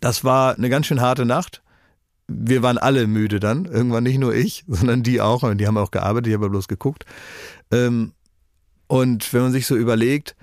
Das 0.00 0.24
war 0.24 0.56
eine 0.56 0.68
ganz 0.68 0.86
schön 0.86 1.00
harte 1.00 1.24
Nacht. 1.24 1.62
Wir 2.28 2.62
waren 2.62 2.78
alle 2.78 3.06
müde 3.06 3.38
dann. 3.38 3.66
Irgendwann 3.66 4.04
nicht 4.04 4.18
nur 4.18 4.34
ich, 4.34 4.64
sondern 4.68 5.02
die 5.02 5.20
auch. 5.20 5.42
Und 5.42 5.58
die 5.58 5.66
haben 5.66 5.78
auch 5.78 5.90
gearbeitet, 5.90 6.28
ich 6.28 6.34
habe 6.34 6.50
bloß 6.50 6.68
geguckt. 6.68 7.04
Ähm, 7.70 8.12
und 8.88 9.32
wenn 9.32 9.42
man 9.42 9.52
sich 9.52 9.66
so 9.66 9.76
überlegt, 9.76 10.36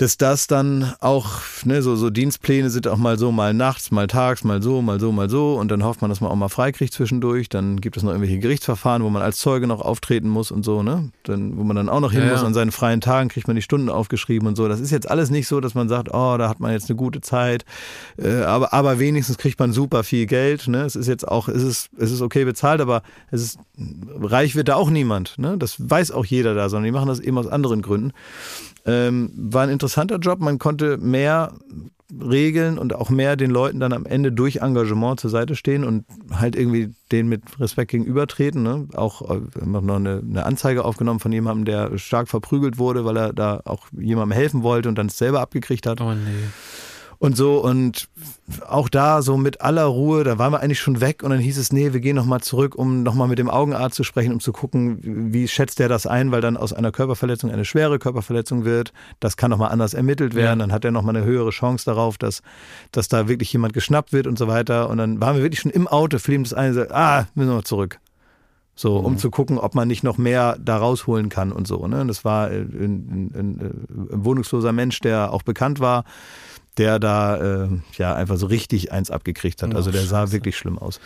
dass 0.00 0.16
das 0.16 0.46
dann 0.46 0.94
auch, 1.00 1.28
ne, 1.66 1.82
so, 1.82 1.94
so 1.94 2.08
Dienstpläne 2.08 2.70
sind 2.70 2.88
auch 2.88 2.96
mal 2.96 3.18
so, 3.18 3.32
mal 3.32 3.52
nachts, 3.52 3.90
mal 3.90 4.06
tags, 4.06 4.44
mal 4.44 4.62
so, 4.62 4.80
mal 4.80 4.98
so, 4.98 5.12
mal 5.12 5.28
so 5.28 5.56
und 5.56 5.70
dann 5.70 5.84
hofft 5.84 6.00
man, 6.00 6.08
dass 6.08 6.22
man 6.22 6.30
auch 6.30 6.36
mal 6.36 6.48
freikriegt 6.48 6.94
zwischendurch. 6.94 7.50
Dann 7.50 7.82
gibt 7.82 7.98
es 7.98 8.02
noch 8.02 8.12
irgendwelche 8.12 8.38
Gerichtsverfahren, 8.38 9.02
wo 9.02 9.10
man 9.10 9.20
als 9.20 9.36
Zeuge 9.36 9.66
noch 9.66 9.82
auftreten 9.82 10.30
muss 10.30 10.52
und 10.52 10.64
so, 10.64 10.82
ne? 10.82 11.10
Dann, 11.24 11.58
wo 11.58 11.64
man 11.64 11.76
dann 11.76 11.90
auch 11.90 12.00
noch 12.00 12.12
hin 12.12 12.22
ja, 12.22 12.30
muss, 12.30 12.42
an 12.42 12.54
seinen 12.54 12.72
freien 12.72 13.02
Tagen 13.02 13.28
kriegt 13.28 13.46
man 13.46 13.56
die 13.56 13.62
Stunden 13.62 13.90
aufgeschrieben 13.90 14.48
und 14.48 14.56
so. 14.56 14.68
Das 14.68 14.80
ist 14.80 14.90
jetzt 14.90 15.10
alles 15.10 15.28
nicht 15.28 15.46
so, 15.46 15.60
dass 15.60 15.74
man 15.74 15.90
sagt, 15.90 16.08
oh, 16.14 16.38
da 16.38 16.48
hat 16.48 16.60
man 16.60 16.72
jetzt 16.72 16.88
eine 16.88 16.96
gute 16.96 17.20
Zeit, 17.20 17.66
äh, 18.16 18.40
aber, 18.44 18.72
aber 18.72 19.00
wenigstens 19.00 19.36
kriegt 19.36 19.58
man 19.58 19.74
super 19.74 20.02
viel 20.02 20.24
Geld, 20.24 20.66
ne? 20.66 20.80
Es 20.84 20.96
ist 20.96 21.08
jetzt 21.08 21.28
auch, 21.28 21.46
es 21.46 21.62
ist, 21.62 21.90
es 21.98 22.10
ist 22.10 22.22
okay 22.22 22.46
bezahlt, 22.46 22.80
aber 22.80 23.02
es 23.30 23.42
ist, 23.42 23.58
reich 24.18 24.56
wird 24.56 24.68
da 24.68 24.76
auch 24.76 24.88
niemand, 24.88 25.36
ne? 25.36 25.58
Das 25.58 25.76
weiß 25.78 26.10
auch 26.12 26.24
jeder 26.24 26.54
da, 26.54 26.70
sondern 26.70 26.86
die 26.86 26.92
machen 26.92 27.08
das 27.08 27.20
eben 27.20 27.36
aus 27.36 27.48
anderen 27.48 27.82
Gründen. 27.82 28.14
Ähm, 28.86 29.30
war 29.34 29.62
ein 29.62 29.70
interessanter 29.70 30.18
Job. 30.18 30.40
Man 30.40 30.58
konnte 30.58 30.96
mehr 30.98 31.52
regeln 32.20 32.78
und 32.78 32.94
auch 32.94 33.10
mehr 33.10 33.36
den 33.36 33.50
Leuten 33.50 33.78
dann 33.78 33.92
am 33.92 34.04
Ende 34.04 34.32
durch 34.32 34.56
Engagement 34.56 35.20
zur 35.20 35.30
Seite 35.30 35.54
stehen 35.54 35.84
und 35.84 36.04
halt 36.32 36.56
irgendwie 36.56 36.92
denen 37.12 37.28
mit 37.28 37.42
Respekt 37.60 37.92
gegenübertreten. 37.92 38.62
Ne? 38.62 38.88
Auch 38.94 39.30
äh, 39.30 39.40
noch 39.64 39.82
eine, 39.82 40.22
eine 40.28 40.44
Anzeige 40.44 40.84
aufgenommen 40.84 41.20
von 41.20 41.32
jemandem, 41.32 41.64
der 41.66 41.98
stark 41.98 42.28
verprügelt 42.28 42.78
wurde, 42.78 43.04
weil 43.04 43.16
er 43.16 43.32
da 43.32 43.60
auch 43.64 43.86
jemandem 43.92 44.36
helfen 44.36 44.62
wollte 44.62 44.88
und 44.88 44.96
dann 44.96 45.06
es 45.06 45.18
selber 45.18 45.40
abgekriegt 45.40 45.86
hat. 45.86 46.00
Oh 46.00 46.12
nee 46.12 46.48
und 47.20 47.36
so 47.36 47.62
und 47.62 48.08
auch 48.66 48.88
da 48.88 49.20
so 49.20 49.36
mit 49.36 49.60
aller 49.60 49.84
Ruhe, 49.84 50.24
da 50.24 50.38
waren 50.38 50.52
wir 50.54 50.60
eigentlich 50.60 50.80
schon 50.80 51.02
weg 51.02 51.22
und 51.22 51.28
dann 51.28 51.38
hieß 51.38 51.58
es, 51.58 51.70
nee, 51.70 51.92
wir 51.92 52.00
gehen 52.00 52.16
nochmal 52.16 52.40
zurück, 52.40 52.74
um 52.74 53.02
nochmal 53.02 53.28
mit 53.28 53.38
dem 53.38 53.50
Augenarzt 53.50 53.94
zu 53.94 54.04
sprechen, 54.04 54.32
um 54.32 54.40
zu 54.40 54.52
gucken, 54.52 55.30
wie 55.30 55.46
schätzt 55.46 55.80
der 55.80 55.90
das 55.90 56.06
ein, 56.06 56.32
weil 56.32 56.40
dann 56.40 56.56
aus 56.56 56.72
einer 56.72 56.90
Körperverletzung 56.90 57.50
eine 57.50 57.66
schwere 57.66 57.98
Körperverletzung 57.98 58.64
wird. 58.64 58.94
Das 59.20 59.36
kann 59.36 59.50
nochmal 59.50 59.70
anders 59.70 59.92
ermittelt 59.92 60.34
werden, 60.34 60.60
ja. 60.60 60.66
dann 60.66 60.72
hat 60.72 60.82
er 60.86 60.92
nochmal 60.92 61.14
eine 61.14 61.26
höhere 61.26 61.50
Chance 61.50 61.84
darauf, 61.84 62.16
dass, 62.16 62.40
dass 62.90 63.08
da 63.08 63.28
wirklich 63.28 63.52
jemand 63.52 63.74
geschnappt 63.74 64.14
wird 64.14 64.26
und 64.26 64.38
so 64.38 64.48
weiter. 64.48 64.88
Und 64.88 64.96
dann 64.96 65.20
waren 65.20 65.36
wir 65.36 65.42
wirklich 65.42 65.60
schon 65.60 65.70
im 65.70 65.88
Auto, 65.88 66.18
fiel 66.18 66.36
ihm 66.36 66.44
das 66.44 66.54
eine, 66.54 66.72
sagt, 66.72 66.90
ah, 66.90 67.28
müssen 67.34 67.50
wir 67.50 67.56
noch 67.56 67.64
zurück. 67.64 68.00
So, 68.74 68.96
um 68.96 69.12
mhm. 69.12 69.18
zu 69.18 69.30
gucken, 69.30 69.58
ob 69.58 69.74
man 69.74 69.88
nicht 69.88 70.04
noch 70.04 70.16
mehr 70.16 70.56
da 70.58 70.78
rausholen 70.78 71.28
kann 71.28 71.52
und 71.52 71.66
so. 71.66 71.86
Ne? 71.86 72.06
Das 72.06 72.24
war 72.24 72.48
ein, 72.48 72.70
ein, 72.72 73.30
ein, 73.34 74.08
ein 74.10 74.24
wohnungsloser 74.24 74.72
Mensch, 74.72 75.00
der 75.00 75.34
auch 75.34 75.42
bekannt 75.42 75.80
war 75.80 76.04
der 76.80 76.98
da 76.98 77.36
äh, 77.64 77.68
ja 77.98 78.14
einfach 78.14 78.38
so 78.38 78.46
richtig 78.46 78.90
eins 78.90 79.10
abgekriegt 79.10 79.62
hat. 79.62 79.74
Also 79.74 79.90
der 79.90 80.00
sah 80.00 80.32
wirklich 80.32 80.56
schlimm 80.56 80.78
aus. 80.78 80.98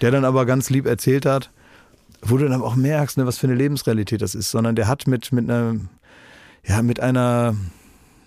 Der 0.00 0.10
dann 0.10 0.24
aber 0.24 0.46
ganz 0.46 0.70
lieb 0.70 0.86
erzählt 0.86 1.26
hat, 1.26 1.50
wo 2.22 2.38
du 2.38 2.48
dann 2.48 2.62
auch 2.62 2.76
merkst, 2.76 3.18
ne, 3.18 3.26
was 3.26 3.36
für 3.36 3.46
eine 3.46 3.54
Lebensrealität 3.54 4.22
das 4.22 4.34
ist, 4.34 4.50
sondern 4.50 4.74
der 4.74 4.88
hat 4.88 5.06
mit, 5.06 5.30
mit 5.30 5.44
einer, 5.50 5.76
ja, 6.66 6.80
mit 6.80 7.00
einer, 7.00 7.54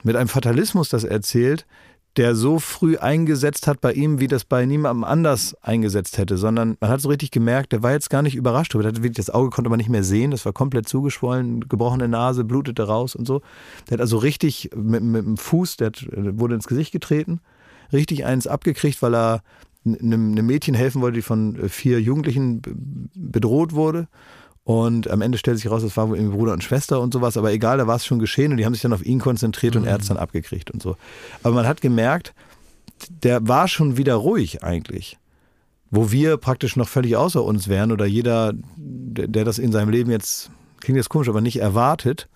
mit 0.03 0.15
einem 0.15 0.27
Fatalismus 0.27 0.89
das 0.89 1.03
erzählt, 1.03 1.65
der 2.17 2.35
so 2.35 2.59
früh 2.59 2.97
eingesetzt 2.97 3.67
hat 3.67 3.79
bei 3.79 3.93
ihm, 3.93 4.19
wie 4.19 4.27
das 4.27 4.43
bei 4.43 4.65
niemandem 4.65 5.05
anders 5.05 5.55
eingesetzt 5.61 6.17
hätte, 6.17 6.37
sondern 6.37 6.75
man 6.81 6.89
hat 6.89 6.99
so 6.99 7.07
richtig 7.07 7.31
gemerkt, 7.31 7.71
der 7.71 7.83
war 7.83 7.91
jetzt 7.91 8.09
gar 8.09 8.21
nicht 8.21 8.35
überrascht. 8.35 8.75
Das 8.75 9.29
Auge 9.29 9.49
konnte 9.49 9.69
man 9.69 9.77
nicht 9.77 9.89
mehr 9.89 10.03
sehen, 10.03 10.31
das 10.31 10.45
war 10.45 10.51
komplett 10.51 10.89
zugeschwollen, 10.89 11.67
gebrochene 11.69 12.09
Nase, 12.09 12.43
blutete 12.43 12.83
raus 12.83 13.15
und 13.15 13.25
so. 13.25 13.41
Der 13.89 13.95
hat 13.95 14.01
also 14.01 14.17
richtig 14.17 14.71
mit, 14.75 15.03
mit 15.03 15.25
dem 15.25 15.37
Fuß, 15.37 15.77
der 15.77 15.87
hat, 15.87 16.05
wurde 16.11 16.55
ins 16.55 16.67
Gesicht 16.67 16.91
getreten, 16.91 17.39
richtig 17.93 18.25
eins 18.25 18.45
abgekriegt, 18.45 19.01
weil 19.01 19.15
er 19.15 19.43
einem, 19.85 20.33
einem 20.33 20.45
Mädchen 20.45 20.75
helfen 20.75 21.01
wollte, 21.01 21.15
die 21.15 21.21
von 21.21 21.69
vier 21.69 22.01
Jugendlichen 22.01 22.61
bedroht 23.15 23.73
wurde. 23.73 24.07
Und 24.63 25.09
am 25.09 25.21
Ende 25.21 25.37
stellt 25.37 25.57
sich 25.57 25.71
raus, 25.71 25.81
das 25.81 25.97
war 25.97 26.09
wohl 26.09 26.17
irgendwie 26.17 26.37
Bruder 26.37 26.53
und 26.53 26.63
Schwester 26.63 27.01
und 27.01 27.13
sowas, 27.13 27.35
aber 27.35 27.51
egal, 27.51 27.79
da 27.79 27.87
war 27.87 27.95
es 27.95 28.05
schon 28.05 28.19
geschehen 28.19 28.51
und 28.51 28.57
die 28.57 28.65
haben 28.65 28.73
sich 28.73 28.83
dann 28.83 28.93
auf 28.93 29.05
ihn 29.05 29.19
konzentriert 29.19 29.73
mhm. 29.73 29.81
und 29.81 29.87
er 29.87 29.93
hat 29.93 30.01
es 30.01 30.07
dann 30.07 30.17
abgekriegt 30.17 30.69
und 30.69 30.83
so. 30.83 30.97
Aber 31.41 31.55
man 31.55 31.67
hat 31.67 31.81
gemerkt, 31.81 32.33
der 33.09 33.47
war 33.47 33.67
schon 33.67 33.97
wieder 33.97 34.15
ruhig 34.15 34.63
eigentlich. 34.63 35.17
Wo 35.89 36.11
wir 36.11 36.37
praktisch 36.37 36.75
noch 36.75 36.87
völlig 36.87 37.17
außer 37.17 37.43
uns 37.43 37.67
wären 37.67 37.91
oder 37.91 38.05
jeder, 38.05 38.53
der, 38.77 39.27
der 39.27 39.45
das 39.45 39.57
in 39.57 39.71
seinem 39.71 39.89
Leben 39.89 40.11
jetzt, 40.11 40.51
klingt 40.79 40.97
jetzt 40.97 41.09
komisch, 41.09 41.27
aber 41.27 41.41
nicht 41.41 41.59
erwartet, 41.59 42.29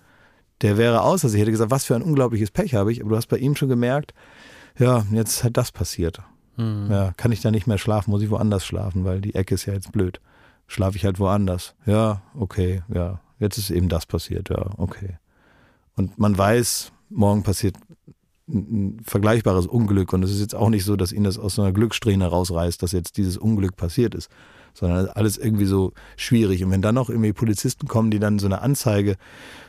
der 0.61 0.77
wäre 0.77 1.01
außer 1.01 1.29
sich, 1.29 1.39
hätte 1.39 1.51
gesagt, 1.51 1.71
was 1.71 1.85
für 1.85 1.95
ein 1.95 2.01
unglaubliches 2.01 2.51
Pech 2.51 2.73
habe 2.73 2.91
ich, 2.91 3.01
aber 3.01 3.11
du 3.11 3.15
hast 3.17 3.27
bei 3.27 3.37
ihm 3.37 3.55
schon 3.55 3.69
gemerkt, 3.69 4.13
ja, 4.77 5.05
jetzt 5.11 5.43
hat 5.43 5.55
das 5.57 5.71
passiert. 5.71 6.21
Mhm. 6.57 6.87
Ja, 6.89 7.13
kann 7.15 7.31
ich 7.31 7.41
da 7.41 7.51
nicht 7.51 7.67
mehr 7.67 7.77
schlafen, 7.77 8.11
muss 8.11 8.23
ich 8.23 8.29
woanders 8.29 8.65
schlafen, 8.65 9.05
weil 9.05 9.21
die 9.21 9.35
Ecke 9.35 9.55
ist 9.55 9.67
ja 9.67 9.73
jetzt 9.73 9.91
blöd 9.91 10.19
schlafe 10.67 10.97
ich 10.97 11.05
halt 11.05 11.19
woanders. 11.19 11.75
Ja, 11.85 12.21
okay, 12.37 12.83
ja. 12.93 13.21
Jetzt 13.39 13.57
ist 13.57 13.69
eben 13.69 13.89
das 13.89 14.05
passiert, 14.05 14.49
ja, 14.49 14.71
okay. 14.77 15.17
Und 15.95 16.17
man 16.17 16.37
weiß, 16.37 16.91
morgen 17.09 17.43
passiert 17.43 17.75
ein 18.47 19.01
vergleichbares 19.03 19.65
Unglück 19.65 20.13
und 20.13 20.23
es 20.23 20.31
ist 20.31 20.39
jetzt 20.39 20.55
auch 20.55 20.69
nicht 20.69 20.85
so, 20.85 20.95
dass 20.95 21.11
ihn 21.11 21.23
das 21.23 21.37
aus 21.37 21.55
so 21.55 21.63
einer 21.63 21.71
Glückssträhne 21.71 22.27
rausreißt, 22.27 22.81
dass 22.81 22.91
jetzt 22.91 23.17
dieses 23.17 23.37
Unglück 23.37 23.75
passiert 23.75 24.13
ist, 24.13 24.29
sondern 24.73 25.07
alles 25.07 25.37
irgendwie 25.37 25.65
so 25.65 25.93
schwierig. 26.15 26.63
Und 26.63 26.69
wenn 26.69 26.81
dann 26.81 26.95
noch 26.95 27.09
irgendwie 27.09 27.33
Polizisten 27.33 27.87
kommen, 27.87 28.11
die 28.11 28.19
dann 28.19 28.37
so 28.37 28.45
eine 28.45 28.61
Anzeige, 28.61 29.15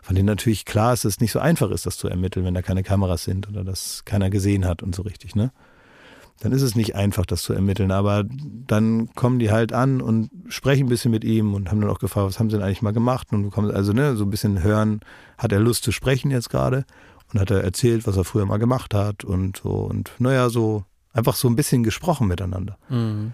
von 0.03 0.15
denen 0.15 0.27
natürlich 0.27 0.67
klar 0.67 0.93
ist, 0.93 1.05
dass 1.05 1.15
es 1.15 1.21
nicht 1.21 1.33
so 1.33 1.39
einfach 1.39 1.71
ist, 1.71 1.87
das 1.87 1.97
zu 1.97 2.09
ermitteln, 2.09 2.45
wenn 2.45 2.55
da 2.55 2.63
keine 2.63 2.83
Kameras 2.83 3.25
sind 3.25 3.49
oder 3.49 3.65
das 3.65 4.05
keiner 4.05 4.29
gesehen 4.29 4.67
hat 4.67 4.83
und 4.83 4.95
so 4.95 5.03
richtig, 5.03 5.35
ne? 5.35 5.53
Dann 6.41 6.53
ist 6.53 6.63
es 6.63 6.75
nicht 6.75 6.95
einfach, 6.95 7.25
das 7.25 7.43
zu 7.43 7.53
ermitteln. 7.53 7.91
Aber 7.91 8.25
dann 8.67 9.09
kommen 9.15 9.39
die 9.39 9.51
halt 9.51 9.73
an 9.73 10.01
und 10.01 10.31
sprechen 10.49 10.87
ein 10.87 10.89
bisschen 10.89 11.11
mit 11.11 11.25
ihm 11.25 11.55
und 11.55 11.71
haben 11.71 11.81
dann 11.81 11.91
auch 11.91 11.99
gefragt, 11.99 12.27
was 12.27 12.39
haben 12.39 12.51
sie 12.51 12.57
denn 12.57 12.65
eigentlich 12.65 12.83
mal 12.83 12.93
gemacht? 12.93 13.29
Und 13.33 13.43
bekommen 13.43 13.71
also 13.71 13.93
ne, 13.93 14.17
so 14.17 14.25
ein 14.25 14.31
bisschen 14.31 14.63
hören, 14.63 15.01
hat 15.39 15.53
er 15.53 15.61
Lust 15.61 15.85
zu 15.85 15.93
sprechen 15.93 16.31
jetzt 16.31 16.51
gerade? 16.51 16.85
Und 17.33 17.41
hat 17.41 17.51
er 17.51 17.65
erzählt, 17.65 18.07
was 18.07 18.17
er 18.17 18.25
früher 18.25 18.47
mal 18.47 18.59
gemacht 18.59 18.95
hat 18.95 19.25
und 19.25 19.57
so. 19.57 19.71
Und 19.71 20.13
naja, 20.19 20.49
so 20.49 20.85
einfach 21.13 21.35
so 21.35 21.49
ein 21.49 21.57
bisschen 21.57 21.83
gesprochen 21.83 22.29
miteinander. 22.29 22.77
Mhm. 22.89 23.33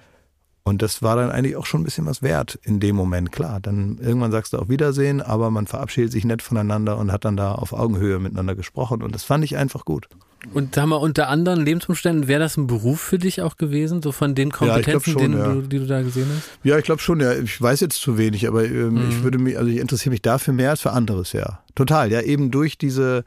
Und 0.65 0.81
das 0.81 1.03
war 1.03 1.17
dann 1.17 1.31
eigentlich 1.31 1.57
auch 1.57 1.67
schon 1.67 1.81
ein 1.81 1.85
bisschen 1.85 2.07
was 2.07 2.23
wert 2.23 2.59
in 2.63 2.79
dem 2.79 2.95
Moment. 2.95 3.33
Klar, 3.33 3.59
dann 3.61 3.99
irgendwann 3.99 4.31
sagst 4.31 4.53
du 4.53 4.59
auch 4.59 4.69
Wiedersehen, 4.69 5.21
aber 5.21 5.51
man 5.51 5.67
verabschiedet 5.67 6.13
sich 6.13 6.25
nett 6.25 6.41
voneinander 6.41 6.99
und 6.99 7.11
hat 7.11 7.25
dann 7.25 7.37
da 7.37 7.53
auf 7.53 7.73
Augenhöhe 7.73 8.21
miteinander 8.21 8.55
gesprochen. 8.55 9.03
Und 9.03 9.13
das 9.13 9.25
fand 9.25 9.45
ich 9.45 9.57
einfach 9.57 9.85
gut. 9.85 10.09
Und 10.53 10.75
sag 10.75 10.87
mal, 10.87 10.97
unter 10.97 11.29
anderen 11.29 11.65
Lebensumständen 11.65 12.27
wäre 12.27 12.41
das 12.41 12.57
ein 12.57 12.67
Beruf 12.67 13.01
für 13.01 13.19
dich 13.19 13.43
auch 13.43 13.57
gewesen, 13.57 14.03
so 14.03 14.11
von 14.11 14.35
den 14.35 14.51
Kompetenzen, 14.51 15.11
ja, 15.11 15.21
schon, 15.21 15.33
ja. 15.39 15.53
du, 15.53 15.63
die 15.63 15.79
du 15.79 15.87
da 15.87 16.03
gesehen 16.03 16.27
hast? 16.35 16.51
Ja, 16.65 16.79
ich 16.79 16.85
glaube 16.85 17.01
schon, 17.01 17.21
ja. 17.21 17.33
Ich 17.35 17.61
weiß 17.61 17.81
jetzt 17.81 18.01
zu 18.01 18.19
wenig, 18.19 18.49
aber 18.49 18.65
ähm, 18.65 18.95
mhm. 18.95 19.09
ich 19.09 19.23
würde 19.23 19.39
mich, 19.39 19.57
also 19.57 19.71
ich 19.71 19.79
interessiere 19.79 20.11
mich 20.11 20.23
dafür 20.23 20.53
mehr 20.53 20.71
als 20.71 20.81
für 20.81 20.91
anderes, 20.91 21.33
ja. 21.33 21.61
Total, 21.75 22.11
ja, 22.11 22.21
eben 22.21 22.51
durch 22.51 22.77
diese, 22.77 23.25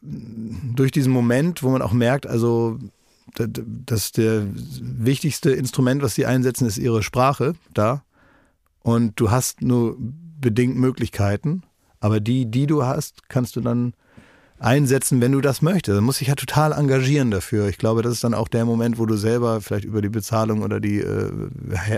durch 0.00 0.90
diesen 0.90 1.12
Moment, 1.12 1.62
wo 1.62 1.70
man 1.70 1.80
auch 1.80 1.92
merkt, 1.92 2.26
also 2.26 2.78
das 3.34 4.12
der 4.12 4.46
wichtigste 4.80 5.50
Instrument, 5.50 6.02
was 6.02 6.14
sie 6.14 6.26
einsetzen, 6.26 6.66
ist 6.66 6.78
ihre 6.78 7.02
Sprache 7.02 7.54
da. 7.72 8.02
Und 8.82 9.20
du 9.20 9.30
hast 9.30 9.62
nur 9.62 9.96
bedingt 9.98 10.76
Möglichkeiten, 10.76 11.62
aber 12.00 12.20
die, 12.20 12.46
die 12.46 12.66
du 12.66 12.84
hast, 12.84 13.28
kannst 13.28 13.56
du 13.56 13.60
dann 13.60 13.94
einsetzen, 14.58 15.20
wenn 15.20 15.32
du 15.32 15.40
das 15.40 15.60
möchtest. 15.62 15.98
Du 15.98 16.02
musst 16.02 16.20
dich 16.20 16.28
ja 16.28 16.34
total 16.34 16.72
engagieren 16.72 17.30
dafür. 17.30 17.68
Ich 17.68 17.78
glaube, 17.78 18.02
das 18.02 18.14
ist 18.14 18.24
dann 18.24 18.34
auch 18.34 18.48
der 18.48 18.64
Moment, 18.64 18.98
wo 18.98 19.06
du 19.06 19.16
selber 19.16 19.60
vielleicht 19.60 19.84
über 19.84 20.00
die 20.00 20.08
Bezahlung 20.08 20.62
oder 20.62 20.80
die 20.80 21.00
äh, 21.00 21.30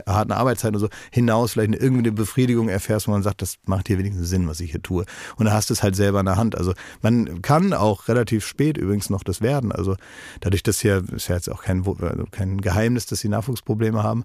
harten 0.07 0.33
Arbeitszeiten 0.33 0.75
und 0.75 0.81
so 0.81 0.89
hinaus 1.11 1.53
vielleicht 1.53 1.69
eine, 1.69 1.77
irgendeine 1.77 2.13
Befriedigung 2.13 2.69
erfährst, 2.69 3.07
wo 3.07 3.13
man 3.13 3.23
sagt, 3.23 3.43
das 3.43 3.57
macht 3.67 3.89
hier 3.89 3.99
wenigstens 3.99 4.29
Sinn, 4.29 4.49
was 4.49 4.61
ich 4.61 4.73
hier 4.73 4.83
tue. 4.83 5.05
Und 5.37 5.47
da 5.47 5.53
hast 5.53 5.71
du 5.71 5.75
es 5.75 5.83
halt 5.83 5.95
selber 5.95 6.21
in 6.21 6.27
der 6.27 6.37
Hand. 6.37 6.57
Also 6.57 6.73
man 7.01 7.43
kann 7.43 7.73
auch 7.73 8.09
relativ 8.09 8.45
spät 8.45 8.77
übrigens 8.77 9.11
noch 9.11 9.23
das 9.23 9.41
werden. 9.41 9.71
Also 9.71 9.97
dadurch, 10.41 10.63
dass 10.63 10.81
hier, 10.81 11.05
ist 11.13 11.29
ja 11.29 11.37
jetzt 11.37 11.51
auch 11.51 11.63
kein, 11.63 11.87
also 11.87 12.25
kein 12.31 12.61
Geheimnis, 12.61 13.07
dass 13.07 13.21
sie 13.21 13.29
Nachwuchsprobleme 13.29 14.03
haben. 14.03 14.25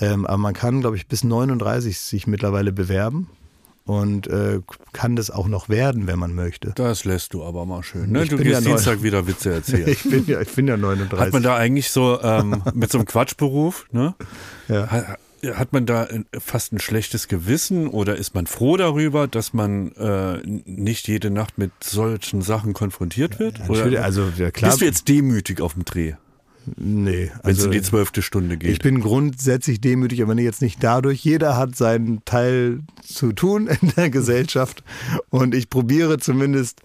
Ähm, 0.00 0.26
aber 0.26 0.38
man 0.38 0.54
kann, 0.54 0.80
glaube 0.80 0.96
ich, 0.96 1.06
bis 1.06 1.22
39 1.22 1.98
sich 1.98 2.26
mittlerweile 2.26 2.72
bewerben 2.72 3.28
und 3.84 4.28
äh, 4.28 4.60
kann 4.92 5.16
das 5.16 5.30
auch 5.30 5.48
noch 5.48 5.68
werden, 5.68 6.06
wenn 6.06 6.18
man 6.18 6.34
möchte. 6.34 6.72
Das 6.74 7.04
lässt 7.04 7.34
du 7.34 7.44
aber 7.44 7.66
mal 7.66 7.82
schön. 7.82 8.12
Ne? 8.12 8.26
Du 8.26 8.36
gehst 8.36 8.50
ja 8.50 8.60
Dienstag 8.60 9.02
wieder 9.02 9.26
Witze 9.26 9.52
erzählen. 9.52 9.88
ich, 9.88 10.02
bin 10.04 10.24
ja, 10.26 10.40
ich 10.40 10.54
bin 10.54 10.68
ja 10.68 10.76
39. 10.76 11.18
Hat 11.18 11.32
man 11.32 11.42
da 11.42 11.56
eigentlich 11.56 11.90
so 11.90 12.20
ähm, 12.22 12.62
mit 12.74 12.92
so 12.92 12.98
einem 12.98 13.06
Quatschberuf, 13.06 13.86
ne? 13.90 14.14
Ja. 14.68 15.16
hat 15.54 15.72
man 15.72 15.86
da 15.86 16.06
fast 16.38 16.72
ein 16.72 16.78
schlechtes 16.78 17.26
Gewissen 17.26 17.88
oder 17.88 18.16
ist 18.16 18.34
man 18.34 18.46
froh 18.46 18.76
darüber, 18.76 19.26
dass 19.26 19.52
man 19.52 19.92
äh, 19.92 20.38
nicht 20.44 21.08
jede 21.08 21.30
Nacht 21.30 21.58
mit 21.58 21.72
solchen 21.82 22.42
Sachen 22.42 22.74
konfrontiert 22.74 23.40
wird? 23.40 23.68
Oder 23.68 24.04
also 24.04 24.28
ja, 24.36 24.52
klar. 24.52 24.70
bist 24.70 24.80
du 24.80 24.84
jetzt 24.84 25.08
demütig 25.08 25.60
auf 25.60 25.74
dem 25.74 25.84
Dreh, 25.84 26.14
nee, 26.76 27.30
wenn 27.42 27.52
es 27.52 27.58
also 27.58 27.64
in 27.66 27.72
die 27.72 27.82
zwölfte 27.82 28.22
Stunde 28.22 28.56
geht? 28.56 28.70
ich 28.70 28.78
bin 28.80 29.00
grundsätzlich 29.00 29.80
demütig, 29.80 30.22
aber 30.22 30.34
jetzt 30.40 30.62
nicht 30.62 30.82
dadurch. 30.82 31.24
Jeder 31.24 31.56
hat 31.56 31.76
seinen 31.76 32.24
Teil 32.24 32.80
zu 33.02 33.32
tun 33.32 33.66
in 33.66 33.92
der 33.96 34.10
Gesellschaft 34.10 34.82
und 35.30 35.54
ich 35.54 35.70
probiere 35.70 36.18
zumindest 36.18 36.82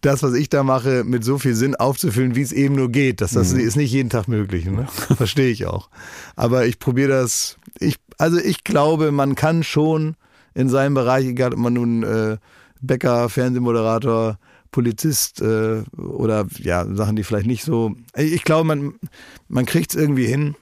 das, 0.00 0.22
was 0.22 0.34
ich 0.34 0.48
da 0.48 0.62
mache, 0.62 1.04
mit 1.04 1.24
so 1.24 1.38
viel 1.38 1.54
Sinn 1.54 1.74
aufzufüllen, 1.74 2.34
wie 2.36 2.42
es 2.42 2.52
eben 2.52 2.76
nur 2.76 2.90
geht. 2.90 3.20
Das, 3.20 3.32
das 3.32 3.52
ist 3.52 3.76
nicht 3.76 3.92
jeden 3.92 4.10
Tag 4.10 4.28
möglich, 4.28 4.66
ne? 4.66 4.86
verstehe 5.16 5.50
ich 5.50 5.66
auch. 5.66 5.88
Aber 6.36 6.66
ich 6.66 6.78
probiere 6.78 7.08
das. 7.08 7.56
Ich, 7.80 7.96
also 8.18 8.38
ich 8.38 8.62
glaube, 8.62 9.10
man 9.10 9.34
kann 9.34 9.64
schon 9.64 10.16
in 10.54 10.68
seinem 10.68 10.94
Bereich, 10.94 11.26
egal 11.26 11.52
ob 11.54 11.58
man 11.58 11.72
nun 11.72 12.02
äh, 12.02 12.36
Bäcker, 12.80 13.28
Fernsehmoderator, 13.28 14.38
Polizist 14.70 15.40
äh, 15.40 15.82
oder 15.96 16.46
ja 16.58 16.86
Sachen, 16.94 17.16
die 17.16 17.24
vielleicht 17.24 17.46
nicht 17.46 17.64
so. 17.64 17.94
Ich 18.16 18.44
glaube, 18.44 18.64
man 18.64 18.94
man 19.48 19.66
kriegt 19.66 19.90
es 19.94 20.00
irgendwie 20.00 20.26
hin, 20.26 20.54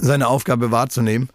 seine 0.00 0.28
Aufgabe 0.28 0.70
wahrzunehmen 0.70 1.28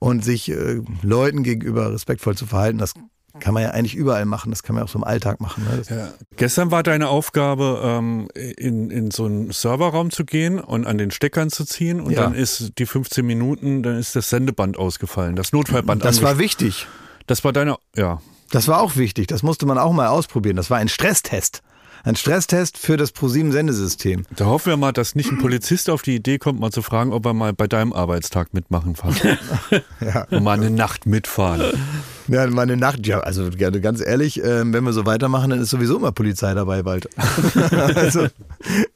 und 0.00 0.24
sich 0.24 0.50
äh, 0.50 0.80
Leuten 1.02 1.42
gegenüber 1.42 1.92
respektvoll 1.92 2.36
zu 2.36 2.46
verhalten. 2.46 2.78
Das 2.78 2.94
kann 3.40 3.52
man 3.52 3.64
ja 3.64 3.70
eigentlich 3.70 3.96
überall 3.96 4.26
machen. 4.26 4.50
Das 4.52 4.62
kann 4.62 4.76
man 4.76 4.84
auch 4.84 4.88
so 4.88 4.96
im 4.98 5.02
Alltag 5.04 5.40
machen. 5.40 5.64
Ne? 5.64 5.82
Ja. 5.90 6.08
Gestern 6.36 6.70
war 6.70 6.84
deine 6.84 7.08
Aufgabe, 7.08 7.80
ähm, 7.84 8.28
in, 8.34 8.90
in 8.90 9.10
so 9.10 9.24
einen 9.24 9.50
Serverraum 9.50 10.12
zu 10.12 10.24
gehen 10.24 10.60
und 10.60 10.86
an 10.86 10.98
den 10.98 11.10
Steckern 11.10 11.50
zu 11.50 11.64
ziehen 11.64 12.00
und 12.00 12.12
Ja. 12.12 12.22
dann 12.22 12.34
ist 12.34 12.78
die 12.78 12.86
15 12.86 13.26
Minuten, 13.26 13.82
dann 13.82 13.96
ist 13.98 14.14
das 14.14 14.30
Sendeband 14.30 14.78
ausgefallen, 14.78 15.34
das 15.34 15.52
Notfallband. 15.52 16.04
das 16.04 16.22
war 16.22 16.38
wichtig. 16.38 16.86
das 17.26 17.42
war 17.42 17.52
deine, 17.52 17.76
ja. 17.96 18.20
Das 18.54 18.68
war 18.68 18.80
auch 18.80 18.94
wichtig. 18.94 19.26
Das 19.26 19.42
musste 19.42 19.66
man 19.66 19.78
auch 19.78 19.92
mal 19.92 20.06
ausprobieren. 20.06 20.54
Das 20.54 20.70
war 20.70 20.78
ein 20.78 20.86
Stresstest. 20.86 21.62
Ein 22.04 22.14
Stresstest 22.14 22.78
für 22.78 22.96
das 22.96 23.10
ProSieben-Sendesystem. 23.10 24.26
Da 24.36 24.44
hoffen 24.44 24.66
wir 24.66 24.76
mal, 24.76 24.92
dass 24.92 25.16
nicht 25.16 25.32
ein 25.32 25.38
Polizist 25.38 25.90
auf 25.90 26.02
die 26.02 26.14
Idee 26.14 26.38
kommt, 26.38 26.60
mal 26.60 26.70
zu 26.70 26.80
fragen, 26.80 27.12
ob 27.12 27.26
er 27.26 27.34
mal 27.34 27.52
bei 27.52 27.66
deinem 27.66 27.92
Arbeitstag 27.92 28.54
mitmachen 28.54 28.94
kann. 28.94 29.16
Ja. 30.00 30.24
Und 30.30 30.44
mal 30.44 30.52
eine 30.52 30.70
Nacht 30.70 31.06
mitfahren. 31.06 31.62
Ja, 32.28 32.46
meine 32.46 32.76
Nacht, 32.76 33.06
ja, 33.06 33.20
also 33.20 33.50
gerne 33.50 33.80
ganz 33.80 34.00
ehrlich, 34.00 34.40
ähm, 34.44 34.72
wenn 34.72 34.84
wir 34.84 34.92
so 34.92 35.04
weitermachen, 35.06 35.50
dann 35.50 35.60
ist 35.60 35.70
sowieso 35.70 35.96
immer 35.96 36.12
Polizei 36.12 36.54
dabei 36.54 36.82
bald. 36.82 37.08
also, 37.96 38.28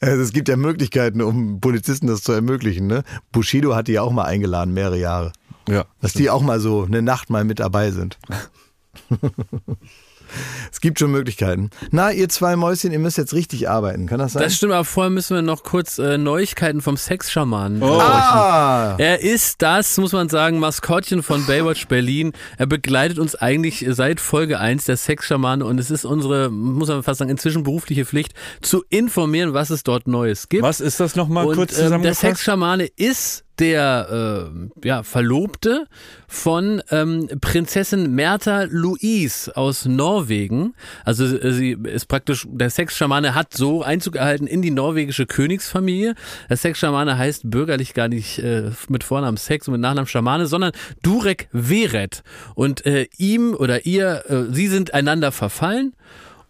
also 0.01 0.23
es 0.23 0.33
gibt 0.33 0.49
ja 0.49 0.57
Möglichkeiten, 0.57 1.21
um 1.23 1.61
Polizisten 1.61 2.07
das 2.07 2.23
zu 2.23 2.33
ermöglichen. 2.33 2.87
Ne? 2.87 3.03
Bushido 3.33 3.75
hat 3.75 3.89
die 3.89 3.93
ja 3.93 4.03
auch 4.03 4.13
mal 4.13 4.25
eingeladen, 4.25 4.73
mehrere 4.75 4.99
Jahre. 4.99 5.33
Ja. 5.69 5.85
Dass 6.01 6.13
die 6.13 6.31
auch 6.31 6.43
mal 6.43 6.61
so 6.61 6.85
eine 6.85 7.03
Nacht 7.03 7.31
mal 7.31 7.45
mit 7.45 7.59
dabei 7.59 7.91
sind. 7.91 8.19
es 10.73 10.81
gibt 10.81 10.99
schon 10.99 11.11
Möglichkeiten. 11.11 11.71
Na, 11.91 12.13
ihr 12.13 12.29
zwei 12.29 12.57
Mäuschen, 12.57 12.93
ihr 12.93 12.99
müsst 12.99 13.19
jetzt 13.19 13.35
richtig 13.35 13.69
arbeiten. 13.69 14.07
Kann 14.07 14.19
das 14.19 14.33
sein? 14.33 14.43
Das 14.43 14.57
stimmt, 14.57 14.73
aber 14.73 14.85
vorher 14.85 15.11
müssen 15.11 15.35
wir 15.35 15.43
noch 15.43 15.63
kurz 15.63 15.99
äh, 15.99 16.19
Neuigkeiten 16.19 16.81
vom 16.81 16.97
Sexschamanen. 16.97 17.83
Oh. 17.83 18.01
ah! 18.01 18.97
Er 18.99 19.21
ist 19.21 19.63
das, 19.63 19.97
muss 19.99 20.13
man 20.13 20.29
sagen, 20.29 20.59
Maskottchen 20.59 21.23
von 21.23 21.47
Baywatch 21.47 21.89
Berlin. 21.89 22.33
Er 22.57 22.67
begleitet 22.67 23.19
uns 23.19 23.35
eigentlich 23.35 23.85
seit 23.89 24.21
Folge 24.21 24.61
1 24.61 24.85
der 24.85 24.97
Sexschamane 24.97 25.65
und 25.65 25.79
es 25.79 25.91
ist 25.91 26.05
unsere, 26.05 26.51
muss 26.51 26.89
man 26.89 27.03
fast 27.03 27.19
sagen, 27.19 27.31
inzwischen 27.31 27.63
berufliche 27.63 28.05
Pflicht, 28.05 28.35
zu 28.61 28.85
informieren, 28.91 29.55
was 29.55 29.71
es 29.71 29.83
dort 29.83 30.07
Neues 30.07 30.49
gibt. 30.49 30.63
Was 30.63 30.81
ist 30.81 31.01
das 31.01 31.17
nochmal 31.17 31.47
kurz 31.47 31.73
ähm, 31.73 31.77
der 31.77 31.85
zusammengefasst? 31.85 32.21
Sexschamane 32.21 32.87
ist 32.97 33.45
der 33.59 34.51
äh, 34.83 34.87
ja, 34.87 35.03
Verlobte 35.03 35.87
von 36.27 36.83
ähm, 36.91 37.29
Prinzessin 37.41 38.15
Märtha 38.15 38.65
Louise 38.71 39.57
aus 39.57 39.87
Norwegen. 39.87 40.75
Also 41.05 41.25
äh, 41.25 41.53
sie 41.53 41.77
ist 41.85 42.07
praktisch, 42.07 42.47
der 42.51 42.71
Sexschamane 42.71 43.35
hat 43.35 43.55
so 43.55 43.83
Einzug 43.83 44.17
erhalten 44.17 44.47
in 44.47 44.63
die 44.63 44.71
norwegische 44.71 45.27
Königsfamilie. 45.27 46.15
Der 46.49 46.57
Sexschamane 46.57 47.19
heißt 47.19 47.51
bürgerlich 47.51 47.95
gar 47.95 48.09
nicht 48.09 48.39
äh, 48.39 48.71
mit 48.89 49.05
Vornamen 49.05 49.37
Sex 49.37 49.69
und 49.69 49.73
mit 49.73 49.81
Nachnamen 49.81 50.07
Schamane, 50.07 50.47
sondern 50.47 50.73
Durek 51.03 51.49
Weret. 51.53 52.23
Und 52.55 52.87
äh, 52.87 53.07
ihm 53.17 53.55
oder 53.55 53.87
ihr, 53.87 54.25
äh, 54.29 54.53
sie 54.53 54.69
sind 54.69 54.95
einander 54.95 55.33
verfallen. 55.33 55.95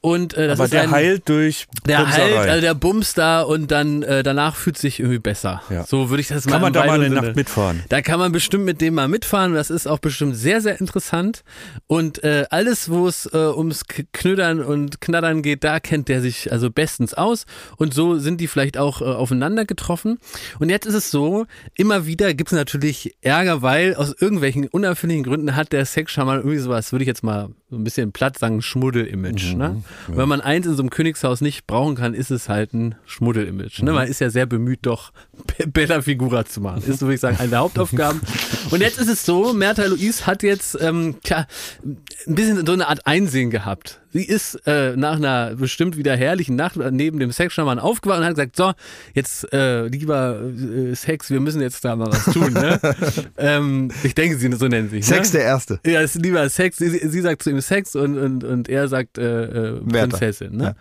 Und 0.00 0.34
äh, 0.34 0.46
das 0.46 0.58
Aber 0.58 0.64
ist 0.66 0.72
der 0.72 0.82
ein, 0.82 0.90
heilt 0.92 1.28
durch 1.28 1.66
der 1.86 1.98
Bumserei. 1.98 2.36
halt, 2.36 2.48
also 2.50 2.60
der 2.60 2.74
bumst 2.74 3.18
da 3.18 3.42
und 3.42 3.70
dann 3.70 4.02
äh, 4.02 4.22
danach 4.22 4.54
fühlt 4.54 4.78
sich 4.78 5.00
irgendwie 5.00 5.18
besser. 5.18 5.60
Ja. 5.70 5.84
So 5.84 6.08
würde 6.10 6.20
ich 6.20 6.28
das 6.28 6.44
mal 6.46 6.52
Kann 6.52 6.60
man 6.62 6.72
da 6.72 6.84
mal 6.86 6.94
eine 7.00 7.08
Sinne- 7.08 7.22
Nacht 7.22 7.36
mitfahren? 7.36 7.82
Da 7.88 8.00
kann 8.02 8.18
man 8.20 8.30
bestimmt 8.32 8.64
mit 8.64 8.80
dem 8.80 8.94
mal 8.94 9.08
mitfahren. 9.08 9.54
Das 9.54 9.70
ist 9.70 9.86
auch 9.88 9.98
bestimmt 9.98 10.36
sehr, 10.36 10.60
sehr 10.60 10.80
interessant. 10.80 11.42
Und 11.86 12.22
äh, 12.22 12.46
alles, 12.50 12.90
wo 12.90 13.08
es 13.08 13.26
äh, 13.26 13.36
ums 13.36 13.82
Knödern 14.12 14.60
und 14.60 15.00
Knattern 15.00 15.42
geht, 15.42 15.64
da 15.64 15.80
kennt 15.80 16.08
der 16.08 16.20
sich 16.20 16.52
also 16.52 16.70
bestens 16.70 17.14
aus. 17.14 17.44
Und 17.76 17.92
so 17.92 18.18
sind 18.18 18.40
die 18.40 18.46
vielleicht 18.46 18.78
auch 18.78 19.00
äh, 19.00 19.04
aufeinander 19.04 19.64
getroffen. 19.64 20.18
Und 20.60 20.70
jetzt 20.70 20.86
ist 20.86 20.94
es 20.94 21.10
so, 21.10 21.46
immer 21.74 22.06
wieder 22.06 22.34
gibt 22.34 22.52
es 22.52 22.56
natürlich 22.56 23.16
Ärger, 23.20 23.62
weil 23.62 23.94
aus 23.96 24.14
irgendwelchen 24.20 24.68
unerfindlichen 24.68 25.24
Gründen 25.24 25.56
hat 25.56 25.72
der 25.72 25.84
Sexschaman 25.84 26.38
irgendwie 26.38 26.58
sowas, 26.58 26.92
würde 26.92 27.02
ich 27.02 27.08
jetzt 27.08 27.24
mal 27.24 27.48
so 27.70 27.76
ein 27.76 27.84
bisschen 27.84 28.12
platt 28.12 28.38
sagen, 28.38 28.62
Schmuddel-Image. 28.62 29.54
ne? 29.54 29.82
Und 30.08 30.16
Wenn 30.16 30.26
man 30.28 30.40
eins 30.40 30.66
in 30.66 30.74
so 30.74 30.82
einem 30.82 30.88
Königshaus 30.88 31.42
nicht 31.42 31.66
brauchen 31.66 31.96
kann, 31.96 32.14
ist 32.14 32.30
es 32.30 32.48
halt 32.48 32.72
ein 32.72 32.94
Schmuddel-Image. 33.04 33.82
Ne? 33.82 33.92
Man 33.92 34.08
ist 34.08 34.20
ja 34.22 34.30
sehr 34.30 34.46
bemüht, 34.46 34.80
doch 34.82 35.12
Be- 35.58 35.66
Bella 35.66 36.00
Figura 36.00 36.46
zu 36.46 36.62
machen. 36.62 36.82
Ist, 36.86 37.02
würde 37.02 37.14
ich 37.14 37.20
sagen, 37.20 37.36
eine 37.38 37.50
der 37.50 37.58
Hauptaufgaben. 37.58 38.20
Und 38.70 38.80
jetzt 38.80 38.98
ist 38.98 39.08
es 39.08 39.24
so, 39.26 39.52
Mertha 39.52 39.84
Louise 39.84 40.26
hat 40.26 40.42
jetzt 40.42 40.78
ähm, 40.80 41.16
tja, 41.22 41.46
ein 41.84 42.34
bisschen 42.34 42.64
so 42.64 42.72
eine 42.72 42.88
Art 42.88 43.06
Einsehen 43.06 43.50
gehabt. 43.50 44.00
Sie 44.10 44.24
ist 44.24 44.54
äh, 44.66 44.96
nach 44.96 45.16
einer 45.16 45.54
bestimmt 45.56 45.96
wieder 45.96 46.16
herrlichen 46.16 46.56
Nacht 46.56 46.76
neben 46.76 47.18
dem 47.18 47.30
Sexschaman 47.30 47.78
aufgewacht 47.78 48.20
und 48.20 48.24
hat 48.24 48.34
gesagt, 48.34 48.56
so, 48.56 48.72
jetzt 49.14 49.52
äh, 49.52 49.86
lieber 49.86 50.40
äh, 50.40 50.94
Sex, 50.94 51.30
wir 51.30 51.40
müssen 51.40 51.60
jetzt 51.60 51.84
da 51.84 51.94
mal 51.94 52.08
was 52.10 52.24
tun. 52.24 52.52
Ne? 52.52 52.80
ähm, 53.36 53.90
ich 54.02 54.14
denke, 54.14 54.38
sie 54.38 54.50
so 54.52 54.66
nennen 54.66 54.88
sich. 54.88 55.04
Sex 55.04 55.32
ne? 55.32 55.40
der 55.40 55.48
Erste. 55.48 55.80
Ja, 55.84 56.00
ist 56.00 56.14
lieber 56.14 56.48
Sex. 56.48 56.78
Sie, 56.78 56.88
sie 56.88 57.20
sagt 57.20 57.42
zu 57.42 57.50
ihm 57.50 57.60
Sex 57.60 57.94
und, 57.96 58.16
und, 58.16 58.44
und 58.44 58.68
er 58.68 58.88
sagt 58.88 59.18
äh, 59.18 59.74
äh. 59.74 59.80
Prinzessin. 59.80 60.56
Ne? 60.56 60.74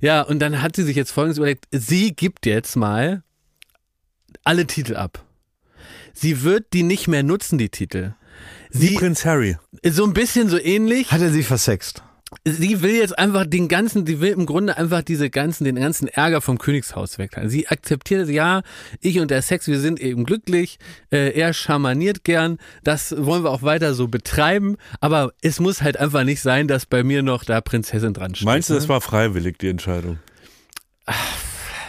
Ja. 0.00 0.22
und 0.22 0.40
dann 0.40 0.60
hat 0.60 0.76
sie 0.76 0.82
sich 0.82 0.96
jetzt 0.96 1.10
folgendes 1.10 1.38
überlegt. 1.38 1.66
Sie 1.70 2.14
gibt 2.14 2.44
jetzt 2.44 2.76
mal 2.76 3.22
alle 4.44 4.66
Titel 4.66 4.96
ab. 4.96 5.24
Sie 6.12 6.42
wird 6.42 6.72
die 6.72 6.82
nicht 6.82 7.08
mehr 7.08 7.22
nutzen, 7.22 7.58
die 7.58 7.70
Titel. 7.70 8.14
Wie 8.70 8.88
Sie, 8.88 8.94
Prinz 8.94 9.24
Harry. 9.24 9.56
so 9.84 10.04
ein 10.04 10.12
bisschen 10.12 10.48
so 10.48 10.58
ähnlich. 10.58 11.10
Hat 11.10 11.20
er 11.20 11.30
sie 11.30 11.42
versext? 11.42 12.02
Sie 12.44 12.82
will 12.82 12.94
jetzt 12.94 13.18
einfach 13.18 13.46
den 13.46 13.68
ganzen, 13.68 14.06
sie 14.06 14.20
will 14.20 14.32
im 14.32 14.46
Grunde 14.46 14.76
einfach 14.76 15.02
diese 15.02 15.30
ganzen, 15.30 15.64
den 15.64 15.76
ganzen 15.76 16.08
Ärger 16.08 16.40
vom 16.40 16.58
Königshaus 16.58 17.18
weghalten. 17.18 17.50
Sie 17.50 17.68
akzeptiert, 17.68 18.28
ja, 18.28 18.62
ich 19.00 19.20
und 19.20 19.30
der 19.30 19.42
Sex, 19.42 19.66
wir 19.68 19.78
sind 19.78 20.00
eben 20.00 20.24
glücklich, 20.24 20.78
äh, 21.10 21.30
er 21.38 21.52
schamaniert 21.52 22.24
gern, 22.24 22.58
das 22.82 23.14
wollen 23.16 23.44
wir 23.44 23.50
auch 23.50 23.62
weiter 23.62 23.94
so 23.94 24.08
betreiben, 24.08 24.76
aber 25.00 25.32
es 25.42 25.60
muss 25.60 25.82
halt 25.82 25.98
einfach 25.98 26.24
nicht 26.24 26.40
sein, 26.40 26.66
dass 26.66 26.86
bei 26.86 27.04
mir 27.04 27.22
noch 27.22 27.44
da 27.44 27.60
Prinzessin 27.60 28.14
dran 28.14 28.34
steht. 28.34 28.46
Meinst 28.46 28.68
du, 28.68 28.74
ne? 28.74 28.80
das 28.80 28.88
war 28.88 29.00
freiwillig, 29.00 29.58
die 29.58 29.68
Entscheidung? 29.68 30.18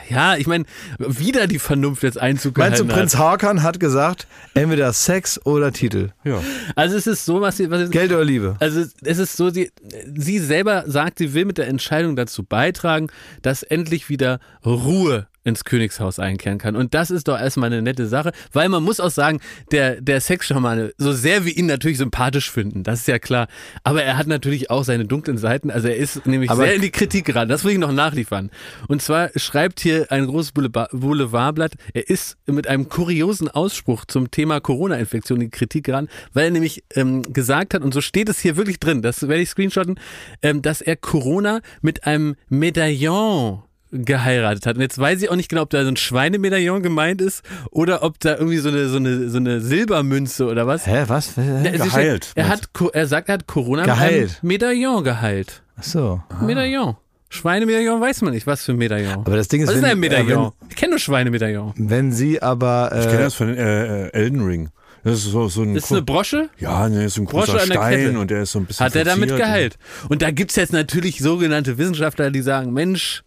Ja, 0.09 0.35
ich 0.35 0.47
meine, 0.47 0.65
wieder 0.99 1.47
die 1.47 1.59
Vernunft 1.59 2.03
jetzt 2.03 2.19
Einzug 2.19 2.57
Meinst 2.57 2.79
du, 2.79 2.85
Prinz 2.85 3.17
Hakan 3.17 3.63
hat 3.63 3.79
gesagt, 3.79 4.27
entweder 4.53 4.91
Sex 4.93 5.43
oder 5.45 5.71
Titel? 5.71 6.09
Ja. 6.23 6.41
Also 6.75 6.95
es 6.95 7.07
ist 7.07 7.25
so, 7.25 7.41
was 7.41 7.57
sie, 7.57 7.69
was 7.69 7.87
sie 7.87 7.89
Geld 7.89 8.11
oder 8.11 8.25
Liebe? 8.25 8.55
Also 8.59 8.83
es 9.03 9.17
ist 9.17 9.35
so, 9.35 9.49
sie, 9.49 9.71
sie 10.15 10.39
selber 10.39 10.83
sagt, 10.87 11.19
sie 11.19 11.33
will 11.33 11.45
mit 11.45 11.57
der 11.57 11.67
Entscheidung 11.67 12.15
dazu 12.15 12.43
beitragen, 12.43 13.07
dass 13.41 13.63
endlich 13.63 14.09
wieder 14.09 14.39
Ruhe 14.65 15.27
ins 15.45 15.63
Königshaus 15.63 16.19
einkehren 16.19 16.57
kann. 16.57 16.75
Und 16.75 16.93
das 16.93 17.11
ist 17.11 17.27
doch 17.29 17.39
erstmal 17.39 17.71
eine 17.71 17.81
nette 17.81 18.07
Sache, 18.07 18.31
weil 18.51 18.67
man 18.67 18.83
muss 18.83 18.99
auch 18.99 19.11
sagen, 19.11 19.39
der, 19.71 20.01
der 20.01 20.19
Sexschamane, 20.19 20.91
so 20.97 21.13
sehr 21.13 21.45
wir 21.45 21.55
ihn 21.55 21.67
natürlich 21.67 21.99
sympathisch 21.99 22.51
finden, 22.51 22.83
das 22.83 22.99
ist 23.01 23.07
ja 23.07 23.19
klar, 23.19 23.47
aber 23.83 24.03
er 24.03 24.17
hat 24.17 24.27
natürlich 24.27 24.69
auch 24.69 24.83
seine 24.83 25.05
dunklen 25.05 25.37
Seiten, 25.37 25.69
also 25.71 25.87
er 25.87 25.95
ist 25.95 26.25
nämlich 26.25 26.49
Aber- 26.49 26.63
sehr 26.65 26.75
in 26.75 26.81
die 26.81 26.91
Kritik 26.91 27.25
geraten, 27.25 27.47
das 27.49 27.63
will 27.63 27.71
ich 27.73 27.77
noch 27.77 27.91
nachliefern. 27.91 28.49
Und 28.87 29.01
zwar 29.01 29.29
schreibt 29.35 29.79
hier 29.79 30.11
ein 30.11 30.25
großes 30.25 30.51
Boulevard- 30.53 30.89
Boulevardblatt, 30.91 31.73
er 31.93 32.09
ist 32.09 32.37
mit 32.47 32.67
einem 32.67 32.89
kuriosen 32.89 33.47
Ausspruch 33.47 34.05
zum 34.05 34.31
Thema 34.31 34.59
Corona-Infektion 34.59 35.39
in 35.41 35.51
die 35.51 35.57
Kritik 35.57 35.85
geraten, 35.85 36.09
weil 36.33 36.45
er 36.45 36.51
nämlich 36.51 36.83
ähm, 36.95 37.21
gesagt 37.21 37.75
hat, 37.75 37.83
und 37.83 37.93
so 37.93 38.01
steht 38.01 38.29
es 38.29 38.39
hier 38.39 38.57
wirklich 38.57 38.79
drin, 38.79 39.03
das 39.03 39.21
werde 39.27 39.41
ich 39.43 39.49
screenshotten, 39.49 39.99
ähm, 40.41 40.63
dass 40.63 40.81
er 40.81 40.95
Corona 40.95 41.61
mit 41.81 42.05
einem 42.07 42.35
Medaillon 42.49 43.61
geheiratet 44.03 44.65
hat. 44.65 44.75
Und 44.75 44.81
jetzt 44.81 44.97
weiß 44.97 45.21
ich 45.21 45.29
auch 45.29 45.35
nicht 45.35 45.49
genau, 45.49 45.61
ob 45.61 45.69
da 45.69 45.83
so 45.83 45.89
ein 45.89 45.97
Schweinemedaillon 45.97 46.83
gemeint 46.83 47.21
ist 47.21 47.43
oder 47.71 48.03
ob 48.03 48.19
da 48.19 48.35
irgendwie 48.35 48.57
so 48.57 48.69
eine, 48.69 48.87
so 48.89 48.97
eine, 48.97 49.29
so 49.29 49.37
eine 49.37 49.61
Silbermünze 49.61 50.45
oder 50.47 50.67
was. 50.67 50.85
Hä, 50.87 51.03
was? 51.07 51.37
Es 51.37 51.73
ist- 51.75 51.83
Geheilt, 51.83 52.31
Er, 52.35 52.47
hat, 52.49 52.69
er 52.93 53.07
sagt, 53.07 53.29
er 53.29 53.33
hat 53.35 53.47
Corona 53.47 53.85
Geheilt. 53.85 54.39
mit 54.41 54.63
einem 54.63 54.75
Medaillon 54.75 55.03
geheilt. 55.03 55.61
Ach 55.77 55.83
so. 55.83 56.21
Medaillon. 56.41 56.95
Schweinemedaillon 57.29 57.99
weiß 57.99 58.21
man 58.21 58.33
nicht, 58.33 58.47
was 58.47 58.63
für 58.63 58.71
ein 58.71 58.77
Medaillon. 58.77 59.13
Aber 59.25 59.35
das 59.35 59.47
Ding 59.47 59.61
ist, 59.61 59.67
was 59.67 59.75
ist 59.77 59.81
wenn- 59.83 59.91
ein 59.91 59.99
Medaillon? 59.99 60.47
äh, 60.47 60.65
ich 60.69 60.75
kenne 60.75 60.91
nur 60.91 60.99
Schweinemedaillon. 60.99 61.73
Wenn 61.77 62.11
sie 62.11 62.41
aber. 62.41 62.91
Ich 62.97 63.05
kenne 63.07 63.19
Äh, 63.19 63.23
das 63.23 63.33
von 63.33 63.49
äh, 63.55 64.05
äh, 64.07 64.13
Elden 64.13 64.45
Ring. 64.45 64.69
Das 65.03 65.15
ist 65.19 65.25
so, 65.25 65.47
so 65.49 65.61
ein, 65.61 65.75
Ist 65.75 65.91
eine 65.91 66.01
Brosche? 66.01 66.49
ja, 66.57 66.89
ne, 66.89 67.03
ist 67.05 67.17
ein 67.17 67.25
Brosche 67.25 67.51
großer 67.51 67.65
Stein 67.67 68.05
Kette. 68.05 68.19
und 68.19 68.31
der 68.31 68.41
ist 68.41 68.53
so 68.53 68.59
ein 68.59 68.65
bisschen 68.65 68.85
Hat 68.87 68.95
er 68.95 69.03
damit 69.03 69.35
geheilt. 69.35 69.77
Und 70.09 70.23
da 70.23 70.31
gibt's 70.31 70.55
jetzt 70.55 70.73
natürlich 70.73 71.19
sogenannte 71.19 71.77
Wissenschaftler, 71.77 72.31
die 72.31 72.41
sagen, 72.41 72.73
Mensch, 72.73 73.21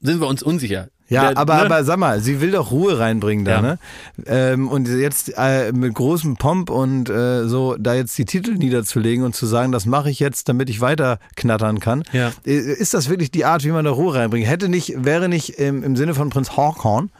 sind 0.00 0.20
wir 0.20 0.26
uns 0.28 0.42
unsicher. 0.42 0.88
Ja, 1.08 1.30
Der- 1.30 1.38
aber, 1.38 1.56
ne? 1.56 1.60
aber 1.62 1.84
sag 1.84 1.98
mal, 1.98 2.20
sie 2.20 2.40
will 2.40 2.52
doch 2.52 2.70
Ruhe 2.70 2.98
reinbringen 3.00 3.44
da, 3.44 3.50
Ja. 3.50 3.62
ne? 3.62 3.78
Ähm, 4.26 4.68
und 4.68 4.86
jetzt 4.86 5.32
äh, 5.36 5.72
mit 5.72 5.94
großem 5.94 6.36
Pomp 6.36 6.70
und 6.70 7.10
äh, 7.10 7.48
so 7.48 7.74
da 7.76 7.94
jetzt 7.94 8.16
die 8.16 8.24
Titel 8.24 8.52
niederzulegen 8.54 9.24
und 9.24 9.34
zu 9.34 9.46
sagen, 9.46 9.72
das 9.72 9.86
mache 9.86 10.08
ich 10.08 10.20
jetzt, 10.20 10.48
damit 10.48 10.70
ich 10.70 10.80
weiter 10.80 11.18
knattern 11.34 11.80
kann. 11.80 12.04
Ja. 12.12 12.30
Äh, 12.46 12.52
Ist 12.58 12.94
das 12.94 13.08
wirklich 13.08 13.32
die 13.32 13.44
Art, 13.44 13.64
wie 13.64 13.72
man 13.72 13.84
da 13.84 13.90
Ruhe 13.90 14.14
reinbringt? 14.14 14.46
Hätte 14.46 14.68
nicht, 14.68 15.04
wäre 15.04 15.28
nicht 15.28 15.58
im, 15.58 15.82
im 15.82 15.96
Sinne 15.96 16.14
von 16.14 16.30
Prinz 16.30 16.56
Hawkhorn, 16.56 17.10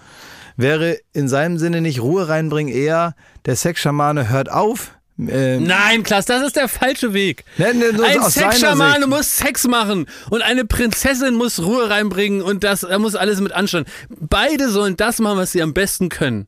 wäre 0.57 0.97
in 1.13 1.27
seinem 1.29 1.59
Sinne 1.59 1.81
nicht 1.81 2.01
Ruhe 2.01 2.29
reinbringen 2.29 2.73
eher, 2.73 3.15
der 3.47 3.57
Sexschamane 3.57 4.29
hört 4.31 4.53
auf. 4.53 4.93
Ähm, 5.29 5.65
Nein, 5.65 6.03
Klaas, 6.03 6.25
das 6.25 6.43
ist 6.43 6.57
der 6.57 6.69
falsche 6.69 7.13
Weg. 7.13 7.45
Ne, 7.59 7.75
ne, 7.75 7.93
nur 7.93 8.07
Ein 8.07 8.23
Sexschamane 8.23 9.07
muss 9.07 9.37
Sex 9.37 9.67
machen 9.67 10.07
und 10.31 10.43
eine 10.43 10.65
Prinzessin 10.65 11.35
muss 11.35 11.61
Ruhe 11.61 11.91
reinbringen 11.91 12.43
und 12.43 12.65
das 12.65 12.81
da 12.81 12.99
muss 12.99 13.15
alles 13.15 13.41
mit 13.41 13.53
Anstand. 13.53 13.89
Beide 14.09 14.71
sollen 14.71 14.97
das 14.97 15.19
machen, 15.19 15.39
was 15.39 15.53
sie 15.53 15.63
am 15.63 15.75
besten 15.75 16.09
können. 16.09 16.47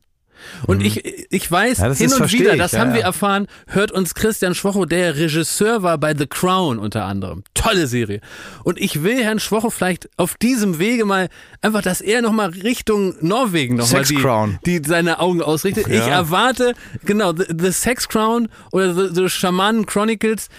Und 0.65 0.81
ich, 0.81 1.03
ich 1.31 1.51
weiß, 1.51 1.79
Mhm. 1.79 1.83
Ja, 1.83 1.93
hin 1.93 2.13
und 2.13 2.31
wieder, 2.31 2.53
ich, 2.53 2.59
das 2.59 2.71
ja, 2.73 2.79
haben 2.79 2.93
wir 2.93 3.01
ja. 3.01 3.07
erfahren, 3.07 3.47
hört 3.67 3.91
uns 3.91 4.15
Christian 4.15 4.55
Schwocho, 4.55 4.85
der 4.85 5.15
Regisseur 5.15 5.83
war 5.83 5.97
bei 5.97 6.15
The 6.15 6.27
Crown 6.27 6.79
unter 6.79 7.05
anderem. 7.05 7.43
Tolle 7.53 7.87
Serie. 7.87 8.21
Und 8.63 8.79
ich 8.79 9.03
will 9.03 9.23
Herrn 9.23 9.39
Schwocho 9.39 9.69
vielleicht 9.69 10.09
auf 10.17 10.35
diesem 10.35 10.79
Wege 10.79 11.05
mal 11.05 11.29
einfach, 11.61 11.81
dass 11.81 12.01
er 12.01 12.21
nochmal 12.21 12.49
Richtung 12.49 13.15
Norwegen 13.21 13.75
nochmal 13.75 14.05
Sex 14.05 14.09
die, 14.09 14.15
Crown. 14.15 14.59
die 14.65 14.81
seine 14.85 15.19
Augen 15.19 15.41
ausrichtet. 15.41 15.87
Ich 15.87 16.01
erwarte, 16.01 16.73
genau, 17.05 17.33
The, 17.33 17.45
the 17.57 17.71
Sex 17.71 18.07
Crown 18.07 18.49
oder 18.71 18.93
The, 18.93 19.09
the 19.13 19.29
Shamanen 19.29 19.85
Chronicles, 19.85 20.49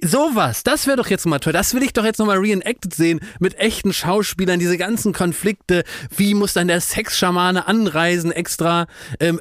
sowas, 0.00 0.62
das 0.62 0.86
wäre 0.86 0.96
doch 0.96 1.08
jetzt 1.08 1.26
mal 1.26 1.38
toll. 1.38 1.52
Das 1.52 1.74
will 1.74 1.82
ich 1.82 1.92
doch 1.92 2.04
jetzt 2.04 2.18
nochmal 2.18 2.38
reenacted 2.38 2.94
sehen 2.94 3.20
mit 3.40 3.58
echten 3.58 3.92
Schauspielern, 3.92 4.58
diese 4.58 4.78
ganzen 4.78 5.12
Konflikte. 5.12 5.84
Wie 6.16 6.34
muss 6.34 6.52
dann 6.52 6.68
der 6.68 6.80
Sex-Schamane 6.80 7.66
anreisen 7.66 8.32
extra 8.32 8.86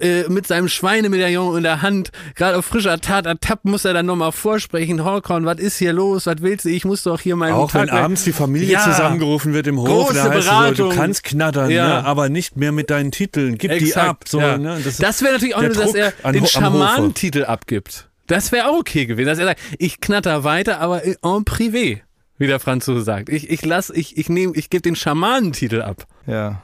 ähm, 0.02 0.26
äh, 0.26 0.30
mit 0.30 0.48
seinem 0.48 0.68
Schweinemedaillon 0.68 1.58
in 1.58 1.64
der 1.64 1.82
Hand, 1.82 2.12
gerade 2.36 2.58
auf 2.58 2.66
frischer 2.66 3.00
Tat 3.00 3.26
ertappt, 3.26 3.66
muss 3.66 3.86
er 3.86 3.94
dann 3.94 4.06
nochmal 4.06 4.32
vorsprechen. 4.32 5.04
Horkorn, 5.04 5.46
was 5.46 5.60
ist 5.60 5.78
hier 5.78 5.94
los? 5.94 6.26
Was 6.26 6.38
willst 6.42 6.66
du? 6.66 6.70
Ich 6.70 6.86
muss 6.86 7.04
doch 7.04 7.20
hier 7.20 7.36
meinen 7.36 7.54
Auch 7.54 7.72
Tag 7.72 7.84
wenn 7.84 7.90
abends 7.90 8.24
die 8.24 8.32
Familie 8.34 8.74
Ja. 8.74 8.84
zusammengerufen 8.84 9.54
wird 9.54 9.68
im 9.68 9.80
Hof, 9.80 9.88
Große 9.88 10.14
da 10.14 10.24
heißt 10.26 10.36
es 10.36 10.46
so, 10.46 10.52
Beratung. 10.52 10.90
du 10.90 10.96
kannst 10.96 11.24
knattern, 11.24 11.70
Ja. 11.70 11.88
ne, 11.88 12.06
aber 12.06 12.30
nicht 12.30 12.58
mehr 12.58 12.72
mit 12.72 12.90
deinen 12.90 13.12
Titeln. 13.12 13.58
Gib 13.58 13.72
die 13.72 13.78
Exakt, 13.78 14.10
ab. 14.10 14.24
So, 14.28 14.40
ja. 14.40 14.58
ne, 14.58 14.80
das 14.84 15.00
ist 15.00 15.22
wäre 15.22 15.34
natürlich 15.34 15.56
auch 15.56 15.62
nur, 15.62 15.70
dass 15.70 15.94
er 15.96 16.14
an 16.24 16.34
den. 16.34 16.46
Schamanentitel 16.48 17.46
abgibt. 17.46 18.10
Das 18.28 18.52
wäre 18.52 18.70
auch 18.70 18.80
okay 18.80 19.06
gewesen, 19.06 19.28
dass 19.28 19.40
er 19.40 19.46
sagt, 19.46 19.62
ich 19.78 20.00
knatter 20.00 20.44
weiter, 20.44 20.80
aber 20.80 21.04
en 21.06 21.46
privé, 21.46 22.00
wie 22.38 22.48
der 22.48 22.60
Franzose 22.60 23.02
sagt. 23.02 23.30
Ich, 23.30 23.50
ich 23.50 23.66
lass, 23.66 23.90
ich, 23.90 24.18
ich 24.18 24.30
nehme, 24.30 24.54
ich 24.56 24.70
gebe 24.70 24.82
den 24.82 24.96
Schamanentitel 24.96 25.82
ab. 25.82 26.06
Ja. 26.28 26.62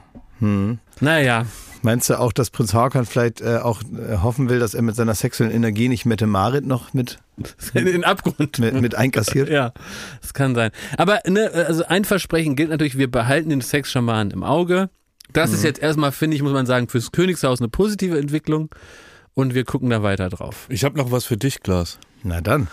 Naja, 1.00 1.46
Meinst 1.82 2.10
du 2.10 2.18
auch, 2.18 2.32
dass 2.32 2.50
Prinz 2.50 2.74
Hakan 2.74 3.06
vielleicht 3.06 3.40
äh, 3.40 3.58
auch 3.58 3.82
äh, 3.82 4.16
hoffen 4.18 4.48
will, 4.48 4.58
dass 4.58 4.74
er 4.74 4.82
mit 4.82 4.96
seiner 4.96 5.14
sexuellen 5.14 5.52
Energie 5.52 5.88
nicht 5.88 6.04
Mette 6.06 6.26
Marit 6.26 6.66
noch 6.66 6.92
mit, 6.94 7.18
in 7.74 7.86
den 7.86 8.04
Abgrund. 8.04 8.58
mit, 8.58 8.80
mit 8.80 8.94
einkassiert? 8.94 9.48
Ja, 9.48 9.72
das 10.20 10.34
kann 10.34 10.54
sein. 10.54 10.70
Aber 10.96 11.20
ne, 11.26 11.50
also 11.52 11.84
ein 11.86 12.04
Versprechen 12.04 12.56
gilt 12.56 12.70
natürlich, 12.70 12.98
wir 12.98 13.10
behalten 13.10 13.50
den 13.50 13.60
Sexschamanen 13.60 14.32
im 14.32 14.42
Auge. 14.42 14.90
Das 15.32 15.50
Mhm. 15.50 15.56
ist 15.56 15.64
jetzt 15.64 15.80
erstmal, 15.82 16.10
finde 16.12 16.36
ich, 16.36 16.42
muss 16.42 16.52
man 16.52 16.66
sagen, 16.66 16.88
fürs 16.88 17.12
Königshaus 17.12 17.60
eine 17.60 17.68
positive 17.68 18.18
Entwicklung. 18.18 18.70
Und 19.34 19.54
wir 19.54 19.64
gucken 19.64 19.90
da 19.90 20.02
weiter 20.02 20.28
drauf. 20.30 20.66
Ich 20.68 20.82
habe 20.82 20.98
noch 20.98 21.12
was 21.12 21.24
für 21.26 21.36
dich, 21.36 21.62
Klaas. 21.62 21.98
Na 22.24 22.40
dann. 22.40 22.66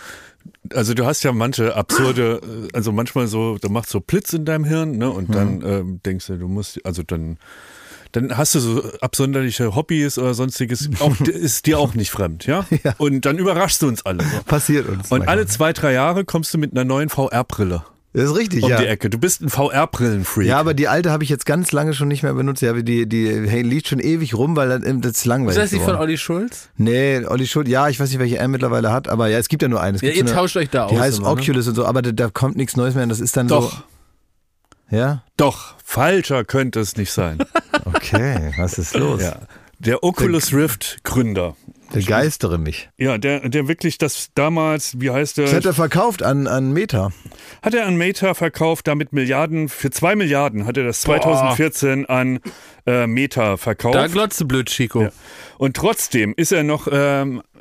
Also 0.74 0.96
du 0.96 1.06
hast 1.06 1.22
ja 1.22 1.32
manche 1.32 1.76
absurde, 1.76 2.42
äh, 2.44 2.76
also 2.76 2.92
manchmal 2.92 3.28
so, 3.28 3.58
da 3.60 3.70
macht 3.70 3.88
so 3.88 4.00
Blitz 4.00 4.34
in 4.34 4.46
deinem 4.46 4.64
Hirn, 4.64 4.98
ne? 4.98 5.12
Und 5.12 5.36
dann 5.36 5.62
ähm, 5.64 6.00
denkst 6.04 6.26
du, 6.28 6.38
du 6.38 6.48
musst, 6.48 6.84
also 6.84 7.04
dann, 7.04 7.38
dann 8.16 8.38
hast 8.38 8.56
du 8.56 8.60
so 8.60 8.84
absonderliche 9.02 9.76
Hobbys 9.76 10.18
oder 10.18 10.34
sonstiges, 10.34 10.90
auch, 11.00 11.20
ist 11.28 11.66
dir 11.66 11.80
auch 11.80 11.94
nicht 11.94 12.12
fremd, 12.12 12.46
ja? 12.46 12.66
Ja. 12.84 12.94
Und 12.98 13.26
dann 13.26 13.38
überraschst 13.38 13.82
du 13.82 13.88
uns 13.88 14.06
alle. 14.06 14.24
Passiert 14.46 14.88
uns. 14.88 15.10
Und 15.12 15.28
alle 15.28 15.48
zwei, 15.48 15.74
drei 15.74 15.94
Jahre 15.94 16.26
kommst 16.26 16.54
du 16.54 16.58
mit 16.58 16.74
einer 16.74 16.84
neuen 16.84 17.10
VR-Brille 17.10 17.84
Das 18.14 18.26
ist 18.26 18.36
richtig, 18.36 18.64
um 18.64 18.70
ja. 18.70 18.78
die 18.78 18.86
Ecke. 18.86 19.10
Du 19.10 19.18
bist 19.18 19.42
ein 19.42 19.50
VR-Brillenfreak. 19.50 20.46
Ja, 20.46 20.60
aber 20.60 20.74
die 20.74 20.88
alte 20.88 21.10
habe 21.10 21.24
ich 21.24 21.30
jetzt 21.30 21.46
ganz 21.46 21.72
lange 21.72 21.94
schon 21.94 22.10
nicht 22.10 22.22
mehr 22.22 22.34
benutzt. 22.34 22.62
Ja, 22.62 22.74
die, 22.74 23.08
die 23.08 23.48
hey, 23.48 23.62
liegt 23.62 23.88
schon 23.88 24.00
ewig 24.00 24.36
rum, 24.36 24.56
weil 24.56 24.80
dann, 24.80 25.02
das 25.02 25.14
ist 25.14 25.26
langweilig. 25.26 25.58
Ist 25.58 25.64
das 25.64 25.70
die 25.70 25.78
von 25.78 25.86
geworden. 25.86 26.02
Olli 26.02 26.18
Schulz? 26.18 26.70
Nee, 26.78 27.26
Olli 27.26 27.48
Schuld, 27.48 27.68
ja, 27.68 27.88
ich 27.88 28.00
weiß 28.00 28.10
nicht, 28.10 28.20
welche 28.20 28.38
er 28.38 28.48
mittlerweile 28.48 28.92
hat, 28.92 29.08
aber 29.08 29.28
ja, 29.28 29.38
es 29.38 29.48
gibt 29.48 29.62
ja 29.62 29.68
nur 29.68 29.82
eine. 29.82 29.96
Es 29.96 30.02
Ja, 30.02 30.10
ihr 30.10 30.16
so 30.16 30.22
eine, 30.26 30.34
tauscht 30.34 30.58
euch 30.58 30.70
da 30.70 30.88
Die 30.88 30.96
aus 30.96 31.02
heißt 31.02 31.18
immer, 31.20 31.34
ne? 31.34 31.42
Oculus 31.42 31.68
und 31.68 31.76
so, 31.76 31.86
aber 31.86 32.02
da, 32.02 32.12
da 32.12 32.30
kommt 32.30 32.58
nichts 32.58 32.76
Neues 32.76 32.94
mehr 32.94 33.04
und 33.04 33.10
das 33.10 33.20
ist 33.20 33.36
dann 33.38 33.48
Doch, 33.48 33.72
so. 33.72 33.84
Ja? 34.90 35.24
doch, 35.38 35.76
falscher 35.84 36.46
könnte 36.46 36.80
es 36.80 36.96
nicht 36.98 37.12
sein. 37.12 37.40
Okay, 37.88 38.52
was 38.58 38.80
ist 38.80 38.96
los? 38.96 39.22
ja. 39.22 39.38
Der 39.80 40.04
Oculus 40.04 40.54
Rift 40.54 41.04
Gründer. 41.04 41.56
Begeistere 41.94 42.58
mich. 42.58 42.90
Ja, 42.98 43.18
der, 43.18 43.48
der 43.48 43.68
wirklich 43.68 43.98
das 43.98 44.30
damals, 44.34 45.00
wie 45.00 45.12
heißt 45.12 45.38
der? 45.38 45.46
Das 45.46 45.54
hat 45.54 45.66
er 45.66 45.74
verkauft 45.74 46.24
an, 46.24 46.48
an 46.48 46.72
Meta. 46.72 47.12
Hat 47.62 47.74
er 47.74 47.86
an 47.86 47.96
Meta 47.96 48.34
verkauft, 48.34 48.88
damit 48.88 49.14
Milliarden, 49.14 49.70
für 49.70 49.92
zwei 49.92 50.16
Milliarden 50.16 50.66
hat 50.66 50.78
er 50.78 50.84
das 50.84 51.02
2014 51.02 52.06
an 52.08 52.40
äh, 52.88 53.06
Meta 53.06 53.58
verkauft. 53.58 53.96
Da 53.96 54.08
glotze 54.08 54.46
blöd, 54.46 54.68
Chico. 54.68 55.04
Ja. 55.04 55.12
Und 55.58 55.76
trotzdem 55.76 56.34
ist 56.36 56.52
er 56.52 56.64
noch, 56.64 56.88
ähm, 56.92 57.42
äh, 57.54 57.55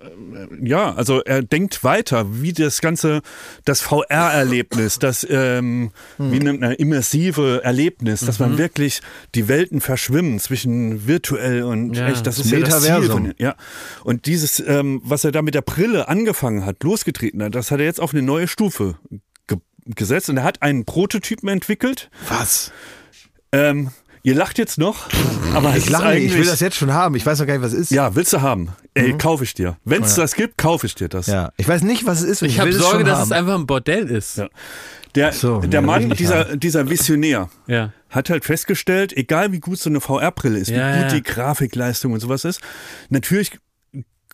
ja, 0.63 0.95
also 0.95 1.23
er 1.23 1.43
denkt 1.43 1.85
weiter, 1.85 2.27
wie 2.43 2.53
das 2.53 2.81
ganze, 2.81 3.23
das 3.65 3.81
VR-Erlebnis, 3.81 4.99
das, 4.99 5.27
ähm, 5.29 5.91
wie 6.19 6.39
nennt 6.39 6.61
man, 6.61 6.73
immersive 6.73 7.61
Erlebnis, 7.65 8.21
dass 8.21 8.39
man 8.39 8.59
wirklich 8.59 9.01
die 9.35 9.49
Welten 9.49 9.81
verschwimmen 9.81 10.39
zwischen 10.39 11.07
virtuell 11.07 11.63
und 11.63 11.97
Ja. 11.97 12.09
echt, 12.09 12.27
das 12.27 12.39
ist 12.39 12.53
Das 12.53 12.59
ja 12.61 12.67
das 12.67 12.83
Ziel 12.83 12.93
Metaversum. 13.01 13.33
ja. 13.39 13.55
Und 14.05 14.27
dieses, 14.27 14.61
ähm, 14.61 15.01
was 15.05 15.25
er 15.25 15.33
da 15.33 15.43
mit 15.43 15.55
der 15.55 15.63
Brille 15.63 16.09
angefangen 16.09 16.65
hat, 16.67 16.83
losgetreten 16.83 17.43
hat, 17.43 17.55
das 17.55 17.71
hat 17.71 17.81
er 17.81 17.87
jetzt 17.87 18.01
auf 18.01 18.13
eine 18.13 18.23
neue 18.23 18.49
Stufe 18.49 18.97
ge 19.47 19.59
gesetzt 19.87 20.31
und 20.31 20.39
er 20.39 20.45
hat 20.45 20.63
einen 20.63 20.85
Prototypen 20.85 21.49
entwickelt. 21.49 22.11
Was? 22.29 22.73
Ähm, 23.53 23.91
ihr 24.25 24.35
lacht 24.35 24.59
jetzt 24.59 24.79
noch, 24.79 25.07
aber 25.55 25.77
Ich 25.77 25.89
lache 25.89 26.15
nicht, 26.15 26.25
ich 26.25 26.35
will 26.37 26.45
das 26.47 26.59
jetzt 26.59 26.77
schon 26.77 26.93
haben. 26.93 27.15
Ich 27.15 27.25
weiß 27.25 27.39
noch 27.39 27.47
gar 27.47 27.55
nicht, 27.55 27.63
was 27.63 27.73
es 27.73 27.79
ist. 27.79 27.91
ja, 27.93 28.17
willst 28.17 28.33
du 28.33 28.41
haben? 28.41 28.71
Ey, 28.95 29.17
kaufe 29.17 29.45
ich 29.45 29.55
dir. 29.55 29.77
Wenn 29.85 30.03
es 30.03 30.17
das 30.17 30.35
gibt, 30.35 30.59
kaufe 30.59 30.87
ich 30.87 30.95
dir 30.97 31.09
das. 31.09 31.27
Ja. 31.29 31.53
Ich 31.57 31.69
weiß 31.69 31.83
nicht, 31.83 32.07
was 32.07 32.23
es 32.23 32.25
ist. 32.29 32.43
und 32.43 32.49
Ich 32.49 32.57
will 32.57 32.63
habe 32.63 32.73
Sorge, 32.73 33.05
dass 33.05 33.19
haben. 33.21 33.25
es 33.27 33.33
einfach 33.33 33.55
ein 33.55 33.67
Bordell 33.67 34.11
ist. 34.11 34.39
Ja. 34.39 34.49
Der, 35.15 35.33
so, 35.33 35.61
der 35.61 35.71
ja, 35.71 35.81
ich 35.81 35.87
Mann, 35.87 36.11
dieser, 36.11 36.57
dieser 36.57 36.91
Visionär, 36.91 37.49
Ja. 37.69 37.93
hat 38.11 38.31
halt 38.31 38.45
festgestellt, 38.45 39.17
egal 39.17 39.53
wie 39.53 39.61
gut 39.61 39.79
so 39.79 39.89
eine 39.89 40.01
VR-Brille 40.01 40.59
ist, 40.59 40.71
Ja, 40.71 40.95
wie 40.95 41.03
gut 41.03 41.13
ja. 41.13 41.17
die 41.19 41.23
Grafikleistung 41.23 42.13
und 42.15 42.19
sowas 42.21 42.45
ist, 42.45 42.61
natürlich 43.11 43.53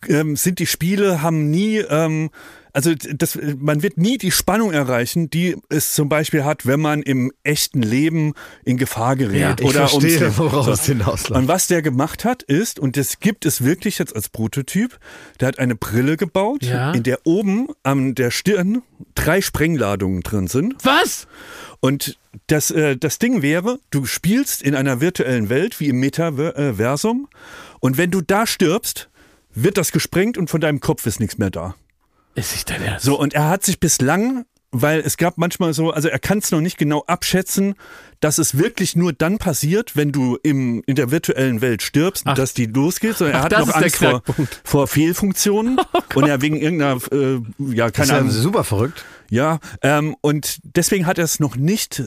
ähm, 0.08 0.36
sind 0.36 0.58
die 0.58 0.66
Spiele, 0.66 1.20
haben 1.20 1.50
nie, 1.50 1.78
ähm, 1.78 2.30
also 2.72 2.94
das, 2.94 3.38
man 3.58 3.82
wird 3.82 3.96
nie 3.98 4.18
die 4.18 4.30
Spannung 4.30 4.72
erreichen, 4.72 5.30
die 5.30 5.56
es 5.68 5.94
zum 5.94 6.08
Beispiel 6.08 6.44
hat, 6.44 6.66
wenn 6.66 6.80
man 6.80 7.02
im 7.02 7.32
echten 7.42 7.82
Leben 7.82 8.34
in 8.64 8.76
Gefahr 8.76 9.16
gerät. 9.16 9.40
Ja, 9.40 9.56
Ich 9.58 9.64
oder 9.66 9.88
verstehe, 9.88 10.20
ums- 10.22 10.38
woraus 10.38 10.86
So. 10.86 10.92
hinausläuft. 10.92 11.30
Und 11.42 11.48
was 11.48 11.66
der 11.66 11.82
gemacht 11.82 12.24
hat, 12.24 12.42
ist, 12.42 12.78
und 12.78 12.96
das 12.96 13.20
gibt 13.20 13.46
es 13.46 13.64
wirklich 13.64 13.98
jetzt 13.98 14.14
als 14.14 14.28
Prototyp, 14.28 14.98
der 15.40 15.48
hat 15.48 15.58
eine 15.58 15.74
Brille 15.74 16.16
gebaut, 16.16 16.62
Ja. 16.64 16.92
in 16.92 17.02
der 17.02 17.20
oben 17.24 17.68
an 17.82 18.14
der 18.14 18.30
Stirn 18.30 18.82
drei 19.14 19.40
Sprengladungen 19.40 20.22
drin 20.22 20.46
sind. 20.46 20.74
Was? 20.84 21.26
Und 21.80 22.18
das, 22.46 22.70
äh, 22.70 22.96
das 22.96 23.18
Ding 23.18 23.42
wäre, 23.42 23.78
du 23.90 24.04
spielst 24.06 24.62
in 24.62 24.74
einer 24.74 25.00
virtuellen 25.00 25.48
Welt 25.48 25.80
wie 25.80 25.88
im 25.88 25.98
Metaversum 26.00 27.28
und 27.80 27.96
wenn 27.98 28.10
du 28.10 28.20
da 28.20 28.46
stirbst, 28.46 29.08
wird 29.52 29.78
das 29.78 29.90
gesprengt 29.90 30.38
und 30.38 30.48
von 30.50 30.60
deinem 30.60 30.78
Kopf 30.80 31.06
ist 31.06 31.18
nichts 31.18 31.38
mehr 31.38 31.50
da. 31.50 31.74
Ist 32.34 32.52
nicht 32.52 32.70
dein 32.70 32.82
Ernst? 32.82 33.04
So, 33.04 33.18
und 33.18 33.34
er 33.34 33.48
hat 33.48 33.64
sich 33.64 33.80
bislang, 33.80 34.44
weil 34.72 35.00
es 35.00 35.16
gab 35.16 35.36
manchmal 35.36 35.74
so, 35.74 35.90
also 35.90 36.08
er 36.08 36.18
kann 36.20 36.38
es 36.38 36.50
noch 36.52 36.60
nicht 36.60 36.78
genau 36.78 37.02
abschätzen, 37.06 37.74
dass 38.20 38.38
es 38.38 38.56
wirklich 38.56 38.94
nur 38.94 39.12
dann 39.12 39.38
passiert, 39.38 39.96
wenn 39.96 40.12
du 40.12 40.38
im, 40.42 40.82
in 40.86 40.94
der 40.94 41.10
virtuellen 41.10 41.60
Welt 41.60 41.82
stirbst, 41.82 42.22
Ach. 42.26 42.34
dass 42.34 42.54
die 42.54 42.66
losgeht, 42.66 43.16
sondern 43.16 43.34
er 43.36 43.40
Ach, 43.40 43.44
hat 43.46 43.52
das 43.52 43.66
noch 43.66 43.74
Angst 43.74 43.96
vor. 43.96 44.22
Oh 44.28 44.44
vor 44.62 44.86
Fehlfunktionen 44.86 45.80
und 46.14 46.28
er 46.28 46.40
wegen 46.40 46.56
irgendeiner, 46.56 47.00
äh, 47.10 47.40
ja, 47.58 47.86
Das 47.90 47.92
keine 47.92 48.04
ist 48.04 48.10
ja 48.10 48.18
Ahnung, 48.18 48.30
super 48.30 48.62
verrückt. 48.64 49.04
ja, 49.28 49.58
ähm, 49.82 50.16
und 50.20 50.58
deswegen 50.62 51.06
hat 51.06 51.18
er 51.18 51.24
es 51.24 51.40
noch 51.40 51.56
nicht 51.56 52.04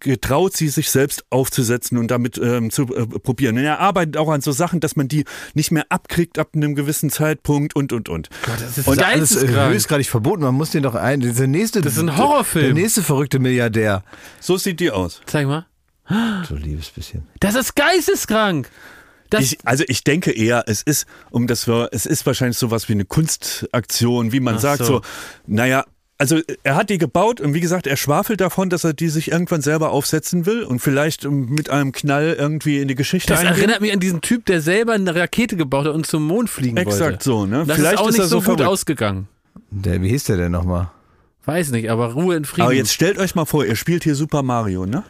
getraut, 0.00 0.56
sie 0.56 0.68
sich 0.68 0.90
selbst 0.90 1.24
aufzusetzen 1.30 1.98
und 1.98 2.10
damit 2.10 2.38
ähm, 2.38 2.70
zu 2.70 2.82
äh, 2.94 3.06
probieren. 3.06 3.58
Und 3.58 3.64
er 3.64 3.80
arbeitet 3.80 4.16
auch 4.16 4.28
an 4.30 4.40
so 4.40 4.52
Sachen, 4.52 4.80
dass 4.80 4.96
man 4.96 5.08
die 5.08 5.24
nicht 5.54 5.70
mehr 5.70 5.86
abkriegt 5.88 6.38
ab 6.38 6.50
einem 6.54 6.74
gewissen 6.74 7.10
Zeitpunkt 7.10 7.74
und, 7.76 7.92
und, 7.92 8.08
und. 8.08 8.28
das 8.46 8.78
ist 8.78 8.88
Und 8.88 9.02
alles 9.02 9.32
äh, 9.32 9.34
geisteskrank. 9.36 9.74
höchstgradig 9.74 10.08
verboten. 10.08 10.42
Man 10.42 10.54
muss 10.54 10.70
den 10.70 10.82
doch 10.82 10.94
ein. 10.94 11.20
Der 11.20 11.46
nächste, 11.46 11.80
Das 11.80 11.94
ist 11.94 12.00
ein 12.00 12.16
Horrorfilm. 12.16 12.74
Der 12.74 12.74
nächste 12.74 13.02
verrückte 13.02 13.38
Milliardär. 13.38 14.04
So 14.40 14.56
sieht 14.56 14.80
die 14.80 14.90
aus. 14.90 15.20
Zeig 15.26 15.46
mal. 15.46 15.66
So 16.48 16.56
liebes 16.56 16.90
bisschen. 16.90 17.26
Das 17.40 17.54
ist 17.54 17.74
geisteskrank. 17.76 18.68
Das, 19.30 19.40
Ich, 19.44 19.58
also 19.64 19.84
ich 19.88 20.04
denke 20.04 20.30
eher, 20.32 20.64
es 20.66 20.82
ist, 20.82 21.06
um 21.30 21.46
das 21.46 21.66
wir, 21.66 21.88
es 21.92 22.04
ist 22.04 22.26
wahrscheinlich 22.26 22.58
sowas 22.58 22.88
wie 22.90 22.92
eine 22.92 23.06
Kunstaktion, 23.06 24.32
wie 24.32 24.40
man 24.40 24.56
Ach 24.56 24.60
sagt, 24.60 24.78
so. 24.84 24.96
so, 24.98 25.02
naja, 25.46 25.86
also 26.22 26.40
er 26.62 26.76
hat 26.76 26.88
die 26.88 26.98
gebaut 26.98 27.40
und 27.40 27.52
wie 27.52 27.60
gesagt, 27.60 27.86
er 27.88 27.96
schwafelt 27.96 28.40
davon, 28.40 28.70
dass 28.70 28.84
er 28.84 28.92
die 28.92 29.08
sich 29.08 29.32
irgendwann 29.32 29.60
selber 29.60 29.90
aufsetzen 29.90 30.46
will 30.46 30.62
und 30.62 30.78
vielleicht 30.78 31.24
ähm, 31.24 31.46
mit 31.50 31.68
einem 31.68 31.90
Knall 31.92 32.36
irgendwie 32.38 32.78
in 32.80 32.86
die 32.86 32.94
Geschichte 32.94 33.32
das 33.32 33.40
eingehen. 33.40 33.56
erinnert 33.56 33.80
mich 33.80 33.92
an 33.92 33.98
diesen 34.00 34.20
Typ, 34.20 34.46
der 34.46 34.60
selber 34.60 34.92
eine 34.92 35.14
Rakete 35.14 35.56
gebaut 35.56 35.86
hat 35.86 35.94
und 35.94 36.06
zum 36.06 36.26
Mond 36.26 36.48
fliegen 36.48 36.76
wollte. 36.76 36.90
Exakt 36.90 37.22
so, 37.24 37.44
ne? 37.46 37.64
Das 37.66 37.76
vielleicht 37.76 37.94
ist 37.94 38.00
auch 38.00 38.06
nicht 38.10 38.18
er 38.20 38.26
so, 38.26 38.36
gut 38.36 38.44
verrückt. 38.44 38.62
ausgegangen. 38.62 39.26
Der, 39.70 40.00
wie 40.00 40.08
hieß 40.10 40.24
der 40.24 40.36
denn 40.36 40.52
nochmal? 40.52 40.90
Weiß 41.44 41.70
nicht, 41.70 41.90
aber 41.90 42.12
Ruhe 42.12 42.36
in 42.36 42.44
Frieden. 42.44 42.62
Aber 42.62 42.72
jetzt 42.72 42.92
stellt 42.92 43.18
euch 43.18 43.34
mal 43.34 43.44
vor, 43.44 43.64
ihr 43.64 43.74
spielt 43.74 44.04
hier 44.04 44.14
Super 44.14 44.42
Mario, 44.44 44.86
ne? 44.86 45.02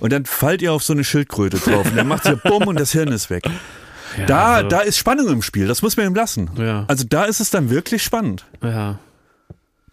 Und 0.00 0.12
dann 0.12 0.24
fallt 0.24 0.62
ihr 0.62 0.72
auf 0.72 0.82
so 0.82 0.92
eine 0.92 1.04
Schildkröte 1.04 1.58
drauf 1.58 1.86
und 1.86 1.96
dann 1.96 2.08
macht 2.08 2.24
ihr 2.24 2.36
Bumm 2.36 2.66
und 2.66 2.80
das 2.80 2.92
Hirn 2.92 3.08
ist 3.08 3.28
weg. 3.30 3.44
ja, 4.18 4.26
Da, 4.26 4.54
also, 4.54 4.68
da 4.68 4.80
ist 4.80 4.96
Spannung 4.98 5.28
im 5.28 5.42
Spiel, 5.42 5.66
das 5.66 5.82
muss 5.82 5.96
man 5.96 6.06
ihm 6.06 6.14
lassen. 6.14 6.50
Ja. 6.56 6.84
Also 6.88 7.04
da 7.08 7.24
ist 7.24 7.40
es 7.40 7.50
dann 7.50 7.68
wirklich 7.70 8.02
spannend. 8.02 8.44
ja. 8.62 8.98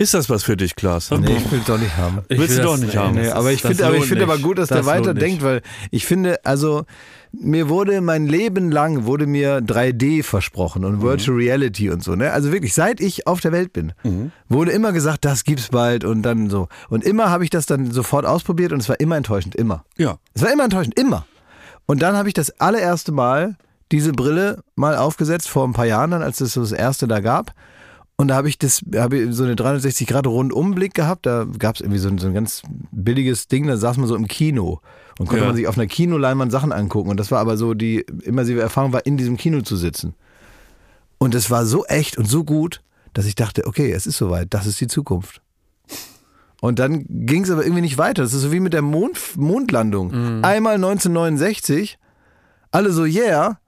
Ist 0.02 0.16
das 0.16 0.32
was 0.32 0.42
für 0.42 0.58
dich, 0.58 0.76
Klaas? 0.76 1.12
Nee, 1.12 1.38
ich 1.38 1.52
will 1.52 1.60
es 1.60 1.66
doch 1.66 1.78
nicht 1.78 1.96
haben. 1.96 2.22
Ich 2.28 2.40
Willst 2.40 2.58
will 2.58 2.64
du 2.64 2.70
doch 2.70 2.78
nicht 2.78 2.98
haben. 2.98 3.14
Nee, 3.14 3.30
aber 3.30 3.52
ich 3.52 3.62
finde, 3.62 3.86
aber 3.86 3.98
ich 3.98 4.06
finde 4.06 4.24
aber 4.24 4.40
gut, 4.40 4.58
dass 4.58 4.70
Das 4.70 4.80
der 4.80 4.86
weiterdenkt, 4.88 5.44
weil 5.44 5.62
ich 5.92 6.08
finde, 6.08 6.44
also 6.44 6.86
mir 7.32 7.70
wurde 7.70 8.02
mein 8.02 8.26
Leben 8.26 8.72
lang 8.72 9.06
wurde 9.06 9.28
mir 9.28 9.60
3D 9.60 10.24
versprochen 10.24 10.86
und 10.86 11.04
Virtual 11.04 11.38
Reality 11.38 11.92
und 11.92 12.04
so, 12.04 12.16
ne? 12.16 12.32
Also 12.32 12.52
wirklich, 12.52 12.74
seit 12.74 13.00
ich 13.00 13.28
auf 13.28 13.42
der 13.42 13.52
Welt 13.52 13.74
bin, 13.74 13.94
wurde 14.50 14.72
immer 14.72 14.92
gesagt, 14.92 15.24
das 15.24 15.44
gibt's 15.44 15.68
bald 15.68 16.04
und 16.04 16.24
dann 16.24 16.50
so. 16.50 16.68
Und 16.90 17.04
immer 17.04 17.30
habe 17.30 17.44
ich 17.44 17.52
das 17.52 17.68
dann 17.68 17.92
sofort 17.92 18.26
ausprobiert 18.26 18.74
und 18.74 18.80
es 18.80 18.90
war 18.90 19.00
immer 19.00 19.18
enttäuschend, 19.18 19.54
immer. 19.54 19.86
Ja. 19.98 20.18
Es 20.34 20.42
war 20.42 20.52
immer 20.52 20.64
enttäuschend, 20.64 21.00
immer. 21.00 21.28
Und 21.86 22.02
dann 22.02 22.16
habe 22.16 22.28
ich 22.28 22.34
das 22.34 22.60
allererste 22.60 23.12
Mal 23.12 23.56
diese 23.92 24.14
Brille 24.14 24.64
mal 24.74 24.96
aufgesetzt, 24.96 25.48
vor 25.48 25.68
ein 25.68 25.74
paar 25.74 25.86
Jahren 25.86 26.10
dann, 26.10 26.24
als 26.24 26.42
es 26.42 26.54
so 26.54 26.62
das 26.62 26.72
erste 26.72 27.08
da 27.08 27.20
gab. 27.20 27.54
Und 28.22 28.28
da 28.28 28.36
habe 28.36 28.50
ich 28.50 28.60
das, 28.60 28.84
habe 28.96 29.18
ich 29.18 29.34
so 29.36 29.44
eine 29.44 29.56
360 29.56 30.06
Grad 30.06 30.28
Rundumblick 30.28 30.94
gehabt. 30.94 31.26
Da 31.26 31.48
gab 31.58 31.74
es 31.74 31.82
irgendwie 31.82 31.98
so 31.98 32.08
ein, 32.08 32.20
so 32.20 32.28
ein 32.28 32.36
ganz 32.36 32.62
billiges 32.92 33.48
Ding, 33.48 33.66
da 33.66 33.78
saß 33.78 33.98
man 33.98 34.06
so 34.08 34.16
im 34.16 34.28
Kino 34.28 34.80
und 35.18 35.26
konnte 35.26 35.42
Ja. 35.42 35.48
man 35.48 35.56
sich 35.56 35.66
auf 35.66 35.76
einer 35.76 35.88
Kinoleinwand 35.88 36.52
Sachen 36.52 36.72
angucken. 36.72 37.10
Und 37.10 37.20
das 37.20 37.32
war 37.32 37.40
aber 37.40 37.58
so 37.58 37.74
die 37.74 38.02
immersive 38.22 38.62
Erfahrung, 38.62 38.94
war 38.94 39.08
in 39.08 39.18
diesem 39.18 39.38
Kino 39.38 39.62
zu 39.62 39.76
sitzen. 39.76 40.14
Und 41.18 41.34
es 41.34 41.50
war 41.50 41.66
so 41.66 41.84
echt 41.86 42.20
und 42.20 42.28
so 42.28 42.44
gut, 42.44 42.84
dass 43.14 43.26
ich 43.26 43.34
dachte, 43.34 43.66
okay, 43.66 43.92
es 43.92 44.06
ist 44.06 44.18
soweit, 44.18 44.54
das 44.54 44.68
ist 44.68 44.80
die 44.80 44.86
Zukunft. 44.88 45.42
Und 46.62 46.78
dann 46.78 47.06
ging 47.10 47.44
es 47.44 47.50
aber 47.50 47.64
irgendwie 47.64 47.82
nicht 47.82 47.98
weiter. 47.98 48.22
Das 48.22 48.34
ist 48.34 48.42
so 48.44 48.52
wie 48.52 48.60
mit 48.60 48.74
der 48.74 48.84
Mond, 48.84 49.18
Mondlandung. 49.36 50.44
Einmal 50.44 50.76
1969, 50.76 51.98
alle 52.70 52.92
so 52.92 53.04
yeah, 53.04 53.60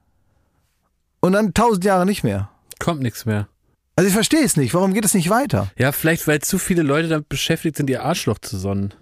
und 1.22 1.32
dann 1.32 1.56
tausend 1.56 1.86
Jahre 1.86 2.06
nicht 2.06 2.24
mehr. 2.24 2.52
Kommt 2.78 3.02
nichts 3.02 3.26
mehr. 3.26 3.48
Also 3.96 4.08
ich 4.08 4.14
verstehe 4.14 4.44
es 4.44 4.58
nicht. 4.58 4.74
Warum 4.74 4.94
geht 4.94 5.06
es 5.06 5.14
nicht 5.14 5.30
weiter? 5.30 5.72
Ja, 5.78 5.92
vielleicht, 5.92 6.28
weil 6.28 6.40
zu 6.40 6.58
viele 6.58 6.82
Leute 6.82 7.10
damit 7.10 7.30
beschäftigt 7.30 7.78
sind, 7.78 7.90
ihr 7.90 8.04
Arschloch 8.04 8.40
zu 8.40 8.58
sonnen. 8.58 8.94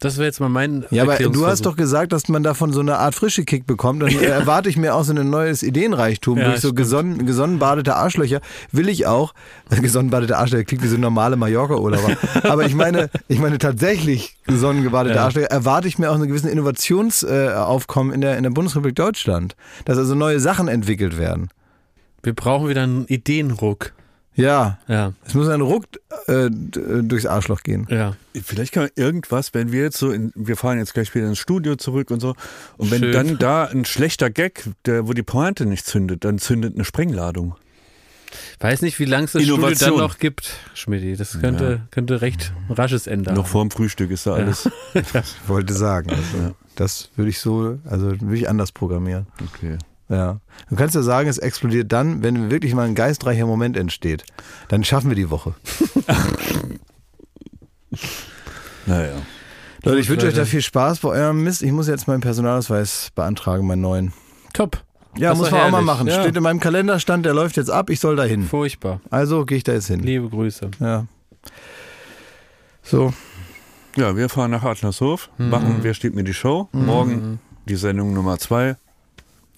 Das 0.00 0.16
wäre 0.16 0.26
jetzt 0.26 0.38
mal 0.38 0.48
mein 0.48 0.84
Ja, 0.90 1.02
aber 1.02 1.16
du 1.16 1.46
hast 1.46 1.66
doch 1.66 1.74
gesagt, 1.74 2.12
dass 2.12 2.28
man 2.28 2.44
davon 2.44 2.72
so 2.72 2.78
eine 2.78 2.98
Art 2.98 3.16
frische 3.16 3.44
Kick 3.44 3.66
bekommt. 3.66 4.00
Dann 4.00 4.10
erwarte 4.22 4.68
ich 4.68 4.76
mir 4.76 4.94
auch 4.94 5.02
so 5.02 5.12
ein 5.12 5.28
neues 5.28 5.64
Ideenreichtum 5.64 6.38
Ja, 6.38 6.50
durch 6.50 6.60
so 6.60 6.72
gesonnen, 6.72 7.26
gesonnenbadete 7.26 7.96
Arschlöcher. 7.96 8.40
Will 8.70 8.88
ich 8.88 9.06
auch. 9.06 9.34
Gesonnenbadete 9.70 10.38
Arschlöcher 10.38 10.62
klingt 10.64 10.84
wie 10.84 10.88
so 10.88 10.96
normale 10.96 11.34
Mallorca-Urlauber. 11.36 12.16
aber 12.44 12.64
ich 12.64 12.76
meine, 12.76 13.10
ich 13.26 13.40
meine 13.40 13.58
tatsächlich 13.58 14.36
gesonnengebadete 14.46 15.16
Ja. 15.16 15.24
Arschlöcher 15.24 15.50
erwarte 15.50 15.88
ich 15.88 15.98
mir 15.98 16.10
auch 16.10 16.14
einen 16.14 16.28
gewissen 16.28 16.48
Innovationsaufkommen 16.48 18.14
in 18.14 18.20
der, 18.20 18.36
in 18.36 18.44
der 18.44 18.50
Bundesrepublik 18.50 18.94
Deutschland. 18.94 19.56
Dass 19.84 19.98
also 19.98 20.14
neue 20.14 20.38
Sachen 20.38 20.68
entwickelt 20.68 21.18
werden. 21.18 21.48
Wir 22.22 22.34
brauchen 22.34 22.68
wieder 22.68 22.84
einen 22.84 23.06
Ideenruck. 23.08 23.94
Ja, 24.38 24.78
Ja, 24.88 25.12
es 25.26 25.34
muss 25.34 25.48
ein 25.48 25.60
Ruck 25.60 25.84
äh, 26.26 26.48
d- 26.50 27.02
durchs 27.02 27.26
Arschloch 27.26 27.62
gehen. 27.62 27.86
ja. 27.90 28.14
Vielleicht 28.44 28.72
kann 28.72 28.84
man 28.84 28.90
irgendwas, 28.94 29.52
wenn 29.52 29.72
wir 29.72 29.82
jetzt 29.82 29.98
so, 29.98 30.12
in, 30.12 30.32
wir 30.36 30.56
fahren 30.56 30.78
jetzt 30.78 30.94
gleich 30.94 31.12
wieder 31.14 31.26
ins 31.26 31.38
Studio 31.38 31.74
zurück 31.74 32.10
und 32.12 32.20
so, 32.20 32.34
und 32.76 32.90
wenn 32.92 33.00
Schön. 33.00 33.12
dann 33.12 33.38
da 33.38 33.64
ein 33.64 33.84
schlechter 33.84 34.30
Gag, 34.30 34.64
der, 34.84 35.08
wo 35.08 35.12
die 35.12 35.24
Pointe 35.24 35.66
nicht 35.66 35.84
zündet, 35.86 36.24
dann 36.24 36.38
zündet 36.38 36.74
eine 36.76 36.84
Sprengladung. 36.84 37.56
Weiß 38.60 38.82
nicht, 38.82 38.98
wie 39.00 39.06
lange 39.06 39.24
es 39.24 39.32
das 39.32 39.42
Studio 39.42 39.56
Innovation. 39.56 39.90
dann 39.90 39.98
noch 40.00 40.18
gibt, 40.18 40.52
Schmidti. 40.74 41.16
Das 41.16 41.40
könnte, 41.40 41.80
könnte 41.90 42.20
recht 42.20 42.52
rasches 42.68 43.06
Ende 43.06 43.32
Noch 43.32 43.44
haben. 43.44 43.50
vorm 43.50 43.70
Frühstück 43.70 44.10
ist 44.10 44.26
da 44.26 44.34
alles. 44.34 44.68
Ich 44.94 45.48
wollte 45.48 45.72
sagen. 45.72 46.10
Also, 46.10 46.54
Das 46.76 47.10
würde 47.16 47.30
ich 47.30 47.40
so, 47.40 47.78
also 47.86 48.08
würde 48.20 48.36
ich 48.36 48.48
anders 48.48 48.70
programmieren. 48.70 49.26
Okay. 49.54 49.78
Ja. 50.08 50.40
Du 50.70 50.76
kannst 50.76 50.94
ja 50.94 51.02
sagen, 51.02 51.28
es 51.28 51.38
explodiert 51.38 51.92
dann, 51.92 52.22
wenn 52.22 52.50
wirklich 52.50 52.74
mal 52.74 52.86
ein 52.86 52.94
geistreicher 52.94 53.46
Moment 53.46 53.76
entsteht. 53.76 54.24
Dann 54.68 54.82
schaffen 54.84 55.10
wir 55.10 55.16
die 55.16 55.30
Woche. 55.30 55.54
Naja. 58.86 59.12
Leute, 59.84 60.00
ich 60.00 60.08
wünsche 60.08 60.26
euch 60.26 60.34
da 60.34 60.44
viel 60.44 60.62
Spaß 60.62 61.00
bei 61.00 61.08
eurem 61.10 61.42
Mist. 61.44 61.62
Ich 61.62 61.72
muss 61.72 61.88
jetzt 61.88 62.08
meinen 62.08 62.20
Personalausweis 62.20 63.10
beantragen, 63.14 63.66
meinen 63.66 63.82
neuen. 63.82 64.12
Top. 64.52 64.82
Ja, 65.16 65.30
Das 65.30 65.38
muss 65.38 65.50
man 65.50 65.60
auch 65.60 65.70
mal 65.70 65.82
machen. 65.82 66.06
Ja. 66.08 66.20
Steht 66.20 66.36
in 66.36 66.42
meinem 66.42 66.60
Kalender, 66.60 66.98
stand, 66.98 67.24
der 67.26 67.34
läuft 67.34 67.56
jetzt 67.56 67.70
ab, 67.70 67.90
ich 67.90 68.00
soll 68.00 68.16
da 68.16 68.24
hin. 68.24 68.44
Furchtbar. 68.44 69.00
Also 69.10 69.44
gehe 69.44 69.58
ich 69.58 69.64
da 69.64 69.72
jetzt 69.72 69.86
hin. 69.88 70.00
Liebe 70.00 70.28
Grüße. 70.28 70.70
Ja. 70.80 71.06
So. 72.82 73.12
Ja, 73.96 74.16
wir 74.16 74.28
fahren 74.28 74.50
nach 74.50 74.62
Adlershof, 74.64 75.30
Mhm. 75.38 75.50
machen 75.50 75.76
Wer 75.82 75.94
steht 75.94 76.14
mir 76.14 76.24
die 76.24 76.34
Show? 76.34 76.68
Morgen 76.72 77.40
die 77.68 77.76
Sendung 77.76 78.12
Nummer 78.14 78.38
zwei. 78.38 78.76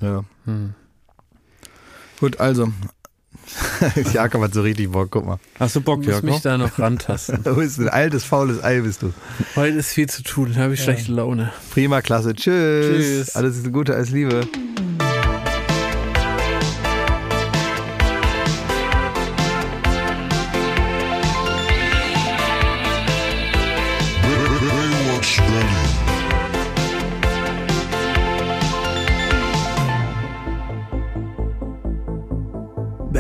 Ja. 0.01 0.25
Hm. 0.47 0.75
Gut, 2.21 2.41
also. 2.41 2.69
Jakob 4.13 4.43
hat 4.43 4.55
so 4.55 4.63
richtig 4.63 4.91
Bock, 4.93 5.09
guck 5.11 5.27
mal. 5.27 5.39
Hast 5.59 5.75
du 5.75 5.81
Bock, 5.81 6.03
Ich 6.03 6.09
muss 6.09 6.23
mich 6.23 6.31
Jakob? 6.35 6.43
da 6.43 6.59
noch 6.59 6.79
rantasten. 6.79 7.41
Du 7.45 7.57
bist 7.57 7.79
ein 7.81 7.89
altes, 7.89 8.25
faules 8.25 8.63
Ei, 8.63 8.81
bist 8.81 9.03
du. 9.03 9.13
Heute 9.57 9.79
ist 9.79 9.93
viel 9.93 10.09
zu 10.09 10.23
tun, 10.23 10.57
habe 10.57 10.75
ich 10.75 10.83
schlechte 10.83 11.13
Laune. 11.13 11.53
Prima, 11.73 12.01
klasse. 12.03 12.35
Tschüss. 12.35 12.87
Tschüss. 12.87 13.37
Alles 13.37 13.63
Gute, 13.73 13.95
alles 13.95 14.11
Liebe. 14.11 14.47